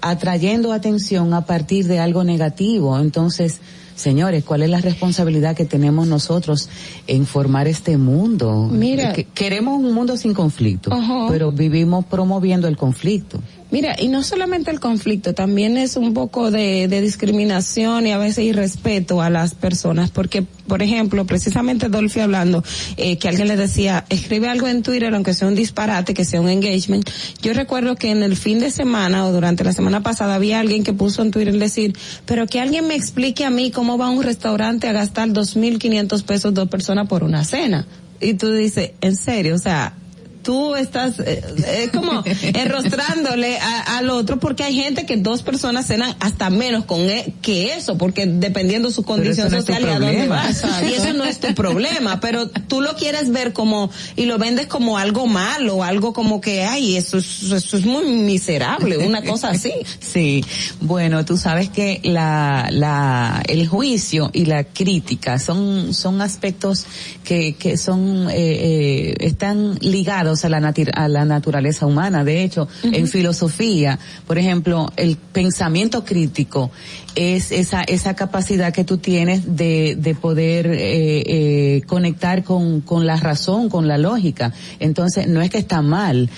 atrayendo 0.00 0.72
atención 0.72 1.32
a 1.34 1.44
partir 1.44 1.86
de 1.86 2.00
algo 2.00 2.24
negativo. 2.24 2.98
Entonces, 2.98 3.60
señores, 3.94 4.44
¿cuál 4.44 4.62
es 4.62 4.70
la 4.70 4.80
responsabilidad 4.80 5.54
que 5.54 5.66
tenemos 5.66 6.06
nosotros 6.06 6.70
en 7.06 7.26
formar 7.26 7.68
este 7.68 7.98
mundo? 7.98 8.68
Mira, 8.70 9.12
queremos 9.12 9.78
un 9.78 9.92
mundo 9.92 10.16
sin 10.16 10.32
conflicto, 10.32 10.90
pero 11.28 11.52
vivimos 11.52 12.06
promoviendo 12.06 12.66
el 12.66 12.78
conflicto. 12.78 13.40
Mira, 13.72 13.96
y 13.98 14.08
no 14.08 14.22
solamente 14.22 14.70
el 14.70 14.80
conflicto, 14.80 15.32
también 15.32 15.78
es 15.78 15.96
un 15.96 16.12
poco 16.12 16.50
de, 16.50 16.86
discriminación 17.00 18.06
y 18.06 18.12
a 18.12 18.18
veces 18.18 18.44
irrespeto 18.44 19.22
a 19.22 19.30
las 19.30 19.54
personas, 19.54 20.10
porque, 20.10 20.42
por 20.42 20.82
ejemplo, 20.82 21.24
precisamente 21.24 21.88
Dolphy 21.88 22.20
hablando, 22.20 22.62
eh, 22.98 23.16
que 23.16 23.28
alguien 23.30 23.48
le 23.48 23.56
decía, 23.56 24.04
escribe 24.10 24.50
algo 24.50 24.68
en 24.68 24.82
Twitter, 24.82 25.14
aunque 25.14 25.32
sea 25.32 25.48
un 25.48 25.54
disparate, 25.54 26.12
que 26.12 26.26
sea 26.26 26.42
un 26.42 26.50
engagement. 26.50 27.08
Yo 27.40 27.54
recuerdo 27.54 27.96
que 27.96 28.10
en 28.10 28.22
el 28.22 28.36
fin 28.36 28.60
de 28.60 28.70
semana 28.70 29.24
o 29.24 29.32
durante 29.32 29.64
la 29.64 29.72
semana 29.72 30.02
pasada 30.02 30.34
había 30.34 30.60
alguien 30.60 30.84
que 30.84 30.92
puso 30.92 31.22
en 31.22 31.30
Twitter 31.30 31.58
decir, 31.58 31.96
pero 32.26 32.46
que 32.46 32.60
alguien 32.60 32.86
me 32.86 32.94
explique 32.94 33.46
a 33.46 33.50
mí 33.50 33.70
cómo 33.70 33.96
va 33.96 34.10
un 34.10 34.22
restaurante 34.22 34.86
a 34.86 34.92
gastar 34.92 35.32
dos 35.32 35.56
mil 35.56 35.78
quinientos 35.78 36.22
pesos 36.22 36.52
dos 36.52 36.68
personas 36.68 37.08
por 37.08 37.24
una 37.24 37.42
cena. 37.42 37.86
Y 38.20 38.34
tú 38.34 38.52
dices, 38.52 38.90
en 39.00 39.16
serio, 39.16 39.54
o 39.54 39.58
sea, 39.58 39.94
tú 40.42 40.74
estás 40.74 41.18
eh, 41.20 41.88
como 41.92 42.22
enrostrándole 42.42 43.58
al 43.58 44.10
otro 44.10 44.38
porque 44.38 44.64
hay 44.64 44.74
gente 44.74 45.06
que 45.06 45.16
dos 45.16 45.42
personas 45.42 45.86
cenan 45.86 46.14
hasta 46.20 46.50
menos 46.50 46.84
con 46.84 47.00
e, 47.00 47.34
que 47.42 47.74
eso 47.74 47.96
porque 47.96 48.26
dependiendo 48.26 48.90
su 48.90 49.04
condición 49.04 49.50
social 49.50 49.82
y 49.82 49.86
a 49.86 49.98
dónde 49.98 50.28
vas. 50.28 50.64
Y 50.88 50.94
eso 50.94 51.12
no 51.12 51.24
es 51.24 51.40
tu 51.40 51.54
problema 51.54 52.20
pero 52.20 52.48
tú 52.48 52.80
lo 52.80 52.94
quieres 52.96 53.30
ver 53.30 53.52
como 53.52 53.90
y 54.16 54.26
lo 54.26 54.38
vendes 54.38 54.66
como 54.66 54.98
algo 54.98 55.26
malo 55.26 55.82
algo 55.82 56.12
como 56.12 56.40
que 56.40 56.64
ay 56.64 56.96
eso 56.96 57.18
es, 57.18 57.42
eso 57.44 57.76
es 57.76 57.84
muy 57.84 58.04
miserable 58.04 58.98
una 58.98 59.22
cosa 59.22 59.50
así. 59.50 59.72
Sí. 60.00 60.44
Bueno 60.80 61.24
tú 61.24 61.36
sabes 61.36 61.68
que 61.68 62.00
la 62.02 62.68
la 62.70 63.42
el 63.46 63.66
juicio 63.68 64.30
y 64.32 64.46
la 64.46 64.64
crítica 64.64 65.38
son 65.38 65.94
son 65.94 66.20
aspectos 66.20 66.86
que 67.24 67.54
que 67.54 67.76
son 67.76 68.28
eh, 68.30 68.34
eh, 68.34 69.14
están 69.20 69.78
ligados 69.80 70.31
a 70.44 70.48
la, 70.48 70.74
a 70.94 71.08
la 71.08 71.24
naturaleza 71.24 71.86
humana. 71.86 72.24
De 72.24 72.42
hecho, 72.42 72.68
en 72.82 73.06
filosofía, 73.06 73.98
por 74.26 74.38
ejemplo, 74.38 74.90
el 74.96 75.16
pensamiento 75.16 76.04
crítico 76.04 76.70
es 77.14 77.52
esa, 77.52 77.82
esa 77.82 78.14
capacidad 78.14 78.72
que 78.72 78.84
tú 78.84 78.98
tienes 78.98 79.56
de, 79.56 79.96
de 79.98 80.14
poder 80.14 80.66
eh, 80.66 81.22
eh, 81.26 81.82
conectar 81.86 82.42
con, 82.42 82.80
con 82.80 83.06
la 83.06 83.16
razón, 83.16 83.68
con 83.68 83.86
la 83.86 83.98
lógica. 83.98 84.52
Entonces, 84.80 85.28
no 85.28 85.42
es 85.42 85.50
que 85.50 85.58
está 85.58 85.82
mal. 85.82 86.30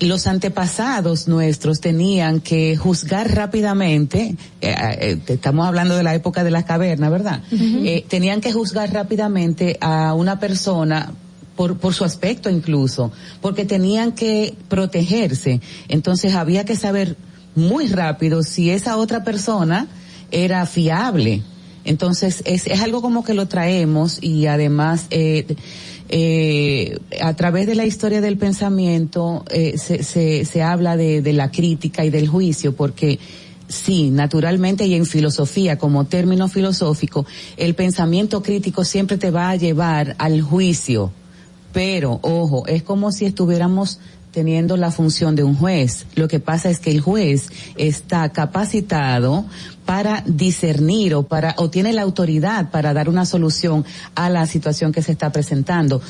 Los 0.00 0.26
antepasados 0.26 1.28
nuestros 1.28 1.80
tenían 1.80 2.40
que 2.40 2.76
juzgar 2.76 3.34
rápidamente, 3.34 4.36
eh, 4.60 5.18
estamos 5.26 5.66
hablando 5.66 5.96
de 5.96 6.02
la 6.02 6.14
época 6.14 6.44
de 6.44 6.50
las 6.50 6.64
cavernas, 6.64 7.10
¿verdad? 7.10 7.42
tenían 8.08 8.40
que 8.40 8.52
juzgar 8.52 8.92
rápidamente 8.92 9.76
a 9.80 10.14
una 10.14 10.38
persona 10.38 11.12
por, 11.68 11.94
su 11.94 12.04
aspecto 12.04 12.50
incluso, 12.50 13.12
porque 13.40 13.64
tenían 13.64 14.12
que 14.12 14.54
protegerse. 14.68 15.60
Entonces 15.88 16.34
había 16.34 16.64
que 16.64 16.76
saber 16.76 17.16
muy 17.54 17.86
rápido 17.88 18.42
si 18.42 18.70
esa 18.70 18.96
otra 18.96 19.24
persona 19.24 19.86
era 20.30 20.66
fiable. 20.66 21.42
Entonces 21.84 22.42
es, 22.46 22.66
es 22.66 22.80
algo 22.80 23.02
como 23.02 23.24
que 23.24 23.34
lo 23.34 23.46
traemos 23.46 24.18
y 24.22 24.46
además 24.46 25.06
eh, 25.10 25.56
eh, 26.08 26.98
a 27.20 27.34
través 27.34 27.66
de 27.66 27.74
la 27.74 27.84
historia 27.84 28.20
del 28.20 28.38
pensamiento 28.38 29.44
eh, 29.50 29.76
se, 29.78 30.04
se, 30.04 30.44
se 30.44 30.62
habla 30.62 30.96
de, 30.96 31.22
de 31.22 31.32
la 31.32 31.50
crítica 31.50 32.04
y 32.04 32.10
del 32.10 32.28
juicio 32.28 32.76
porque 32.76 33.18
sí, 33.72 34.10
naturalmente 34.10 34.86
y 34.86 34.94
en 34.94 35.06
filosofía, 35.06 35.78
como 35.78 36.04
término 36.04 36.48
filosófico, 36.48 37.26
el 37.56 37.74
pensamiento 37.74 38.42
crítico 38.42 38.84
siempre 38.84 39.16
te 39.16 39.30
va 39.30 39.50
a 39.50 39.56
llevar 39.56 40.14
al 40.18 40.42
juicio. 40.42 41.12
Pero, 41.72 42.18
ojo, 42.22 42.66
es 42.66 42.82
como 42.82 43.12
si 43.12 43.24
estuviéramos 43.24 43.98
teniendo 44.32 44.76
la 44.76 44.90
función 44.90 45.36
de 45.36 45.44
un 45.44 45.54
juez. 45.54 46.06
Lo 46.14 46.26
que 46.26 46.40
pasa 46.40 46.70
es 46.70 46.80
que 46.80 46.90
el 46.90 47.00
juez 47.00 47.50
está 47.76 48.30
capacitado 48.30 49.44
para 49.84 50.22
discernir 50.26 51.14
o 51.14 51.24
para, 51.24 51.54
o 51.58 51.70
tiene 51.70 51.92
la 51.92 52.02
autoridad 52.02 52.70
para 52.70 52.94
dar 52.94 53.08
una 53.08 53.26
solución 53.26 53.84
a 54.14 54.30
la 54.30 54.46
situación 54.46 54.92
que 54.92 55.02
se 55.02 55.12
está 55.12 55.30
presentando. 55.30 56.00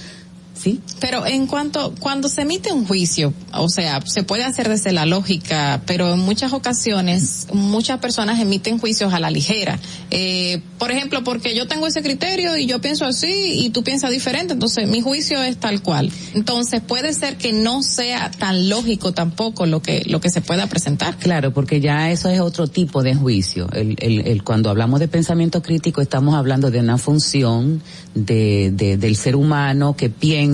¿Sí? 0.63 0.81
Pero 1.01 1.27
en 1.27 1.49
cuanto, 1.49 1.93
cuando 1.99 2.29
se 2.29 2.43
emite 2.43 2.73
un 2.73 2.87
juicio, 2.87 3.35
o 3.53 3.69
sea, 3.69 4.01
se 4.07 4.23
puede 4.23 4.45
hacer 4.45 4.69
desde 4.69 4.93
la 4.93 5.07
lógica, 5.07 5.83
pero 5.87 6.15
en 6.15 6.21
muchas 6.21 6.53
ocasiones 6.53 7.49
muchas 7.53 7.99
personas 7.99 8.39
emiten 8.39 8.79
juicios 8.79 9.13
a 9.13 9.19
la 9.19 9.31
ligera. 9.31 9.81
Eh, 10.11 10.61
por 10.79 10.93
ejemplo, 10.93 11.25
porque 11.25 11.57
yo 11.57 11.67
tengo 11.67 11.89
ese 11.89 12.01
criterio 12.03 12.57
y 12.57 12.67
yo 12.67 12.81
pienso 12.81 13.05
así 13.05 13.65
y 13.65 13.71
tú 13.71 13.83
piensas 13.83 14.13
diferente, 14.13 14.53
entonces 14.53 14.89
mi 14.89 15.01
juicio 15.01 15.43
es 15.43 15.57
tal 15.57 15.83
cual. 15.83 16.13
Entonces 16.35 16.81
puede 16.81 17.13
ser 17.13 17.37
que 17.37 17.53
no 17.53 17.83
sea 17.83 18.31
tan 18.31 18.69
lógico 18.69 19.13
tampoco 19.13 19.67
lo 19.67 19.83
que, 19.83 20.05
lo 20.07 20.21
que 20.21 20.31
se 20.31 20.43
pueda 20.43 20.69
presentar. 20.69 21.17
Claro, 21.17 21.53
porque 21.53 21.81
ya 21.81 22.13
eso 22.13 22.29
es 22.29 22.41
otro 22.41 22.69
tipo 22.69 23.03
de 23.03 23.17
juicio. 23.17 23.69
El, 23.73 23.97
el, 23.99 24.27
el 24.29 24.45
cuando 24.45 24.71
hablamos 24.71 25.01
de 25.01 25.09
pensamiento 25.09 25.61
crítico 25.61 26.01
estamos 26.01 26.35
hablando 26.35 26.71
de 26.71 26.79
una 26.79 26.99
función 26.99 27.83
de, 28.15 28.71
de, 28.73 28.97
del 28.97 29.17
ser 29.17 29.35
humano 29.35 29.97
que 29.97 30.11
piensa 30.11 30.52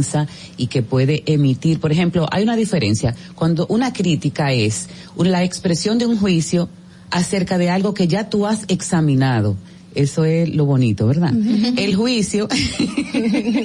y 0.56 0.66
que 0.66 0.82
puede 0.82 1.22
emitir. 1.26 1.80
Por 1.80 1.92
ejemplo, 1.92 2.26
hay 2.30 2.42
una 2.42 2.56
diferencia. 2.56 3.14
Cuando 3.34 3.66
una 3.68 3.92
crítica 3.92 4.52
es 4.52 4.88
la 5.16 5.44
expresión 5.44 5.98
de 5.98 6.06
un 6.06 6.18
juicio 6.18 6.68
acerca 7.10 7.58
de 7.58 7.70
algo 7.70 7.94
que 7.94 8.08
ya 8.08 8.28
tú 8.28 8.46
has 8.46 8.64
examinado. 8.68 9.56
Eso 9.94 10.24
es 10.24 10.54
lo 10.54 10.64
bonito, 10.64 11.06
¿verdad? 11.06 11.32
El 11.76 11.96
juicio, 11.96 12.46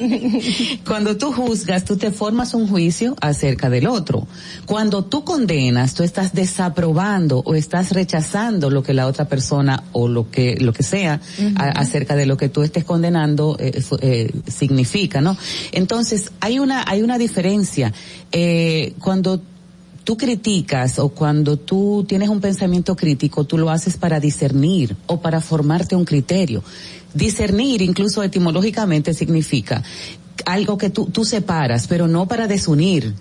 cuando 0.87 1.17
tú 1.17 1.31
juzgas, 1.31 1.85
tú 1.85 1.97
te 1.97 2.11
formas 2.11 2.53
un 2.53 2.67
juicio 2.67 3.15
acerca 3.21 3.69
del 3.69 3.87
otro. 3.87 4.27
Cuando 4.65 5.03
tú 5.03 5.23
condenas, 5.23 5.93
tú 5.93 6.03
estás 6.03 6.33
desaprobando 6.33 7.43
o 7.45 7.55
estás 7.55 7.91
rechazando 7.91 8.69
lo 8.69 8.83
que 8.83 8.93
la 8.93 9.07
otra 9.07 9.25
persona 9.25 9.83
o 9.91 10.07
lo 10.07 10.31
que 10.31 10.57
lo 10.59 10.73
que 10.73 10.83
sea 10.83 11.19
a, 11.55 11.69
acerca 11.69 12.15
de 12.15 12.25
lo 12.25 12.37
que 12.37 12.49
tú 12.49 12.63
estés 12.63 12.83
condenando 12.83 13.57
eh, 13.59 13.83
eh, 14.01 14.31
significa, 14.47 15.21
¿no? 15.21 15.37
Entonces 15.71 16.31
hay 16.39 16.59
una 16.59 16.83
hay 16.87 17.01
una 17.01 17.17
diferencia 17.17 17.93
eh, 18.31 18.93
cuando 18.99 19.41
tú 20.03 20.17
criticas 20.17 20.99
o 20.99 21.09
cuando 21.09 21.57
tú 21.57 22.05
tienes 22.07 22.29
un 22.29 22.41
pensamiento 22.41 22.95
crítico, 22.95 23.45
tú 23.45 23.57
lo 23.57 23.69
haces 23.69 23.97
para 23.97 24.19
discernir 24.19 24.95
o 25.07 25.21
para 25.21 25.41
formarte 25.41 25.95
un 25.95 26.05
criterio. 26.05 26.63
Discernir, 27.13 27.81
incluso 27.81 28.23
etimológicamente, 28.23 29.13
significa 29.13 29.83
algo 30.45 30.77
que 30.77 30.89
tú, 30.89 31.05
tú 31.05 31.25
separas, 31.25 31.87
pero 31.87 32.07
no 32.07 32.27
para 32.27 32.47
desunir 32.47 33.13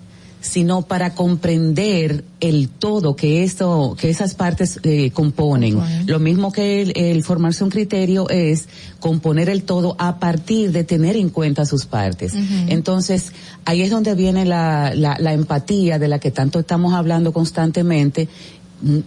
sino 0.43 0.83
para 0.83 1.15
comprender 1.15 2.25
el 2.41 2.69
todo 2.69 3.15
que 3.17 3.45
eso, 3.45 3.97
que 3.99 4.11
esas 4.11 4.35
partes 4.35 4.81
eh, 4.83 5.11
componen. 5.13 5.79
Lo 6.07 6.19
mismo 6.19 6.53
que 6.53 6.83
el, 6.83 6.93
el, 6.97 7.23
formarse 7.23 7.63
un 7.63 7.71
criterio 7.71 8.29
es 8.29 8.69
componer 8.99 9.49
el 9.49 9.63
todo 9.63 9.95
a 9.99 10.19
partir 10.19 10.73
de 10.73 10.83
tener 10.85 11.17
en 11.17 11.31
cuenta 11.31 11.65
sus 11.65 11.87
partes. 11.87 12.35
Uh 12.35 12.39
-huh. 12.39 12.67
Entonces, 12.69 13.33
ahí 13.65 13.83
es 13.83 13.91
donde 13.91 14.15
viene 14.15 14.45
la, 14.45 14.93
la, 14.95 15.17
la 15.19 15.33
empatía 15.33 15.99
de 16.01 16.09
la 16.09 16.19
que 16.19 16.33
tanto 16.33 16.59
estamos 16.59 16.93
hablando 16.93 17.33
constantemente 17.33 18.29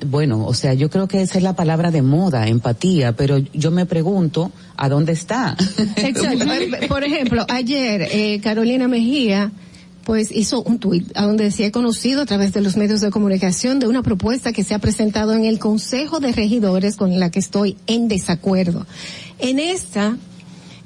bueno, 0.08 0.46
o 0.46 0.54
sea, 0.54 0.74
yo 0.74 0.90
creo 0.90 1.08
que 1.10 1.22
esa 1.22 1.38
es 1.38 1.44
la 1.44 1.54
palabra 1.54 1.92
de 1.92 2.02
moda, 2.02 2.48
empatía, 2.48 3.12
pero 3.12 3.40
yo 3.54 3.72
me 3.72 3.86
pregunto, 3.86 4.52
¿a 4.78 4.88
dónde 4.88 5.12
está? 5.12 5.58
Exacto. 5.98 6.46
Por 6.88 7.04
ejemplo, 7.04 7.46
ayer 7.50 8.08
eh, 8.10 8.40
Carolina 8.42 8.88
Mejía 8.88 9.52
pues 10.06 10.32
hizo 10.32 10.62
un 10.62 10.80
tuit 10.80 11.12
a 11.18 11.26
donde 11.26 11.46
decía 11.46 11.72
conocido 11.72 12.22
a 12.22 12.26
través 12.26 12.54
de 12.54 12.62
los 12.62 12.78
medios 12.78 13.02
de 13.02 13.10
comunicación 13.10 13.80
de 13.80 13.88
una 13.88 14.04
propuesta 14.04 14.54
que 14.54 14.64
se 14.64 14.76
ha 14.76 14.80
presentado 14.80 15.34
en 15.34 15.46
el 15.46 15.60
Consejo 15.60 16.20
de 16.20 16.32
Regidores 16.32 16.96
con 16.96 17.20
la 17.20 17.32
que 17.32 17.40
estoy 17.40 17.76
en 17.88 18.08
desacuerdo. 18.08 18.86
En 19.40 19.60
esta 19.60 20.16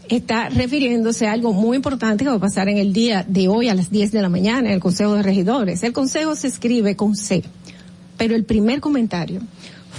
está 0.08 0.50
refiriéndose 0.50 1.28
a 1.28 1.34
algo 1.34 1.52
muy 1.52 1.76
importante 1.76 2.24
que 2.24 2.30
va 2.30 2.38
a 2.38 2.40
pasar 2.40 2.70
en 2.70 2.78
el 2.78 2.94
día 2.94 3.26
de 3.28 3.50
hoy 3.50 3.68
a 3.68 3.76
las 3.76 3.92
10 3.92 4.12
de 4.14 4.22
la 4.22 4.30
mañana 4.30 4.70
en 4.70 4.76
el 4.76 4.80
Consejo 4.80 5.14
de 5.14 5.22
Regidores. 5.22 5.84
El 5.84 5.94
Consejo 5.94 6.36
se 6.36 6.48
escribe 6.48 6.96
con 6.96 7.16
C, 7.16 7.44
pero 8.18 8.36
el 8.36 8.46
primer 8.46 8.80
comentario 8.80 9.42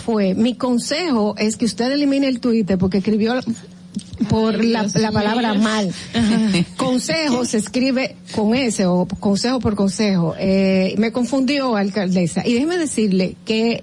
fue, 0.04 0.34
mi 0.34 0.54
consejo 0.54 1.34
es 1.36 1.56
que 1.56 1.66
usted 1.66 1.92
elimine 1.92 2.26
el 2.26 2.40
Twitter 2.40 2.78
porque 2.78 2.98
escribió 2.98 3.34
por 4.28 4.60
Ay, 4.60 4.68
la, 4.68 4.86
la, 4.94 5.12
palabra 5.12 5.54
mal. 5.54 5.92
consejo 6.76 7.44
se 7.44 7.58
escribe 7.58 8.16
con 8.34 8.54
ese 8.54 8.86
o 8.86 9.06
consejo 9.06 9.60
por 9.60 9.74
consejo. 9.74 10.34
Eh, 10.38 10.94
me 10.98 11.12
confundió, 11.12 11.76
alcaldesa. 11.76 12.46
Y 12.46 12.52
déjeme 12.54 12.78
decirle 12.78 13.36
que 13.44 13.82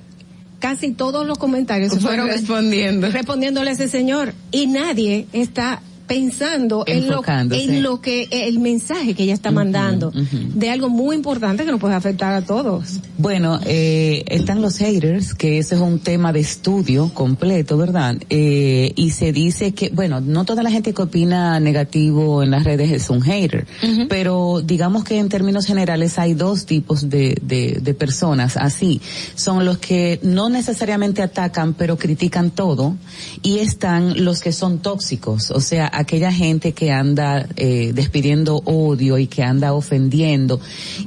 casi 0.60 0.92
todos 0.92 1.26
los 1.26 1.38
comentarios 1.38 1.98
fueron 2.00 2.28
respondiendo. 2.28 3.10
respondiéndole 3.12 3.72
a 3.72 3.74
ese 3.74 3.90
señor. 3.90 4.34
Y 4.52 4.68
nadie 4.68 5.28
está 5.34 5.82
pensando 6.08 6.84
en 6.88 7.10
lo, 7.10 7.22
en 7.28 7.84
lo 7.84 8.02
que 8.02 8.28
el 8.32 8.60
mensaje 8.60 9.14
que 9.14 9.24
ella 9.24 9.34
está 9.34 9.52
mandando 9.52 10.08
uh 10.08 10.12
-huh, 10.14 10.22
uh 10.22 10.26
-huh. 10.26 10.54
de 10.54 10.70
algo 10.70 10.90
muy 10.90 11.16
importante 11.16 11.66
que 11.66 11.72
nos 11.72 11.80
puede 11.82 11.96
afectar 11.96 12.34
a 12.34 12.42
todos. 12.42 13.00
Bueno, 13.18 13.60
eh, 13.66 14.24
están 14.28 14.62
los 14.62 14.78
haters, 14.78 15.34
que 15.34 15.58
ese 15.60 15.76
es 15.76 15.82
un 15.82 16.00
tema 16.00 16.32
de 16.32 16.40
estudio 16.40 17.12
completo, 17.14 17.78
¿verdad? 17.78 18.16
Eh, 18.30 18.94
y 18.96 19.12
se 19.12 19.32
dice 19.32 19.74
que, 19.74 19.90
bueno, 19.90 20.22
no 20.22 20.46
toda 20.46 20.64
la 20.64 20.72
gente 20.72 20.94
que 20.94 21.02
opina 21.02 21.60
negativo 21.60 22.42
en 22.42 22.52
las 22.52 22.64
redes 22.64 22.92
es 22.92 23.10
un 23.10 23.22
hater, 23.22 23.68
uh 23.84 23.86
-huh. 23.86 24.08
pero 24.08 24.62
digamos 24.64 25.04
que 25.04 25.18
en 25.18 25.30
términos 25.30 25.66
generales 25.66 26.18
hay 26.20 26.34
dos 26.34 26.66
tipos 26.66 27.10
de, 27.10 27.38
de, 27.42 27.80
de 27.82 27.94
personas 27.94 28.56
así. 28.56 29.02
Son 29.36 29.66
los 29.66 29.78
que 29.78 30.20
no 30.24 30.48
necesariamente 30.50 31.22
atacan, 31.22 31.74
pero 31.74 31.98
critican 31.98 32.52
todo, 32.52 32.96
y 33.44 33.60
están 33.60 34.24
los 34.24 34.40
que 34.40 34.54
son 34.54 34.80
tóxicos, 34.80 35.52
o 35.52 35.60
sea, 35.60 35.92
aquella 35.98 36.32
gente 36.32 36.74
que 36.74 36.92
anda 36.92 37.48
eh, 37.56 37.92
despidiendo 37.94 38.62
odio 38.66 39.18
y 39.18 39.28
que 39.28 39.44
anda 39.44 39.74
ofendiendo. 39.74 40.60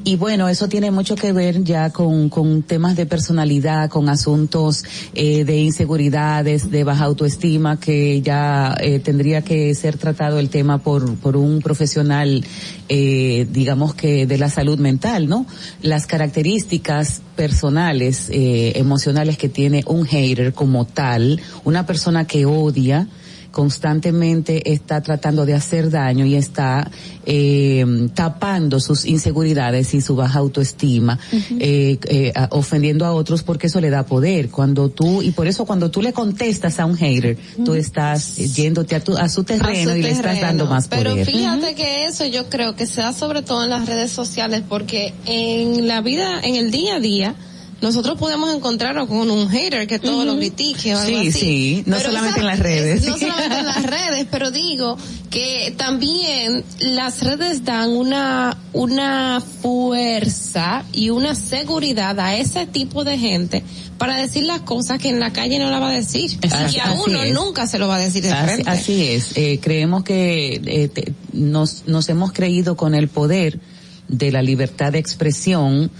Y 0.05 0.17
bueno, 0.17 0.49
eso 0.49 0.69
tiene 0.69 0.91
mucho 0.91 1.15
que 1.15 1.33
ver 1.33 1.62
ya 1.62 1.91
con, 1.91 2.29
con 2.29 2.62
temas 2.62 2.97
de 2.97 3.07
personalidad, 3.07 3.89
con 3.89 4.09
asuntos 4.09 4.85
eh, 5.15 5.45
de 5.45 5.59
inseguridades, 5.59 6.71
de 6.71 6.83
baja 6.85 7.05
autoestima, 7.05 7.79
que 7.79 8.21
ya 8.21 8.77
eh, 8.81 8.99
tendría 8.99 9.43
que 9.43 9.75
ser 9.75 9.97
tratado 9.97 10.39
el 10.39 10.49
tema 10.49 10.79
por, 10.79 11.15
por 11.17 11.37
un 11.37 11.61
profesional, 11.62 12.45
eh, 12.89 13.47
digamos 13.51 13.95
que 13.95 14.27
de 14.27 14.39
la 14.39 14.51
salud 14.51 14.79
mental, 14.79 15.29
¿no? 15.29 15.47
Las 15.83 16.07
características 16.07 17.23
personales, 17.37 18.29
eh, 18.31 18.73
emocionales 18.75 19.39
que 19.39 19.49
tiene 19.49 19.83
un 19.87 20.05
hater 20.05 20.53
como 20.53 20.85
tal, 20.85 21.41
una 21.65 21.87
persona 21.87 22.27
que 22.27 22.45
odia, 22.45 23.09
constantemente 23.51 24.72
está 24.72 25.01
tratando 25.01 25.44
de 25.47 25.55
hacer 25.55 25.90
daño 25.90 26.24
y 26.24 26.36
está 26.36 26.90
eh, 27.27 27.85
tapando 28.14 28.81
sus 28.81 29.05
inseguridades 29.05 29.94
y 29.94 30.01
su 30.01 30.16
baja 30.16 30.39
autoestima, 30.39 31.18
uh 31.32 31.36
-huh. 31.36 31.56
eh, 31.60 31.98
eh, 32.09 32.32
ofendiendo 32.51 33.05
a 33.05 33.12
otros 33.12 33.43
porque 33.43 33.66
eso 33.66 33.81
le 33.81 33.90
da 33.90 34.05
poder. 34.05 34.51
Cuando 34.51 34.89
tú, 34.89 35.22
y 35.22 35.31
por 35.32 35.47
eso 35.47 35.64
cuando 35.64 35.90
tú 35.90 36.02
le 36.02 36.12
contestas 36.12 36.78
a 36.81 36.86
un 36.86 36.97
hater, 36.97 37.36
uh 37.36 37.60
-huh. 37.60 37.64
tú 37.64 37.74
estás 37.74 38.36
yéndote 38.36 38.94
a, 38.94 39.01
tu, 39.02 39.16
a 39.16 39.28
su 39.28 39.44
terreno 39.44 39.68
a 39.68 39.74
su 39.74 39.81
y 39.81 39.85
terreno. 39.85 40.02
le 40.02 40.10
estás 40.10 40.40
dando 40.40 40.66
más 40.66 40.89
Pero 40.89 41.10
poder. 41.10 41.27
Pero 41.27 41.39
fíjate 41.39 41.66
uh 41.66 41.70
-huh. 41.70 41.74
que 41.74 42.05
eso 42.06 42.24
yo 42.27 42.48
creo 42.48 42.77
que 42.77 42.86
se 42.86 43.01
da 43.01 43.12
sobre 43.12 43.43
todo 43.43 43.64
en 43.64 43.70
las 43.70 43.86
redes 43.86 44.10
sociales 44.12 44.62
porque 44.68 45.12
en 45.27 45.89
la 45.89 46.01
vida, 46.01 46.40
en 46.43 46.56
el 46.56 46.70
día 46.70 46.97
a 46.97 47.01
día, 47.01 47.35
nosotros 47.81 48.19
podemos 48.19 48.55
encontrarnos 48.55 49.09
con 49.09 49.31
un 49.31 49.48
hater 49.48 49.86
que 49.86 49.98
todo 49.98 50.19
uh 50.19 50.23
-huh. 50.23 50.27
lo 50.27 50.36
critique 50.36 50.94
o 50.94 50.98
algo 50.98 51.20
sí, 51.20 51.28
así. 51.28 51.40
Sí, 51.40 51.82
no 51.86 51.97
pero 51.97 52.09
solamente 52.09 52.40
esa, 52.40 52.40
en 52.40 52.47
las 52.47 52.59
redes. 52.59 53.07
No 53.07 53.19
solamente 53.19 53.59
en 53.59 53.66
las 53.66 53.82
redes, 53.82 54.27
pero 54.31 54.51
digo 54.51 54.98
que 55.31 55.74
también 55.77 56.65
las 56.81 57.23
redes 57.23 57.65
dan 57.65 57.90
una, 57.90 58.59
una 58.73 59.43
fuerza 59.62 60.85
y 60.93 61.11
una 61.11 61.35
seguridad 61.35 62.19
a 62.20 62.36
ese 62.36 62.66
tipo 62.66 63.05
de 63.05 63.16
gente 63.16 63.62
para 63.97 64.16
decir 64.16 64.44
las 64.44 64.61
cosas 64.61 64.98
que 64.98 65.09
en 65.09 65.20
la 65.20 65.32
calle 65.32 65.59
no 65.59 65.70
la 65.70 65.78
va 65.78 65.90
a 65.90 65.93
decir. 65.93 66.39
Así, 66.51 66.77
y 66.77 66.81
a 66.81 66.93
uno 66.93 67.23
es. 67.23 67.32
nunca 67.35 67.66
se 67.66 67.78
lo 67.78 67.86
va 67.86 67.97
a 67.97 67.98
decir 67.98 68.23
de 68.23 68.32
así, 68.32 68.47
frente. 68.47 68.70
Así 68.70 69.07
es. 69.07 69.36
Eh, 69.36 69.59
creemos 69.62 70.05
que 70.05 70.61
eh, 70.65 70.89
te, 70.89 71.12
nos, 71.32 71.85
nos 71.86 72.09
hemos 72.09 72.32
creído 72.32 72.77
con 72.77 72.94
el 72.94 73.09
poder 73.09 73.61
de 74.09 74.32
la 74.32 74.43
libertad 74.43 74.93
de 74.93 74.98
expresión 74.98 75.90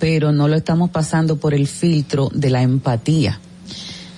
pero 0.00 0.32
no 0.32 0.48
lo 0.48 0.56
estamos 0.56 0.90
pasando 0.90 1.36
por 1.36 1.54
el 1.54 1.68
filtro 1.68 2.28
de 2.34 2.50
la 2.50 2.62
empatía. 2.62 3.38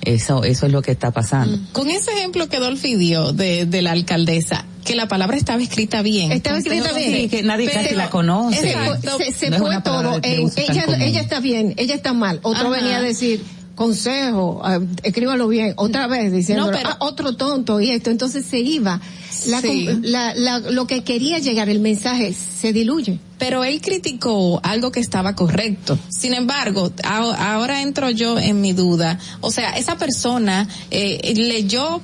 Eso, 0.01 0.43
eso 0.43 0.67
es 0.67 0.73
lo 0.73 0.81
que 0.83 0.91
está 0.93 1.11
pasando. 1.11 1.57
Mm. 1.59 1.67
Con 1.73 1.91
ese 1.91 2.11
ejemplo 2.13 2.49
que 2.49 2.59
Dolphy 2.59 2.95
dio 2.97 3.33
de, 3.33 3.67
de 3.67 3.83
la 3.83 3.93
alcaldesa, 3.93 4.65
que 4.85 4.97
la 4.97 5.07
palabra 5.07 5.37
estaba 5.37 5.63
escrita 5.63 6.03
bien. 6.03 6.33
Estaba 6.33 6.59
escrita 6.59 6.93
bien. 6.93 7.13
Sí, 7.15 7.29
que 7.29 7.43
nadie 7.45 7.71
casi 7.71 7.95
la 7.95 8.11
conoce. 8.11 8.61
Se, 8.61 9.25
se, 9.27 9.33
se 9.33 9.51
no 9.51 9.59
fue 9.59 9.81
todo. 9.83 10.19
Eh, 10.23 10.45
ella, 10.57 10.87
ella, 10.99 11.21
está 11.21 11.39
bien, 11.41 11.75
ella 11.77 11.95
está 11.95 12.13
mal. 12.15 12.41
Otro 12.43 12.69
Ajá. 12.73 12.81
venía 12.81 12.97
a 12.99 13.03
decir, 13.03 13.45
consejo, 13.77 14.61
eh, 14.69 14.81
escríbalo 15.05 15.47
bien, 15.47 15.75
otra 15.77 16.07
vez 16.09 16.33
diciendo, 16.33 16.67
No, 16.67 16.73
pero- 16.73 16.89
"Ah, 16.91 16.97
otro 17.01 17.37
tonto 17.37 17.81
y 17.81 17.91
esto, 17.91 18.11
entonces 18.11 18.45
se 18.45 18.59
iba. 18.59 19.01
La, 19.47 19.61
Sí. 19.61 19.87
com- 19.87 20.01
la- 20.03 20.35
la- 20.35 20.59
lo 20.59 20.87
que 20.87 21.03
quería 21.05 21.39
llegar, 21.39 21.69
el 21.69 21.81
mensaje, 21.81 22.35
se 22.35 22.73
diluye. 22.73 23.19
Pero 23.39 23.65
él 23.65 23.81
criticó 23.81 24.61
algo 24.63 24.93
que 24.93 25.01
estaba 25.01 25.35
correcto. 25.35 25.99
Sin 26.09 26.35
embargo, 26.35 26.93
a- 27.03 27.53
ahora 27.55 27.83
entro 27.83 28.11
yo 28.11 28.39
en 28.39 28.61
mi 28.61 28.73
duda. 28.73 29.19
O 29.41 29.51
sea, 29.51 29.71
esa 29.71 29.97
persona 29.97 30.69
eh, 30.91 31.33
leyó 31.37 32.01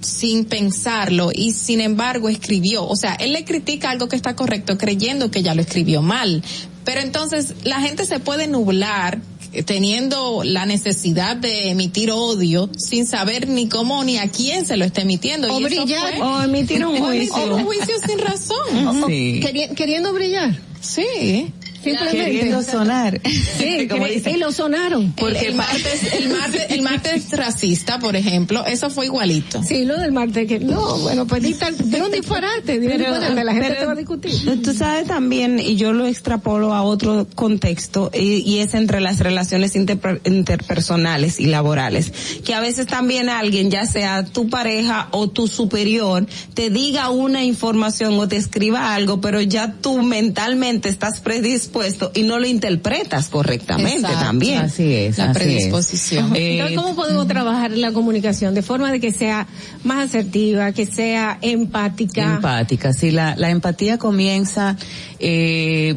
sin 0.00 0.44
pensarlo 0.44 1.30
y 1.34 1.52
sin 1.52 1.80
embargo 1.80 2.28
escribió. 2.28 2.86
O 2.86 2.96
sea, 2.96 3.14
él 3.14 3.32
le 3.32 3.44
critica 3.44 3.90
algo 3.90 4.08
que 4.08 4.16
está 4.16 4.36
correcto 4.36 4.76
creyendo 4.78 5.30
que 5.30 5.42
ya 5.42 5.54
lo 5.54 5.62
escribió 5.62 6.02
mal. 6.02 6.42
Pero 6.84 7.00
entonces 7.00 7.54
la 7.64 7.80
gente 7.80 8.04
se 8.06 8.20
puede 8.20 8.46
nublar 8.46 9.20
teniendo 9.64 10.42
la 10.44 10.66
necesidad 10.66 11.36
de 11.36 11.70
emitir 11.70 12.10
odio 12.10 12.68
sin 12.76 13.06
saber 13.06 13.48
ni 13.48 13.68
cómo 13.68 14.02
ni 14.04 14.18
a 14.18 14.28
quién 14.30 14.66
se 14.66 14.76
lo 14.76 14.84
está 14.84 15.02
emitiendo. 15.02 15.48
O 15.54 15.60
Y 15.60 15.64
eso 15.64 15.82
brillar. 15.84 16.16
fue- 16.16 16.22
O 16.26 16.42
emitir 16.42 16.84
un 16.84 16.96
o 17.02 17.12
emitir 17.12 17.30
juicio. 17.30 17.54
un 17.56 17.64
juicio 17.64 17.94
sin 18.06 18.18
razón. 18.18 19.04
Sí. 19.06 19.40
Queri- 19.42 19.74
queriendo 19.74 20.12
brillar. 20.12 20.58
Sí. 20.80 21.52
Simplemente. 21.82 22.24
Queriendo 22.24 22.62
sonar. 22.62 23.20
Sí, 23.24 23.86
Como 23.90 24.06
dicen. 24.06 24.34
y 24.34 24.38
lo 24.38 24.52
sonaron. 24.52 25.12
Porque 25.12 25.46
el, 25.48 25.54
martes, 25.54 26.12
el 26.14 26.28
martes, 26.30 26.66
el 26.70 26.82
martes 26.82 27.30
racista, 27.32 27.98
por 27.98 28.16
ejemplo, 28.16 28.64
eso 28.66 28.90
fue 28.90 29.06
igualito. 29.06 29.62
Sí, 29.62 29.84
lo 29.84 29.98
del 29.98 30.12
martes 30.12 30.46
que 30.48 30.58
no, 30.60 30.98
bueno, 30.98 31.26
pues 31.26 31.42
di 31.42 31.54
tal- 31.54 31.76
di 31.76 32.00
un 32.00 32.10
disparate, 32.10 32.78
un 32.78 32.88
disparate, 32.88 33.44
la 33.44 33.52
gente 33.52 33.68
pero 33.68 33.80
te 33.80 33.86
va 33.86 33.92
a 33.92 33.96
discutir. 33.96 34.62
Tú 34.62 34.74
sabes 34.74 35.06
también, 35.06 35.58
y 35.60 35.76
yo 35.76 35.92
lo 35.92 36.06
extrapolo 36.06 36.74
a 36.74 36.82
otro 36.82 37.26
contexto, 37.34 38.10
y, 38.12 38.38
y 38.48 38.58
es 38.60 38.74
entre 38.74 39.00
las 39.00 39.18
relaciones 39.20 39.74
interper- 39.76 40.20
interpersonales 40.24 41.38
y 41.40 41.46
laborales, 41.46 42.12
que 42.44 42.54
a 42.54 42.60
veces 42.60 42.86
también 42.86 43.28
alguien, 43.28 43.70
ya 43.70 43.86
sea 43.86 44.24
tu 44.24 44.48
pareja 44.48 45.08
o 45.12 45.28
tu 45.28 45.46
superior, 45.48 46.26
te 46.54 46.70
diga 46.70 47.10
una 47.10 47.44
información 47.44 48.18
o 48.18 48.26
te 48.28 48.36
escriba 48.36 48.94
algo, 48.94 49.20
pero 49.20 49.40
ya 49.40 49.74
tú 49.80 50.02
mentalmente 50.02 50.88
estás 50.88 51.20
predispuesto 51.20 51.75
y 52.14 52.22
no 52.22 52.38
lo 52.38 52.46
interpretas 52.46 53.28
correctamente 53.28 53.96
Exacto. 53.98 54.18
también. 54.18 54.58
Así 54.58 54.94
es. 54.94 55.18
La 55.18 55.30
así 55.30 55.38
es. 55.38 55.44
predisposición. 55.44 56.36
Eh, 56.36 56.52
Entonces, 56.52 56.76
¿cómo 56.76 56.94
podemos 56.94 57.26
trabajar 57.26 57.70
la 57.72 57.92
comunicación 57.92 58.54
de 58.54 58.62
forma 58.62 58.90
de 58.92 59.00
que 59.00 59.12
sea 59.12 59.46
más 59.84 60.08
asertiva, 60.08 60.72
que 60.72 60.86
sea 60.86 61.38
empática? 61.42 62.36
Empática, 62.36 62.92
sí, 62.92 63.10
la, 63.10 63.36
la 63.36 63.50
empatía 63.50 63.98
comienza 63.98 64.76
eh, 65.18 65.94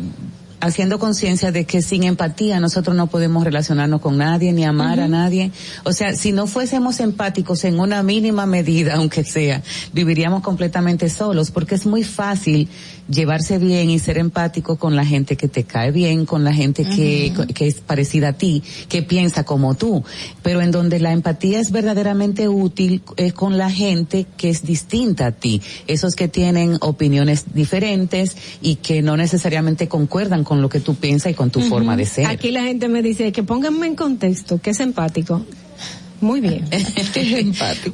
haciendo 0.62 1.00
conciencia 1.00 1.52
de 1.52 1.66
que 1.66 1.82
sin 1.82 2.04
empatía 2.04 2.60
nosotros 2.60 2.96
no 2.96 3.08
podemos 3.08 3.44
relacionarnos 3.44 4.02
con 4.02 4.18
nadie 4.18 4.52
ni 4.52 4.66
amar 4.66 5.00
a 5.00 5.08
nadie. 5.08 5.52
O 5.84 5.94
sea, 5.94 6.14
si 6.16 6.32
no 6.32 6.48
fuésemos 6.48 7.00
empáticos 7.00 7.64
en 7.64 7.80
una 7.80 8.04
mínima 8.04 8.46
medida, 8.46 8.94
aunque 8.98 9.24
sea, 9.24 9.62
viviríamos 9.94 10.42
completamente 10.42 11.10
solos, 11.10 11.52
porque 11.52 11.76
es 11.76 11.86
muy 11.86 12.04
fácil 12.04 12.68
llevarse 13.10 13.58
bien 13.58 13.90
y 13.90 14.00
ser 14.00 14.18
empático 14.18 14.78
con 14.78 14.96
la 14.96 15.06
gente 15.06 15.36
que 15.36 15.48
te 15.48 15.64
cae 15.64 15.92
bien, 15.92 16.26
con 16.26 16.44
la 16.44 16.54
gente 16.54 16.84
que, 16.84 17.34
que 17.54 17.68
es 17.68 17.76
parecida 17.82 18.30
a 18.30 18.34
ti, 18.34 18.64
que 18.88 19.02
piensa 19.02 19.44
como 19.44 19.76
tú. 19.76 20.04
Pero 20.44 20.62
en 20.62 20.72
donde 20.72 21.00
la 21.00 21.12
empatía 21.12 21.60
es 21.60 21.72
verdaderamente 21.72 22.48
útil 22.48 23.02
es 23.18 23.34
con 23.34 23.58
la 23.58 23.70
gente 23.70 24.26
que 24.38 24.50
es 24.50 24.64
distinta 24.64 25.28
a 25.28 25.32
ti. 25.32 25.62
Esos 25.88 26.16
que 26.16 26.28
tienen 26.28 26.78
opiniones 26.82 27.46
diferentes 27.54 28.38
y 28.62 28.76
que 28.76 29.02
no 29.02 29.18
necesariamente 29.18 29.88
concuerdan 29.88 30.44
con 30.44 30.62
lo 30.62 30.70
que 30.70 30.80
tú 30.80 30.96
piensas 30.96 31.32
y 31.32 31.36
con 31.36 31.50
tu 31.50 31.62
forma 31.62 31.98
de 31.98 32.06
ser. 32.06 32.28
Aquí 32.28 32.52
la 32.52 32.64
gente 32.64 32.88
me 32.88 33.02
dice 33.02 33.32
que 33.32 33.44
pónganme 33.44 33.88
en 33.88 33.96
contexto, 33.96 34.60
que 34.62 34.72
es 34.72 34.80
empático. 34.80 35.46
Muy 36.22 36.42
bien. 36.42 36.66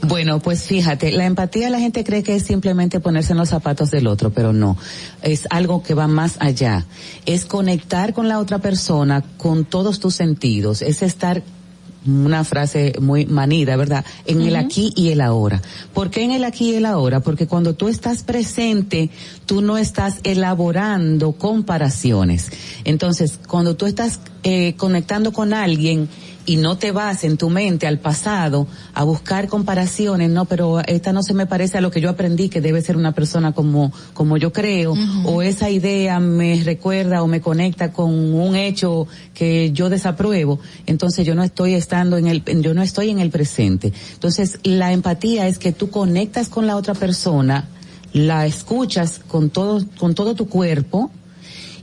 Bueno, 0.08 0.40
pues 0.40 0.64
fíjate, 0.64 1.12
la 1.12 1.26
empatía 1.26 1.70
la 1.70 1.80
gente 1.80 2.04
cree 2.04 2.24
que 2.24 2.36
es 2.36 2.44
simplemente 2.44 3.00
ponerse 3.00 3.34
en 3.34 3.38
los 3.38 3.50
zapatos 3.50 3.92
del 3.92 4.08
otro, 4.08 4.32
pero 4.32 4.54
no. 4.54 4.78
Es 5.22 5.48
algo 5.50 5.84
que 5.84 5.94
va 5.94 6.08
más 6.08 6.38
allá. 6.40 6.86
Es 7.26 7.46
conectar 7.46 8.14
con 8.14 8.28
la 8.28 8.40
otra 8.40 8.60
persona 8.60 9.24
con 9.38 9.66
todos 9.66 10.00
tus 10.00 10.16
sentidos. 10.16 10.82
Es 10.82 11.02
estar 11.02 11.44
una 12.06 12.44
frase 12.44 12.94
muy 13.02 13.26
manida, 13.26 13.76
¿verdad? 13.76 14.06
En 14.26 14.42
el 14.42 14.56
aquí 14.56 14.94
y 14.96 15.10
el 15.10 15.22
ahora. 15.22 15.62
¿Por 15.94 16.12
qué 16.12 16.24
en 16.24 16.32
el 16.32 16.44
aquí 16.44 16.72
y 16.72 16.76
el 16.76 16.86
ahora? 16.86 17.20
Porque 17.20 17.48
cuando 17.48 17.74
tú 17.74 17.88
estás 17.88 18.24
presente, 18.24 19.10
tú 19.46 19.62
no 19.62 19.78
estás 19.78 20.18
elaborando 20.24 21.34
comparaciones. 21.34 22.52
Entonces, 22.84 23.40
cuando 23.48 23.76
tú 23.76 23.86
estás 23.86 24.20
eh, 24.44 24.76
conectando 24.78 25.34
con 25.34 25.54
alguien 25.54 26.08
y 26.46 26.58
no 26.58 26.78
te 26.78 26.92
vas 26.92 27.24
en 27.24 27.38
tu 27.38 27.50
mente 27.50 27.88
al 27.88 28.00
pasado 28.00 28.68
a 28.94 29.04
buscar 29.04 29.48
comparaciones, 29.48 30.30
no, 30.30 30.46
pero 30.46 30.80
esta 30.82 31.12
no 31.12 31.24
se 31.24 31.34
me 31.34 31.46
parece 31.46 31.78
a 31.78 31.82
lo 31.82 31.92
que 31.92 32.02
yo 32.02 32.10
aprendí 32.10 32.50
que 32.50 32.62
debe 32.62 32.82
ser 32.82 32.98
una 32.98 33.14
persona 33.14 33.54
como, 33.54 33.92
como 34.14 34.38
yo 34.38 34.54
creo, 34.54 34.94
o 35.26 35.42
esa 35.42 35.70
idea 35.70 36.20
me 36.20 36.62
recuerda 36.64 37.24
o 37.24 37.28
me 37.28 37.42
conecta 37.42 37.92
con 37.92 38.12
un 38.14 38.56
hecho 38.56 39.08
que 39.34 39.72
yo 39.72 39.90
desapruebo, 39.90 40.60
entonces 40.86 41.26
yo 41.26 41.36
no 41.36 41.44
estoy 41.44 41.74
estando 41.74 42.18
en 42.18 42.28
el, 42.28 42.44
yo 42.62 42.74
no 42.74 42.82
estoy 42.82 43.10
en 43.10 43.20
el 43.20 43.30
presente. 43.30 43.92
Entonces, 44.14 44.60
la 44.64 44.92
empatía 44.92 45.48
es 45.48 45.58
que 45.58 45.72
tú 45.72 45.90
conectas 45.90 46.50
con 46.50 46.68
la 46.68 46.76
otra 46.76 46.94
persona, 46.94 47.68
la 48.14 48.46
escuchas 48.46 49.20
con 49.28 49.50
todo, 49.50 49.84
con 49.98 50.16
todo 50.16 50.36
tu 50.36 50.48
cuerpo, 50.48 51.12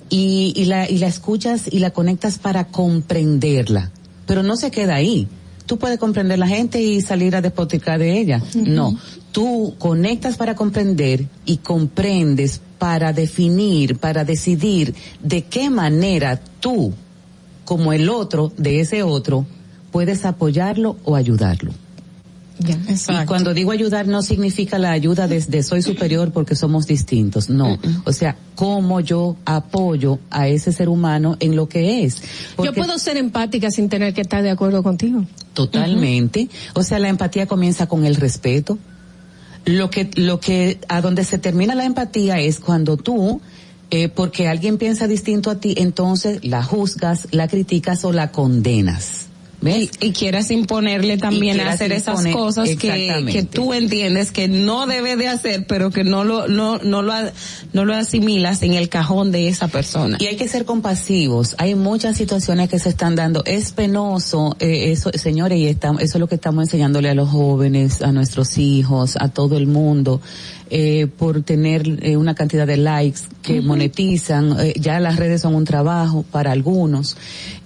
y, 0.09 0.53
y, 0.55 0.67
la, 0.67 0.91
y 0.91 0.99
la 0.99 1.07
escuchas 1.07 1.73
y 1.73 1.79
la 1.79 1.91
conectas 1.91 2.39
para 2.39 2.67
comprenderla. 2.67 3.91
Pero 4.33 4.43
no 4.43 4.57
se 4.57 4.71
queda 4.71 4.95
ahí. 4.95 5.29
Tú 5.67 5.77
puedes 5.77 5.99
comprender 5.99 6.39
la 6.39 6.49
gente 6.49 6.81
y 6.81 7.03
salir 7.03 7.37
a 7.37 7.43
despotricar 7.43 7.99
de 7.99 8.19
ella. 8.19 8.43
No. 8.55 8.99
Tú 9.31 9.75
conectas 9.79 10.39
para 10.39 10.55
comprender 10.55 11.27
y 11.45 11.59
comprendes 11.59 12.63
para 12.79 13.13
definir, 13.13 13.99
para 13.99 14.25
decidir 14.25 14.95
de 15.23 15.43
qué 15.43 15.69
manera 15.69 16.41
tú, 16.61 16.95
como 17.67 17.93
el 17.93 18.09
otro 18.09 18.55
de 18.57 18.81
ese 18.81 19.03
otro, 19.03 19.45
puedes 19.91 20.25
apoyarlo 20.25 20.97
o 21.05 21.15
ayudarlo. 21.15 21.73
Y 22.65 23.27
cuando 23.27 23.55
digo 23.55 23.71
ayudar 23.73 24.07
no 24.07 24.23
significa 24.23 24.79
la 24.79 24.93
ayuda 24.93 25.29
desde 25.29 25.63
soy 25.63 25.83
superior 25.83 26.33
porque 26.33 26.55
somos 26.55 26.87
distintos, 26.87 27.49
no. 27.49 27.79
O 28.05 28.13
sea, 28.13 28.37
cómo 28.55 29.01
yo 29.01 29.37
apoyo 29.45 30.19
a 30.31 30.49
ese 30.49 30.73
ser 30.73 30.89
humano 30.89 31.37
en 31.41 31.57
lo 31.57 31.69
que 31.69 32.05
es. 32.05 32.23
Yo 32.63 32.73
puedo 32.73 32.99
ser 32.99 33.17
empática 33.17 33.71
sin 33.71 33.89
tener 33.89 34.15
que 34.15 34.21
estar 34.23 34.43
de 34.43 34.51
acuerdo 34.51 34.83
contigo. 34.83 35.25
Totalmente. 35.55 36.49
O 36.75 36.83
sea, 36.83 36.99
la 36.99 37.09
empatía 37.09 37.47
comienza 37.47 37.87
con 37.87 38.05
el 38.05 38.17
respeto. 38.17 38.79
Lo 39.65 39.91
que, 39.91 40.11
lo 40.17 40.41
que, 40.41 40.81
a 40.89 41.01
donde 41.01 41.25
se 41.25 41.39
termina 41.39 41.75
la 41.75 41.85
empatía 41.85 42.41
es 42.41 42.59
cuando 42.59 42.97
tú, 42.97 43.41
eh, 43.91 44.09
porque 44.09 44.49
alguien 44.49 44.77
piensa 44.77 45.07
distinto 45.07 45.51
a 45.51 45.61
ti, 45.61 45.75
entonces 45.77 46.45
la 46.45 46.65
juzgas, 46.65 47.29
la 47.31 47.47
criticas 47.47 48.05
o 48.05 48.13
la 48.13 48.33
condenas. 48.33 49.29
¿Ves? 49.63 49.91
Y, 50.01 50.13
quieras 50.13 50.51
imponerle 50.51 51.17
también 51.17 51.55
quieras 51.55 51.75
hacer 51.75 51.93
esas 51.93 52.27
cosas 52.27 52.69
que, 52.71 53.27
que 53.31 53.43
tú 53.45 53.73
entiendes 53.73 54.33
que 54.33 54.49
no 54.49 54.87
debe 54.87 55.17
de 55.17 55.29
hacer, 55.29 55.67
pero 55.67 55.91
que 55.91 56.03
no 56.05 56.25
lo, 56.25 56.49
no, 56.49 56.79
no 56.79 57.01
lo, 57.03 57.15
no 57.73 57.85
lo 57.85 57.95
asimilas 57.95 58.63
en 58.63 58.75
el 58.75 58.89
cajón 58.89 59.31
de 59.31 59.49
esa 59.49 59.69
persona. 59.69 60.19
Y 60.21 60.27
hay 60.27 60.37
que 60.37 60.49
ser 60.49 60.65
compasivos. 60.65 61.55
Hay 61.59 61.77
muchas 61.77 62.17
situaciones 62.17 62.69
que 62.69 62.79
se 62.79 62.89
están 62.89 63.15
dando. 63.15 63.45
Es 63.45 63.73
penoso, 63.73 64.57
eh, 64.59 64.91
eso, 64.93 65.11
señores, 65.15 65.59
y 65.59 65.67
estamos, 65.69 66.03
eso 66.03 66.19
es 66.19 66.21
lo 66.21 66.27
que 66.27 66.35
estamos 66.35 66.65
enseñándole 66.65 67.09
a 67.09 67.15
los 67.15 67.29
jóvenes, 67.29 68.03
a 68.03 68.11
nuestros 68.13 68.59
hijos, 68.59 69.17
a 69.19 69.29
todo 69.29 69.57
el 69.57 69.67
mundo, 69.67 70.21
eh, 70.75 71.07
por 71.07 71.43
tener 71.43 71.83
eh, 72.03 72.17
una 72.17 72.35
cantidad 72.35 72.67
de 72.67 72.79
likes 72.79 73.21
que 73.43 73.61
monetizan. 73.61 74.59
eh, 74.59 74.73
ya 74.81 75.01
las 75.01 75.17
redes 75.17 75.43
son 75.43 75.55
un 75.55 75.67
trabajo 75.67 76.25
para 76.31 76.53
algunos. 76.53 77.17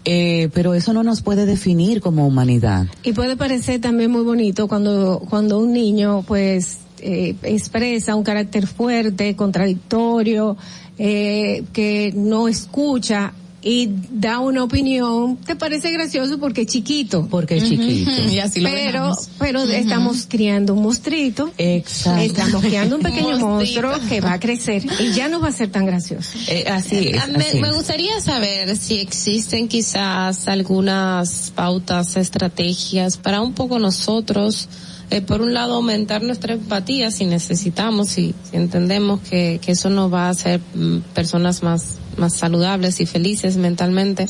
Eh, 0.09 0.51
pero 0.55 0.75
eso 0.75 0.93
no 0.93 1.03
nos 1.03 1.21
puede 1.21 1.47
definir 1.47 2.01
como 2.01 2.29
humanidad. 2.29 2.87
Y 3.03 3.13
puede 3.13 3.37
parecer 3.37 3.81
también 3.81 4.13
muy 4.13 4.23
bonito 4.23 4.69
cuando, 4.69 5.21
cuando 5.29 5.59
un 5.59 5.73
niño 5.73 6.23
pues 6.23 6.79
eh, 7.01 7.35
expresa 7.43 8.15
un 8.15 8.23
carácter 8.23 8.69
fuerte, 8.69 9.35
contradictorio, 9.35 10.57
eh, 10.97 11.65
que 11.73 12.13
no 12.15 12.47
escucha 12.47 13.33
y 13.69 13.91
da 14.13 14.39
una 14.39 14.63
opinión, 14.63 15.39
te 15.39 15.57
parece 15.57 15.91
gracioso 15.91 16.39
porque 16.39 16.61
es 16.61 16.67
chiquito. 16.69 17.27
Porque 17.29 17.57
es 17.57 17.65
chiquito. 17.65 18.13
Y 18.31 18.39
así 18.39 18.61
lo 18.61 18.71
pero, 18.71 18.93
dejamos. 18.93 19.29
pero 19.41 19.63
estamos 19.65 20.27
criando 20.29 20.75
un 20.75 20.85
monstruito. 20.85 21.51
Exacto. 21.59 22.23
Estamos 22.23 22.63
criando 22.63 22.95
un 22.95 23.03
pequeño 23.03 23.37
monstruo 23.41 23.95
que 24.09 24.21
va 24.21 24.35
a 24.35 24.39
crecer 24.39 24.85
y 25.01 25.11
ya 25.15 25.27
no 25.27 25.41
va 25.41 25.49
a 25.49 25.53
ser 25.53 25.73
tan 25.73 25.85
gracioso. 25.85 26.39
Eh, 26.47 26.65
así 26.69 27.09
es. 27.09 27.21
Ah, 27.21 27.27
me, 27.27 27.43
así 27.45 27.61
me 27.61 27.73
gustaría 27.73 28.21
saber 28.21 28.77
si 28.77 29.01
existen 29.01 29.67
quizás 29.67 30.47
algunas 30.47 31.51
pautas, 31.53 32.17
estrategias 32.17 33.17
para 33.17 33.41
un 33.41 33.53
poco 33.53 33.81
nosotros, 33.81 34.69
eh, 35.11 35.21
por 35.21 35.41
un 35.41 35.55
lado, 35.55 35.75
aumentar 35.75 36.23
nuestra 36.23 36.55
empatía 36.55 37.11
si 37.11 37.27
necesitamos, 37.27 38.09
si, 38.09 38.35
si 38.51 38.57
entendemos 38.57 39.21
que, 39.21 39.61
que 39.63 39.73
eso 39.73 39.89
nos 39.89 40.13
va 40.13 40.27
a 40.27 40.31
hacer 40.31 40.61
mm, 40.75 40.99
personas 41.15 41.63
más, 41.63 41.97
más 42.17 42.35
saludables 42.35 43.01
y 43.01 43.07
felices 43.07 43.57
mentalmente. 43.57 44.29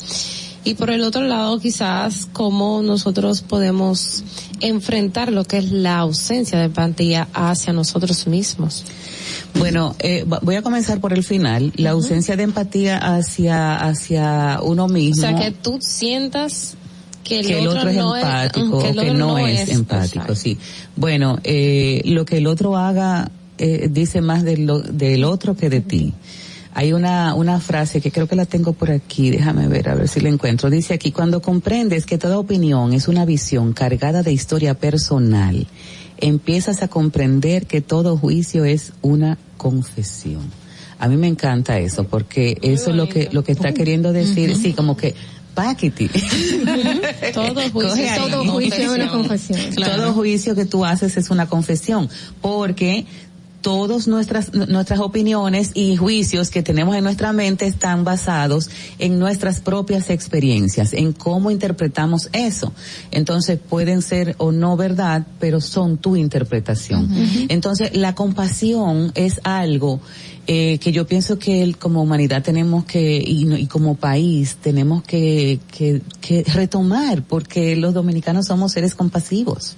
y 0.64 0.74
por 0.74 0.90
el 0.90 1.02
otro 1.02 1.22
lado 1.22 1.58
quizás 1.60 2.28
cómo 2.32 2.82
nosotros 2.82 3.40
podemos 3.40 4.24
enfrentar 4.60 5.32
lo 5.32 5.44
que 5.44 5.58
es 5.58 5.70
la 5.70 5.98
ausencia 5.98 6.58
de 6.58 6.64
empatía 6.64 7.28
hacia 7.32 7.72
nosotros 7.72 8.26
mismos. 8.26 8.84
Bueno, 9.54 9.94
eh, 10.00 10.24
voy 10.42 10.56
a 10.56 10.62
comenzar 10.62 11.00
por 11.00 11.12
el 11.12 11.24
final. 11.24 11.72
La 11.76 11.90
ausencia 11.90 12.36
de 12.36 12.42
empatía 12.42 12.98
hacia 12.98 13.76
hacia 13.76 14.60
uno 14.62 14.88
mismo. 14.88 15.26
O 15.26 15.28
sea, 15.30 15.38
que 15.38 15.52
tú 15.52 15.78
sientas 15.80 16.76
que 17.26 17.40
el, 17.40 17.46
que 17.46 17.58
el 17.58 17.68
otro, 17.68 17.88
es 17.88 17.96
no 17.96 18.16
empático 18.16 18.78
que, 18.78 18.90
o 18.90 18.94
que 18.94 19.10
no, 19.12 19.38
es, 19.38 19.68
empático, 19.68 20.18
exacto. 20.20 20.34
sí. 20.34 20.58
Bueno, 20.94 21.38
eh, 21.44 22.02
lo 22.04 22.24
que 22.24 22.38
el 22.38 22.46
otro 22.46 22.76
haga 22.76 23.30
eh, 23.58 23.88
dice 23.90 24.20
más 24.20 24.44
de 24.44 24.58
lo, 24.58 24.80
del 24.80 25.24
otro 25.24 25.56
que 25.56 25.68
de 25.68 25.80
ti. 25.80 26.14
Hay 26.74 26.92
una, 26.92 27.34
una 27.34 27.58
frase 27.58 28.02
que 28.02 28.10
creo 28.10 28.28
que 28.28 28.36
la 28.36 28.44
tengo 28.44 28.74
por 28.74 28.90
aquí, 28.90 29.30
déjame 29.30 29.66
ver, 29.66 29.88
a 29.88 29.94
ver 29.94 30.08
si 30.08 30.20
la 30.20 30.28
encuentro. 30.28 30.68
Dice 30.68 30.92
aquí, 30.92 31.10
cuando 31.10 31.40
comprendes 31.40 32.04
que 32.04 32.18
toda 32.18 32.38
opinión 32.38 32.92
es 32.92 33.08
una 33.08 33.24
visión 33.24 33.72
cargada 33.72 34.22
de 34.22 34.32
historia 34.32 34.74
personal, 34.74 35.66
empiezas 36.18 36.82
a 36.82 36.88
comprender 36.88 37.66
que 37.66 37.80
todo 37.80 38.18
juicio 38.18 38.66
es 38.66 38.92
una 39.00 39.38
confesión. 39.56 40.42
A 40.98 41.08
mí 41.08 41.16
me 41.16 41.28
encanta 41.28 41.78
eso, 41.78 42.04
porque 42.04 42.58
eso 42.62 42.90
es 42.90 42.96
lo 42.96 43.08
que, 43.08 43.28
lo 43.32 43.42
que 43.42 43.52
está 43.52 43.72
queriendo 43.72 44.12
decir, 44.12 44.54
sí, 44.54 44.72
como 44.72 44.96
que, 44.96 45.14
Paquiti. 45.56 46.08
Todo 47.34 47.62
juicio. 47.70 48.28
Todo 48.28 48.44
juicio 48.52 48.82
es 48.82 48.88
una 48.90 49.08
confesión. 49.08 49.58
Todo 49.74 50.12
juicio 50.12 50.54
que 50.54 50.66
tú 50.66 50.84
haces 50.84 51.16
es 51.16 51.30
una 51.30 51.48
confesión, 51.48 52.10
porque 52.42 53.06
todas 53.66 54.06
nuestras 54.06 54.54
nuestras 54.54 55.00
opiniones 55.00 55.72
y 55.74 55.96
juicios 55.96 56.50
que 56.50 56.62
tenemos 56.62 56.94
en 56.94 57.02
nuestra 57.02 57.32
mente 57.32 57.66
están 57.66 58.04
basados 58.04 58.70
en 59.00 59.18
nuestras 59.18 59.58
propias 59.58 60.08
experiencias, 60.08 60.92
en 60.92 61.12
cómo 61.12 61.50
interpretamos 61.50 62.28
eso. 62.32 62.72
Entonces 63.10 63.58
pueden 63.58 64.02
ser 64.02 64.36
o 64.38 64.52
no 64.52 64.76
verdad, 64.76 65.26
pero 65.40 65.60
son 65.60 65.98
tu 65.98 66.14
interpretación. 66.14 67.10
Entonces 67.48 67.96
la 67.96 68.14
compasión 68.14 69.10
es 69.16 69.40
algo 69.42 70.00
eh, 70.46 70.78
que 70.78 70.92
yo 70.92 71.08
pienso 71.08 71.40
que 71.40 71.64
el, 71.64 71.76
como 71.76 72.02
humanidad 72.02 72.44
tenemos 72.44 72.84
que, 72.84 73.16
y, 73.16 73.52
y 73.52 73.66
como 73.66 73.96
país, 73.96 74.58
tenemos 74.62 75.02
que, 75.02 75.58
que, 75.76 76.02
que 76.20 76.44
retomar, 76.44 77.24
porque 77.24 77.74
los 77.74 77.94
dominicanos 77.94 78.46
somos 78.46 78.70
seres 78.70 78.94
compasivos, 78.94 79.76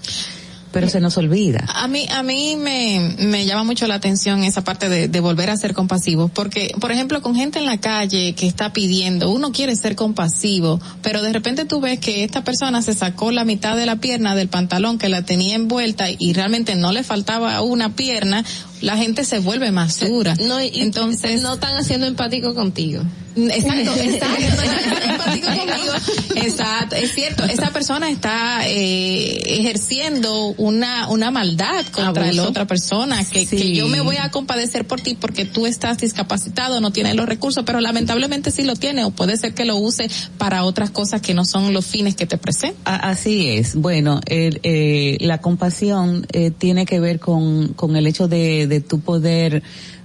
pero 0.73 0.89
se 0.89 1.01
nos 1.01 1.17
olvida. 1.17 1.65
A 1.75 1.89
mí, 1.89 2.07
a 2.11 2.23
mí 2.23 2.57
me, 2.57 3.15
me 3.19 3.47
llama 3.47 3.65
mucho 3.65 3.87
la 3.87 3.95
atención 3.95 4.45
esa 4.45 4.63
parte 4.63 4.89
de, 4.89 5.09
de 5.09 5.21
volver 5.21 5.51
a 5.51 5.57
ser 5.57 5.75
compasivos, 5.75 6.31
porque, 6.31 6.75
por 6.81 6.93
ejemplo, 6.93 7.23
con 7.23 7.35
gente 7.35 7.59
en 7.59 7.67
la 7.67 7.79
calle 7.79 8.35
que 8.35 8.47
está 8.47 8.73
pidiendo, 8.73 9.31
uno 9.31 9.53
quiere 9.53 9.77
ser 9.77 9.97
compasivo, 9.97 10.81
pero 11.03 11.23
de 11.23 11.33
repente 11.33 11.65
tú 11.65 11.81
ves 11.81 11.99
que 11.99 12.25
esta 12.25 12.45
persona 12.45 12.83
se 12.83 12.95
sacó 12.95 13.33
la 13.33 13.45
mitad 13.45 13.77
de 13.77 13.87
la 13.87 13.97
pierna 13.97 14.35
del 14.35 14.49
pantalón 14.49 14.99
que 14.99 15.09
la 15.09 15.23
tenía 15.23 15.55
envuelta 15.55 16.07
y 16.11 16.33
realmente 16.33 16.75
no 16.75 16.93
le 16.93 17.03
faltaba 17.03 17.61
una 17.63 17.95
pierna, 17.95 18.45
la 18.81 18.97
gente 18.97 19.25
se 19.25 19.39
vuelve 19.41 19.73
más 19.73 20.01
dura. 20.01 20.35
No, 20.37 20.63
y 20.63 20.81
Entonces, 20.81 21.43
no 21.43 21.55
están 21.55 21.77
haciendo 21.77 22.07
empático 22.07 22.55
contigo. 22.55 23.03
Exacto, 23.51 23.95
exacto. 24.03 25.11
Empático 25.11 25.47
conmigo. 25.49 25.93
Exacto, 26.37 26.97
es 26.97 27.13
cierto. 27.15 27.45
Esa 27.45 27.71
persona 27.71 28.11
está 28.11 28.67
eh, 28.69 29.59
ejerciendo 29.61 30.55
una 30.59 31.09
una 31.09 31.31
maldad 31.31 31.85
contra 31.93 32.25
Abuso. 32.25 32.43
la 32.43 32.49
otra 32.49 32.67
persona. 32.67 33.25
Que, 33.25 33.47
Sí. 33.47 33.57
que 33.57 33.73
yo 33.75 33.89
me 33.89 34.01
voy 34.01 34.17
a 34.17 34.31
compadecer 34.31 34.87
por 34.87 35.01
ti 35.01 35.15
porque 35.19 35.45
tú 35.45 35.67
estás 35.67 35.99
discapacitado, 35.99 36.81
no 36.81 36.91
tienes 36.93 37.15
los 37.15 37.27
recursos, 37.27 37.65
pero 37.65 37.81
lamentablemente 37.81 38.51
sí 38.51 38.63
lo 38.65 38.75
tiene 38.77 39.05
o 39.05 39.11
puede 39.11 39.37
ser 39.37 39.55
que 39.55 39.65
lo 39.65 39.77
use 39.77 40.09
para 40.39 40.65
otras 40.65 40.91
cosas 40.91 41.21
que 41.23 41.35
no 41.35 41.45
son 41.45 41.73
los 41.73 41.87
fines 41.87 42.15
que 42.17 42.27
te 42.27 42.37
presenta. 42.39 42.97
Así 42.97 43.49
es. 43.49 43.75
Bueno, 43.77 44.21
el, 44.27 44.61
eh, 44.63 45.17
la 45.21 45.39
compasión 45.39 46.27
eh, 46.33 46.51
tiene 46.51 46.85
que 46.87 47.01
ver 47.01 47.19
con, 47.21 47.69
con 47.75 47.97
el 47.97 48.07
hecho 48.07 48.29
de, 48.29 48.67
de 48.67 48.81
tu 48.81 49.01
poder 49.01 49.63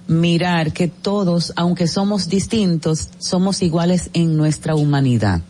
mirar 0.08 0.74
que 0.74 0.88
todos, 0.88 1.54
aunque 1.56 1.88
somos 1.88 2.30
distintos, 2.30 3.10
somos 3.20 3.62
iguales 3.62 4.10
en 4.14 4.38
nuestra 4.38 4.76
humanidad. 4.76 5.42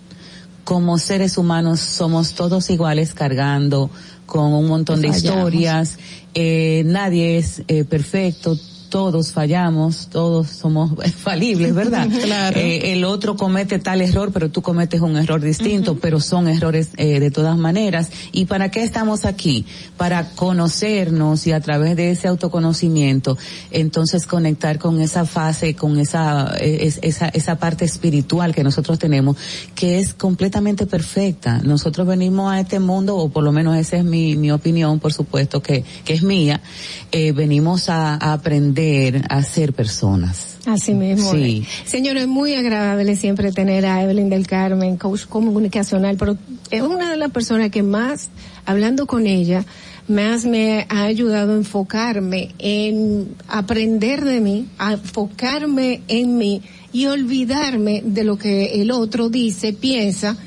Como 0.64 0.98
seres 0.98 1.38
humanos 1.38 1.80
somos 1.80 2.34
todos 2.34 2.70
iguales 2.70 3.14
cargando 3.14 3.90
con 4.26 4.54
un 4.54 4.68
montón 4.68 5.02
de 5.02 5.10
Fallamos. 5.10 5.38
historias. 5.38 5.98
Eh, 6.34 6.84
nadie 6.86 7.38
es 7.38 7.64
eh, 7.68 7.84
perfecto. 7.84 8.58
Todos 8.94 9.32
fallamos, 9.32 10.08
todos 10.12 10.50
somos 10.50 10.92
falibles, 11.18 11.74
¿verdad? 11.74 12.08
Claro. 12.24 12.60
Eh, 12.60 12.94
el 12.94 13.06
otro 13.06 13.36
comete 13.36 13.80
tal 13.80 14.02
error, 14.02 14.30
pero 14.32 14.52
tú 14.52 14.62
cometes 14.62 15.02
un 15.02 15.18
error 15.18 15.42
distinto, 15.42 15.98
pero 15.98 16.20
son 16.20 16.48
errores 16.48 16.90
eh, 16.98 17.20
de 17.20 17.32
todas 17.32 17.58
maneras. 17.58 18.12
¿Y 18.32 18.46
para 18.46 18.70
qué 18.70 18.84
estamos 18.84 19.26
aquí? 19.26 19.66
Para 19.98 20.30
conocernos 20.36 21.48
y 21.48 21.54
a 21.54 21.60
través 21.60 21.96
de 21.96 22.12
ese 22.12 22.28
autoconocimiento, 22.28 23.36
entonces 23.72 24.28
conectar 24.28 24.78
con 24.78 25.02
esa 25.02 25.26
fase, 25.26 25.74
con 25.74 25.98
esa, 26.00 26.54
eh, 26.60 26.86
es- 26.86 27.00
esa, 27.02 27.30
esa 27.30 27.56
parte 27.58 27.86
espiritual 27.86 28.54
que 28.54 28.64
nosotros 28.64 29.00
tenemos, 29.00 29.38
que 29.74 29.98
es 29.98 30.14
completamente 30.14 30.86
perfecta. 30.86 31.58
Nosotros 31.64 32.06
venimos 32.06 32.52
a 32.54 32.60
este 32.60 32.80
mundo, 32.80 33.18
o 33.18 33.30
por 33.30 33.44
lo 33.44 33.52
menos 33.52 33.76
esa 33.76 33.98
es 33.98 34.04
mi, 34.04 34.36
mi 34.36 34.52
opinión, 34.52 35.00
por 35.00 35.14
supuesto, 35.14 35.64
que, 35.64 35.84
que 36.06 36.14
es 36.14 36.22
mía, 36.22 36.62
eh, 37.12 37.32
venimos 37.32 37.90
a, 37.90 38.14
a 38.24 38.34
aprender 38.34 38.83
a 39.30 39.44
ser 39.44 39.74
personas. 39.74 40.58
Así 40.66 40.94
mismo. 40.94 41.32
Sí. 41.34 41.66
Señores, 41.86 42.28
muy 42.28 42.54
agradable 42.54 43.16
siempre 43.16 43.52
tener 43.52 43.86
a 43.86 44.02
Evelyn 44.02 44.30
del 44.30 44.48
Carmen, 44.48 44.98
coach 44.98 45.26
comunicacional, 45.26 46.16
pero 46.18 46.38
es 46.72 46.82
una 46.82 47.12
de 47.12 47.18
las 47.18 47.32
personas 47.32 47.70
que 47.70 47.84
más, 47.84 48.30
hablando 48.66 49.06
con 49.06 49.28
ella, 49.28 49.66
más 50.08 50.46
me 50.46 50.86
ha 50.90 51.04
ayudado 51.04 51.54
a 51.54 51.58
enfocarme 51.58 52.54
en 52.60 53.36
aprender 53.48 54.24
de 54.24 54.40
mí, 54.40 54.68
a 54.78 54.94
enfocarme 54.94 56.02
en 56.08 56.38
mí 56.38 56.62
y 56.92 57.08
olvidarme 57.08 58.02
de 58.06 58.24
lo 58.24 58.38
que 58.38 58.82
el 58.82 58.92
otro 58.92 59.30
dice, 59.30 59.74
piensa, 59.74 60.38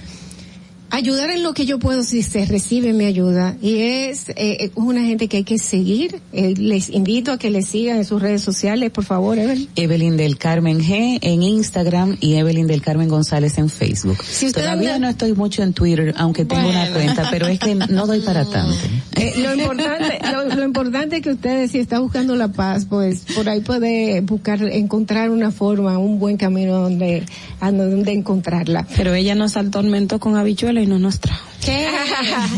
ayudar 0.97 1.31
en 1.31 1.43
lo 1.43 1.53
que 1.55 1.67
yo 1.67 1.79
puedo 1.79 2.03
si 2.03 2.23
se 2.23 2.45
recibe 2.47 2.93
mi 2.93 3.05
ayuda 3.05 3.57
y 3.63 3.79
es 3.81 4.27
eh, 4.31 4.71
una 4.75 5.03
gente 5.03 5.29
que 5.29 5.39
hay 5.39 5.45
que 5.45 5.59
seguir 5.59 6.21
Eh, 6.33 6.55
les 6.57 6.91
invito 6.91 7.33
a 7.33 7.39
que 7.39 7.51
le 7.51 7.63
sigan 7.63 7.97
en 7.99 8.05
sus 8.05 8.21
redes 8.21 8.43
sociales 8.43 8.91
por 8.91 9.05
favor 9.05 9.39
Evelyn 9.39 9.69
Evelyn 9.77 10.17
del 10.17 10.37
Carmen 10.39 10.81
G 10.81 11.19
en 11.23 11.43
Instagram 11.43 12.17
y 12.21 12.35
Evelyn 12.35 12.67
del 12.67 12.83
Carmen 12.83 13.09
González 13.09 13.59
en 13.59 13.69
Facebook. 13.71 14.19
Si 14.23 14.47
usted 14.47 14.63
Todavía 14.63 14.95
anda- 14.97 15.07
no 15.07 15.11
estoy 15.11 15.33
mucho 15.35 15.63
en 15.63 15.73
Twitter, 15.73 16.15
aunque 16.17 16.45
tengo 16.45 16.69
una 16.69 16.81
Bueno. 16.91 16.95
cuenta, 16.95 17.29
pero 17.31 17.47
es 17.47 17.59
que 17.59 17.75
no 17.75 18.07
doy 18.07 18.21
para 18.21 18.45
tanto. 18.51 18.75
Eh, 19.17 19.33
lo 19.39 19.55
importante 19.55 20.19
lo, 20.33 20.55
lo 20.57 20.65
importante 20.65 21.17
es 21.17 21.23
que 21.23 21.31
ustedes 21.31 21.71
si 21.73 21.79
está 21.79 21.99
buscando 22.01 22.37
la 22.37 22.49
paz 22.49 22.87
pues 22.89 23.25
por 23.35 23.49
ahí 23.49 23.61
puede 23.61 24.21
buscar 24.21 24.63
encontrar 24.63 25.31
una 25.31 25.51
forma 25.51 25.99
un 25.99 26.19
buen 26.19 26.37
camino 26.37 26.81
donde 26.81 27.25
a 27.61 27.71
donde 27.73 28.13
encontrarla 28.13 28.87
Pero 28.97 29.15
ella 29.15 29.35
nos 29.35 29.57
atormentó 29.57 30.19
con 30.21 30.37
habichuela 30.37 30.81
y 30.87 30.89
no 30.89 30.99
nos 30.99 31.19
trajo. 31.21 31.45
¿Qué? 31.65 31.89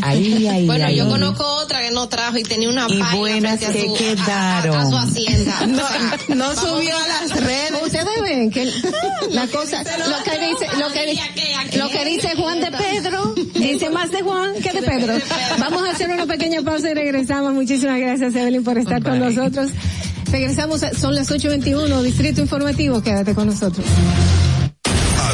Ahí, 0.03 0.47
ahí, 0.47 0.65
bueno, 0.67 0.85
ahí. 0.85 0.95
yo 0.97 1.09
conozco 1.09 1.43
otra 1.55 1.81
que 1.81 1.91
no 1.91 2.07
trajo 2.07 2.37
y 2.37 2.43
tenía 2.43 2.69
una 2.69 2.85
Y 2.89 3.01
buenas 3.17 3.61
a 3.63 3.71
que 3.71 3.87
su, 3.87 3.93
quedaron. 3.95 4.75
A, 4.75 4.81
a 4.81 4.89
su 4.89 4.95
hacienda. 4.97 5.55
No, 5.67 5.83
O 5.83 5.87
sea, 5.87 6.35
no 6.35 6.37
vamos 6.47 6.59
subió 6.59 6.95
a 6.95 7.07
las 7.07 7.31
redes. 7.43 7.71
Ustedes 7.83 8.21
ven 8.21 8.51
que 8.51 8.65
la 9.31 9.47
cosa, 9.47 9.83
lo 9.83 10.23
que 10.23 10.39
dice, 10.47 10.67
lo 10.77 10.91
que 10.91 11.05
dice, 11.07 11.77
lo 11.77 11.89
que 11.89 12.05
dice 12.05 12.35
Juan 12.35 12.59
de 12.61 12.71
Pedro, 12.71 13.33
dice 13.55 13.89
más 13.89 14.11
de 14.11 14.21
Juan 14.21 14.53
que 14.61 14.71
de 14.73 14.81
Pedro. 14.83 15.13
Vamos 15.59 15.87
a 15.87 15.91
hacer 15.91 16.09
una 16.09 16.25
pequeña 16.25 16.61
pausa 16.61 16.91
y 16.91 16.93
regresamos. 16.93 17.53
Muchísimas 17.53 17.99
gracias 17.99 18.35
Evelyn 18.35 18.63
por 18.63 18.77
estar 18.77 19.01
con 19.01 19.19
nosotros. 19.19 19.71
Regresamos, 20.31 20.83
a- 20.83 20.93
son 20.93 21.15
las 21.15 21.31
8.21, 21.31 22.03
Distrito 22.03 22.41
Informativo, 22.41 23.01
quédate 23.01 23.33
con 23.33 23.47
nosotros. 23.47 23.83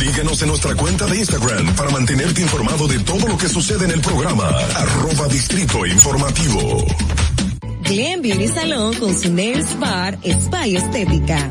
Síguenos 0.00 0.40
en 0.40 0.48
nuestra 0.48 0.74
cuenta 0.74 1.04
de 1.04 1.18
Instagram 1.18 1.76
para 1.76 1.90
mantenerte 1.90 2.40
informado 2.40 2.88
de 2.88 2.98
todo 3.00 3.28
lo 3.28 3.36
que 3.36 3.50
sucede 3.50 3.84
en 3.84 3.90
el 3.90 4.00
programa. 4.00 4.48
Arroba 4.48 5.28
Distrito 5.28 5.84
Informativo. 5.84 6.86
Glen 7.82 8.22
Beauty 8.22 8.48
Salón 8.48 8.94
con 8.94 9.14
su 9.14 9.30
Nails 9.30 9.78
Bar 9.78 10.18
Spa 10.24 10.66
y 10.66 10.76
Estética. 10.76 11.50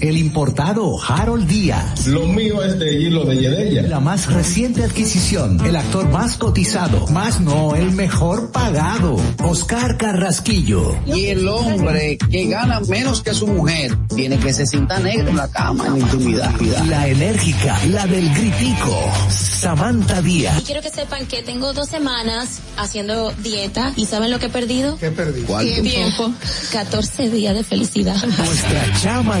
El 0.00 0.16
importado 0.18 0.96
Harold 1.02 1.46
Díaz. 1.48 2.06
Lo 2.06 2.26
mío 2.26 2.62
es 2.62 2.78
de 2.78 3.00
hilo 3.00 3.24
de 3.24 3.36
Yedella. 3.38 3.82
La 3.82 4.00
más 4.00 4.26
reciente 4.32 4.84
adquisición, 4.84 5.64
el 5.64 5.74
actor 5.76 6.08
más 6.10 6.36
cotizado, 6.36 7.06
más 7.08 7.40
no 7.40 7.74
el 7.74 7.92
mejor 7.92 8.52
pagado, 8.52 9.16
Oscar 9.42 9.96
Carrasquillo. 9.96 10.94
Y 11.06 11.26
el 11.26 11.48
hombre 11.48 12.18
que 12.30 12.46
gana 12.46 12.80
menos 12.80 13.22
que 13.22 13.32
su 13.34 13.46
mujer 13.46 13.96
tiene 14.14 14.38
que 14.38 14.52
se 14.52 14.66
sienta 14.66 14.98
negro 14.98 15.30
en 15.30 15.36
la 15.36 15.48
cama, 15.48 15.86
en 15.86 15.92
la 15.94 15.98
intimidad. 16.00 16.60
La 16.88 17.08
enérgica, 17.08 17.78
la 17.90 18.06
del 18.06 18.28
gritico, 18.34 18.98
Samantha 19.30 20.20
Y 20.20 20.24
Díaz. 20.24 20.62
quiero 20.64 20.82
que 20.82 20.90
sepan 20.90 21.26
que 21.26 21.42
tengo 21.42 21.72
dos 21.72 21.88
semanas 21.88 22.60
haciendo 22.76 23.32
dieta 23.42 23.92
y 23.96 24.06
¿saben 24.06 24.30
lo 24.30 24.38
que 24.38 24.46
he 24.46 24.50
perdido? 24.50 24.96
¿Qué 24.98 25.10
perdí? 25.10 25.42
Tiempo. 25.82 26.32
14 26.72 27.30
días 27.30 27.54
de 27.54 27.64
felicidad. 27.64 28.16
Nuestra 28.26 28.92
chama 29.00 29.40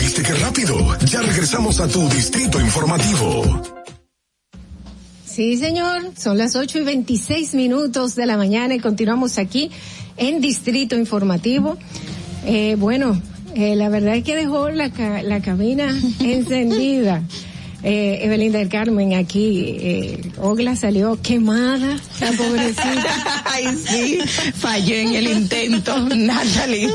¿Viste 0.00 0.22
qué 0.22 0.32
rápido? 0.32 0.96
Ya 1.04 1.20
regresamos 1.20 1.78
a 1.80 1.88
tu 1.88 2.08
Distrito 2.08 2.58
Informativo. 2.58 3.62
Sí, 5.26 5.58
señor, 5.58 6.12
son 6.16 6.38
las 6.38 6.56
8 6.56 6.78
y 6.78 6.84
26 6.84 7.54
minutos 7.54 8.14
de 8.14 8.24
la 8.24 8.38
mañana 8.38 8.74
y 8.74 8.80
continuamos 8.80 9.36
aquí 9.36 9.70
en 10.16 10.40
Distrito 10.40 10.96
Informativo. 10.96 11.76
Eh, 12.46 12.76
bueno, 12.78 13.20
eh, 13.54 13.76
la 13.76 13.88
verdad 13.88 14.16
es 14.16 14.24
que 14.24 14.34
dejó 14.36 14.70
la, 14.70 14.90
ca- 14.90 15.22
la 15.22 15.40
cabina 15.40 15.88
encendida. 16.20 17.22
Eh, 17.84 18.20
Evelyn 18.22 18.52
del 18.52 18.68
Carmen 18.68 19.14
aquí, 19.14 19.76
eh, 19.80 20.20
Ogla 20.38 20.76
salió 20.76 21.20
quemada, 21.20 21.98
la 22.20 22.32
pobrecita. 22.32 23.42
Ay, 23.44 23.66
sí, 23.84 24.18
falló 24.54 24.94
en 24.94 25.14
el 25.14 25.26
intento, 25.26 25.98
Natalie. 26.16 26.88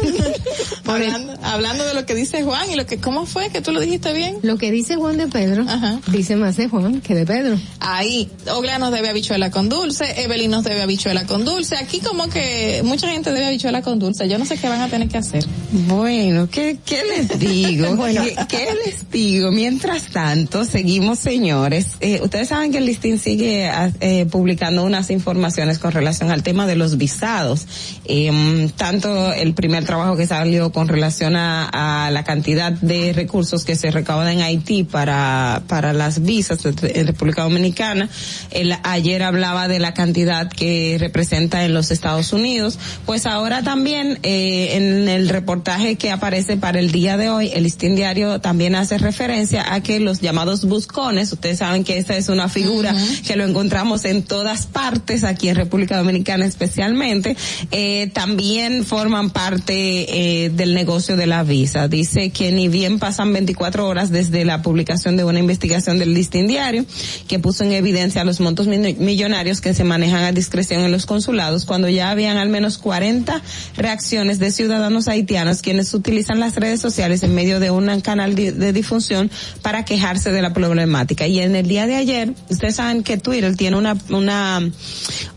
hablando, 0.85 1.33
hablando 1.43 1.85
de 1.85 1.93
lo 1.93 2.06
que 2.06 2.16
dice 2.16 2.43
Juan 2.43 2.72
y 2.72 2.75
lo 2.75 2.85
que, 2.85 2.99
¿cómo 2.99 3.25
fue 3.25 3.49
que 3.49 3.59
tú 3.59 3.74
lo 3.74 3.82
dijiste 3.82 4.14
bien? 4.14 4.38
Lo 4.43 4.57
que 4.57 4.72
dice 4.72 4.95
Juan 4.95 5.17
de 5.17 5.27
Pedro, 5.27 5.66
dice 6.07 6.38
más 6.38 6.56
de 6.56 6.69
Juan 6.69 7.01
que 7.01 7.16
de 7.16 7.25
Pedro. 7.25 7.59
Ahí, 7.82 8.30
Ogla 8.49 8.80
nos 8.80 8.93
debe 8.93 9.09
habichuela 9.09 9.51
con 9.51 9.67
dulce, 9.67 10.22
Evelyn 10.24 10.51
nos 10.51 10.64
debe 10.64 10.82
habichuela 10.82 11.25
con 11.25 11.43
dulce, 11.43 11.75
aquí 11.75 11.99
como 11.99 12.30
que 12.30 12.82
mucha 12.85 13.09
gente 13.09 13.32
debe 13.33 13.48
habichuela 13.48 13.82
con 13.82 13.99
dulce, 13.99 14.30
yo 14.30 14.38
no 14.38 14.45
sé 14.45 14.57
qué 14.57 14.69
van 14.69 14.82
a 14.82 14.88
tener 14.88 15.09
que 15.09 15.17
hacer. 15.17 15.43
Bueno, 15.72 16.49
¿qué, 16.49 16.77
qué 16.85 17.03
les 17.03 17.40
digo? 17.40 17.88
Bueno. 17.98 18.22
¿Qué, 18.24 18.35
qué 18.48 18.69
les 18.85 19.09
digo? 19.09 19.51
Mientras 19.51 20.03
tanto, 20.11 20.64
seguimos, 20.77 21.17
señores. 21.17 21.97
Eh, 22.01 22.19
ustedes 22.22 22.49
saben 22.49 22.72
que 22.72 22.77
el 22.77 22.85
listín 22.85 23.17
sigue 23.17 23.67
ah, 23.67 23.89
eh, 23.99 24.27
publicando 24.27 24.83
unas 24.83 25.09
informaciones 25.09 25.80
con 25.80 25.91
relación 25.91 26.30
al 26.30 26.43
tema 26.43 26.67
de 26.67 26.75
los 26.75 26.97
visados. 26.97 27.65
Em, 28.06 28.69
tanto 28.69 29.33
el 29.33 29.56
primer 29.56 29.85
trabajo 29.85 30.15
que 30.15 30.27
salió 30.27 30.72
con 30.72 30.88
relación 30.88 31.35
a, 31.35 32.11
la 32.11 32.23
cantidad 32.23 32.72
de 32.72 33.11
recursos 33.14 33.65
que 33.65 33.75
se 33.75 33.89
recaudan 33.89 34.27
en 34.33 34.41
Haití 34.41 34.83
para, 34.83 35.64
para 35.67 35.93
las 35.93 36.22
visas 36.22 36.59
en 36.64 37.07
República 37.07 37.41
Dominicana. 37.41 38.07
El, 38.51 38.75
ayer 38.83 39.23
hablaba 39.23 39.67
de 39.67 39.80
la 39.80 39.95
cantidad 39.95 40.47
que 40.47 40.97
representa 40.99 41.65
en 41.65 41.73
los 41.73 41.89
Estados 41.89 42.33
Unidos. 42.33 42.77
Pues 43.07 43.25
ahora 43.25 43.64
también 43.64 44.19
eh, 44.22 44.75
en 44.75 45.09
el 45.09 45.30
reportaje 45.30 45.95
que 45.95 46.11
aparece 46.11 46.56
para 46.56 46.77
el 46.77 46.91
día 46.91 47.17
de 47.17 47.31
hoy, 47.31 47.49
el 47.56 47.64
listín 47.64 47.95
diario 47.95 48.39
también 48.41 48.75
hace 48.75 48.99
referencia 48.99 49.73
a 49.73 49.81
que 49.81 49.99
los 49.99 50.22
llamados 50.22 50.67
buscones. 50.68 51.32
Ustedes 51.32 51.60
saben 51.60 51.84
que 51.84 51.98
esa 51.98 52.16
es 52.18 52.30
una 52.30 52.50
figura 52.50 52.96
que 53.26 53.36
lo 53.36 53.46
encontramos 53.46 54.06
en 54.06 54.24
todas 54.24 54.66
partes, 54.66 55.24
aquí 55.24 55.50
en 55.50 55.56
República 55.56 55.98
Dominicana 55.98 56.46
especialmente. 56.46 57.36
Eh, 57.72 58.12
también 58.14 58.86
forman 58.86 59.30
parte 59.30 60.44
eh, 60.46 60.50
del 60.50 60.74
negocio 60.74 61.18
de 61.18 61.28
la 61.28 61.44
visa. 61.44 61.88
Dice 61.88 62.30
que 62.30 62.52
ni 62.52 62.68
bien 62.68 63.00
pasan 63.00 63.34
24 63.34 63.88
horas 63.88 64.12
desde 64.12 64.46
la 64.46 64.62
publicación 64.62 65.18
de 65.18 65.24
una 65.24 65.40
investigación 65.40 66.00
del 66.00 66.14
listín 66.14 66.48
diario 66.48 66.86
que 67.28 67.40
puso 67.40 67.64
en 67.64 67.72
evidencia 67.72 68.24
los 68.24 68.40
montos 68.40 68.68
millonarios 68.68 69.62
que 69.62 69.74
se 69.74 69.84
manejan 69.84 70.24
a 70.24 70.32
discreción 70.32 70.82
en 70.82 70.92
los 70.92 71.06
consulados 71.06 71.66
cuando 71.66 71.90
ya 71.90 72.12
habían 72.12 72.38
al 72.38 72.50
menos 72.50 72.78
40 72.78 73.42
reacciones 73.76 74.40
de 74.40 74.52
ciudadanos 74.52 75.08
haitianos 75.08 75.62
quienes 75.62 75.94
utilizan 75.94 76.40
las 76.40 76.56
redes 76.56 76.82
sociales 76.82 77.24
en 77.24 77.34
medio 77.36 77.60
de 77.60 77.72
un 77.72 77.88
canal 78.02 78.36
de, 78.36 78.74
difusión 78.74 79.32
para 79.62 79.86
quejarse 79.86 80.32
de 80.32 80.42
la 80.42 80.54
problemática. 80.58 81.27
Y 81.27 81.40
en 81.40 81.56
el 81.56 81.68
día 81.68 81.86
de 81.86 81.95
ayer, 81.95 82.34
ustedes 82.50 82.76
saben 82.76 83.03
que 83.03 83.18
Twitter 83.18 83.56
tiene 83.56 83.77
una, 83.77 83.95
una, 84.10 84.60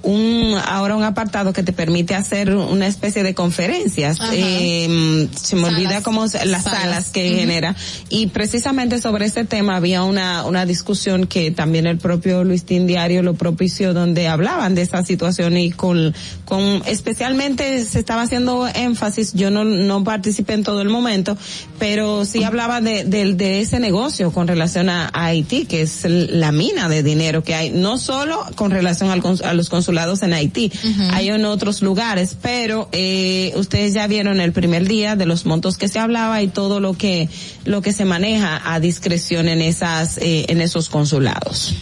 un, 0.03 0.55
ahora 0.67 0.97
un 0.97 1.05
apartado 1.05 1.53
que 1.53 1.63
te 1.63 1.73
permite 1.73 2.15
hacer 2.15 2.55
una 2.55 2.87
especie 2.87 3.23
de 3.23 3.35
conferencias. 3.35 4.19
Eh, 4.33 5.29
se 5.37 5.57
me 5.57 5.65
olvida 5.65 6.03
cómo 6.03 6.25
las 6.45 6.65
salas, 6.65 7.11
que 7.11 7.29
genera. 7.31 7.77
Y 8.09 8.29
precisamente 8.29 9.01
sobre 9.01 9.27
este 9.27 9.45
tema 9.45 9.77
había 9.77 10.05
una, 10.05 10.45
una 10.47 10.65
discusión 10.65 11.27
que 11.27 11.51
también 11.51 11.87
el 11.87 11.99
propio 11.99 12.45
Luis 12.45 12.65
Tin 12.65 12.87
Diario 12.87 13.23
lo 13.23 13.35
propició 13.35 13.93
donde 13.93 14.29
hablaban 14.29 14.75
de 14.75 14.83
esa 14.83 15.05
situación 15.05 15.57
y 15.57 15.71
con, 15.71 16.15
con, 16.45 16.83
especialmente 16.87 17.85
se 17.85 17.99
estaba 17.99 18.23
haciendo 18.23 18.69
énfasis, 18.69 19.35
yo 19.35 19.51
no, 19.51 19.65
no 19.65 20.03
participé 20.05 20.55
en 20.55 20.65
todo 20.65 20.81
el 20.81 20.89
momento, 20.89 21.37
pero 21.79 22.25
sí 22.25 22.43
hablaba 22.45 22.81
de, 22.81 23.05
de, 23.05 23.35
de 23.35 23.61
ese 23.61 23.81
negocio 23.81 24.31
con 24.33 24.49
relación 24.49 24.89
a, 24.89 25.10
Haití, 25.13 25.65
que 25.65 25.83
es 25.83 26.05
la 26.05 26.53
mina 26.53 26.89
de 26.89 27.03
dinero 27.03 27.43
que 27.43 27.55
hay, 27.55 27.71
no 27.71 27.99
solo 27.99 28.45
con 28.55 28.71
relación 28.71 29.11
al, 29.11 29.23
a 29.45 29.55
los 29.55 29.69
consulados 29.69 30.23
en 30.23 30.33
Haití, 30.33 30.73
hay 31.13 31.29
en 31.29 31.45
otros 31.45 31.83
lugares, 31.83 32.37
pero 32.41 32.89
eh, 32.93 33.53
ustedes 33.57 33.95
ya 33.95 34.07
vieron 34.07 34.41
el 34.41 34.53
primer 34.53 34.87
día 34.87 35.17
de 35.17 35.27
los 35.27 35.47
montos 35.47 35.79
que 35.79 35.89
se 35.89 35.99
hablaba 35.99 36.43
y 36.43 36.49
todo 36.49 36.81
lo 36.81 36.95
que, 36.95 37.29
lo 37.65 37.83
que 37.83 37.93
se 37.93 38.05
maneja 38.05 38.61
a 38.65 38.81
discreción 38.81 39.49
en 39.49 39.61
esas, 39.63 40.19
eh, 40.19 40.47
en 40.49 40.61
esos 40.61 40.89
consulados. 40.89 41.75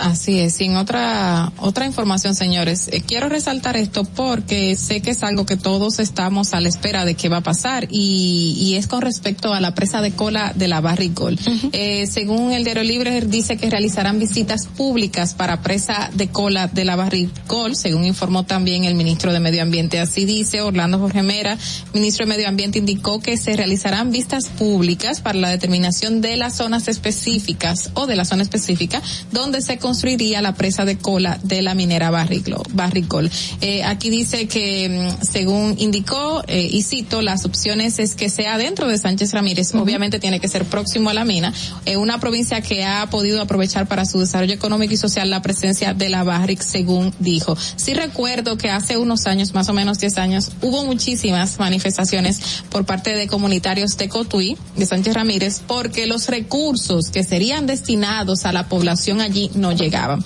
Así 0.00 0.40
es. 0.40 0.60
En 0.60 0.76
otra, 0.76 1.52
otra 1.58 1.86
información, 1.86 2.34
señores, 2.34 2.88
eh, 2.92 3.02
quiero 3.06 3.28
resaltar 3.28 3.76
esto 3.76 4.04
porque 4.04 4.76
sé 4.76 5.02
que 5.02 5.10
es 5.10 5.22
algo 5.22 5.44
que 5.44 5.56
todos 5.56 5.98
estamos 5.98 6.54
a 6.54 6.60
la 6.60 6.68
espera 6.68 7.04
de 7.04 7.14
qué 7.14 7.28
va 7.28 7.38
a 7.38 7.42
pasar 7.42 7.86
y, 7.90 8.56
y 8.58 8.76
es 8.76 8.86
con 8.86 9.02
respecto 9.02 9.52
a 9.52 9.60
la 9.60 9.74
presa 9.74 10.00
de 10.00 10.12
cola 10.12 10.52
de 10.54 10.68
la 10.68 10.80
Barricol. 10.80 11.38
eh, 11.72 12.06
según 12.06 12.52
el 12.52 12.64
Diario 12.64 12.84
Libre 12.84 13.20
dice 13.22 13.56
que 13.56 13.68
realizarán 13.68 14.18
visitas 14.18 14.66
públicas 14.66 15.34
para 15.34 15.60
presa 15.60 16.10
de 16.14 16.28
cola 16.28 16.68
de 16.68 16.84
la 16.84 16.96
Barricol, 16.96 17.76
según 17.76 18.04
informó 18.04 18.44
también 18.44 18.84
el 18.84 18.94
ministro 18.94 19.32
de 19.32 19.40
Medio 19.40 19.62
Ambiente. 19.62 20.00
Así 20.00 20.24
dice 20.24 20.62
Orlando 20.62 20.98
Jorge 20.98 21.22
Mera, 21.22 21.58
ministro 21.92 22.24
de 22.24 22.30
Medio 22.30 22.48
Ambiente, 22.48 22.78
indicó 22.78 23.20
que 23.20 23.36
se 23.36 23.56
realizarán 23.56 24.10
vistas 24.10 24.46
públicas 24.48 25.20
para 25.20 25.38
la 25.38 25.50
determinación 25.50 26.20
de 26.20 26.36
las 26.36 26.56
zonas 26.56 26.88
específicas 26.88 27.90
o 27.94 28.06
de 28.06 28.16
la 28.16 28.24
zona 28.24 28.42
específica 28.42 29.02
donde 29.32 29.65
se 29.66 29.78
construiría 29.78 30.40
la 30.42 30.54
presa 30.54 30.84
de 30.84 30.96
cola 30.96 31.38
de 31.42 31.60
la 31.60 31.74
minera 31.74 32.10
Barricol. 32.10 33.30
Eh, 33.60 33.82
aquí 33.84 34.10
dice 34.10 34.46
que, 34.46 34.88
mm, 34.88 35.24
según 35.24 35.74
indicó, 35.78 36.44
eh, 36.46 36.68
y 36.70 36.82
cito, 36.82 37.20
las 37.20 37.44
opciones 37.44 37.98
es 37.98 38.14
que 38.14 38.30
sea 38.30 38.58
dentro 38.58 38.86
de 38.86 38.96
Sánchez 38.96 39.32
Ramírez, 39.32 39.74
obviamente 39.74 40.20
tiene 40.20 40.38
que 40.38 40.48
ser 40.48 40.64
próximo 40.64 41.10
a 41.10 41.14
la 41.14 41.24
mina, 41.24 41.52
eh, 41.84 41.96
una 41.96 42.20
provincia 42.20 42.60
que 42.60 42.84
ha 42.84 43.10
podido 43.10 43.42
aprovechar 43.42 43.88
para 43.88 44.04
su 44.04 44.20
desarrollo 44.20 44.54
económico 44.54 44.94
y 44.94 44.96
social 44.96 45.28
la 45.30 45.42
presencia 45.42 45.94
de 45.94 46.08
la 46.08 46.22
Barric, 46.22 46.60
según 46.62 47.12
dijo. 47.18 47.56
Sí 47.76 47.94
recuerdo 47.94 48.56
que 48.56 48.70
hace 48.70 48.96
unos 48.96 49.26
años, 49.26 49.52
más 49.52 49.68
o 49.68 49.72
menos 49.72 49.98
10 49.98 50.18
años, 50.18 50.52
hubo 50.62 50.84
muchísimas 50.84 51.58
manifestaciones 51.58 52.40
por 52.70 52.84
parte 52.84 53.14
de 53.14 53.26
comunitarios 53.26 53.96
de 53.96 54.08
Cotuí, 54.08 54.56
de 54.76 54.86
Sánchez 54.86 55.14
Ramírez, 55.14 55.62
porque 55.66 56.06
los 56.06 56.28
recursos 56.28 57.10
que 57.10 57.24
serían 57.24 57.66
destinados 57.66 58.44
a 58.44 58.52
la 58.52 58.68
población 58.68 59.20
allí 59.20 59.50
no 59.56 59.72
llegaban 59.72 60.22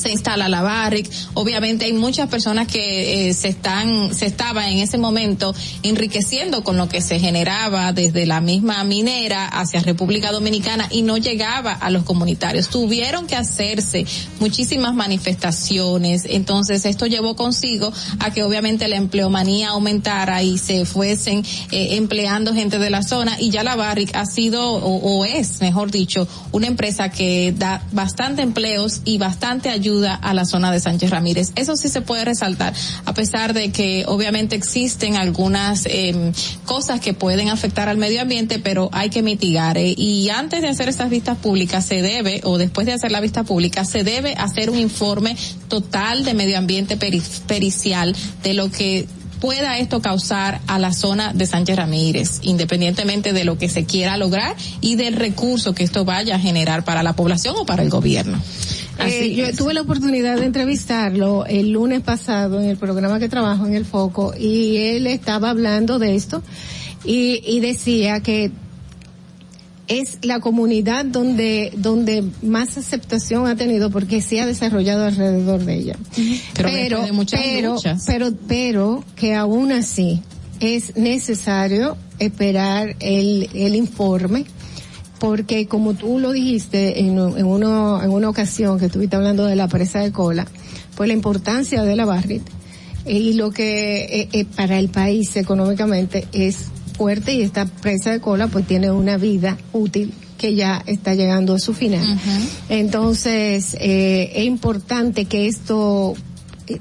se 0.00 0.10
instala 0.10 0.48
la 0.48 0.62
Barric. 0.62 1.10
Obviamente 1.34 1.84
hay 1.84 1.92
muchas 1.92 2.28
personas 2.28 2.66
que 2.66 3.28
eh, 3.28 3.34
se 3.34 3.48
están, 3.48 4.14
se 4.14 4.26
estaba 4.26 4.68
en 4.68 4.78
ese 4.78 4.98
momento 4.98 5.54
enriqueciendo 5.82 6.64
con 6.64 6.76
lo 6.76 6.88
que 6.88 7.00
se 7.00 7.20
generaba 7.20 7.92
desde 7.92 8.26
la 8.26 8.40
misma 8.40 8.82
minera 8.84 9.46
hacia 9.46 9.80
República 9.80 10.32
Dominicana 10.32 10.88
y 10.90 11.02
no 11.02 11.18
llegaba 11.18 11.72
a 11.72 11.90
los 11.90 12.04
comunitarios. 12.04 12.68
Tuvieron 12.68 13.26
que 13.26 13.36
hacerse 13.36 14.06
muchísimas 14.40 14.94
manifestaciones. 14.94 16.24
Entonces 16.28 16.84
esto 16.86 17.06
llevó 17.06 17.36
consigo 17.36 17.92
a 18.18 18.30
que 18.30 18.42
obviamente 18.42 18.88
la 18.88 18.96
empleomanía 18.96 19.70
aumentara 19.70 20.42
y 20.42 20.58
se 20.58 20.84
fuesen 20.86 21.44
eh, 21.70 21.96
empleando 21.96 22.54
gente 22.54 22.78
de 22.78 22.90
la 22.90 23.02
zona 23.02 23.36
y 23.38 23.50
ya 23.50 23.62
la 23.62 23.76
Barric 23.76 24.14
ha 24.16 24.24
sido 24.24 24.72
o, 24.72 25.18
o 25.20 25.24
es, 25.24 25.60
mejor 25.60 25.90
dicho, 25.90 26.26
una 26.52 26.66
empresa 26.66 27.10
que 27.10 27.54
da 27.56 27.82
bastante 27.92 28.42
empleos 28.42 29.02
y 29.04 29.18
bastante 29.18 29.68
ayuda 29.68 29.89
ayuda 29.90 30.14
a 30.14 30.34
la 30.34 30.44
zona 30.44 30.70
de 30.70 30.78
Sánchez 30.78 31.10
Ramírez. 31.10 31.52
Eso 31.56 31.76
sí 31.76 31.88
se 31.88 32.00
puede 32.00 32.24
resaltar, 32.24 32.72
a 33.04 33.14
pesar 33.14 33.54
de 33.54 33.72
que 33.72 34.04
obviamente 34.06 34.54
existen 34.54 35.16
algunas 35.16 35.86
eh, 35.86 36.32
cosas 36.64 37.00
que 37.00 37.12
pueden 37.12 37.48
afectar 37.48 37.88
al 37.88 37.96
medio 37.96 38.22
ambiente, 38.22 38.60
pero 38.60 38.88
hay 38.92 39.10
que 39.10 39.22
mitigar. 39.22 39.78
Eh. 39.78 39.94
Y 39.96 40.28
antes 40.28 40.62
de 40.62 40.68
hacer 40.68 40.88
estas 40.88 41.10
vistas 41.10 41.38
públicas 41.38 41.84
se 41.84 42.02
debe, 42.02 42.40
o 42.44 42.56
después 42.56 42.86
de 42.86 42.92
hacer 42.92 43.10
la 43.10 43.20
vista 43.20 43.42
pública, 43.42 43.84
se 43.84 44.04
debe 44.04 44.34
hacer 44.34 44.70
un 44.70 44.78
informe 44.78 45.36
total 45.68 46.24
de 46.24 46.34
medio 46.34 46.58
ambiente 46.58 46.96
pericial 46.96 48.14
de 48.42 48.54
lo 48.54 48.70
que 48.70 49.08
pueda 49.40 49.78
esto 49.78 50.00
causar 50.00 50.60
a 50.66 50.78
la 50.78 50.92
zona 50.92 51.32
de 51.32 51.46
Sánchez 51.46 51.76
Ramírez, 51.76 52.40
independientemente 52.42 53.32
de 53.32 53.44
lo 53.44 53.58
que 53.58 53.68
se 53.68 53.84
quiera 53.84 54.16
lograr 54.16 54.54
y 54.80 54.96
del 54.96 55.16
recurso 55.16 55.74
que 55.74 55.82
esto 55.82 56.04
vaya 56.04 56.36
a 56.36 56.38
generar 56.38 56.84
para 56.84 57.02
la 57.02 57.14
población 57.14 57.56
o 57.58 57.66
para 57.66 57.82
el 57.82 57.88
gobierno. 57.90 58.40
Eh, 59.06 59.34
yo 59.34 59.52
tuve 59.54 59.74
la 59.74 59.82
oportunidad 59.82 60.38
de 60.38 60.46
entrevistarlo 60.46 61.46
el 61.46 61.70
lunes 61.70 62.00
pasado 62.02 62.60
en 62.60 62.68
el 62.68 62.76
programa 62.76 63.18
que 63.18 63.28
trabajo 63.28 63.66
en 63.66 63.74
el 63.74 63.84
Foco 63.84 64.34
y 64.38 64.76
él 64.76 65.06
estaba 65.06 65.50
hablando 65.50 65.98
de 65.98 66.16
esto 66.16 66.42
y, 67.04 67.42
y 67.44 67.60
decía 67.60 68.20
que 68.20 68.50
es 69.90 70.18
la 70.22 70.38
comunidad 70.38 71.04
donde 71.04 71.72
donde 71.76 72.24
más 72.42 72.78
aceptación 72.78 73.48
ha 73.48 73.56
tenido 73.56 73.90
porque 73.90 74.22
se 74.22 74.40
ha 74.40 74.46
desarrollado 74.46 75.04
alrededor 75.04 75.64
de 75.64 75.74
ella. 75.74 75.96
Pero 76.54 77.02
pero 77.30 77.76
pero, 78.06 78.32
pero 78.46 79.04
que 79.16 79.34
aún 79.34 79.72
así 79.72 80.22
es 80.60 80.96
necesario 80.96 81.96
esperar 82.20 82.94
el 83.00 83.50
el 83.52 83.74
informe 83.74 84.44
porque 85.20 85.66
como 85.66 85.94
tú 85.94 86.18
lo 86.18 86.32
dijiste 86.32 87.00
en, 87.00 87.18
en, 87.18 87.44
uno, 87.44 88.02
en 88.02 88.10
una 88.10 88.28
ocasión 88.28 88.78
que 88.80 88.86
estuviste 88.86 89.14
hablando 89.14 89.44
de 89.44 89.54
la 89.54 89.68
presa 89.68 90.00
de 90.00 90.10
cola, 90.10 90.46
pues 90.96 91.06
la 91.06 91.14
importancia 91.14 91.84
de 91.84 91.94
la 91.94 92.06
Barrit 92.06 92.42
y 93.06 93.34
lo 93.34 93.50
que 93.50 94.02
eh, 94.04 94.28
eh, 94.32 94.44
para 94.44 94.78
el 94.78 94.88
país 94.88 95.36
económicamente 95.36 96.26
es 96.32 96.66
fuerte 96.96 97.34
y 97.34 97.42
esta 97.42 97.66
presa 97.66 98.10
de 98.10 98.20
cola 98.20 98.48
pues 98.48 98.66
tiene 98.66 98.90
una 98.90 99.16
vida 99.16 99.56
útil 99.72 100.12
que 100.38 100.54
ya 100.54 100.82
está 100.86 101.14
llegando 101.14 101.54
a 101.54 101.58
su 101.58 101.74
final. 101.74 102.18
Entonces, 102.70 103.76
eh, 103.78 104.32
es 104.34 104.44
importante 104.44 105.26
que 105.26 105.46
esto 105.46 106.14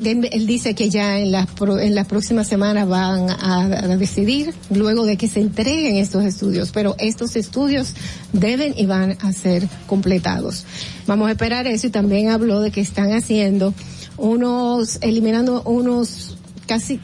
él 0.03 0.47
dice 0.47 0.75
que 0.75 0.89
ya 0.89 1.19
en 1.19 1.31
las, 1.31 1.47
en 1.81 1.95
las 1.95 2.07
próximas 2.07 2.47
semanas 2.47 2.87
van 2.87 3.29
a, 3.29 3.97
decidir 3.97 4.53
luego 4.69 5.05
de 5.05 5.17
que 5.17 5.27
se 5.27 5.39
entreguen 5.39 5.97
estos 5.97 6.23
estudios, 6.25 6.71
pero 6.71 6.95
estos 6.99 7.35
estudios 7.35 7.93
deben 8.33 8.73
y 8.77 8.85
van 8.85 9.17
a 9.21 9.33
ser 9.33 9.67
completados. 9.87 10.65
Vamos 11.07 11.27
a 11.29 11.31
esperar 11.31 11.67
eso 11.67 11.87
y 11.87 11.89
también 11.89 12.29
habló 12.29 12.61
de 12.61 12.71
que 12.71 12.81
están 12.81 13.13
haciendo 13.13 13.73
unos, 14.17 14.99
eliminando 15.01 15.63
unos 15.63 16.37
casi 16.67 16.99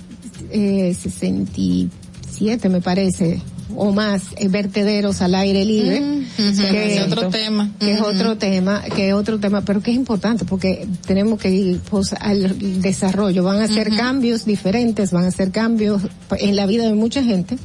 eh, 0.52 0.96
67 1.00 2.70
me 2.70 2.82
parece, 2.82 3.42
o 3.74 3.92
más 3.92 4.24
eh, 4.38 4.48
vertederos 4.48 5.22
al 5.22 5.36
aire 5.36 5.66
libre. 5.66 6.02
Mm, 6.02 6.26
que, 6.38 6.96
es 6.98 7.02
otro 7.02 7.30
tema. 7.30 7.72
Que 7.80 7.94
es 7.94 8.02
otro 8.02 8.38
tema, 8.38 8.82
que 8.84 9.10
es 9.10 9.14
otro 9.14 9.40
tema, 9.40 9.62
pero 9.62 9.82
que 9.82 9.92
es 9.92 9.98
importante 9.98 10.46
porque 10.46 10.88
tenemos 11.06 11.40
que 11.40 11.50
ir 11.50 11.80
pues, 11.90 12.14
al 12.14 12.82
desarrollo. 12.82 13.44
Van 13.44 13.60
a 13.60 13.64
hacer 13.64 13.90
cambios 13.96 14.46
diferentes, 14.46 15.12
van 15.12 15.26
a 15.26 15.28
hacer 15.28 15.52
cambios 15.52 16.04
en 16.38 16.56
la 16.56 16.66
vida 16.66 16.86
de 16.86 16.94
mucha 16.94 17.24
gente. 17.24 17.58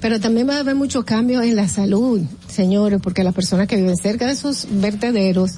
Pero 0.00 0.20
también 0.20 0.48
va 0.48 0.56
a 0.56 0.60
haber 0.60 0.74
muchos 0.74 1.04
cambios 1.04 1.44
en 1.44 1.56
la 1.56 1.66
salud, 1.66 2.20
señores, 2.46 3.00
porque 3.02 3.24
las 3.24 3.34
personas 3.34 3.66
que 3.66 3.76
viven 3.76 3.96
cerca 3.96 4.26
de 4.26 4.32
esos 4.32 4.66
vertederos, 4.70 5.52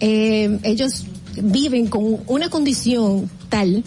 eh, 0.00 0.58
ellos 0.64 1.06
viven 1.42 1.86
con 1.86 2.18
una 2.26 2.50
condición 2.50 3.30
tal 3.48 3.82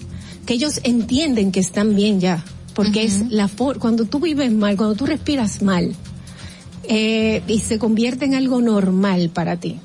que 0.47 0.55
ellos 0.55 0.79
entienden 0.83 1.51
que 1.51 1.59
están 1.59 1.95
bien 1.95 2.19
ya 2.19 2.43
porque 2.73 3.03
es 3.03 3.31
la 3.31 3.49
cuando 3.79 4.05
tú 4.05 4.19
vives 4.19 4.51
mal, 4.51 4.77
cuando 4.77 4.95
tú 4.95 5.05
respiras 5.05 5.61
mal, 5.61 5.95
eh, 6.83 7.41
y 7.47 7.59
se 7.59 7.79
convierte 7.79 8.25
en 8.25 8.35
algo 8.35 8.61
normal 8.61 9.29
para 9.33 9.57
ti. 9.57 9.79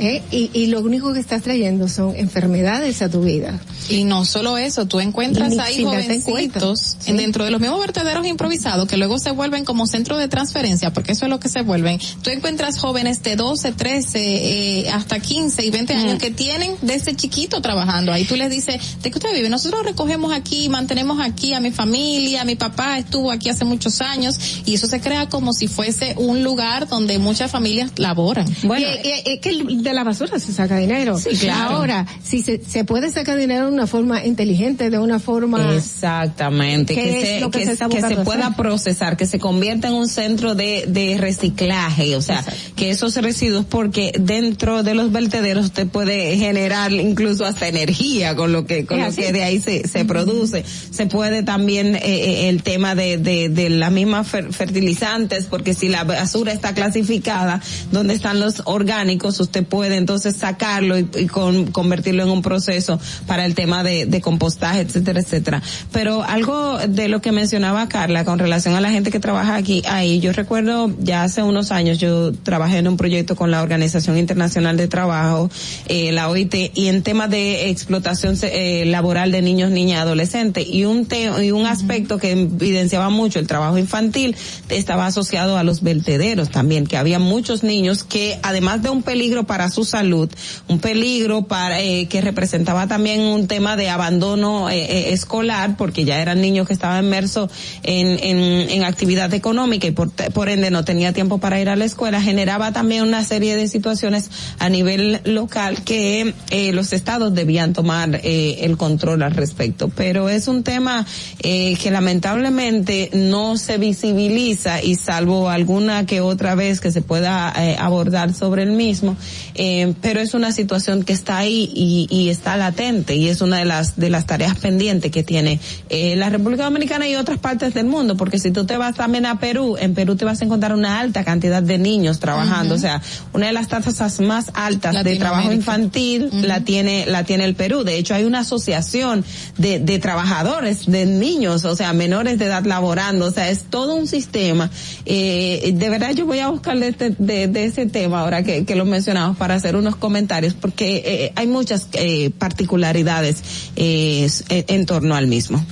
¿Eh? 0.00 0.22
Y, 0.30 0.50
y 0.54 0.66
lo 0.66 0.80
único 0.80 1.12
que 1.12 1.20
estás 1.20 1.42
trayendo 1.42 1.88
son 1.88 2.16
enfermedades 2.16 3.02
a 3.02 3.08
tu 3.08 3.22
vida. 3.22 3.60
Y 3.88 4.04
no 4.04 4.24
solo 4.24 4.56
eso, 4.58 4.86
tú 4.86 5.00
encuentras 5.00 5.52
ahí 5.58 5.84
darte 5.84 6.20
jovencitos. 6.22 6.96
Sí. 7.00 7.12
dentro 7.12 7.44
de 7.44 7.50
los 7.50 7.60
mismos 7.60 7.80
vertederos 7.80 8.26
improvisados 8.26 8.86
que 8.88 8.96
luego 8.96 9.18
se 9.18 9.30
vuelven 9.32 9.64
como 9.64 9.86
centro 9.86 10.16
de 10.16 10.28
transferencia, 10.28 10.92
porque 10.92 11.12
eso 11.12 11.26
es 11.26 11.30
lo 11.30 11.40
que 11.40 11.48
se 11.48 11.62
vuelven. 11.62 11.98
Tú 12.22 12.30
encuentras 12.30 12.78
jóvenes 12.78 13.22
de 13.22 13.36
12, 13.36 13.72
13, 13.72 14.18
eh, 14.20 14.90
hasta 14.90 15.18
15 15.20 15.64
y 15.64 15.70
20 15.70 15.94
años 15.94 16.18
que 16.18 16.30
tienen 16.30 16.72
desde 16.82 17.14
chiquito 17.16 17.60
trabajando. 17.60 18.12
Ahí 18.12 18.24
tú 18.24 18.36
les 18.36 18.50
dices, 18.50 18.76
¿de 19.02 19.10
qué 19.10 19.18
usted 19.18 19.32
vive? 19.34 19.48
Nosotros 19.48 19.82
recogemos 19.84 20.32
aquí, 20.32 20.68
mantenemos 20.68 21.18
aquí 21.20 21.52
a 21.54 21.60
mi 21.60 21.70
familia, 21.70 22.44
mi 22.44 22.56
papá 22.56 22.98
estuvo 22.98 23.30
aquí 23.32 23.48
hace 23.48 23.64
muchos 23.64 24.00
años 24.00 24.38
y 24.64 24.74
eso 24.74 24.86
se 24.86 25.00
crea 25.00 25.28
como 25.28 25.52
si 25.52 25.66
fuese 25.68 26.14
un 26.16 26.42
lugar 26.44 26.88
donde 26.88 27.18
muchas 27.18 27.50
familias 27.50 27.90
laboran. 27.96 28.46
Bueno, 28.62 28.86
es 29.04 29.40
que 29.40 29.48
el- 29.50 29.82
de 29.90 29.94
la 29.94 30.04
basura 30.04 30.38
se 30.38 30.52
saca 30.52 30.76
dinero. 30.78 31.18
Sí, 31.18 31.30
claro. 31.38 31.76
Ahora, 31.76 32.06
si 32.22 32.42
se, 32.42 32.60
se 32.66 32.84
puede 32.84 33.10
sacar 33.10 33.38
dinero 33.38 33.66
de 33.66 33.72
una 33.72 33.86
forma 33.86 34.24
inteligente, 34.24 34.90
de 34.90 34.98
una 34.98 35.18
forma... 35.18 35.74
Exactamente, 35.74 36.94
¿Qué 36.94 37.02
que 37.02 37.20
se, 37.40 37.50
que 37.50 37.50
que, 37.50 37.66
se 37.66 37.72
está 37.72 37.88
que 37.88 38.00
se 38.00 38.16
pueda 38.16 38.54
procesar, 38.56 39.16
que 39.16 39.26
se 39.26 39.38
convierta 39.38 39.88
en 39.88 39.94
un 39.94 40.08
centro 40.08 40.54
de, 40.54 40.84
de 40.88 41.16
reciclaje, 41.18 42.16
o 42.16 42.22
sea, 42.22 42.44
que 42.76 42.90
esos 42.90 43.16
residuos, 43.16 43.66
porque 43.66 44.12
dentro 44.18 44.82
de 44.82 44.94
los 44.94 45.12
vertederos 45.12 45.66
usted 45.66 45.86
puede 45.86 46.36
generar 46.36 46.92
incluso 46.92 47.44
hasta 47.44 47.68
energía 47.68 48.34
con 48.36 48.52
lo 48.52 48.66
que, 48.66 48.86
con 48.86 48.98
lo 49.00 49.06
así. 49.06 49.22
que 49.22 49.32
de 49.32 49.42
ahí 49.42 49.60
se, 49.60 49.86
se 49.86 50.04
produce. 50.04 50.64
Se 50.90 51.06
puede 51.06 51.42
también 51.42 51.96
eh, 51.96 52.00
eh, 52.04 52.48
el 52.48 52.62
tema 52.62 52.94
de, 52.94 53.18
de, 53.18 53.48
de 53.48 53.70
las 53.70 53.92
mismas 53.92 54.32
fer- 54.32 54.52
fertilizantes, 54.52 55.46
porque 55.46 55.74
si 55.74 55.88
la 55.88 56.04
basura 56.04 56.52
está 56.52 56.74
clasificada, 56.74 57.60
donde 57.92 58.14
están 58.14 58.40
los 58.40 58.62
orgánicos, 58.64 59.40
usted 59.40 59.64
puede 59.70 59.96
entonces 59.96 60.36
sacarlo 60.36 60.98
y, 60.98 61.08
y 61.16 61.26
con- 61.26 61.68
convertirlo 61.70 62.22
en 62.24 62.28
un 62.30 62.42
proceso 62.42 63.00
para 63.26 63.46
el 63.46 63.54
tema 63.54 63.82
de, 63.82 64.04
de 64.04 64.20
compostaje, 64.20 64.80
etcétera, 64.80 65.20
etcétera. 65.20 65.62
Pero 65.92 66.22
algo 66.22 66.78
de 66.86 67.08
lo 67.08 67.22
que 67.22 67.32
mencionaba 67.32 67.88
Carla 67.88 68.24
con 68.24 68.38
relación 68.38 68.74
a 68.74 68.80
la 68.80 68.90
gente 68.90 69.10
que 69.10 69.20
trabaja 69.20 69.54
aquí, 69.56 69.82
ahí, 69.88 70.20
yo 70.20 70.32
recuerdo 70.32 70.90
ya 70.98 71.22
hace 71.22 71.42
unos 71.42 71.70
años 71.70 71.98
yo 71.98 72.32
trabajé 72.32 72.78
en 72.78 72.88
un 72.88 72.96
proyecto 72.96 73.36
con 73.36 73.50
la 73.50 73.62
Organización 73.62 74.18
Internacional 74.18 74.76
de 74.76 74.88
Trabajo, 74.88 75.48
eh, 75.86 76.12
la 76.12 76.28
OIT, 76.28 76.54
y 76.74 76.88
en 76.88 77.02
temas 77.02 77.30
de 77.30 77.70
explotación 77.70 78.36
eh, 78.42 78.84
laboral 78.86 79.30
de 79.32 79.40
niños, 79.42 79.70
niñas, 79.70 80.00
adolescentes, 80.02 80.66
y 80.68 80.84
un 80.84 81.06
te- 81.06 81.30
y 81.44 81.52
un 81.52 81.66
aspecto 81.66 82.18
que 82.18 82.32
evidenciaba 82.32 83.08
mucho 83.10 83.38
el 83.38 83.46
trabajo 83.46 83.78
infantil 83.78 84.34
estaba 84.68 85.06
asociado 85.06 85.56
a 85.56 85.62
los 85.62 85.82
vertederos 85.82 86.50
también, 86.50 86.86
que 86.86 86.96
había 86.96 87.18
muchos 87.18 87.62
niños 87.62 88.02
que 88.04 88.38
además 88.42 88.82
de 88.82 88.90
un 88.90 89.02
peligro 89.02 89.44
para 89.44 89.59
su 89.68 89.84
salud, 89.84 90.30
un 90.68 90.78
peligro 90.78 91.42
para 91.42 91.80
eh, 91.80 92.06
que 92.08 92.20
representaba 92.20 92.86
también 92.86 93.20
un 93.20 93.46
tema 93.46 93.76
de 93.76 93.90
abandono 93.90 94.70
eh, 94.70 94.78
eh, 94.78 95.12
escolar, 95.12 95.76
porque 95.76 96.04
ya 96.04 96.20
eran 96.20 96.40
niños 96.40 96.66
que 96.66 96.72
estaban 96.72 97.04
inmersos 97.04 97.50
en, 97.82 98.06
en, 98.22 98.70
en 98.70 98.84
actividad 98.84 99.32
económica 99.34 99.86
y 99.86 99.90
por, 99.90 100.10
por 100.10 100.48
ende 100.48 100.70
no 100.70 100.84
tenía 100.84 101.12
tiempo 101.12 101.38
para 101.38 101.60
ir 101.60 101.68
a 101.68 101.76
la 101.76 101.84
escuela, 101.84 102.22
generaba 102.22 102.72
también 102.72 103.02
una 103.02 103.24
serie 103.24 103.56
de 103.56 103.68
situaciones 103.68 104.30
a 104.58 104.68
nivel 104.68 105.20
local 105.24 105.82
que 105.82 106.34
eh, 106.50 106.72
los 106.72 106.92
estados 106.92 107.34
debían 107.34 107.72
tomar 107.72 108.20
eh, 108.22 108.58
el 108.60 108.76
control 108.76 109.22
al 109.22 109.32
respecto. 109.32 109.88
Pero 109.88 110.28
es 110.28 110.48
un 110.48 110.62
tema 110.62 111.06
eh, 111.40 111.76
que 111.82 111.90
lamentablemente 111.90 113.10
no 113.12 113.56
se 113.56 113.78
visibiliza 113.78 114.82
y 114.82 114.94
salvo 114.94 115.48
alguna 115.48 116.06
que 116.06 116.20
otra 116.20 116.54
vez 116.54 116.80
que 116.80 116.90
se 116.90 117.02
pueda 117.02 117.52
eh, 117.56 117.76
abordar 117.78 118.34
sobre 118.34 118.62
el 118.62 118.72
mismo, 118.72 119.16
eh, 119.54 119.94
pero 120.00 120.20
es 120.20 120.34
una 120.34 120.52
situación 120.52 121.02
que 121.02 121.12
está 121.12 121.38
ahí 121.38 121.70
y, 121.74 122.06
y 122.10 122.28
está 122.30 122.56
latente 122.56 123.14
y 123.16 123.28
es 123.28 123.40
una 123.40 123.58
de 123.58 123.64
las 123.64 123.96
de 123.96 124.10
las 124.10 124.26
tareas 124.26 124.56
pendientes 124.56 125.10
que 125.10 125.22
tiene 125.22 125.60
eh, 125.88 126.16
la 126.16 126.28
República 126.30 126.64
Dominicana 126.64 127.08
y 127.08 127.16
otras 127.16 127.38
partes 127.38 127.74
del 127.74 127.86
mundo, 127.86 128.16
porque 128.16 128.38
si 128.38 128.50
tú 128.50 128.64
te 128.66 128.76
vas 128.76 128.94
también 128.96 129.26
a 129.26 129.38
Perú, 129.40 129.76
en 129.80 129.94
Perú 129.94 130.16
te 130.16 130.24
vas 130.24 130.40
a 130.40 130.44
encontrar 130.44 130.74
una 130.74 131.00
alta 131.00 131.24
cantidad 131.24 131.62
de 131.62 131.78
niños 131.78 132.20
trabajando, 132.20 132.74
o 132.74 132.78
sea, 132.78 133.02
una 133.32 133.46
de 133.48 133.52
las 133.52 133.68
tasas 133.68 134.20
más 134.20 134.50
altas 134.54 135.04
de 135.04 135.16
trabajo 135.16 135.52
infantil 135.52 136.30
la 136.42 136.60
tiene 136.60 137.06
la 137.06 137.24
tiene 137.24 137.44
el 137.44 137.54
Perú. 137.54 137.84
De 137.84 137.96
hecho, 137.96 138.14
hay 138.14 138.24
una 138.24 138.40
asociación 138.40 139.24
de, 139.58 139.78
de 139.78 139.98
trabajadores, 139.98 140.86
de 140.86 141.06
niños, 141.06 141.64
o 141.64 141.74
sea, 141.76 141.92
menores 141.92 142.38
de 142.38 142.46
edad 142.46 142.64
laborando, 142.64 143.26
o 143.26 143.30
sea, 143.30 143.50
es 143.50 143.64
todo 143.64 143.94
un 143.94 144.06
sistema. 144.06 144.70
Eh, 145.06 145.72
de 145.74 145.88
verdad, 145.88 146.12
yo 146.14 146.26
voy 146.26 146.38
a 146.40 146.48
buscar 146.48 146.78
de, 146.78 146.88
este- 146.88 147.14
de, 147.18 147.48
de 147.48 147.64
ese 147.64 147.86
tema 147.86 148.20
ahora 148.20 148.42
que, 148.42 148.64
que 148.64 148.74
lo 148.76 148.84
mencionamos 148.84 149.36
para 149.40 149.54
hacer 149.54 149.74
unos 149.74 149.96
comentarios, 149.96 150.52
porque 150.52 151.02
eh, 151.02 151.32
hay 151.34 151.46
muchas 151.46 151.86
eh, 151.94 152.28
particularidades 152.38 153.38
eh, 153.74 154.24
s- 154.26 154.44
en, 154.48 154.84
torno 154.84 155.14
al 155.16 155.26
mismo. 155.28 155.64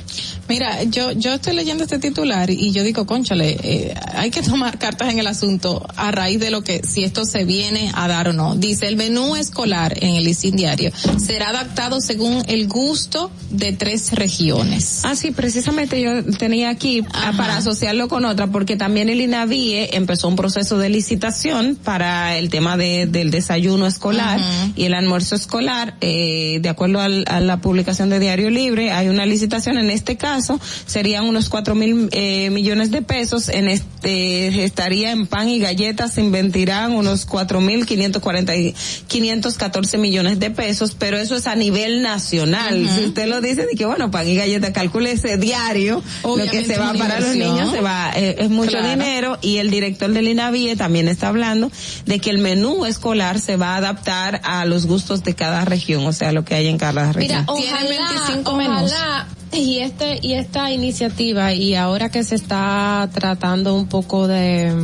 Mira, 0.48 0.82
yo 0.84 1.12
yo 1.12 1.34
estoy 1.34 1.54
leyendo 1.54 1.84
este 1.84 1.98
titular 1.98 2.48
y 2.48 2.72
yo 2.72 2.82
digo, 2.82 3.04
conchale, 3.04 3.58
eh, 3.62 3.94
hay 4.14 4.30
que 4.30 4.40
tomar 4.50 4.78
cartas 4.78 5.12
en 5.12 5.18
el 5.18 5.26
asunto 5.26 5.86
a 5.96 6.10
raíz 6.10 6.40
de 6.40 6.50
lo 6.50 6.62
que, 6.62 6.80
si 6.82 7.04
esto 7.04 7.26
se 7.26 7.44
viene 7.44 7.92
a 7.94 8.08
dar 8.08 8.28
o 8.28 8.32
no. 8.32 8.56
Dice, 8.56 8.88
el 8.88 8.96
menú 8.96 9.36
escolar 9.36 10.02
en 10.02 10.14
el 10.16 10.24
listín 10.24 10.56
diario 10.56 10.90
será 11.18 11.50
adaptado 11.50 12.00
según 12.00 12.42
el 12.48 12.68
gusto 12.68 13.30
de 13.50 13.72
tres 13.74 14.12
regiones. 14.12 15.02
Ah, 15.04 15.14
sí, 15.14 15.30
precisamente 15.30 16.00
yo 16.00 16.24
tenía 16.38 16.70
aquí 16.70 17.04
ah, 17.12 17.34
para 17.36 17.58
asociarlo 17.58 18.08
con 18.08 18.24
otra, 18.24 18.46
porque 18.46 18.76
también 18.76 19.10
el 19.10 19.20
INAVIE 19.20 19.90
empezó 19.94 20.28
un 20.28 20.36
proceso 20.36 20.78
de 20.78 20.88
licitación 20.88 21.76
para 21.76 22.38
el 22.38 22.48
tema 22.48 22.78
de, 22.78 23.06
del 23.06 23.30
desayuno 23.30 23.57
escolar 23.58 24.38
Ujú. 24.40 24.72
y 24.76 24.84
el 24.84 24.94
almuerzo 24.94 25.34
escolar. 25.34 25.94
Eh, 26.00 26.58
de 26.62 26.68
acuerdo 26.68 27.00
al- 27.00 27.24
a 27.28 27.40
la 27.40 27.60
publicación 27.60 28.08
de 28.10 28.18
Diario 28.18 28.50
Libre, 28.50 28.92
hay 28.92 29.08
una 29.08 29.26
licitación. 29.26 29.78
En 29.78 29.90
este 29.90 30.16
caso, 30.16 30.60
serían 30.86 31.24
unos 31.24 31.48
cuatro 31.48 31.74
mil 31.74 32.08
eh, 32.12 32.50
millones 32.50 32.90
de 32.90 33.02
pesos. 33.02 33.48
En 33.48 33.68
este 33.68 34.64
estaría 34.64 35.10
en 35.10 35.26
pan 35.26 35.48
y 35.48 35.58
galletas, 35.58 36.14
se 36.14 36.20
invertirán 36.20 36.92
unos 36.92 37.24
cuatro 37.26 37.60
mil 37.60 37.86
quinientos 37.86 38.22
cuarenta 38.22 38.56
y 38.56 38.74
quinientos 39.06 39.54
catorce 39.56 39.98
millones 39.98 40.38
de 40.38 40.50
pesos, 40.50 40.94
pero 40.98 41.18
eso 41.18 41.36
es 41.36 41.46
a 41.46 41.54
nivel 41.54 42.02
nacional. 42.02 42.84
Ujú. 42.84 42.94
Si 42.96 43.04
usted 43.06 43.26
lo 43.28 43.40
dice, 43.40 43.66
de 43.66 43.74
que 43.76 43.84
bueno, 43.86 44.10
pan 44.10 44.28
y 44.28 44.34
galleta, 44.36 44.72
calcule 44.72 45.12
ese 45.12 45.36
diario, 45.36 45.96
lo 45.96 46.02
que 46.36 46.42
Obviamente 46.42 46.74
se 46.74 46.78
va 46.80 46.92
para 46.94 47.20
los 47.20 47.34
niños 47.34 47.70
se 47.72 47.80
va, 47.80 48.12
eh, 48.14 48.36
es 48.38 48.50
mucho 48.50 48.70
Claro. 48.72 48.88
dinero 48.88 49.38
y 49.42 49.56
el 49.58 49.70
director 49.70 50.10
del 50.12 50.28
INAVIE 50.28 50.76
también 50.76 51.08
está 51.08 51.28
hablando 51.28 51.70
de 52.06 52.18
que 52.18 52.30
el 52.30 52.38
menú 52.38 52.84
escolar 52.86 53.40
se 53.48 53.56
va 53.56 53.72
a 53.72 53.76
adaptar 53.78 54.42
a 54.44 54.66
los 54.66 54.84
gustos 54.84 55.24
de 55.24 55.34
cada 55.34 55.64
región, 55.64 56.04
o 56.04 56.12
sea, 56.12 56.32
lo 56.32 56.44
que 56.44 56.54
hay 56.54 56.66
en 56.66 56.76
cada 56.76 57.14
región. 57.14 57.46
Mira, 57.46 57.46
ojalá, 57.46 58.42
ojalá, 58.44 59.26
y 59.52 59.78
este 59.78 60.18
y 60.20 60.34
esta 60.34 60.70
iniciativa 60.70 61.54
y 61.54 61.74
ahora 61.74 62.10
que 62.10 62.24
se 62.24 62.34
está 62.34 63.08
tratando 63.10 63.74
un 63.74 63.86
poco 63.86 64.28
de 64.28 64.74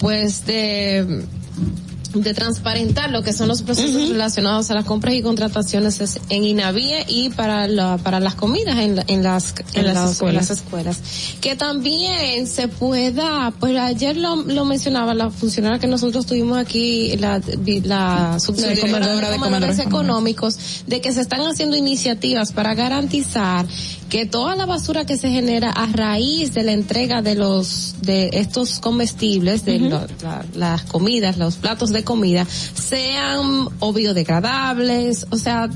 pues 0.00 0.44
de 0.44 1.24
de 2.14 2.34
transparentar 2.34 3.10
lo 3.10 3.22
que 3.22 3.32
son 3.32 3.46
los 3.48 3.62
procesos 3.62 4.08
relacionados 4.08 4.70
a 4.70 4.74
las 4.74 4.84
compras 4.84 5.14
y 5.14 5.22
contrataciones 5.22 6.00
es 6.00 6.18
en 6.28 6.44
INAVIE 6.44 7.04
y 7.08 7.30
para 7.30 7.68
la, 7.68 7.98
para 7.98 8.18
las 8.20 8.34
comidas 8.34 8.78
en, 8.78 8.96
la- 8.96 9.04
en 9.06 9.22
las 9.22 9.54
en, 9.74 9.80
En 9.80 9.86
las 9.86 9.94
las, 9.94 10.10
escuelas. 10.12 10.50
escuelas. 10.50 10.98
Que 11.40 11.54
también 11.56 12.46
se 12.46 12.68
pueda 12.68 13.52
pues 13.60 13.76
ayer 13.78 14.16
lo, 14.16 14.36
lo 14.36 14.64
mencionaba 14.64 15.14
la 15.14 15.30
funcionaria 15.30 15.78
que 15.78 15.86
nosotros 15.86 16.26
tuvimos 16.26 16.58
aquí 16.58 17.16
la 17.18 17.40
la 17.84 18.38
comedora 18.80 19.26
de 19.28 19.32
de 19.32 19.38
comedores. 19.38 19.78
económicos 19.78 20.58
de 20.86 21.00
que 21.00 21.12
se 21.12 21.20
están 21.20 21.40
haciendo 21.42 21.76
iniciativas 21.76 22.52
para 22.52 22.74
garantizar 22.74 23.66
que 24.10 24.26
toda 24.26 24.56
la 24.56 24.66
basura 24.66 25.06
que 25.06 25.16
se 25.16 25.30
genera 25.30 25.70
a 25.70 25.86
raíz 25.86 26.52
de 26.52 26.62
la 26.64 26.72
entrega 26.72 27.22
de 27.22 27.36
los 27.36 27.94
de 28.02 28.30
estos 28.34 28.80
comestibles 28.80 29.64
de 29.64 29.78
lo- 29.78 30.06
la- 30.22 30.44
las 30.54 30.82
comidas 30.82 31.38
los 31.38 31.56
platos 31.56 31.90
de 31.90 32.02
comida 32.04 32.44
sean 32.74 33.68
o 33.78 33.92
biodegradables 33.92 35.26
o 35.30 35.36
sea 35.36 35.70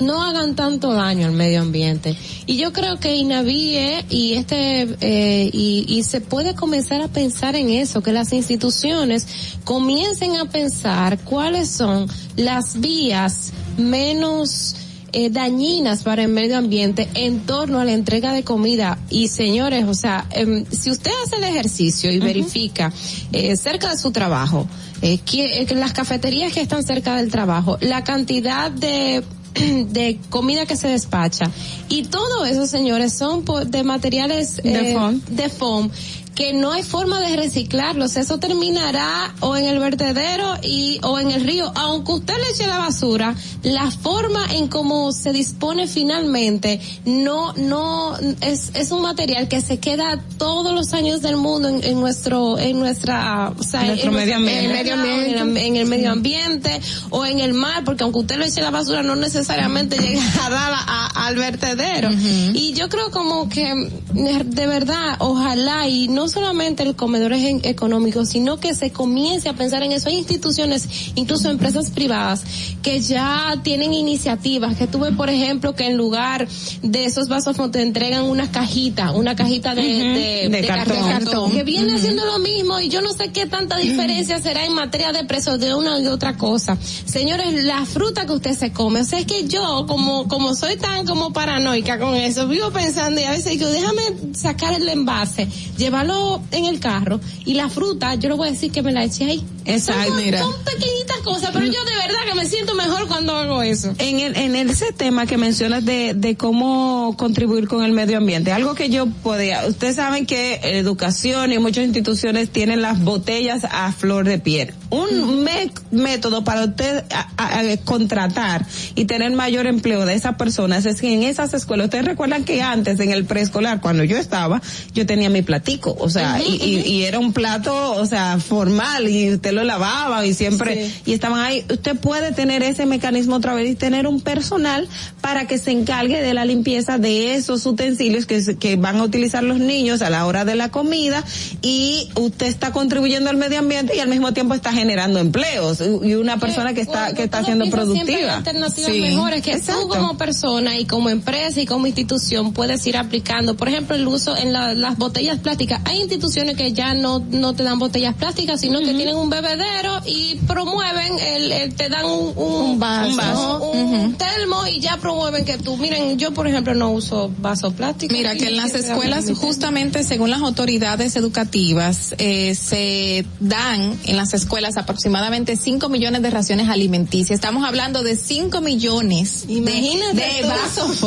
no 0.00 0.24
hagan 0.24 0.56
tanto 0.56 0.92
daño 0.92 1.26
al 1.28 1.32
medio 1.34 1.60
ambiente. 1.62 2.16
Y 2.46 2.56
yo 2.56 2.72
creo 2.72 2.98
que 2.98 3.14
Inavie 3.14 4.04
y 4.10 4.32
este 4.32 4.88
eh, 5.00 5.48
y, 5.52 5.84
y 5.86 6.02
se 6.02 6.20
puede 6.20 6.56
comenzar 6.56 7.00
a 7.00 7.06
pensar 7.06 7.54
en 7.54 7.70
eso 7.70 8.02
que 8.02 8.12
las 8.12 8.32
instituciones 8.32 9.24
comiencen 9.62 10.34
a 10.36 10.46
pensar 10.46 11.20
cuáles 11.20 11.70
son 11.70 12.08
las 12.36 12.80
vías 12.80 13.52
menos 13.78 14.74
eh, 15.14 15.30
dañinas 15.30 16.02
para 16.02 16.22
el 16.24 16.28
medio 16.28 16.58
ambiente 16.58 17.08
en 17.14 17.46
torno 17.46 17.80
a 17.80 17.84
la 17.84 17.92
entrega 17.92 18.32
de 18.32 18.42
comida. 18.42 18.98
Y 19.08 19.28
señores, 19.28 19.86
o 19.86 19.94
sea, 19.94 20.26
em, 20.30 20.64
si 20.70 20.90
usted 20.90 21.12
hace 21.24 21.36
el 21.36 21.44
ejercicio 21.44 22.12
y 22.12 22.18
verifica 22.18 22.92
eh, 23.32 23.56
cerca 23.56 23.90
de 23.90 23.96
su 23.96 24.10
trabajo, 24.10 24.66
eh, 25.02 25.18
que, 25.18 25.60
eh, 25.60 25.66
que 25.66 25.74
las 25.74 25.92
cafeterías 25.92 26.52
que 26.52 26.60
están 26.60 26.82
cerca 26.82 27.16
del 27.16 27.30
trabajo, 27.30 27.78
la 27.80 28.04
cantidad 28.04 28.70
de 28.70 29.22
de 29.88 30.18
comida 30.30 30.66
que 30.66 30.76
se 30.76 30.88
despacha 30.88 31.50
y 31.88 32.04
todo 32.04 32.44
eso 32.44 32.66
señores 32.66 33.12
son 33.12 33.44
de 33.66 33.84
materiales 33.84 34.56
De 34.56 34.90
eh, 34.90 34.94
foam. 34.94 35.20
de 35.28 35.48
foam 35.48 35.90
que 36.34 36.52
no 36.52 36.72
hay 36.72 36.82
forma 36.82 37.20
de 37.20 37.36
reciclarlos. 37.36 38.16
Eso 38.16 38.38
terminará 38.38 39.32
o 39.40 39.56
en 39.56 39.66
el 39.66 39.78
vertedero 39.78 40.54
y 40.62 40.98
o 41.02 41.18
en 41.18 41.30
el 41.30 41.44
río. 41.44 41.70
Aunque 41.76 42.12
usted 42.12 42.34
le 42.36 42.50
eche 42.50 42.66
la 42.66 42.78
basura, 42.78 43.34
la 43.62 43.90
forma 43.90 44.44
en 44.52 44.68
cómo 44.68 45.12
se 45.12 45.32
dispone 45.32 45.86
finalmente 45.86 46.80
no 47.04 47.52
no 47.54 48.16
es, 48.40 48.70
es 48.74 48.90
un 48.90 49.02
material 49.02 49.48
que 49.48 49.60
se 49.60 49.78
queda 49.78 50.22
todos 50.38 50.72
los 50.74 50.92
años 50.92 51.22
del 51.22 51.36
mundo 51.36 51.68
en, 51.68 51.82
en 51.84 52.00
nuestro 52.00 52.58
en 52.58 52.78
nuestra 52.78 53.52
o 53.58 53.62
sea, 53.62 53.84
Nuestro 53.84 54.10
en, 54.10 54.16
medio 54.16 54.36
ambiente. 54.36 54.64
en 54.64 54.70
el 54.70 54.76
medio 54.76 54.94
ambiente, 54.94 55.66
en, 55.66 55.76
el 55.76 55.86
medio 55.86 56.10
ambiente 56.12 56.80
o 57.10 57.24
en 57.26 57.38
el 57.40 57.54
mar, 57.54 57.84
porque 57.84 58.02
aunque 58.04 58.18
usted 58.20 58.38
le 58.38 58.46
eche 58.46 58.60
la 58.60 58.70
basura 58.70 59.02
no 59.02 59.14
necesariamente 59.16 59.98
llega 59.98 60.22
a 60.46 60.50
dar 60.50 60.72
a- 60.74 61.26
al 61.26 61.36
vertedero. 61.36 62.10
Y 62.54 62.72
yo 62.74 62.88
creo 62.88 63.10
como 63.10 63.48
que 63.48 63.72
de 64.12 64.66
verdad, 64.66 65.16
ojalá 65.20 65.88
y 65.88 66.08
no 66.08 66.23
solamente 66.28 66.82
el 66.82 66.96
comedor 66.96 67.32
es 67.32 67.64
económico, 67.64 68.24
sino 68.24 68.58
que 68.58 68.74
se 68.74 68.90
comience 68.90 69.48
a 69.48 69.54
pensar 69.54 69.82
en 69.82 69.92
eso. 69.92 70.08
Hay 70.08 70.16
instituciones, 70.16 70.88
incluso 71.14 71.50
empresas 71.50 71.90
privadas, 71.90 72.42
que 72.82 73.00
ya 73.00 73.60
tienen 73.62 73.92
iniciativas, 73.94 74.76
que 74.76 74.86
tuve 74.86 75.12
por 75.12 75.30
ejemplo 75.30 75.74
que 75.74 75.86
en 75.86 75.96
lugar 75.96 76.46
de 76.82 77.04
esos 77.04 77.28
vasos 77.28 77.56
te 77.70 77.82
entregan 77.82 78.24
una 78.24 78.50
cajita, 78.50 79.12
una 79.12 79.34
cajita 79.34 79.74
de, 79.74 79.82
de, 79.82 80.48
de 80.48 80.60
de 80.60 80.66
cartón. 80.66 81.08
cartón, 81.08 81.52
que 81.52 81.62
viene 81.62 81.94
haciendo 81.94 82.24
lo 82.24 82.38
mismo 82.38 82.80
y 82.80 82.88
yo 82.88 83.00
no 83.00 83.12
sé 83.12 83.30
qué 83.32 83.46
tanta 83.46 83.76
diferencia 83.76 84.40
será 84.40 84.64
en 84.64 84.74
materia 84.74 85.12
de 85.12 85.24
precios 85.24 85.58
de 85.60 85.74
una 85.74 85.98
y 86.00 86.06
otra 86.06 86.36
cosa. 86.36 86.76
Señores, 87.04 87.64
la 87.64 87.84
fruta 87.86 88.26
que 88.26 88.32
usted 88.32 88.56
se 88.56 88.72
come, 88.72 89.00
o 89.00 89.04
sea, 89.04 89.18
es 89.18 89.26
que 89.26 89.46
yo 89.46 89.86
como 89.86 90.28
como 90.28 90.54
soy 90.54 90.76
tan 90.76 91.06
como 91.06 91.32
paranoica 91.32 91.98
con 91.98 92.14
eso, 92.14 92.48
vivo 92.48 92.70
pensando 92.70 93.20
y 93.20 93.24
a 93.24 93.30
veces 93.30 93.52
digo, 93.52 93.68
déjame 93.68 94.02
sacar 94.34 94.74
el 94.74 94.88
envase, 94.88 95.48
llevarlo 95.76 96.13
en 96.50 96.64
el 96.66 96.80
carro 96.80 97.20
y 97.44 97.54
la 97.54 97.68
fruta, 97.68 98.14
yo 98.14 98.28
le 98.28 98.34
voy 98.34 98.48
a 98.48 98.50
decir 98.52 98.72
que 98.72 98.82
me 98.82 98.92
la 98.92 99.04
eche 99.04 99.24
ahí. 99.24 99.44
Exacto, 99.64 100.08
son, 100.08 100.16
mira. 100.16 100.40
son 100.40 100.54
pequeñitas 100.64 101.18
cosas, 101.24 101.50
pero 101.52 101.64
yo 101.64 101.84
de 101.84 101.96
verdad 101.96 102.18
que 102.26 102.34
me 102.34 102.46
siento 102.46 102.74
mejor 102.74 103.06
cuando 103.08 103.36
hago 103.36 103.62
eso. 103.62 103.94
En, 103.98 104.20
el, 104.20 104.36
en 104.36 104.56
ese 104.56 104.92
tema 104.92 105.26
que 105.26 105.38
mencionas 105.38 105.84
de, 105.84 106.14
de 106.14 106.36
cómo 106.36 107.14
contribuir 107.16 107.68
con 107.68 107.82
el 107.84 107.92
medio 107.92 108.18
ambiente, 108.18 108.52
algo 108.52 108.74
que 108.74 108.90
yo 108.90 109.06
podía, 109.06 109.66
ustedes 109.66 109.96
saben 109.96 110.26
que 110.26 110.60
educación 110.62 111.52
y 111.52 111.58
muchas 111.58 111.84
instituciones 111.84 112.50
tienen 112.50 112.82
las 112.82 113.02
botellas 113.02 113.64
a 113.70 113.92
flor 113.92 114.26
de 114.26 114.38
piel. 114.38 114.74
Un 114.90 115.42
me- 115.44 115.70
método 115.90 116.44
para 116.44 116.64
usted 116.64 117.04
a- 117.10 117.28
a- 117.36 117.60
a 117.60 117.76
contratar 117.78 118.64
y 118.94 119.06
tener 119.06 119.32
mayor 119.32 119.66
empleo 119.66 120.06
de 120.06 120.14
esas 120.14 120.36
personas 120.36 120.86
es 120.86 121.00
que 121.00 121.12
en 121.12 121.22
esas 121.24 121.52
escuelas, 121.54 121.86
ustedes 121.86 122.04
recuerdan 122.04 122.44
que 122.44 122.62
antes 122.62 123.00
en 123.00 123.10
el 123.10 123.24
preescolar, 123.24 123.80
cuando 123.80 124.04
yo 124.04 124.16
estaba, 124.16 124.62
yo 124.94 125.04
tenía 125.06 125.30
mi 125.30 125.42
platico, 125.42 125.96
o 125.98 126.08
sea, 126.08 126.40
y, 126.42 126.56
y- 126.62 126.80
y 126.92 127.02
era 127.04 127.18
un 127.18 127.32
plato, 127.32 127.92
o 127.92 128.06
sea, 128.06 128.38
formal 128.38 129.08
y 129.08 129.32
usted 129.34 129.52
lo 129.52 129.64
lavaba 129.64 130.24
y 130.26 130.32
siempre, 130.34 130.90
y 131.04 131.12
estaban 131.12 131.40
ahí. 131.40 131.64
Usted 131.70 131.96
puede 131.96 132.32
tener 132.32 132.62
ese 132.62 132.86
mecanismo 132.86 133.36
otra 133.36 133.54
vez 133.54 133.68
y 133.70 133.74
tener 133.74 134.06
un 134.06 134.20
personal 134.20 134.88
para 135.20 135.46
que 135.46 135.58
se 135.58 135.72
encargue 135.72 136.22
de 136.22 136.34
la 136.34 136.44
limpieza 136.44 136.98
de 136.98 137.34
esos 137.34 137.66
utensilios 137.66 138.26
que, 138.26 138.56
que 138.56 138.76
van 138.76 138.96
a 138.96 139.02
utilizar 139.02 139.42
los 139.42 139.58
niños 139.58 140.02
a 140.02 140.10
la 140.10 140.24
hora 140.26 140.44
de 140.44 140.54
la 140.54 140.70
comida 140.70 141.24
y 141.62 142.10
usted 142.14 142.46
está 142.46 142.70
contribuyendo 142.72 143.28
al 143.30 143.36
medio 143.36 143.58
ambiente 143.58 143.96
y 143.96 144.00
al 144.00 144.08
mismo 144.08 144.32
tiempo 144.32 144.54
está 144.54 144.70
generando 144.70 144.83
empleos 144.90 145.80
y 146.02 146.14
una 146.14 146.38
persona 146.38 146.74
que 146.74 146.80
está, 146.80 147.12
que 147.14 147.24
está 147.24 147.44
siendo 147.44 147.64
Siempre 147.64 147.80
hay 147.82 147.86
productiva. 147.86 148.36
alternativas 148.36 148.90
Sí. 148.92 149.00
mejores 149.00 149.42
que 149.42 149.52
Exacto. 149.52 149.82
tú 149.82 149.88
como 149.88 150.16
persona 150.16 150.78
y 150.78 150.84
como 150.84 151.10
empresa 151.10 151.60
y 151.60 151.66
como 151.66 151.86
institución 151.86 152.52
puedes 152.52 152.86
ir 152.86 152.96
aplicando. 152.96 153.56
Por 153.56 153.68
ejemplo, 153.68 153.96
el 153.96 154.06
uso 154.06 154.36
en 154.36 154.52
la- 154.52 154.74
las 154.74 154.96
botellas 154.98 155.38
plásticas. 155.38 155.80
Hay 155.84 156.00
instituciones 156.00 156.56
que 156.56 156.72
ya 156.72 156.94
no, 156.94 157.20
no 157.30 157.54
te 157.54 157.62
dan 157.62 157.78
botellas 157.78 158.14
plásticas, 158.14 158.60
sino 158.60 158.80
que 158.80 158.94
tienen 158.94 159.16
un 159.16 159.30
bebedero 159.30 160.00
y 160.06 160.36
promueven 160.46 161.18
el, 161.18 161.52
el- 161.52 161.74
te 161.74 161.88
dan 161.88 162.04
un, 162.04 162.32
un, 162.36 162.78
vaso. 162.78 163.08
un, 163.10 163.16
vaso, 163.16 163.70
un 163.72 164.14
termo 164.14 164.66
y 164.66 164.80
ya 164.80 164.96
promueven 164.98 165.44
que 165.44 165.58
tú, 165.58 165.76
miren, 165.76 166.18
yo 166.18 166.32
por 166.32 166.46
ejemplo 166.46 166.74
no 166.74 166.90
uso 166.90 167.30
vaso 167.38 167.72
plástico. 167.72 168.14
Mira, 168.14 168.34
que 168.34 168.48
en 168.48 168.56
las 168.56 168.74
escuelas, 168.74 169.26
justamente 169.36 170.02
según 170.04 170.30
las 170.30 170.40
autoridades 170.42 171.16
educativas, 171.16 172.14
eh, 172.18 172.54
se 172.54 173.24
dan 173.40 173.98
en 174.04 174.16
las 174.16 174.34
escuelas 174.34 174.63
aproximadamente 174.76 175.56
5 175.56 175.88
millones 175.88 176.22
de 176.22 176.30
raciones 176.30 176.68
alimenticias. 176.68 177.30
Estamos 177.36 177.64
hablando 177.66 178.02
de 178.02 178.16
5 178.16 178.60
millones 178.60 179.46
de, 179.46 179.52
Imagínate 179.54 180.14
de 180.14 180.42
tú. 180.42 180.48
vasos, 180.48 181.00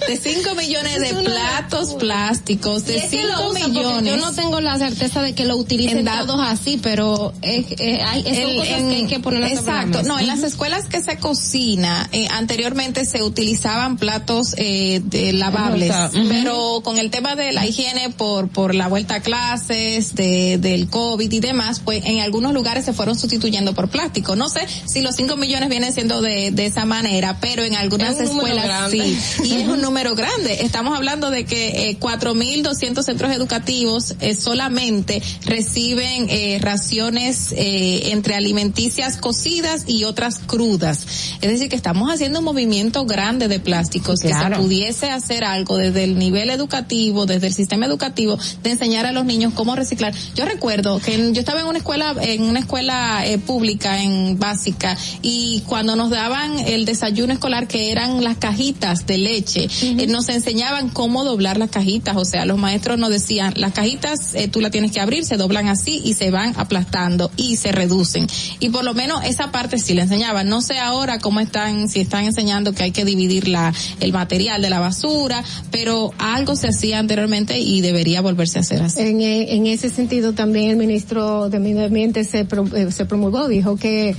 de 0.08 0.16
5 0.16 0.54
millones 0.54 0.96
Es 0.96 1.14
de 1.16 1.22
platos 1.22 1.94
plásticos, 1.94 2.84
de 2.86 2.96
es 2.96 3.02
que 3.04 3.20
5 3.22 3.26
lo 3.28 3.50
usan 3.50 3.62
porque 3.62 3.68
millones. 3.78 4.14
Yo 4.14 4.16
no 4.18 4.32
tengo 4.32 4.60
la 4.60 4.78
certeza 4.78 5.22
de 5.22 5.34
que 5.34 5.44
lo 5.44 5.56
utilicen 5.56 5.98
En 5.98 6.04
da- 6.04 6.26
todos 6.26 6.40
así, 6.40 6.78
pero 6.82 7.32
es, 7.42 7.66
eh, 7.78 8.00
hay, 8.04 8.22
son 8.24 8.34
El- 8.34 8.56
cosas 8.56 8.78
en- 8.80 8.88
que 8.90 8.96
hay 8.96 9.06
que 9.06 9.20
poner 9.20 9.44
Exacto, 9.44 10.02
no, 10.02 10.18
en 10.18 10.26
las 10.26 10.42
escuelas 10.42 10.86
que 10.86 11.00
se 11.02 11.16
cocina, 11.18 12.08
eh, 12.12 12.26
anteriormente 12.30 13.04
se 13.04 13.22
utilizaban 13.22 13.96
platos 13.96 14.54
eh, 14.56 15.00
de 15.04 15.32
lavables, 15.32 15.92
pero 16.28 16.80
con 16.82 16.98
el 16.98 17.10
tema 17.10 17.36
de 17.36 17.52
la 17.52 17.66
higiene 17.66 18.10
por 18.10 18.48
por 18.48 18.74
la 18.74 18.88
vuelta 18.88 19.16
a 19.16 19.20
clases, 19.20 20.14
de, 20.14 20.58
del 20.58 20.88
COVID 20.88 21.30
y 21.30 21.40
demás, 21.40 21.80
pues 21.84 22.04
en 22.04 22.20
algunos 22.20 22.52
lugares 22.52 22.87
se 22.88 22.94
fueron 22.94 23.18
sustituyendo 23.18 23.74
por 23.74 23.90
plástico. 23.90 24.34
No 24.34 24.48
sé 24.48 24.60
si 24.86 25.02
los 25.02 25.14
5 25.16 25.36
millones 25.36 25.68
vienen 25.68 25.92
siendo 25.92 26.22
de, 26.22 26.50
de 26.52 26.64
esa 26.64 26.86
manera, 26.86 27.36
pero 27.38 27.62
en 27.64 27.74
algunas 27.74 28.16
Es 28.16 28.30
escuelas 28.30 28.90
sí, 28.90 29.18
y 29.44 29.52
es 29.56 29.68
un 29.68 29.82
número 29.82 30.14
grande. 30.14 30.62
Estamos 30.62 30.96
hablando 30.96 31.30
de 31.30 31.44
que 31.44 31.90
eh, 31.90 31.98
4.200 32.00 33.02
centros 33.02 33.30
educativos 33.32 34.14
eh, 34.20 34.34
solamente 34.34 35.20
reciben 35.44 36.28
eh, 36.30 36.58
raciones 36.62 37.52
eh, 37.52 38.10
entre 38.12 38.34
alimenticias 38.36 39.16
cocidas 39.18 39.84
y 39.86 40.04
otras 40.04 40.38
crudas. 40.38 41.06
Es 41.42 41.50
decir, 41.50 41.68
que 41.68 41.76
estamos 41.76 42.10
haciendo 42.10 42.38
un 42.38 42.44
movimiento 42.46 43.04
grande 43.04 43.48
de 43.48 43.60
plásticos 43.60 44.20
que 44.20 44.28
Claro. 44.28 44.56
se 44.56 44.62
pudiese 44.62 45.10
hacer 45.10 45.44
algo 45.44 45.76
desde 45.76 46.04
el 46.04 46.18
nivel 46.18 46.48
educativo, 46.50 47.26
desde 47.26 47.48
el 47.48 47.54
sistema 47.54 47.86
educativo, 47.86 48.38
de 48.62 48.70
enseñar 48.70 49.04
a 49.04 49.12
los 49.12 49.24
niños 49.24 49.52
cómo 49.54 49.74
reciclar. 49.76 50.14
Yo 50.34 50.44
recuerdo 50.44 51.00
que 51.00 51.14
en- 51.14 51.34
yo 51.34 51.40
estaba 51.40 51.60
en 51.60 51.66
una 51.66 51.78
escuela, 51.78 52.14
en 52.20 52.42
una 52.44 52.60
escuela 52.60 52.77
eh, 52.82 53.38
pública, 53.38 54.02
en 54.02 54.38
básica, 54.38 54.96
y 55.22 55.62
cuando 55.66 55.96
nos 55.96 56.10
daban 56.10 56.58
el 56.58 56.84
desayuno 56.84 57.32
escolar, 57.32 57.66
que 57.68 57.90
eran 57.90 58.22
las 58.22 58.36
cajitas 58.36 59.06
de 59.06 59.18
leche, 59.18 59.68
eh, 59.82 60.06
nos 60.06 60.28
enseñaban 60.28 60.88
cómo 60.90 61.24
doblar 61.24 61.58
las 61.58 61.70
cajitas, 61.70 62.16
o 62.16 62.24
sea, 62.24 62.44
los 62.44 62.58
maestros 62.58 62.98
nos 62.98 63.10
decían, 63.10 63.54
las 63.56 63.72
cajitas 63.72 64.34
eh, 64.34 64.48
tú 64.48 64.60
la 64.60 64.70
tienes 64.70 64.92
que 64.92 65.00
abrir, 65.00 65.24
se 65.24 65.36
doblan 65.36 65.68
así 65.68 66.00
y 66.04 66.14
se 66.14 66.30
van 66.30 66.54
aplastando 66.56 67.30
y 67.36 67.56
se 67.56 67.72
reducen. 67.72 68.26
Y 68.60 68.70
por 68.70 68.84
lo 68.84 68.94
menos 68.94 69.24
esa 69.24 69.50
parte 69.50 69.78
sí 69.78 69.94
la 69.94 70.02
enseñaban. 70.02 70.48
No 70.48 70.60
sé 70.60 70.78
ahora 70.78 71.18
cómo 71.18 71.40
están, 71.40 71.88
si 71.88 72.00
están 72.00 72.24
enseñando 72.24 72.72
que 72.72 72.84
hay 72.84 72.90
que 72.90 73.04
dividir 73.04 73.48
la, 73.48 73.72
el 74.00 74.12
material 74.12 74.62
de 74.62 74.70
la 74.70 74.80
basura, 74.80 75.42
pero 75.70 76.12
algo 76.18 76.56
se 76.56 76.68
hacía 76.68 76.98
anteriormente 76.98 77.58
y 77.58 77.80
debería 77.80 78.20
volverse 78.20 78.58
a 78.58 78.60
hacer 78.60 78.82
así. 78.82 79.00
En, 79.00 79.20
en 79.20 79.66
ese 79.66 79.90
sentido 79.90 80.32
también 80.32 80.70
el 80.70 80.76
ministro 80.76 81.48
de 81.48 81.58
Medio 81.58 81.84
Ambiente 81.84 82.24
se, 82.24 82.44
pro- 82.44 82.67
se 82.90 83.04
promulgó, 83.06 83.48
dijo 83.48 83.76
que 83.76 84.10
eh, 84.10 84.14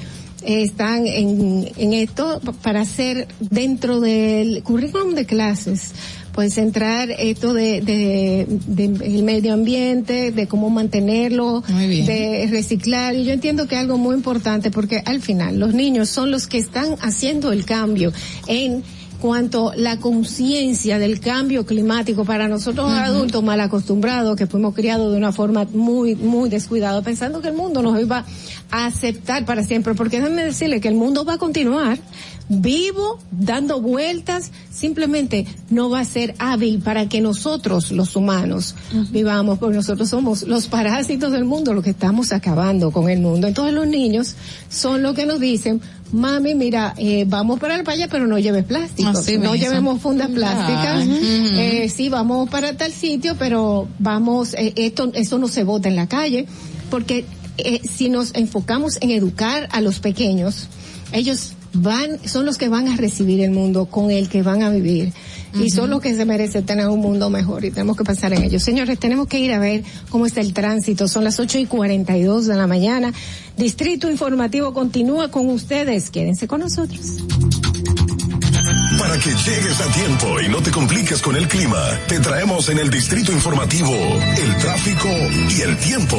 están 0.64 1.06
en, 1.08 1.70
en 1.78 1.94
esto 1.94 2.40
pa- 2.44 2.54
para 2.54 2.82
hacer 2.82 3.28
dentro 3.40 4.00
del 4.00 4.64
currículum 4.64 5.14
de 5.16 5.26
clases 5.26 5.92
pues 6.32 6.58
entrar 6.58 7.10
esto 7.12 7.54
de, 7.54 7.82
de, 7.82 8.46
de 8.68 8.86
el 9.16 9.24
medio 9.24 9.52
ambiente, 9.54 10.32
de 10.32 10.48
cómo 10.48 10.70
mantenerlo, 10.70 11.64
de 12.06 12.48
reciclar. 12.50 13.16
Y 13.16 13.26
yo 13.26 13.34
entiendo 13.34 13.68
que 13.68 13.76
es 13.76 13.82
algo 13.82 13.98
muy 13.98 14.16
importante 14.16 14.72
porque 14.72 15.02
al 15.06 15.22
final 15.22 15.60
los 15.60 15.74
niños 15.74 16.08
son 16.08 16.32
los 16.32 16.48
que 16.48 16.60
están 16.60 16.96
haciendo 17.02 17.52
el 17.52 17.66
cambio 17.66 18.14
en 18.48 18.84
cuanto 19.20 19.74
la 19.76 19.98
conciencia 19.98 21.00
del 21.00 21.20
cambio 21.20 21.66
climático 21.66 22.26
para 22.26 22.48
nosotros 22.48 22.92
adultos 22.92 23.44
mal 23.44 23.60
acostumbrados 23.60 24.36
que 24.36 24.48
fuimos 24.48 24.74
criados 24.74 25.12
de 25.12 25.18
una 25.18 25.32
forma 25.32 25.66
muy 25.74 26.16
muy 26.16 26.50
descuidada 26.50 27.02
pensando 27.02 27.42
que 27.42 27.50
el 27.50 27.56
mundo 27.56 27.82
nos 27.82 28.00
iba 28.00 28.26
a 28.72 28.86
aceptar 28.86 29.46
para 29.46 29.64
siempre. 29.64 29.94
Porque 29.94 30.20
déjenme 30.20 30.44
decirle 30.44 30.82
que 30.82 30.88
el 30.88 30.96
mundo 30.96 31.26
va 31.26 31.34
a 31.34 31.38
continuar 31.38 32.00
vivo 32.50 33.20
dando 33.32 33.80
vueltas. 33.80 34.52
Simplemente 34.72 35.46
no 35.70 35.90
va 35.90 36.02
a 36.02 36.06
ser 36.06 36.36
hábil 36.40 36.80
para 36.80 37.08
que 37.08 37.22
nosotros 37.22 37.92
los 37.92 38.16
humanos 38.16 38.76
vivamos 39.12 39.60
porque 39.60 39.78
nosotros 39.78 40.10
somos 40.10 40.44
los 40.44 40.68
parásitos 40.68 41.32
del 41.32 41.46
mundo 41.46 41.74
los 41.74 41.84
que 41.84 41.92
estamos 41.92 42.32
acabando 42.32 42.92
con 42.92 43.10
el 43.10 43.20
mundo. 43.20 43.48
Entonces 43.48 43.74
los 43.74 43.88
niños 43.88 44.36
son 44.70 45.02
los 45.02 45.16
que 45.16 45.26
nos 45.26 45.40
dicen 45.40 45.82
mami, 46.12 46.56
mira, 46.56 46.94
eh, 46.98 47.26
vamos 47.28 47.60
para 47.60 47.78
la 47.78 47.84
playa, 47.84 48.08
pero 48.08 48.28
no 48.28 48.40
lleves 48.40 48.66
plástico. 48.66 49.10
Así 49.10 49.38
no 49.38 49.52
mismo. 49.52 49.56
llevemos 49.56 50.02
fundas 50.02 50.30
plásticas. 50.30 51.06
Eh, 51.08 51.90
sí, 51.90 52.10
vamos 52.10 52.50
para 52.50 52.76
tal 52.76 52.92
sitio, 52.92 53.36
pero 53.38 53.88
vamos, 54.00 54.54
eh, 54.54 54.74
esto, 54.76 55.12
esto 55.14 55.38
no 55.38 55.48
se 55.48 55.64
bota 55.64 55.90
en 55.90 55.96
la 55.96 56.08
calle, 56.08 56.46
porque 56.90 57.26
eh, 57.58 57.82
si 57.84 58.10
nos 58.10 58.34
enfocamos 58.36 58.98
en 59.02 59.12
educar 59.12 59.68
a 59.72 59.82
los 59.82 60.00
pequeños, 60.00 60.68
ellos 61.12 61.54
van, 61.74 62.20
son 62.28 62.46
los 62.46 62.58
que 62.58 62.70
van 62.70 62.88
a 62.88 62.98
recibir 62.98 63.42
el 63.42 63.52
mundo 63.52 63.86
con 63.86 64.12
el 64.12 64.30
que 64.30 64.42
van 64.42 64.64
a 64.64 64.70
vivir. 64.70 65.14
Y 65.54 65.72
son 65.72 65.90
los 65.90 66.00
que 66.00 66.16
se 66.16 66.26
merecen 66.26 66.66
tener 66.66 66.88
un 66.88 67.00
mundo 67.00 67.30
mejor 67.30 67.66
y 67.66 67.72
tenemos 67.72 67.98
que 67.98 68.04
pensar 68.04 68.34
en 68.34 68.44
ello. 68.44 68.60
Señores, 68.60 69.00
tenemos 69.00 69.28
que 69.28 69.40
ir 69.40 69.52
a 69.52 69.60
ver 69.60 69.84
cómo 70.10 70.28
está 70.28 70.42
el 70.42 70.54
tránsito. 70.54 71.08
Son 71.08 71.24
las 71.24 71.40
ocho 71.40 71.58
y 71.58 71.66
cuarenta 71.66 72.16
y 72.16 72.24
dos 72.24 72.46
de 72.46 72.56
la 72.56 72.68
mañana. 72.68 73.12
Distrito 73.58 74.10
Informativo 74.10 74.74
continúa 74.74 75.32
con 75.32 75.50
ustedes. 75.50 76.12
Quédense 76.12 76.48
con 76.48 76.62
nosotros. 76.62 77.18
Para 79.00 79.18
que 79.18 79.30
llegues 79.30 79.80
a 79.82 79.92
tiempo 79.94 80.42
y 80.42 80.50
no 80.50 80.58
te 80.62 80.72
compliques 80.72 81.22
con 81.22 81.36
el 81.36 81.48
clima, 81.48 81.82
te 82.08 82.20
traemos 82.20 82.70
en 82.70 82.80
el 82.80 82.90
Distrito 82.90 83.32
Informativo 83.32 83.92
el 83.92 84.56
tráfico 84.58 85.10
y 85.58 85.62
el 85.62 85.78
tiempo. 85.78 86.18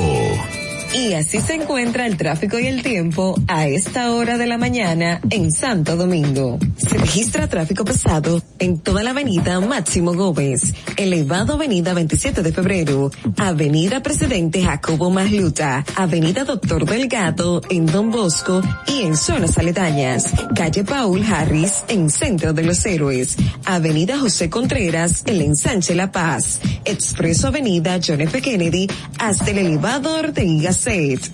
Y 0.92 1.14
así 1.14 1.40
se 1.40 1.54
encuentra 1.54 2.04
el 2.04 2.16
tráfico 2.16 2.58
y 2.58 2.66
el 2.66 2.82
tiempo 2.82 3.40
a 3.46 3.68
esta 3.68 4.12
hora 4.12 4.36
de 4.38 4.48
la 4.48 4.58
mañana 4.58 5.20
en 5.30 5.52
Santo 5.52 5.94
Domingo. 5.94 6.58
Se 6.76 6.98
registra 6.98 7.48
tráfico 7.48 7.84
pesado 7.84 8.42
en 8.58 8.80
toda 8.80 9.04
la 9.04 9.10
avenida 9.10 9.60
Máximo 9.60 10.14
Gómez, 10.14 10.74
elevado 10.96 11.54
avenida 11.54 11.94
27 11.94 12.42
de 12.42 12.52
febrero, 12.52 13.10
avenida 13.36 14.02
Presidente 14.02 14.64
Jacobo 14.64 15.10
Masluta, 15.10 15.84
avenida 15.94 16.44
Doctor 16.44 16.84
Delgado 16.84 17.60
en 17.70 17.86
Don 17.86 18.10
Bosco 18.10 18.60
y 18.88 19.02
en 19.02 19.16
zonas 19.16 19.58
aledañas, 19.58 20.34
calle 20.56 20.82
Paul 20.82 21.22
Harris 21.24 21.84
en 21.86 22.10
Centro 22.10 22.52
de 22.52 22.64
los 22.64 22.84
Héroes, 22.84 23.36
avenida 23.64 24.18
José 24.18 24.50
Contreras 24.50 25.22
en 25.26 25.40
ensanche 25.40 25.94
La 25.94 26.10
Paz, 26.10 26.60
expreso 26.84 27.46
avenida 27.46 28.00
John 28.04 28.22
F. 28.22 28.42
Kennedy 28.42 28.88
hasta 29.18 29.52
el 29.52 29.58
elevado 29.58 30.18
Ortega 30.18 30.72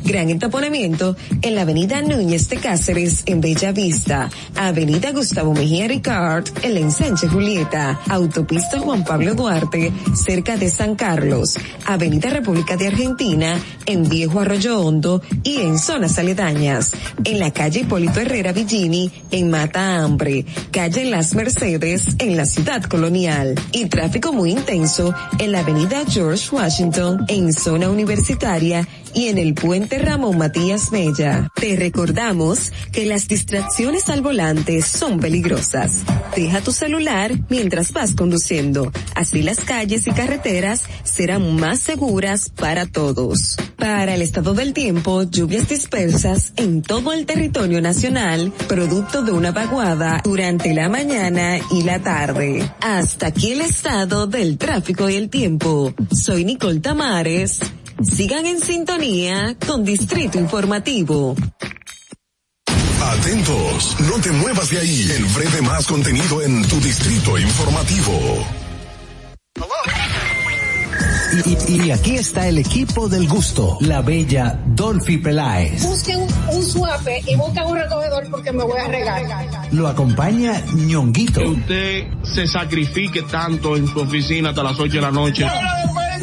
Gran 0.04 0.28
entaponamiento 0.30 1.16
en 1.40 1.54
la 1.54 1.62
avenida 1.62 2.02
Núñez 2.02 2.48
de 2.48 2.56
Cáceres 2.56 3.22
en 3.26 3.40
Bella 3.40 3.70
Vista, 3.70 4.28
avenida 4.56 5.12
Gustavo 5.12 5.54
Mejía 5.54 5.86
Ricard 5.86 6.46
en 6.62 6.74
la 6.74 6.80
ensanche 6.80 7.28
Julieta, 7.28 8.00
autopista 8.08 8.80
Juan 8.80 9.04
Pablo 9.04 9.36
Duarte 9.36 9.92
cerca 10.16 10.56
de 10.56 10.68
San 10.68 10.96
Carlos, 10.96 11.54
avenida 11.84 12.28
República 12.28 12.76
de 12.76 12.88
Argentina 12.88 13.56
en 13.86 14.08
Viejo 14.08 14.40
Arroyo 14.40 14.80
Hondo 14.80 15.22
y 15.44 15.58
en 15.58 15.78
zonas 15.78 16.18
aledañas, 16.18 16.92
en 17.22 17.38
la 17.38 17.52
calle 17.52 17.80
Hipólito 17.80 18.18
Herrera 18.18 18.50
Villini 18.50 19.12
en 19.30 19.48
Mata 19.48 19.98
Hambre, 19.98 20.44
calle 20.72 21.04
Las 21.04 21.36
Mercedes 21.36 22.16
en 22.18 22.36
la 22.36 22.46
ciudad 22.46 22.82
colonial. 22.82 23.54
Y 23.70 23.86
tráfico 23.86 24.32
muy 24.32 24.50
intenso 24.50 25.14
en 25.38 25.52
la 25.52 25.60
avenida 25.60 26.02
George 26.08 26.48
Washington 26.50 27.24
en 27.28 27.52
zona 27.52 27.88
universitaria 27.88 28.88
y 29.14 29.28
en 29.28 29.38
el 29.38 29.54
puente 29.54 29.98
Ramón 29.98 30.38
Matías 30.38 30.92
Mella. 30.92 31.48
Te 31.54 31.76
recordamos 31.76 32.72
que 32.92 33.06
las 33.06 33.28
distracciones 33.28 34.08
al 34.08 34.20
volante 34.20 34.82
son 34.82 35.20
peligrosas. 35.20 36.02
Deja 36.34 36.60
tu 36.60 36.72
celular 36.72 37.32
mientras 37.48 37.92
vas 37.92 38.14
conduciendo. 38.14 38.92
Así 39.14 39.42
las 39.42 39.60
calles 39.60 40.06
y 40.06 40.10
carreteras 40.10 40.82
serán 41.04 41.56
más 41.56 41.80
seguras 41.80 42.50
para 42.50 42.86
todos. 42.86 43.56
Para 43.76 44.14
el 44.14 44.22
estado 44.22 44.54
del 44.54 44.72
tiempo, 44.72 45.22
lluvias 45.22 45.68
dispersas 45.68 46.52
en 46.56 46.82
todo 46.82 47.12
el 47.12 47.26
territorio 47.26 47.80
nacional, 47.80 48.52
producto 48.68 49.22
de 49.22 49.32
una 49.32 49.52
vaguada 49.52 50.20
durante 50.24 50.74
la 50.74 50.88
mañana 50.88 51.58
y 51.70 51.82
la 51.82 52.00
tarde. 52.00 52.70
Hasta 52.80 53.28
aquí 53.28 53.52
el 53.52 53.60
estado 53.60 54.26
del 54.26 54.58
tráfico 54.58 55.08
y 55.08 55.16
el 55.16 55.28
tiempo. 55.28 55.94
Soy 56.10 56.44
Nicole 56.44 56.80
Tamares. 56.80 57.60
Sigan 58.02 58.44
en 58.46 58.60
sintonía 58.60 59.56
con 59.66 59.84
Distrito 59.84 60.38
Informativo. 60.38 61.34
Atentos, 63.00 63.96
no 64.00 64.20
te 64.20 64.30
muevas 64.32 64.70
de 64.70 64.78
ahí. 64.78 65.08
El 65.16 65.24
breve 65.26 65.62
más 65.62 65.86
contenido 65.86 66.42
en 66.42 66.62
tu 66.68 66.78
Distrito 66.80 67.38
Informativo. 67.38 68.46
Y, 71.68 71.86
y 71.86 71.90
aquí 71.90 72.16
está 72.16 72.46
el 72.48 72.58
equipo 72.58 73.08
del 73.08 73.28
gusto, 73.28 73.78
la 73.80 74.00
bella 74.02 74.58
Dolphy 74.66 75.18
Peláez. 75.18 75.82
Busquen 75.82 76.20
un 76.20 76.62
suape 76.62 77.22
y 77.26 77.36
busquen 77.36 77.64
un 77.64 77.76
recogedor 77.76 78.30
porque 78.30 78.52
me 78.52 78.64
voy 78.64 78.78
a 78.78 78.88
regar. 78.88 79.22
Lo 79.72 79.88
acompaña 79.88 80.62
ñonguito. 80.74 81.40
Que 81.40 81.46
usted 81.46 82.06
se 82.22 82.46
sacrifique 82.46 83.22
tanto 83.22 83.76
en 83.76 83.86
su 83.86 84.00
oficina 84.00 84.50
hasta 84.50 84.62
las 84.62 84.78
8 84.78 84.92
de 84.92 85.00
la 85.00 85.10
noche. 85.10 85.46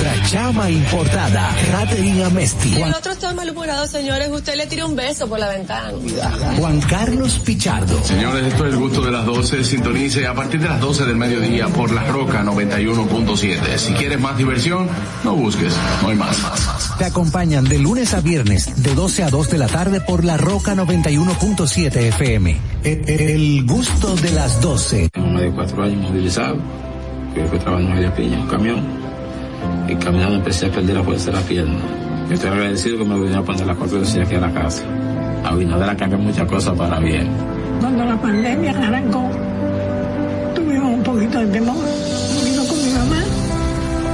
Nuestra 0.00 0.28
chama 0.28 0.70
importada, 0.70 1.54
Catherine 1.70 2.24
Amesti. 2.24 2.80
El 2.80 2.94
otro 2.94 3.12
está 3.12 3.34
malhumorado, 3.34 3.86
señores. 3.86 4.30
Usted 4.30 4.54
le 4.56 4.66
tira 4.66 4.86
un 4.86 4.96
beso 4.96 5.28
por 5.28 5.38
la 5.38 5.50
ventana. 5.50 5.92
Juan 6.56 6.80
Carlos 6.80 7.38
Pichardo. 7.40 8.02
Señores, 8.02 8.46
esto 8.46 8.66
es 8.66 8.72
el 8.72 8.80
gusto 8.80 9.02
de 9.02 9.10
las 9.10 9.26
12. 9.26 9.62
Sintonice 9.62 10.26
a 10.26 10.34
partir 10.34 10.58
de 10.58 10.68
las 10.68 10.80
12 10.80 11.04
del 11.04 11.16
mediodía 11.16 11.68
por 11.68 11.92
La 11.92 12.04
Roca 12.06 12.42
91.7. 12.42 13.76
Si 13.76 13.92
quieres 13.92 14.18
más 14.18 14.38
diversión, 14.38 14.88
no 15.22 15.34
busques, 15.34 15.74
no 16.00 16.08
hay 16.08 16.16
más. 16.16 16.38
Te 16.96 17.04
acompañan 17.04 17.64
de 17.64 17.78
lunes 17.78 18.14
a 18.14 18.22
viernes, 18.22 18.82
de 18.82 18.94
12 18.94 19.24
a 19.24 19.28
2 19.28 19.50
de 19.50 19.58
la 19.58 19.66
tarde 19.66 20.00
por 20.00 20.24
La 20.24 20.38
Roca 20.38 20.74
91.7 20.74 21.94
FM. 21.94 22.56
El, 22.84 23.06
el 23.06 23.66
gusto 23.66 24.16
de 24.16 24.30
las 24.30 24.62
12. 24.62 25.10
Tengo 25.10 25.26
más 25.26 25.42
de 25.42 25.50
cuatro 25.50 25.82
años 25.82 26.10
movilizado, 26.10 26.56
que 27.34 27.44
fue 27.44 27.58
trabajando 27.58 27.90
en 27.90 27.96
Media 27.96 28.14
Piña, 28.14 28.40
un 28.40 28.48
camión, 28.48 28.99
y 29.88 29.94
caminando 29.96 30.36
empecé 30.36 30.66
a 30.66 30.70
perder 30.70 30.96
la 30.96 31.02
fuerza 31.02 31.30
de 31.30 31.36
la 31.36 31.42
pierna. 31.42 31.80
Yo 32.28 32.34
estoy 32.34 32.50
agradecido 32.50 32.98
que 32.98 33.04
me 33.04 33.14
vinieron 33.14 33.38
a 33.38 33.42
poner 33.44 33.66
la 33.66 33.74
cortesía 33.74 34.22
aquí 34.22 34.34
a 34.34 34.40
la 34.40 34.52
casa. 34.52 34.84
Abinader 35.44 35.90
ha 35.90 35.96
cambiado 35.96 36.22
muchas 36.22 36.46
cosas 36.48 36.76
para 36.76 36.98
bien. 37.00 37.28
Cuando 37.80 38.04
la 38.04 38.20
pandemia 38.20 38.70
arrancó, 38.70 39.30
tuvimos 40.54 40.94
un 40.94 41.02
poquito 41.02 41.38
de 41.40 41.46
temor. 41.46 41.76
Vino 42.44 42.64
con 42.66 42.84
mi 42.84 42.92
mamá 42.92 43.22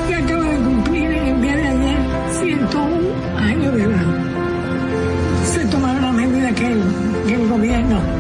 y 0.09 0.13
acaba 0.13 0.45
de 0.45 0.57
cumplir 0.59 1.11
el 1.11 1.43
día 1.43 1.57
de 1.57 1.69
ayer 1.69 1.99
101 2.41 3.39
años 3.39 3.75
de 3.75 3.83
edad. 3.83 4.07
Se 5.45 5.65
tomaron 5.67 6.03
las 6.03 6.15
medidas 6.15 6.53
que 6.55 6.77
que 7.27 7.35
el 7.35 7.49
gobierno 7.49 8.16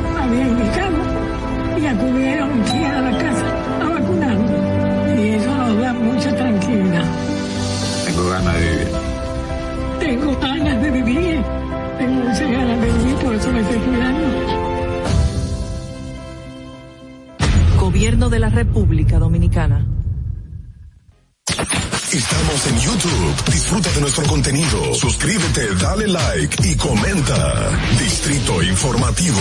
Tengo 10.06 10.38
ganas 10.38 10.82
de 10.82 10.90
vivir. 10.92 11.42
Tengo 11.98 12.14
muchas 12.22 12.40
ganas 12.40 12.80
de 12.80 12.92
vivir, 12.92 13.14
por 13.16 13.34
eso 13.34 13.50
me 13.50 13.60
estoy 13.60 13.78
cuidando. 13.78 14.26
Gobierno 17.80 18.30
de 18.30 18.38
la 18.38 18.48
República 18.48 19.18
Dominicana. 19.18 19.84
Estamos 22.12 22.66
en 22.68 22.78
YouTube. 22.78 23.52
Disfruta 23.52 23.90
de 23.90 24.00
nuestro 24.00 24.24
contenido. 24.28 24.94
Suscríbete, 24.94 25.74
dale 25.74 26.06
like 26.06 26.68
y 26.68 26.76
comenta. 26.76 27.70
Distrito 27.98 28.62
Informativo. 28.62 29.40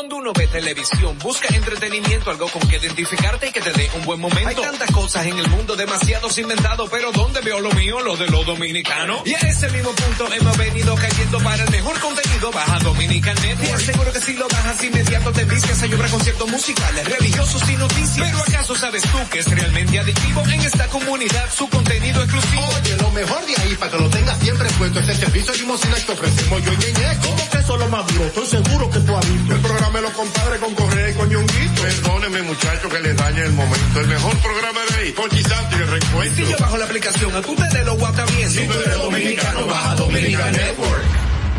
Cuando 0.00 0.16
uno 0.16 0.32
ve 0.32 0.46
televisión, 0.46 1.18
busca 1.18 1.54
entretenimiento, 1.54 2.30
algo 2.30 2.48
con 2.48 2.66
que 2.66 2.78
identificarte 2.78 3.48
y 3.48 3.52
que 3.52 3.60
te 3.60 3.70
dé 3.70 3.90
un 3.98 4.06
buen 4.06 4.18
momento. 4.18 4.48
Hay 4.48 4.56
tantas 4.56 4.90
cosas 4.92 5.26
en 5.26 5.38
el 5.38 5.46
mundo, 5.48 5.76
demasiados 5.76 6.38
inventados, 6.38 6.88
pero 6.90 7.12
¿dónde 7.12 7.42
veo 7.42 7.60
lo 7.60 7.70
mío? 7.72 8.00
Lo 8.00 8.16
de 8.16 8.26
los 8.28 8.46
dominicanos. 8.46 9.20
Y 9.26 9.34
a 9.34 9.40
ese 9.40 9.68
mismo 9.68 9.90
punto 9.90 10.32
hemos 10.32 10.56
venido 10.56 10.94
cayendo 10.94 11.38
para 11.40 11.64
el 11.64 11.70
mejor 11.70 12.00
contenido. 12.00 12.50
Baja 12.50 12.78
Dominican 12.78 13.36
Network. 13.42 13.80
Seguro 13.80 14.12
que 14.14 14.20
si 14.22 14.32
lo 14.32 14.48
bajas 14.48 14.82
inmediato 14.82 15.32
te 15.32 15.44
vicias 15.44 15.82
a 15.82 15.86
llorar 15.86 16.10
conciertos 16.10 16.48
musicales, 16.48 17.04
religiosos 17.18 17.68
y 17.68 17.76
noticias. 17.76 18.26
Pero 18.26 18.38
¿acaso 18.38 18.74
sabes 18.76 19.02
tú 19.02 19.18
que 19.30 19.40
es 19.40 19.50
realmente 19.50 19.98
adictivo 19.98 20.42
en 20.46 20.60
esta 20.62 20.88
comunidad 20.88 21.52
su 21.52 21.68
contenido 21.68 22.22
exclusivo? 22.22 22.62
Oye, 22.80 22.96
lo 22.96 23.10
mejor 23.10 23.44
de 23.44 23.54
ahí 23.60 23.74
para 23.74 23.92
que 23.92 23.98
lo 23.98 24.08
tengas 24.08 24.38
siempre 24.38 24.66
puesto 24.78 25.00
es 25.00 25.08
el 25.10 25.16
servicio 25.16 25.52
de 25.52 25.58
limosina 25.58 25.96
que 25.96 26.12
ofrecemos 26.12 26.64
yo 26.64 26.72
y. 26.72 27.20
¿Cómo 27.20 27.50
que 27.50 27.58
eso 27.58 27.74
es 27.74 27.80
lo 27.80 27.88
más 27.88 28.06
duro? 28.06 28.24
Estoy 28.24 28.46
seguro 28.46 28.90
que 28.90 29.00
tú 29.00 29.14
has 29.14 29.30
visto. 29.30 29.54
El 29.54 29.60
programa 29.60 29.89
de 29.92 30.02
los 30.02 30.10
compadres 30.12 30.60
con 30.60 30.74
Correa 30.74 31.10
y 31.10 31.14
con 31.14 31.28
Ñonguito. 31.28 31.82
Perdóneme, 31.82 32.42
muchacho, 32.42 32.88
que 32.88 33.00
le 33.00 33.14
dañe 33.14 33.40
el 33.42 33.52
momento. 33.52 34.00
El 34.00 34.08
mejor 34.08 34.36
programa 34.38 34.78
de 34.90 34.96
ahí, 35.04 35.12
Conchi 35.12 35.42
Santo 35.42 35.76
y 35.78 35.82
el 35.82 35.88
reencuentro. 35.88 36.46
Si 36.46 36.50
yo 36.52 36.56
bajo 36.58 36.76
la 36.78 36.84
aplicación, 36.84 37.34
a 37.34 37.40
tú 37.42 37.54
te 37.54 37.78
de 37.78 37.84
lo 37.84 37.96
guata 37.96 38.24
bien. 38.36 38.48
Si 38.50 38.66
tú 38.66 38.72
eres 38.72 38.98
dominicano, 38.98 39.66
baja 39.66 39.94
Dominican 39.96 40.52
Network. 40.52 41.02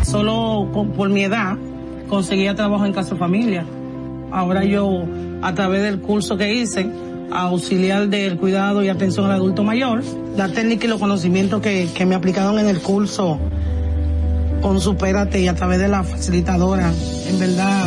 Solo 0.04 0.68
con- 0.72 0.92
por 0.92 1.08
mi 1.10 1.24
edad 1.24 1.56
conseguía 2.08 2.54
trabajo 2.54 2.84
en 2.86 2.92
casa 2.92 3.16
familia. 3.16 3.64
Ahora 4.30 4.64
yo, 4.64 5.04
a 5.42 5.54
través 5.54 5.82
del 5.82 6.00
curso 6.00 6.36
que 6.36 6.52
hice, 6.54 6.86
auxiliar 7.32 8.08
del 8.08 8.36
cuidado 8.38 8.82
y 8.82 8.88
atención 8.88 9.26
al 9.26 9.32
adulto 9.32 9.62
mayor, 9.64 10.02
la 10.36 10.48
técnica 10.48 10.86
y 10.86 10.88
los 10.88 10.98
conocimientos 11.00 11.60
que, 11.62 11.88
que 11.94 12.06
me 12.06 12.14
aplicaron 12.14 12.58
en 12.58 12.68
el 12.68 12.80
curso 12.80 13.38
con 14.60 14.80
Supérate 14.80 15.40
y 15.40 15.48
a 15.48 15.54
través 15.54 15.78
de 15.78 15.88
la 15.88 16.04
facilitadora, 16.04 16.92
en 17.26 17.38
verdad 17.38 17.86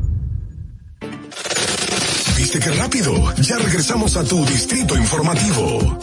¿Viste 2.53 2.69
qué 2.69 2.75
rápido? 2.75 3.13
Ya 3.43 3.57
regresamos 3.59 4.17
a 4.17 4.25
tu 4.25 4.45
distrito 4.45 4.97
informativo. 4.97 5.97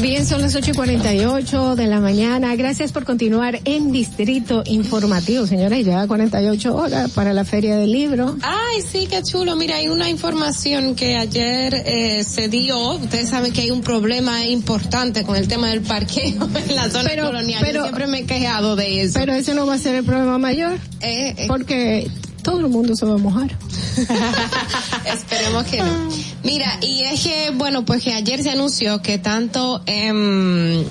Bien, 0.00 0.24
son 0.24 0.40
las 0.40 0.54
8 0.54 0.70
y 0.70 0.74
48 0.74 1.76
de 1.76 1.86
la 1.88 2.00
mañana. 2.00 2.56
Gracias 2.56 2.90
por 2.92 3.04
continuar 3.04 3.60
en 3.66 3.92
Distrito 3.92 4.62
Informativo, 4.64 5.46
señora. 5.46 5.78
Ya 5.80 6.06
48 6.06 6.74
horas 6.74 7.10
para 7.10 7.34
la 7.34 7.44
Feria 7.44 7.76
del 7.76 7.92
Libro. 7.92 8.34
Ay, 8.40 8.80
sí, 8.80 9.06
qué 9.10 9.22
chulo. 9.22 9.56
Mira, 9.56 9.76
hay 9.76 9.88
una 9.88 10.08
información 10.08 10.94
que 10.94 11.16
ayer 11.18 11.74
eh, 11.84 12.24
se 12.24 12.48
dio. 12.48 12.92
Ustedes 12.94 13.28
saben 13.28 13.52
que 13.52 13.60
hay 13.60 13.70
un 13.70 13.82
problema 13.82 14.46
importante 14.46 15.22
con 15.22 15.36
el 15.36 15.48
tema 15.48 15.68
del 15.68 15.82
parqueo 15.82 16.48
en 16.66 16.74
la 16.76 16.88
zona 16.88 17.10
Pero- 17.10 17.26
colonial. 17.26 17.60
pero- 17.62 17.80
Yo 17.80 17.84
siempre 17.84 18.06
me 18.06 18.20
he 18.20 18.24
quejado 18.24 18.74
de 18.74 19.02
eso. 19.02 19.18
Pero 19.18 19.34
ese 19.34 19.52
no 19.54 19.66
va 19.66 19.74
a 19.74 19.78
ser 19.78 19.96
el 19.96 20.04
problema 20.04 20.38
mayor. 20.38 20.78
Eh, 21.02 21.44
Porque 21.46 22.10
todo 22.48 22.60
el 22.60 22.68
mundo 22.68 22.94
se 22.96 23.04
va 23.04 23.14
a 23.14 23.18
mojar. 23.18 23.50
Esperemos 25.04 25.64
que 25.64 25.78
no. 25.82 26.08
Mira, 26.42 26.78
y 26.80 27.02
es 27.02 27.22
que, 27.22 27.50
bueno, 27.54 27.84
pues 27.84 28.02
que 28.02 28.14
ayer 28.14 28.42
se 28.42 28.50
anunció 28.50 29.02
que 29.02 29.18
tanto 29.18 29.82
en, 29.86 30.86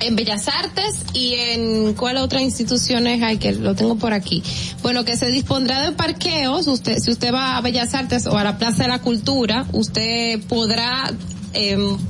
en 0.00 0.16
Bellas 0.16 0.48
Artes 0.48 0.96
y 1.14 1.32
en 1.34 1.94
cuál 1.94 2.18
otra 2.18 2.42
instituciones 2.42 3.22
hay 3.22 3.38
que 3.38 3.52
lo 3.52 3.74
tengo 3.74 3.96
por 3.96 4.12
aquí. 4.12 4.42
Bueno, 4.82 5.04
que 5.04 5.16
se 5.16 5.28
dispondrá 5.28 5.80
de 5.82 5.92
parqueos. 5.92 6.66
Usted, 6.66 6.98
si 6.98 7.10
usted 7.10 7.32
va 7.32 7.56
a 7.56 7.60
Bellas 7.62 7.94
Artes 7.94 8.26
o 8.26 8.36
a 8.36 8.44
la 8.44 8.58
Plaza 8.58 8.82
de 8.82 8.88
la 8.90 8.98
Cultura, 9.00 9.66
usted 9.72 10.40
podrá 10.42 11.10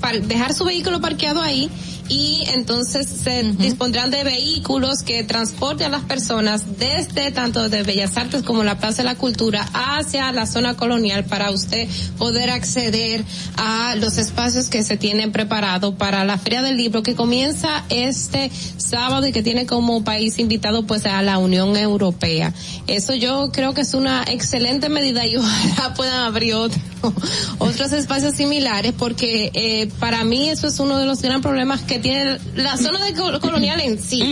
par- 0.01 0.23
dejar 0.23 0.55
su 0.55 0.65
vehículo 0.65 1.01
parqueado 1.01 1.41
ahí 1.41 1.70
y 2.09 2.44
entonces 2.52 3.07
se 3.07 3.43
dispondrán 3.43 4.10
de 4.10 4.25
vehículos 4.25 5.02
que 5.02 5.25
transporten 5.25 5.89
a 5.89 5.91
las 5.91 6.05
personas 6.05 6.78
desde 6.78 7.31
tanto 7.31 7.68
de 7.68 7.83
Bellas 7.83 8.17
Artes 8.17 8.43
como 8.43 8.65
la 8.65 8.78
Plaza 8.78 8.99
de 8.99 9.05
la 9.05 9.15
Cultura 9.17 9.68
hacia 9.73 10.31
la 10.33 10.47
zona 10.47 10.76
colonial 10.76 11.25
para 11.25 11.51
usted 11.51 11.89
poder 12.18 12.51
acceder 12.51 13.25
a 13.57 13.94
los 13.97 14.18
espacios 14.18 14.68
que 14.68 14.85
se 14.85 14.97
tienen 14.97 15.33
preparados 15.33 15.94
para 15.94 16.25
la 16.25 16.39
Feria 16.39 16.62
del 16.62 16.76
Libro 16.76 17.02
que 17.02 17.15
comienza 17.15 17.85
este 17.89 18.51
sábado 18.76 19.26
y 19.26 19.33
que 19.33 19.43
tiene 19.43 19.67
como 19.67 20.05
país 20.05 20.39
invitado 20.39 20.86
pues 20.86 21.07
a 21.07 21.23
la 21.23 21.39
Unión 21.39 21.76
Europea. 21.76 22.52
Eso 22.86 23.15
yo 23.15 23.51
creo 23.52 23.75
que 23.75 23.81
es 23.81 23.94
una 23.94 24.23
excelente 24.25 24.89
medida 24.89 25.26
y 25.26 25.36
ojalá 25.36 25.94
puedan 25.94 26.25
abrir 26.25 26.55
otro, 26.55 26.81
otros 27.59 27.93
espacios 27.93 28.35
similares 28.35 28.93
porque 28.97 29.51
eh, 29.55 29.89
para 29.99 30.25
mí 30.25 30.49
eso 30.49 30.68
es 30.68 30.78
uno 30.78 30.99
de 30.99 31.07
los 31.07 31.23
gran 31.23 31.43
problemas 31.43 31.83
que 31.83 31.95
tiene 31.99 32.39
la 32.55 32.76
zona 32.76 33.05
de 33.05 33.15
col- 33.15 33.41
colonial 33.41 33.81
en 33.81 34.00
sí. 34.02 34.23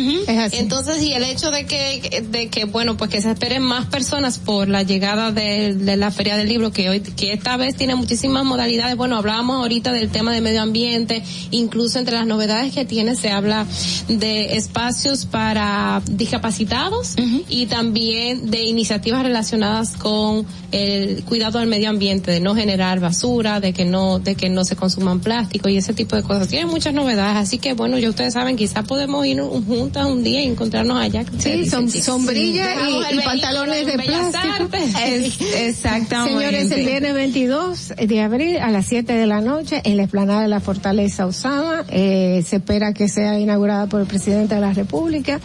Entonces, 0.59 1.03
y 1.03 1.13
el 1.13 1.25
hecho 1.25 1.51
de 1.51 1.67
que, 1.67 2.25
de 2.31 2.49
que, 2.49 2.65
bueno, 2.65 2.97
pues 2.97 3.11
que 3.11 3.21
se 3.21 3.31
esperen 3.31 3.63
más 3.63 3.87
personas 3.87 4.39
por 4.39 4.69
la 4.69 4.83
llegada 4.83 5.31
de, 5.33 5.75
de 5.75 5.97
la 5.97 6.11
Feria 6.11 6.37
del 6.37 6.49
Libro, 6.49 6.73
que 6.73 6.89
hoy, 6.91 7.01
que 7.01 7.33
esta 7.33 7.57
vez 7.57 7.77
tiene 7.77 7.95
muchísimas 7.95 8.45
modalidades. 8.45 8.97
Bueno, 8.97 9.17
hablábamos 9.17 9.57
ahorita 9.57 9.93
del 9.93 10.11
tema 10.11 10.33
de 10.33 10.41
medio 10.41 10.63
ambiente, 10.63 11.23
incluso 11.51 11.99
entre 11.99 12.17
las 12.17 12.27
novedades 12.27 12.73
que 12.75 12.85
tiene 12.85 13.17
se 13.17 13.31
habla 13.31 13.67
de 14.09 14.57
espacios 14.57 15.25
para 15.27 16.03
discapacitados 16.11 17.15
y 17.49 17.67
también 17.67 18.51
de 18.51 18.63
iniciativas 18.65 19.23
relacionadas 19.23 19.97
con 19.97 20.47
el 20.73 21.23
cuidado 21.25 21.59
del 21.61 21.69
medio 21.69 21.89
ambiente, 21.91 22.31
de 22.31 22.41
no 22.41 22.55
generar 22.55 23.01
basura, 23.01 23.61
de 23.61 23.73
que 23.73 23.85
no, 23.85 24.19
de 24.19 24.35
que 24.35 24.49
no 24.49 24.65
se 24.65 24.77
consuman 24.77 25.21
plástico 25.21 25.69
y 25.69 25.77
ese 25.77 25.95
tipo 25.95 26.17
de 26.17 26.23
cosas. 26.23 26.49
Tiene 26.49 26.67
muchas 26.67 26.93
novedades, 26.95 27.37
así 27.37 27.54
que 27.59 27.73
bueno, 27.75 27.99
ya 27.99 28.09
ustedes 28.09 28.33
saben, 28.35 28.57
quizás 28.57 28.87
podemos 28.87 29.25
ir 29.27 29.41
un- 29.41 29.65
juntas 29.65 30.07
un 30.07 30.23
día 30.23 30.43
y 30.43 30.47
encontrarnos 30.49 30.99
allá. 30.99 31.25
Sí, 31.39 31.67
son- 31.67 31.91
sombrilla 31.91 32.67
y- 33.13 33.21
pantalones 33.21 33.87
de 33.87 33.93
plástico. 33.99 34.69
Es- 35.05 35.41
exactamente. 35.57 36.39
Señores, 36.39 36.71
el 36.71 36.87
viernes 36.87 37.15
22 37.15 37.93
de 37.97 38.21
abril 38.21 38.59
a 38.59 38.71
las 38.71 38.87
7 38.87 39.13
de 39.13 39.27
la 39.27 39.41
noche 39.41 39.81
en 39.85 39.97
la 39.97 40.03
explanada 40.05 40.43
de 40.43 40.49
la 40.49 40.61
Fortaleza 40.61 41.27
Osama, 41.27 41.85
eh, 41.89 42.45
se 42.47 42.57
espera 42.57 42.93
que 42.93 43.09
sea 43.09 43.39
inaugurada 43.39 43.87
por 43.87 44.01
el 44.01 44.07
presidente 44.07 44.55
de 44.55 44.61
la 44.61 44.73
República. 44.73 45.41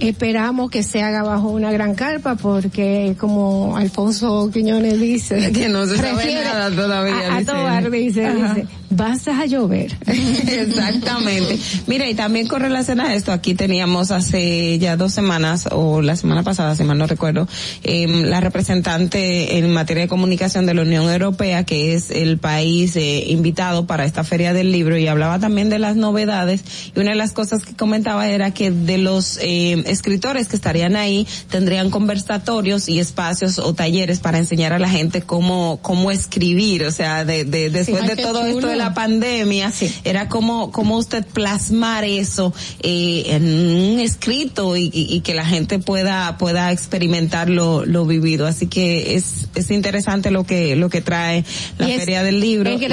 Esperamos 0.00 0.70
que 0.70 0.82
se 0.82 1.02
haga 1.02 1.22
bajo 1.22 1.48
una 1.48 1.72
gran 1.72 1.94
carpa 1.94 2.36
porque 2.36 3.16
como 3.18 3.76
Alfonso 3.76 4.50
Quiñones 4.52 5.00
dice, 5.00 5.50
Que 5.52 5.68
no 5.68 5.86
se 5.86 5.96
sabe 5.96 6.34
nada 6.34 6.70
todavía, 6.70 7.32
A, 7.32 7.36
a 7.36 7.38
dice. 7.40 7.52
Tobar 7.52 7.90
dice, 7.90 8.34
dice, 8.34 8.66
vas 8.90 9.28
a 9.28 9.46
llover. 9.46 9.96
Exactamente. 10.06 11.58
Mira, 11.86 12.08
y 12.08 12.14
también 12.14 12.46
con 12.46 12.60
relación 12.60 13.00
a 13.00 13.14
esto, 13.14 13.32
aquí 13.32 13.54
teníamos 13.54 14.10
hace 14.10 14.78
ya 14.78 14.96
dos 14.96 15.12
semanas, 15.12 15.68
o 15.70 16.02
la 16.02 16.16
semana 16.16 16.42
pasada, 16.42 16.74
si 16.74 16.84
mal 16.84 16.98
no 16.98 17.06
recuerdo, 17.06 17.48
em, 17.82 18.22
la 18.22 18.40
representante 18.40 19.58
en 19.58 19.70
materia 19.72 20.04
de 20.04 20.08
comunicación 20.08 20.66
de 20.66 20.74
la 20.74 20.82
Unión 20.82 21.10
Europea, 21.10 21.64
que 21.64 21.94
es 21.94 22.10
el 22.10 22.38
país 22.38 22.96
eh, 22.96 23.24
invitado 23.28 23.86
para 23.86 24.04
esta 24.04 24.24
feria 24.24 24.52
del 24.52 24.72
libro, 24.72 24.96
y 24.96 25.06
hablaba 25.06 25.38
también 25.38 25.68
de 25.70 25.78
las 25.78 25.96
novedades, 25.96 26.62
y 26.94 27.00
una 27.00 27.10
de 27.10 27.16
las 27.16 27.32
cosas 27.32 27.64
que 27.64 27.74
comentaba 27.74 28.28
era 28.28 28.52
que 28.52 28.70
de 28.70 28.98
los 28.98 29.38
em, 29.42 29.84
escritores 29.88 30.48
que 30.48 30.56
estarían 30.56 30.96
ahí, 30.96 31.26
tendrían 31.50 31.90
conversatorios 31.90 32.88
y 32.88 32.98
espacios 33.00 33.58
o 33.58 33.74
talleres 33.74 34.20
para 34.20 34.38
enseñar 34.38 34.72
a 34.72 34.78
la 34.78 34.88
gente 34.88 35.22
cómo, 35.22 35.78
cómo 35.82 36.10
escribir, 36.10 36.84
o 36.84 36.90
sea, 36.92 37.24
de, 37.24 37.44
de, 37.44 37.70
después 37.70 38.06
de 38.06 38.16
todo 38.16 38.44
esto 38.46 38.66
de 38.68 38.76
la 38.76 38.94
pandemia, 38.94 39.72
era 40.04 40.28
como, 40.28 40.70
como 40.72 40.96
usted 40.96 41.24
plasmar 41.26 42.04
eso 42.04 42.52
eh, 42.80 43.24
en 43.28 43.44
un 43.44 44.00
escrito 44.00 44.76
y, 44.76 44.84
y- 44.92 45.08
y 45.14 45.20
que 45.20 45.34
la 45.34 45.44
gente 45.44 45.78
pueda, 45.78 46.36
pueda 46.38 46.70
experimentar 46.72 47.48
lo, 47.50 47.84
lo 47.86 48.04
vivido. 48.06 48.46
Así 48.46 48.66
que 48.66 49.14
es, 49.16 49.48
es 49.54 49.70
interesante 49.70 50.30
lo 50.30 50.44
que, 50.44 50.76
lo 50.76 50.88
que 50.90 51.00
trae 51.00 51.44
la 51.78 51.88
Y 51.88 51.92
es- 51.92 51.98
Feria 52.00 52.22
del 52.22 52.40
Libro 52.40 52.70
Es 52.70 52.80
y 52.80 52.86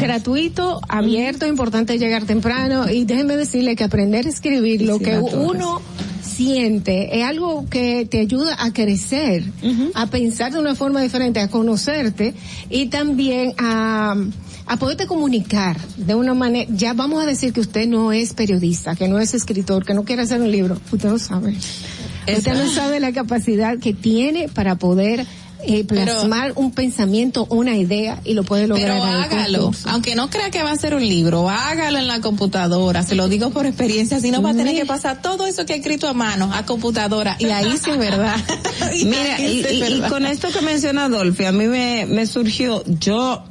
gratuito, 0.00 0.80
abierto, 0.88 1.46
importante 1.46 1.98
llegar 1.98 2.24
temprano. 2.24 2.88
Y 2.90 3.04
déjenme 3.04 3.36
decirle 3.36 3.76
que 3.76 3.84
aprender 3.84 4.26
a 4.26 4.30
escribir 4.30 4.82
lo 4.82 4.98
Sí, 4.98 5.04
que 5.04 5.18
uno 5.18 5.80
siente 6.40 7.20
es 7.20 7.26
algo 7.26 7.66
que 7.68 8.06
te 8.06 8.20
ayuda 8.20 8.56
a 8.58 8.72
crecer, 8.72 9.44
a 9.94 10.06
pensar 10.06 10.52
de 10.52 10.58
una 10.58 10.74
forma 10.74 11.02
diferente, 11.02 11.38
a 11.38 11.48
conocerte 11.48 12.32
y 12.70 12.86
también 12.86 13.52
a 13.58 14.16
a 14.66 14.76
poderte 14.76 15.06
comunicar 15.06 15.76
de 15.96 16.14
una 16.14 16.32
manera, 16.32 16.70
ya 16.72 16.94
vamos 16.94 17.22
a 17.22 17.26
decir 17.26 17.52
que 17.52 17.58
usted 17.58 17.88
no 17.88 18.12
es 18.12 18.34
periodista, 18.34 18.94
que 18.94 19.08
no 19.08 19.18
es 19.18 19.34
escritor, 19.34 19.84
que 19.84 19.94
no 19.94 20.04
quiere 20.04 20.22
hacer 20.22 20.40
un 20.40 20.50
libro, 20.50 20.80
usted 20.92 21.08
no 21.08 21.18
sabe. 21.18 21.56
Usted 22.28 22.54
no 22.54 22.70
sabe 22.70 23.00
la 23.00 23.12
capacidad 23.12 23.78
que 23.78 23.92
tiene 23.92 24.48
para 24.48 24.76
poder 24.76 25.26
eh, 25.66 25.84
plasmar 25.84 26.52
un 26.56 26.72
pensamiento, 26.72 27.46
una 27.50 27.76
idea 27.76 28.20
y 28.24 28.34
lo 28.34 28.44
puede 28.44 28.66
lograr. 28.66 29.00
Pero 29.00 29.04
hágalo, 29.04 29.72
aunque 29.84 30.14
no 30.14 30.30
crea 30.30 30.50
que 30.50 30.62
va 30.62 30.72
a 30.72 30.76
ser 30.76 30.94
un 30.94 31.06
libro, 31.06 31.48
hágalo 31.48 31.98
en 31.98 32.06
la 32.06 32.20
computadora, 32.20 33.02
se 33.02 33.14
lo 33.14 33.28
digo 33.28 33.50
por 33.50 33.66
experiencia, 33.66 34.20
si 34.20 34.30
no 34.30 34.42
va 34.42 34.50
a 34.50 34.54
tener 34.54 34.74
que 34.74 34.86
pasar 34.86 35.22
todo 35.22 35.46
eso 35.46 35.66
que 35.66 35.74
ha 35.74 35.76
escrito 35.76 36.08
a 36.08 36.12
mano 36.12 36.50
a 36.52 36.64
computadora. 36.66 37.36
Y 37.38 37.46
ahí 37.46 37.72
sí 37.82 37.90
es 37.90 37.98
verdad. 37.98 38.36
Mira, 39.04 39.40
y, 39.40 40.02
con 40.08 40.26
esto 40.26 40.48
que 40.50 40.60
menciona 40.60 41.04
Adolfi, 41.04 41.44
a 41.44 41.52
mí 41.52 41.66
me, 41.66 42.06
me 42.06 42.26
surgió, 42.26 42.82
yo 42.86 43.44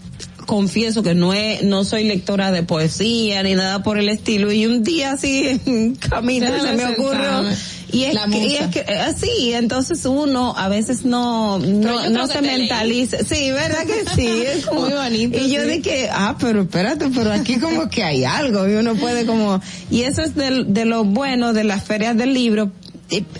confieso 0.45 1.03
que 1.03 1.13
no 1.13 1.33
es, 1.33 1.61
no 1.61 1.83
soy 1.83 2.05
lectora 2.05 2.51
de 2.51 2.63
poesía 2.63 3.43
ni 3.43 3.53
nada 3.53 3.83
por 3.83 3.99
el 3.99 4.09
estilo 4.09 4.51
y 4.51 4.65
un 4.65 4.81
día 4.83 5.11
así 5.11 5.61
camino 6.09 6.47
se 6.59 6.73
me 6.73 6.85
ocurrió 6.87 7.43
y 7.91 8.05
es, 8.05 8.17
que, 8.17 8.37
y 8.37 8.55
es 8.55 8.67
que 8.67 8.81
así 8.81 9.53
entonces 9.53 10.05
uno 10.05 10.53
a 10.57 10.69
veces 10.69 11.05
no 11.05 11.59
no, 11.59 12.09
no 12.09 12.27
se 12.27 12.41
mentaliza. 12.41 13.17
sí 13.19 13.51
verdad 13.51 13.85
que 13.85 14.09
sí 14.15 14.27
es 14.45 14.65
como, 14.65 14.81
muy 14.81 14.93
bonito 14.93 15.37
y 15.37 15.51
yo 15.51 15.65
dije 15.65 16.09
ah 16.11 16.35
pero 16.39 16.61
espérate 16.61 17.09
pero 17.13 17.31
aquí 17.31 17.57
como 17.57 17.89
que 17.89 18.03
hay 18.03 18.25
algo 18.25 18.67
y 18.67 18.73
uno 18.73 18.95
puede 18.95 19.25
como 19.25 19.61
y 19.89 20.03
eso 20.03 20.21
es 20.21 20.35
de, 20.35 20.65
de 20.65 20.85
lo 20.85 21.03
bueno 21.03 21.53
de 21.53 21.63
las 21.63 21.83
ferias 21.83 22.15
del 22.15 22.33
libro 22.33 22.71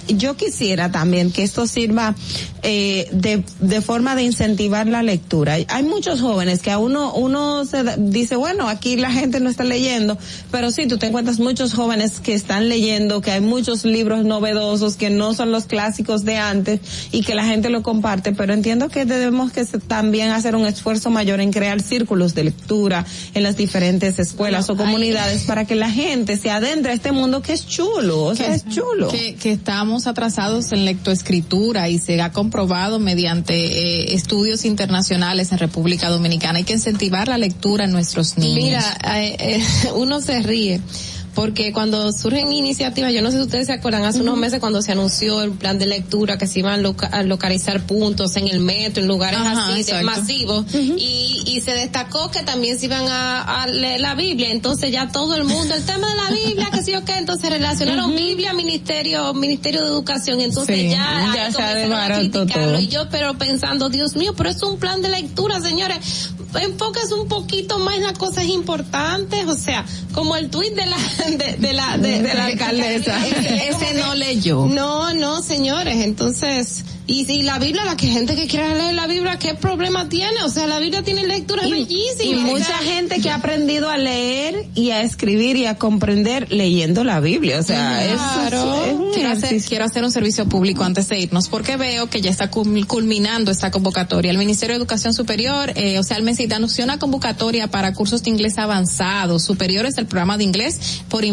yo 0.08 0.36
quisiera 0.36 0.92
también 0.92 1.32
que 1.32 1.44
esto 1.44 1.68
sirva 1.68 2.16
eh, 2.64 3.08
de, 3.12 3.44
de 3.60 3.82
forma 3.82 4.16
de 4.16 4.24
incentivar 4.24 4.88
la 4.88 5.04
lectura. 5.04 5.58
Hay 5.68 5.84
muchos 5.84 6.22
jóvenes 6.22 6.62
que 6.62 6.72
a 6.72 6.78
uno, 6.78 7.14
uno 7.14 7.66
se 7.66 7.84
dice, 7.98 8.36
bueno, 8.36 8.68
aquí 8.68 8.96
la 8.96 9.12
gente 9.12 9.40
no 9.40 9.50
está 9.50 9.64
leyendo, 9.64 10.18
pero 10.52 10.72
sí, 10.72 10.88
tú 10.88 10.98
te 10.98 11.08
encuentras 11.08 11.40
muchos 11.40 11.74
jóvenes 11.74 12.20
que 12.20 12.34
están 12.34 12.70
leyendo, 12.70 13.22
que 13.22 13.32
hay 13.32 13.42
muchos 13.42 13.86
libros 13.86 14.26
novedosos 14.26 14.96
que 14.96 15.10
no 15.10 15.34
son 15.34 15.52
los 15.52 15.66
clásicos 15.66 16.26
de 16.26 16.38
antes 16.38 16.80
y 17.12 17.24
que 17.24 17.36
la 17.36 17.46
gente 17.46 17.70
lo 17.70 17.84
comparte, 17.84 18.32
pero 18.34 18.54
entiendo 18.54 18.90
que 18.90 19.06
debemos 19.06 19.52
que 19.52 19.66
también 19.66 20.32
hacer 20.32 20.56
un 20.56 20.66
esfuerzo 20.66 21.10
mayor 21.10 21.42
en 21.42 21.52
crear 21.52 21.82
círculos 21.82 22.34
de 22.34 22.46
lectura 22.46 23.06
en 23.34 23.44
las 23.44 23.56
diferentes 23.56 24.20
escuelas 24.20 24.70
o 24.70 24.76
comunidades 24.76 25.44
para 25.44 25.66
que 25.66 25.76
la 25.76 25.92
gente 25.92 26.38
se 26.38 26.50
adentre 26.50 26.92
a 26.92 26.96
este 26.96 27.12
mundo 27.12 27.42
que 27.42 27.54
es 27.54 27.68
chulo, 27.68 28.24
o 28.24 28.36
sea, 28.36 28.54
es 28.54 28.68
chulo. 28.68 29.10
Que, 29.10 29.36
que 29.36 29.59
estamos 29.60 30.08
atrasados 30.08 30.72
en 30.72 30.86
lectoescritura 30.86 31.90
y 31.90 32.00
se 32.00 32.22
ha 32.22 32.32
comprobado 32.32 32.98
mediante 32.98 33.54
eh, 33.54 34.16
estudios 34.16 34.64
internacionales 34.64 35.52
en 35.52 35.58
República 35.58 36.10
Dominicana. 36.10 36.60
Hay 36.60 36.64
que 36.64 36.74
incentivar 36.74 37.28
la 37.28 37.38
lectura 37.38 37.84
en 37.84 37.92
nuestros 37.92 38.38
niños. 38.38 38.64
Mira, 38.64 38.98
eh, 39.18 39.36
eh, 39.38 39.64
uno 39.96 40.22
se 40.22 40.42
ríe 40.42 40.80
porque 41.34 41.72
cuando 41.72 42.12
surgen 42.12 42.52
iniciativas, 42.52 43.14
yo 43.14 43.22
no 43.22 43.32
sé 43.32 43.38
si 43.38 43.44
ustedes 43.44 43.68
se 43.68 43.74
acuerdan, 43.74 44.04
hace 44.04 44.22
unos 44.22 44.38
meses 44.38 44.60
cuando 44.60 44.82
se 44.82 44.92
anunció 44.92 45.42
el 45.42 45.52
plan 45.52 45.78
de 45.78 45.86
lectura 45.86 46.38
que 46.38 46.48
se 46.48 46.60
iban 46.60 46.86
a 47.12 47.24
localizar 47.24 47.82
puntos 47.86 48.36
en 48.36 48.48
el 48.48 48.60
metro, 48.60 49.02
en 49.02 49.08
lugares 49.08 49.40
así 49.40 49.84
de 49.84 50.04
masivos, 50.04 50.66
y, 50.74 51.44
y 51.46 51.62
se 51.62 51.72
destacó 51.72 52.32
que 52.32 52.44
también 52.44 52.78
se 52.78 52.86
iban 52.86 53.06
a, 53.08 53.68
leer 53.68 54.02
la 54.02 54.16
Biblia, 54.16 54.52
entonces 54.52 54.92
ya 54.92 55.10
todo 55.12 55.36
el 55.36 55.44
mundo, 55.44 55.76
el 55.76 55.86
tema 55.86 56.10
de 56.10 56.16
la 56.16 56.30
Biblia, 56.32 56.70
que 56.72 56.82
sí 56.82 56.96
o 56.96 57.06
qué, 57.06 57.18
entonces 57.18 57.50
relacionaron 57.50 58.16
Biblia, 58.16 58.54
Ministerio, 58.54 59.34
Ministerio 59.34 59.82
de 59.82 59.88
Educación, 59.88 60.42
entonces 60.42 60.92
ya, 60.92 61.34
ya 61.36 61.52
se 61.52 62.30
todo. 62.30 62.80
Y 62.80 62.88
yo 62.88 63.10
pero 63.10 63.38
pensando, 63.38 63.90
Dios 63.90 64.16
mío, 64.16 64.34
pero 64.36 64.50
es 64.50 64.62
un 64.64 64.78
plan 64.78 65.02
de 65.02 65.10
lectura, 65.10 65.60
señores, 65.62 66.32
enfocas 66.56 67.12
un 67.12 67.28
poquito 67.28 67.80
más 67.80 67.96
en 67.96 68.04
las 68.04 68.18
cosas 68.18 68.46
importantes, 68.46 69.46
o 69.48 69.56
sea, 69.56 69.86
como 70.14 70.36
el 70.36 70.50
tuit 70.50 70.74
de 70.74 70.86
la 70.86 70.98
de, 71.60 71.74
la 71.74 71.98
de, 71.98 72.22
la 72.34 72.46
alcaldesa. 72.46 73.28
ese 73.28 73.94
no 74.00 74.16
leyó. 74.16 74.66
No, 74.66 75.14
no, 75.14 75.42
señores, 75.42 75.98
entonces 75.98 76.84
y 77.10 77.26
si 77.26 77.42
la 77.42 77.58
Biblia, 77.58 77.84
la 77.86 77.98
que 77.98 78.06
gente 78.06 78.36
que 78.36 78.46
quiera 78.46 78.76
leer 78.76 78.94
la 78.94 79.08
Biblia, 79.08 79.40
¿qué 79.40 79.56
problema 79.56 80.08
tiene? 80.10 80.44
O 80.44 80.50
sea, 80.50 80.68
la 80.68 80.78
Biblia 80.78 81.02
tiene 81.02 81.26
lecturas 81.26 81.68
bellísimas. 81.68 82.24
Y 82.24 82.36
mucha 82.36 82.78
gente 82.78 83.20
que 83.20 83.32
ha 83.32 83.36
aprendido 83.36 83.90
a 83.90 83.98
leer 83.98 84.68
y 84.76 84.92
a 84.92 85.02
escribir 85.02 85.56
y 85.56 85.66
a 85.66 85.80
comprender 85.80 86.52
leyendo 86.52 87.04
la 87.04 87.20
Biblia. 87.20 87.58
O 87.58 87.64
sea, 87.64 88.04
claro. 88.14 89.10
quiero, 89.12 89.30
hacer, 89.32 89.60
quiero 89.64 89.86
hacer 89.86 90.04
un 90.04 90.12
servicio 90.12 90.48
público 90.48 90.84
antes 90.84 91.10
de 91.10 91.18
irnos 91.18 91.50
porque 91.50 91.78
veo 91.78 92.12
que 92.12 92.22
ya 92.22 92.30
está 92.30 92.52
culminando 92.52 93.50
esta 93.50 93.72
convocatoria. 93.72 94.30
El 94.30 94.38
Ministerio 94.38 94.76
de 94.76 94.78
Educación 94.78 95.16
Superior, 95.16 95.72
eh, 95.76 95.98
o 95.98 96.04
sea, 96.04 96.16
el 96.18 96.22
MESID 96.22 96.54
anunció 96.54 96.84
una 96.84 97.00
convocatoria 97.00 97.72
para 97.72 97.92
cursos 97.96 98.22
de 98.22 98.30
inglés 98.30 98.60
avanzados, 98.60 99.44
superiores 99.44 99.96
del 99.96 100.06
programa 100.06 100.38
de 100.38 100.44
inglés 100.44 101.02
por, 101.10 101.24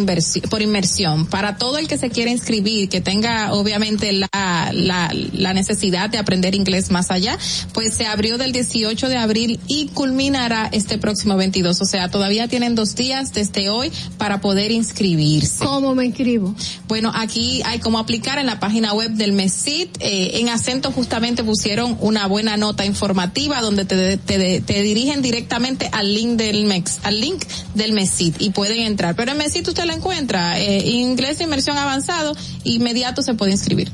por 0.49 0.63
inmersión. 0.63 1.27
Para 1.27 1.59
todo 1.59 1.77
el 1.77 1.87
que 1.87 1.99
se 1.99 2.09
quiera 2.09 2.31
inscribir, 2.31 2.89
que 2.89 3.03
tenga 3.03 3.53
obviamente 3.53 4.11
la, 4.13 4.71
la, 4.73 5.13
la 5.13 5.53
necesidad 5.53 5.66
necesidad 5.67 6.09
de 6.11 6.19
aprender 6.19 6.55
inglés 6.55 6.91
más 6.91 7.11
allá, 7.11 7.39
pues 7.73 7.95
se 7.95 8.07
abrió 8.07 8.39
del 8.39 8.53
18 8.53 9.09
de 9.09 9.17
abril 9.17 9.61
y 9.67 9.89
culminará 9.89 10.69
este 10.71 10.99
próximo 10.99 11.37
22. 11.37 11.81
O 11.81 11.85
sea, 11.85 12.09
todavía 12.09 12.47
tienen 12.47 12.75
dos 12.75 12.95
días 12.95 13.33
desde 13.33 13.69
hoy 13.69 13.91
para 14.19 14.41
poder 14.41 14.71
inscribirse. 14.71 15.65
¿Cómo 15.65 15.95
me 15.95 16.07
inscribo? 16.07 16.55
Bueno, 16.87 17.11
aquí 17.15 17.63
hay 17.65 17.81
como 17.81 17.99
aplicar 17.99 18.39
en 18.39 18.47
la 18.47 18.61
página 18.61 18.93
web 18.93 19.11
del 19.11 19.33
MESIT. 19.33 19.97
Eh, 20.01 20.41
en 20.41 20.51
acento 20.51 20.93
justamente 20.93 21.43
pusieron 21.43 21.97
una 22.01 22.27
buena 22.27 22.57
nota 22.57 22.85
informativa 22.85 23.61
donde 23.61 23.85
te, 23.85 24.17
te, 24.17 24.61
te 24.61 24.83
dirigen 24.83 25.23
directamente 25.23 25.89
al 25.93 26.15
link 26.15 26.37
del 26.37 26.65
MEX, 26.65 27.01
al 27.03 27.21
link 27.21 27.45
del 27.75 27.93
MESIT 27.93 28.41
y 28.41 28.51
pueden 28.51 28.81
entrar. 28.81 29.17
Pero 29.17 29.33
en 29.33 29.39
MESIT 29.39 29.67
usted 29.67 29.85
la 29.85 29.95
encuentra, 29.95 30.61
eh, 30.61 30.87
inglés 30.87 31.39
de 31.39 31.45
inmersión 31.45 31.77
avanzado, 31.77 32.37
inmediato 32.65 33.23
se 33.23 33.35
puede 33.35 33.53
inscribir. 33.53 33.91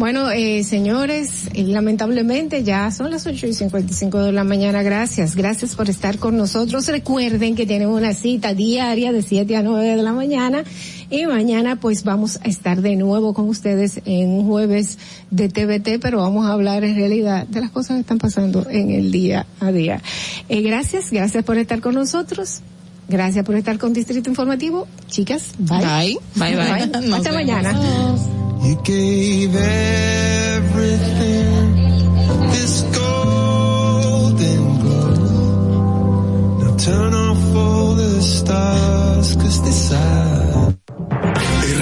Bueno, 0.00 0.30
eh, 0.30 0.64
señores, 0.64 1.50
eh, 1.52 1.62
lamentablemente 1.62 2.64
ya 2.64 2.90
son 2.90 3.10
las 3.10 3.26
ocho 3.26 3.46
y 3.46 3.52
cincuenta 3.52 3.92
y 3.92 3.94
cinco 3.94 4.18
de 4.20 4.32
la 4.32 4.44
mañana. 4.44 4.82
Gracias, 4.82 5.36
gracias 5.36 5.76
por 5.76 5.90
estar 5.90 6.16
con 6.16 6.38
nosotros. 6.38 6.88
Recuerden 6.88 7.54
que 7.54 7.66
tienen 7.66 7.88
una 7.88 8.14
cita 8.14 8.54
diaria 8.54 9.12
de 9.12 9.20
7 9.20 9.54
a 9.56 9.62
9 9.62 9.96
de 9.96 10.02
la 10.02 10.14
mañana 10.14 10.64
y 11.10 11.26
mañana 11.26 11.76
pues 11.76 12.02
vamos 12.02 12.40
a 12.42 12.48
estar 12.48 12.80
de 12.80 12.96
nuevo 12.96 13.34
con 13.34 13.46
ustedes 13.46 14.00
en 14.06 14.30
un 14.30 14.46
jueves 14.46 14.96
de 15.30 15.50
TVT, 15.50 16.00
pero 16.00 16.20
vamos 16.20 16.46
a 16.46 16.52
hablar 16.54 16.82
en 16.82 16.96
realidad 16.96 17.46
de 17.46 17.60
las 17.60 17.70
cosas 17.70 17.96
que 17.96 18.00
están 18.00 18.16
pasando 18.16 18.66
en 18.70 18.92
el 18.92 19.12
día 19.12 19.44
a 19.60 19.70
día. 19.70 20.00
Eh, 20.48 20.62
gracias, 20.62 21.10
gracias 21.10 21.44
por 21.44 21.58
estar 21.58 21.82
con 21.82 21.94
nosotros. 21.94 22.62
Gracias 23.06 23.44
por 23.44 23.54
estar 23.54 23.76
con 23.76 23.92
Distrito 23.92 24.30
Informativo. 24.30 24.88
Chicas, 25.08 25.52
bye. 25.58 26.16
Bye, 26.36 26.56
bye, 26.56 26.86
bye. 26.86 27.14
Hasta 27.14 27.32
mañana. 27.32 27.78
You 28.62 28.74
gave 28.76 29.56
everything 29.56 30.66
this 32.52 32.82
golden 32.94 34.80
glow. 34.80 36.58
Now 36.58 36.76
turn 36.76 37.14
off 37.14 37.56
all 37.56 37.94
the 37.94 38.20
stars, 38.20 39.36
cause 39.36 39.62
this 39.62 39.92
I 39.92 40.79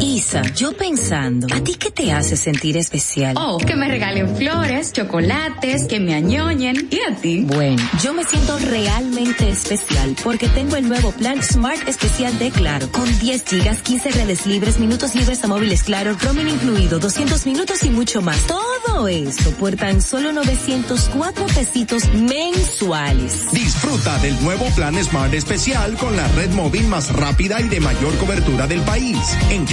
Isa, 0.00 0.42
yo 0.54 0.72
pensando, 0.72 1.46
¿a 1.54 1.60
ti 1.60 1.74
qué 1.74 1.90
te 1.90 2.12
hace 2.12 2.36
sentir 2.36 2.78
especial? 2.78 3.34
Oh, 3.38 3.58
que 3.58 3.76
me 3.76 3.88
regalen 3.88 4.36
flores, 4.36 4.92
chocolates, 4.92 5.84
que 5.84 6.00
me 6.00 6.14
añoñen. 6.14 6.88
¿Y 6.90 6.98
a 7.00 7.14
ti? 7.14 7.42
Bueno, 7.46 7.82
yo 8.02 8.14
me 8.14 8.24
siento 8.24 8.58
realmente 8.58 9.50
especial 9.50 10.16
porque 10.24 10.48
tengo 10.48 10.76
el 10.76 10.88
nuevo 10.88 11.12
plan 11.12 11.42
Smart 11.42 11.86
Especial 11.86 12.38
de 12.38 12.50
Claro, 12.50 12.90
con 12.90 13.06
10 13.18 13.44
gigas, 13.44 13.82
15 13.82 14.10
redes 14.12 14.46
libres, 14.46 14.78
minutos 14.78 15.14
libres 15.14 15.44
a 15.44 15.48
móviles 15.48 15.82
Claro, 15.82 16.16
roaming 16.22 16.48
incluido, 16.48 16.98
200 16.98 17.44
minutos 17.46 17.82
y 17.84 17.90
mucho 17.90 18.22
más. 18.22 18.38
Todo 18.46 19.08
eso 19.08 19.50
por 19.58 19.76
tan 19.76 20.00
solo 20.00 20.32
904 20.32 21.46
pesitos 21.54 22.08
mensuales. 22.14 23.52
Disfruta 23.52 24.18
del 24.18 24.42
nuevo 24.42 24.64
plan 24.74 24.94
Smart 25.04 25.34
Especial 25.34 25.96
con 25.98 26.16
la 26.16 26.26
red 26.28 26.50
móvil 26.52 26.86
más 26.88 27.12
rápida 27.12 27.60
y 27.60 27.68
de 27.68 27.80
mayor 27.80 28.16
cobertura 28.16 28.66
del 28.66 28.80
país. 28.80 29.18
En 29.50 29.66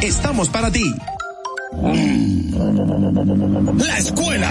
Estamos 0.00 0.48
para 0.48 0.70
ti. 0.70 0.94
La 3.76 3.98
escuela, 3.98 4.50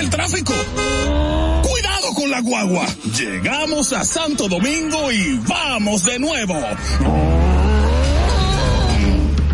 el 0.00 0.10
tráfico. 0.10 0.52
Cuidado 1.62 2.12
con 2.14 2.28
la 2.28 2.40
guagua. 2.40 2.84
Llegamos 3.16 3.92
a 3.92 4.04
Santo 4.04 4.48
Domingo 4.48 5.12
y 5.12 5.38
vamos 5.46 6.04
de 6.06 6.18
nuevo. 6.18 6.56